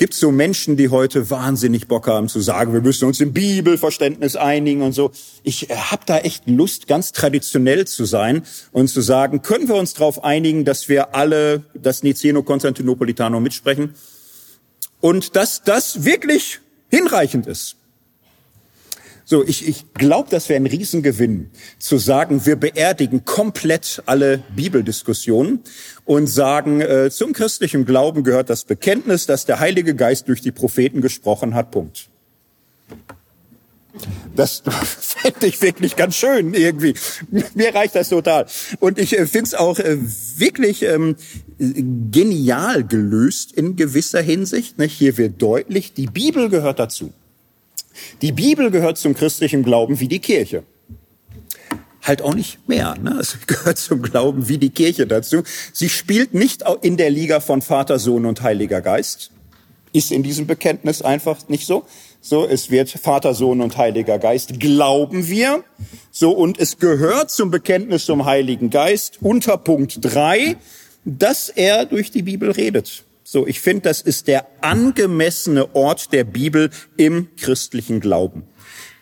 Gibt 0.02 0.16
so 0.16 0.32
Menschen, 0.32 0.78
die 0.78 0.90
heute 0.90 1.30
wahnsinnig 1.30 1.88
Bock 1.88 2.08
haben 2.08 2.28
zu 2.28 2.40
sagen, 2.40 2.74
wir 2.74 2.82
müssen 2.82 3.06
uns 3.06 3.22
im 3.22 3.34
Bibelverständnis 3.34 4.36
einigen 4.36 4.82
und 4.82 4.94
so. 4.94 5.12
Ich 5.44 5.70
äh, 5.70 5.76
habe 5.76 6.02
da 6.08 6.18
echt 6.18 6.50
Lust, 6.50 6.88
ganz 6.88 7.12
traditionell 7.12 7.86
zu 7.86 8.06
sein 8.06 8.42
und 8.72 8.88
zu 8.88 9.02
sagen, 9.02 9.44
können 9.44 9.68
wir 9.68 9.76
uns 9.76 9.94
darauf 9.94 10.24
einigen, 10.24 10.66
dass 10.66 10.90
wir 10.90 11.14
alle 11.14 11.66
das 11.76 12.02
Niceno-Konstantinopolitano 12.02 13.40
mitsprechen 13.40 13.94
und 15.02 15.36
dass 15.36 15.62
das 15.62 16.04
wirklich 16.04 16.62
hinreichend 16.90 17.46
ist. 17.46 17.76
So, 19.32 19.46
ich, 19.46 19.66
ich 19.66 19.94
glaube, 19.94 20.28
das 20.30 20.50
wäre 20.50 20.60
ein 20.60 20.66
Riesengewinn, 20.66 21.52
zu 21.80 21.98
sagen, 21.98 22.46
wir 22.46 22.58
beerdigen 22.58 23.24
komplett 23.24 24.04
alle 24.06 24.44
Bibeldiskussionen 24.54 25.62
und 26.04 26.28
sagen, 26.28 26.82
äh, 26.82 27.10
zum 27.10 27.32
christlichen 27.32 27.86
Glauben 27.86 28.26
gehört 28.26 28.50
das 28.50 28.66
Bekenntnis, 28.66 29.28
dass 29.28 29.46
der 29.46 29.62
Heilige 29.62 29.96
Geist 29.96 30.28
durch 30.28 30.42
die 30.42 30.52
Propheten 30.52 31.00
gesprochen 31.00 31.56
hat. 31.56 31.72
Punkt. 31.72 32.10
Das 34.36 34.64
fände 34.84 35.48
ich 35.48 35.62
wirklich 35.62 35.96
ganz 35.96 36.18
schön 36.18 36.54
irgendwie. 36.54 36.96
Mir 37.56 37.74
reicht 37.74 37.96
das 37.96 38.10
total. 38.10 38.48
Und 38.82 39.00
ich 39.00 39.18
äh, 39.18 39.26
finde 39.28 39.46
es 39.46 39.54
auch 39.54 39.80
äh, 39.80 39.98
wirklich 40.36 40.84
ähm, 40.84 41.16
genial 41.58 42.84
gelöst 42.84 43.54
in 43.54 43.78
gewisser 43.78 44.22
Hinsicht. 44.22 44.78
Ne? 44.78 44.88
Hier 44.88 45.18
wird 45.18 45.42
deutlich, 45.42 45.94
die 45.94 46.08
Bibel 46.08 46.50
gehört 46.50 46.80
dazu. 46.80 47.14
Die 48.22 48.32
Bibel 48.32 48.72
gehört 48.72 48.98
zum 48.98 49.14
christlichen 49.14 49.64
Glauben 49.64 50.00
wie 50.00 50.08
die 50.08 50.20
Kirche. 50.20 50.64
Halt 52.02 52.22
auch 52.22 52.34
nicht 52.34 52.68
mehr. 52.68 52.96
Ne? 53.02 53.18
Es 53.20 53.38
gehört 53.48 53.78
zum 53.78 54.02
Glauben 54.02 54.48
wie 54.48 54.58
die 54.58 54.72
Kirche 54.72 55.08
dazu. 55.08 55.44
Sie 55.74 55.90
spielt 55.90 56.34
nicht 56.34 56.64
in 56.82 56.98
der 56.98 57.10
Liga 57.10 57.40
von 57.40 57.62
Vater, 57.62 58.00
Sohn 58.00 58.26
und 58.26 58.42
Heiliger 58.42 58.82
Geist. 58.82 59.32
Ist 59.94 60.12
in 60.12 60.24
diesem 60.24 60.48
Bekenntnis 60.48 61.02
einfach 61.02 61.50
nicht 61.50 61.68
so. 61.68 61.86
So, 62.22 62.48
es 62.48 62.70
wird 62.70 62.90
Vater, 62.90 63.34
Sohn 63.34 63.62
und 63.62 63.78
Heiliger 63.78 64.20
Geist, 64.20 64.60
glauben 64.60 65.28
wir. 65.28 65.64
So, 66.12 66.32
und 66.32 66.60
es 66.60 66.78
gehört 66.78 67.32
zum 67.32 67.50
Bekenntnis 67.50 68.06
zum 68.06 68.26
Heiligen 68.26 68.70
Geist 68.70 69.18
unter 69.22 69.58
Punkt 69.58 69.98
drei, 70.02 70.56
dass 71.04 71.50
er 71.50 71.86
durch 71.86 72.12
die 72.12 72.22
Bibel 72.22 72.52
redet. 72.52 73.04
So, 73.34 73.48
ich 73.48 73.62
finde, 73.62 73.84
das 73.84 74.02
ist 74.02 74.28
der 74.28 74.46
angemessene 74.60 75.74
Ort 75.74 76.12
der 76.12 76.26
Bibel 76.26 76.70
im 76.98 77.34
christlichen 77.38 78.02
Glauben. 78.02 78.44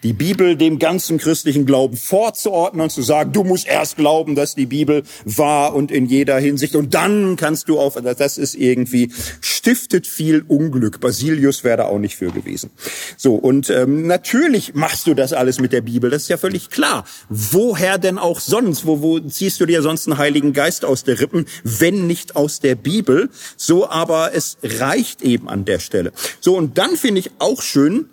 Die 0.03 0.13
Bibel 0.13 0.55
dem 0.55 0.80
ganzen 0.80 1.17
christlichen 1.17 1.65
Glauben 1.65 1.97
vorzuordnen 1.97 2.81
und 2.81 2.89
zu 2.89 3.01
sagen, 3.01 3.34
du 3.34 3.43
musst 3.43 3.67
erst 3.67 3.97
glauben, 3.97 4.35
dass 4.35 4.55
die 4.55 4.65
Bibel 4.65 5.03
wahr 5.26 5.76
und 5.76 5.91
in 5.91 6.05
jeder 6.05 6.38
Hinsicht 6.39 6.76
und 6.76 6.93
dann 6.93 7.35
kannst 7.35 7.67
du 7.69 7.80
auf, 7.80 7.95
das 7.95 8.38
ist 8.38 8.55
irgendwie, 8.55 9.11
stiftet 9.41 10.07
viel 10.07 10.43
Unglück. 10.47 11.01
Basilius 11.01 11.63
wäre 11.63 11.77
da 11.77 11.85
auch 11.85 11.99
nicht 11.99 12.15
für 12.15 12.31
gewesen. 12.31 12.69
So, 13.17 13.35
und 13.35 13.69
ähm, 13.69 14.07
natürlich 14.07 14.73
machst 14.73 15.07
du 15.07 15.13
das 15.13 15.34
alles 15.34 15.59
mit 15.59 15.73
der 15.73 15.81
Bibel, 15.81 16.09
das 16.09 16.23
ist 16.23 16.30
ja 16.30 16.38
völlig 16.38 16.69
klar. 16.69 17.05
Woher 17.30 17.97
denn 17.97 18.17
auch 18.17 18.39
sonst? 18.39 18.85
Wo, 18.85 19.01
wo 19.01 19.19
ziehst 19.19 19.59
du 19.59 19.65
dir 19.65 19.81
sonst 19.81 20.07
einen 20.07 20.17
Heiligen 20.17 20.53
Geist 20.53 20.85
aus 20.85 21.03
der 21.03 21.19
Rippen, 21.19 21.45
wenn 21.63 22.07
nicht 22.07 22.35
aus 22.35 22.59
der 22.59 22.76
Bibel? 22.76 23.30
So, 23.57 23.89
aber 23.89 24.34
es 24.34 24.57
reicht 24.63 25.21
eben 25.21 25.49
an 25.49 25.65
der 25.65 25.80
Stelle. 25.80 26.13
So, 26.39 26.55
und 26.55 26.77
dann 26.77 26.95
finde 26.95 27.19
ich 27.19 27.31
auch 27.39 27.61
schön, 27.61 28.05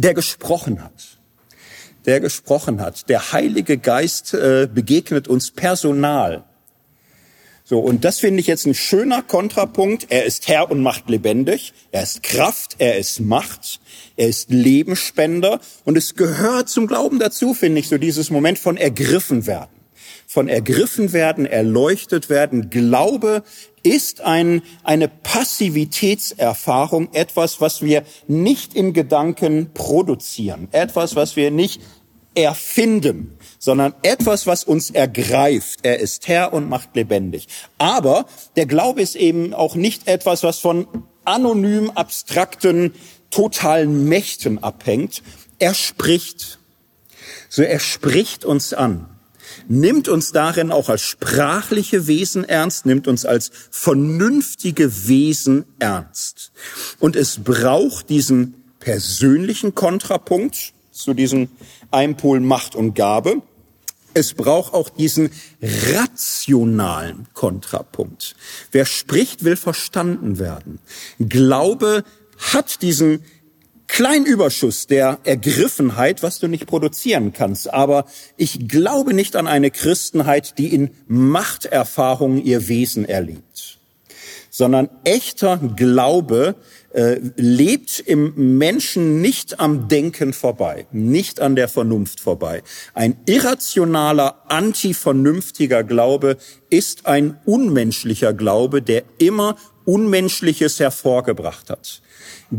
der 0.00 0.14
gesprochen 0.14 0.82
hat. 0.82 1.18
Der 2.04 2.20
gesprochen 2.20 2.80
hat. 2.80 3.08
Der 3.08 3.32
Heilige 3.32 3.78
Geist 3.78 4.34
äh, 4.34 4.68
begegnet 4.72 5.26
uns 5.26 5.50
personal. 5.50 6.44
So, 7.68 7.80
und 7.80 8.04
das 8.04 8.20
finde 8.20 8.38
ich 8.38 8.46
jetzt 8.46 8.64
ein 8.64 8.74
schöner 8.74 9.22
Kontrapunkt. 9.22 10.06
Er 10.10 10.24
ist 10.24 10.46
Herr 10.46 10.70
und 10.70 10.82
macht 10.82 11.10
lebendig. 11.10 11.72
Er 11.90 12.04
ist 12.04 12.22
Kraft, 12.22 12.76
er 12.78 12.96
ist 12.96 13.18
Macht, 13.18 13.80
er 14.16 14.28
ist 14.28 14.50
Lebensspender. 14.50 15.58
Und 15.84 15.98
es 15.98 16.14
gehört 16.14 16.68
zum 16.68 16.86
Glauben 16.86 17.18
dazu, 17.18 17.54
finde 17.54 17.80
ich, 17.80 17.88
so 17.88 17.98
dieses 17.98 18.30
Moment 18.30 18.60
von 18.60 18.76
ergriffen 18.76 19.46
werden. 19.48 19.75
Von 20.36 20.48
ergriffen 20.48 21.14
werden, 21.14 21.46
erleuchtet 21.46 22.28
werden. 22.28 22.68
Glaube 22.68 23.42
ist 23.82 24.20
ein, 24.20 24.60
eine 24.84 25.08
Passivitätserfahrung, 25.08 27.08
etwas, 27.14 27.62
was 27.62 27.80
wir 27.80 28.02
nicht 28.28 28.74
in 28.74 28.92
Gedanken 28.92 29.70
produzieren, 29.72 30.68
etwas, 30.72 31.16
was 31.16 31.36
wir 31.36 31.50
nicht 31.50 31.80
erfinden, 32.34 33.38
sondern 33.58 33.94
etwas, 34.02 34.46
was 34.46 34.64
uns 34.64 34.90
ergreift. 34.90 35.78
Er 35.84 36.00
ist 36.00 36.28
Herr 36.28 36.52
und 36.52 36.68
macht 36.68 36.94
lebendig. 36.94 37.48
Aber 37.78 38.26
der 38.56 38.66
Glaube 38.66 39.00
ist 39.00 39.16
eben 39.16 39.54
auch 39.54 39.74
nicht 39.74 40.06
etwas, 40.06 40.42
was 40.42 40.58
von 40.58 40.86
anonym 41.24 41.90
abstrakten, 41.94 42.92
totalen 43.30 44.06
Mächten 44.06 44.62
abhängt. 44.62 45.22
Er 45.58 45.72
spricht. 45.72 46.58
So, 47.48 47.62
er 47.62 47.80
spricht 47.80 48.44
uns 48.44 48.74
an 48.74 49.15
nimmt 49.68 50.08
uns 50.08 50.32
darin 50.32 50.70
auch 50.70 50.88
als 50.88 51.02
sprachliche 51.02 52.06
Wesen 52.06 52.44
ernst, 52.44 52.86
nimmt 52.86 53.08
uns 53.08 53.24
als 53.24 53.50
vernünftige 53.70 55.08
Wesen 55.08 55.64
ernst. 55.78 56.52
Und 56.98 57.16
es 57.16 57.42
braucht 57.42 58.08
diesen 58.08 58.62
persönlichen 58.78 59.74
Kontrapunkt 59.74 60.72
zu 60.92 61.14
diesem 61.14 61.48
Einpol 61.90 62.40
Macht 62.40 62.74
und 62.74 62.94
Gabe. 62.94 63.42
Es 64.14 64.32
braucht 64.32 64.72
auch 64.72 64.88
diesen 64.88 65.30
rationalen 65.60 67.26
Kontrapunkt. 67.34 68.34
Wer 68.70 68.86
spricht, 68.86 69.44
will 69.44 69.56
verstanden 69.56 70.38
werden. 70.38 70.78
Glaube 71.18 72.02
hat 72.38 72.82
diesen 72.82 73.22
kleinen 73.88 74.26
Überschuss 74.26 74.86
der 74.86 75.18
Ergriffenheit, 75.24 76.22
was 76.22 76.38
du 76.38 76.48
nicht 76.48 76.66
produzieren 76.66 77.32
kannst. 77.32 77.72
Aber 77.72 78.06
ich 78.36 78.68
glaube 78.68 79.14
nicht 79.14 79.36
an 79.36 79.46
eine 79.46 79.70
Christenheit, 79.70 80.58
die 80.58 80.74
in 80.74 80.90
Machterfahrungen 81.06 82.42
ihr 82.44 82.68
Wesen 82.68 83.04
erlebt, 83.04 83.78
sondern 84.50 84.88
echter 85.04 85.58
Glaube 85.76 86.56
äh, 86.92 87.20
lebt 87.36 88.00
im 88.00 88.56
Menschen 88.56 89.20
nicht 89.20 89.60
am 89.60 89.88
Denken 89.88 90.32
vorbei, 90.32 90.86
nicht 90.92 91.40
an 91.40 91.54
der 91.54 91.68
Vernunft 91.68 92.20
vorbei. 92.20 92.62
Ein 92.94 93.18
irrationaler, 93.26 94.42
antivernünftiger 94.48 95.84
Glaube 95.84 96.38
ist 96.70 97.06
ein 97.06 97.38
unmenschlicher 97.44 98.32
Glaube, 98.32 98.80
der 98.80 99.04
immer 99.18 99.56
Unmenschliches 99.84 100.80
hervorgebracht 100.80 101.70
hat. 101.70 102.00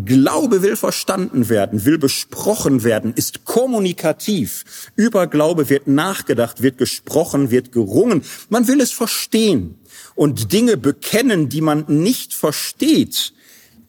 Glaube 0.05 0.61
will 0.61 0.75
verstanden 0.75 1.49
werden, 1.49 1.85
will 1.85 1.97
besprochen 1.97 2.83
werden, 2.83 3.13
ist 3.15 3.45
kommunikativ. 3.45 4.91
Über 4.95 5.27
Glaube 5.27 5.69
wird 5.69 5.87
nachgedacht, 5.87 6.61
wird 6.61 6.77
gesprochen, 6.77 7.51
wird 7.51 7.71
gerungen. 7.71 8.23
Man 8.49 8.67
will 8.67 8.81
es 8.81 8.91
verstehen. 8.91 9.75
Und 10.15 10.51
Dinge 10.51 10.77
bekennen, 10.77 11.49
die 11.49 11.61
man 11.61 11.85
nicht 11.87 12.33
versteht, 12.33 13.33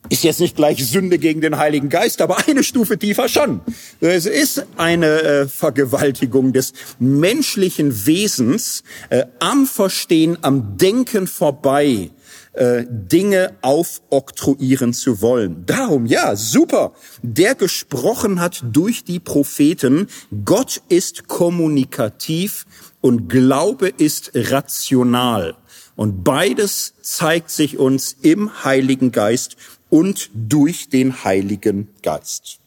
ist 0.07 0.23
jetzt 0.23 0.39
nicht 0.39 0.55
gleich 0.55 0.85
Sünde 0.85 1.17
gegen 1.19 1.41
den 1.41 1.57
Heiligen 1.57 1.89
Geist, 1.89 2.21
aber 2.21 2.37
eine 2.47 2.63
Stufe 2.63 2.97
tiefer 2.97 3.27
schon. 3.27 3.61
Es 3.99 4.25
ist 4.25 4.65
eine 4.77 5.21
äh, 5.21 5.47
Vergewaltigung 5.47 6.53
des 6.53 6.73
menschlichen 6.99 8.05
Wesens 8.05 8.83
äh, 9.09 9.25
am 9.39 9.65
Verstehen, 9.65 10.37
am 10.41 10.77
Denken 10.77 11.27
vorbei 11.27 12.11
äh, 12.53 12.85
Dinge 12.89 13.55
aufoktroyieren 13.61 14.93
zu 14.93 15.21
wollen. 15.21 15.65
Darum, 15.65 16.05
ja, 16.05 16.35
super, 16.35 16.93
der 17.21 17.55
gesprochen 17.55 18.39
hat 18.39 18.63
durch 18.63 19.03
die 19.03 19.19
Propheten, 19.19 20.07
Gott 20.45 20.81
ist 20.89 21.27
kommunikativ 21.27 22.65
und 23.01 23.29
Glaube 23.29 23.89
ist 23.89 24.31
rational. 24.33 25.55
Und 25.95 26.23
beides 26.23 26.93
zeigt 27.01 27.49
sich 27.49 27.77
uns 27.77 28.15
im 28.21 28.63
Heiligen 28.63 29.11
Geist 29.11 29.57
und 29.89 30.29
durch 30.33 30.89
den 30.89 31.23
Heiligen 31.23 31.89
Geist. 32.03 32.59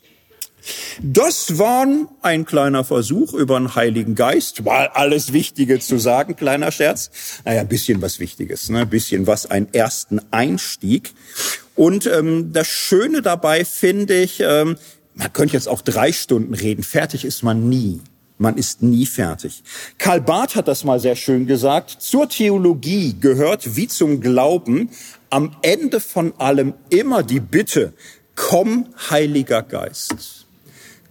Das 1.02 1.58
war 1.58 1.86
ein 2.22 2.44
kleiner 2.44 2.84
Versuch 2.84 3.34
über 3.34 3.58
den 3.58 3.74
Heiligen 3.74 4.14
Geist. 4.14 4.64
War 4.64 4.96
alles 4.96 5.32
Wichtige 5.32 5.80
zu 5.80 5.98
sagen, 5.98 6.36
kleiner 6.36 6.70
Scherz. 6.70 7.10
Naja, 7.44 7.64
bisschen 7.64 8.00
was 8.02 8.18
Wichtiges, 8.20 8.68
ne? 8.68 8.86
bisschen 8.86 9.26
was, 9.26 9.46
einen 9.46 9.72
ersten 9.72 10.20
Einstieg. 10.30 11.12
Und 11.74 12.06
ähm, 12.06 12.52
das 12.52 12.68
Schöne 12.68 13.22
dabei 13.22 13.64
finde 13.64 14.14
ich, 14.14 14.40
ähm, 14.40 14.76
man 15.14 15.32
könnte 15.32 15.54
jetzt 15.54 15.68
auch 15.68 15.82
drei 15.82 16.12
Stunden 16.12 16.54
reden, 16.54 16.82
fertig 16.82 17.24
ist 17.24 17.42
man 17.42 17.68
nie. 17.68 18.00
Man 18.38 18.56
ist 18.56 18.82
nie 18.82 19.06
fertig. 19.06 19.62
Karl 19.98 20.20
Barth 20.20 20.56
hat 20.56 20.66
das 20.66 20.82
mal 20.82 20.98
sehr 20.98 21.14
schön 21.14 21.46
gesagt. 21.46 21.90
Zur 22.00 22.28
Theologie 22.28 23.14
gehört 23.20 23.76
wie 23.76 23.86
zum 23.86 24.20
Glauben 24.20 24.90
am 25.30 25.54
Ende 25.62 26.00
von 26.00 26.34
allem 26.38 26.74
immer 26.90 27.22
die 27.22 27.40
Bitte, 27.40 27.92
komm, 28.34 28.88
Heiliger 29.10 29.62
Geist. 29.62 30.41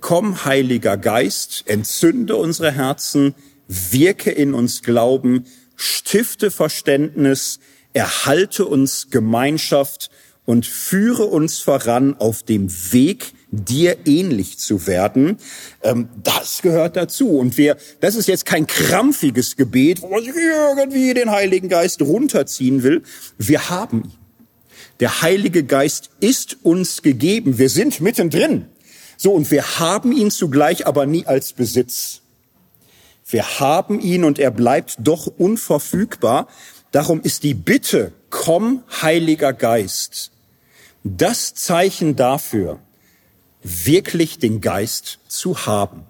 Komm, 0.02 0.46
Heiliger 0.46 0.98
Geist, 0.98 1.64
entzünde 1.68 2.36
unsere 2.36 2.72
Herzen, 2.72 3.36
wirke 3.68 4.32
in 4.32 4.56
uns 4.56 4.82
Glauben, 4.82 5.46
stifte 5.76 6.50
Verständnis, 6.50 7.60
erhalte 7.94 8.66
uns 8.66 9.10
Gemeinschaft 9.12 10.10
und 10.44 10.66
führe 10.66 11.26
uns 11.26 11.60
voran 11.60 12.16
auf 12.18 12.42
dem 12.42 12.70
Weg, 12.92 13.34
dir 13.52 13.96
ähnlich 14.06 14.58
zu 14.58 14.88
werden. 14.88 15.38
Ähm, 15.84 16.10
das 16.24 16.64
gehört 16.64 16.96
dazu. 16.96 17.38
Und 17.38 17.58
wir, 17.58 17.78
das 18.00 18.16
ist 18.16 18.28
jetzt 18.28 18.46
kein 18.46 18.66
krampfiges 18.66 19.56
Gebet, 19.56 20.02
wo 20.02 20.08
man 20.08 20.24
sich 20.24 20.34
irgendwie 20.36 21.14
den 21.14 21.30
Heiligen 21.30 21.70
Geist 21.70 22.02
runterziehen 22.02 22.82
will. 22.82 23.04
Wir 23.38 23.70
haben 23.70 24.06
ihn. 24.06 24.12
Der 25.00 25.22
Heilige 25.22 25.64
Geist 25.64 26.10
ist 26.20 26.58
uns 26.64 27.02
gegeben. 27.02 27.58
Wir 27.58 27.70
sind 27.70 28.02
mittendrin. 28.02 28.66
So, 29.24 29.34
und 29.34 29.52
wir 29.52 29.78
haben 29.78 30.12
ihn 30.14 30.32
zugleich 30.32 30.88
aber 30.88 31.06
nie 31.06 31.28
als 31.28 31.54
Besitz. 31.54 32.22
Wir 33.28 33.60
haben 33.60 34.00
ihn 34.00 34.24
und 34.24 34.40
er 34.40 34.50
bleibt 34.50 34.96
doch 34.98 35.28
unverfügbar. 35.28 36.48
Darum 36.90 37.22
ist 37.22 37.44
die 37.44 37.54
Bitte, 37.54 38.14
komm, 38.32 38.82
Heiliger 39.04 39.54
Geist, 39.54 40.32
das 41.04 41.54
Zeichen 41.54 42.16
dafür, 42.16 42.80
wirklich 43.62 44.40
den 44.40 44.60
Geist 44.60 45.20
zu 45.28 45.68
haben. 45.68 46.08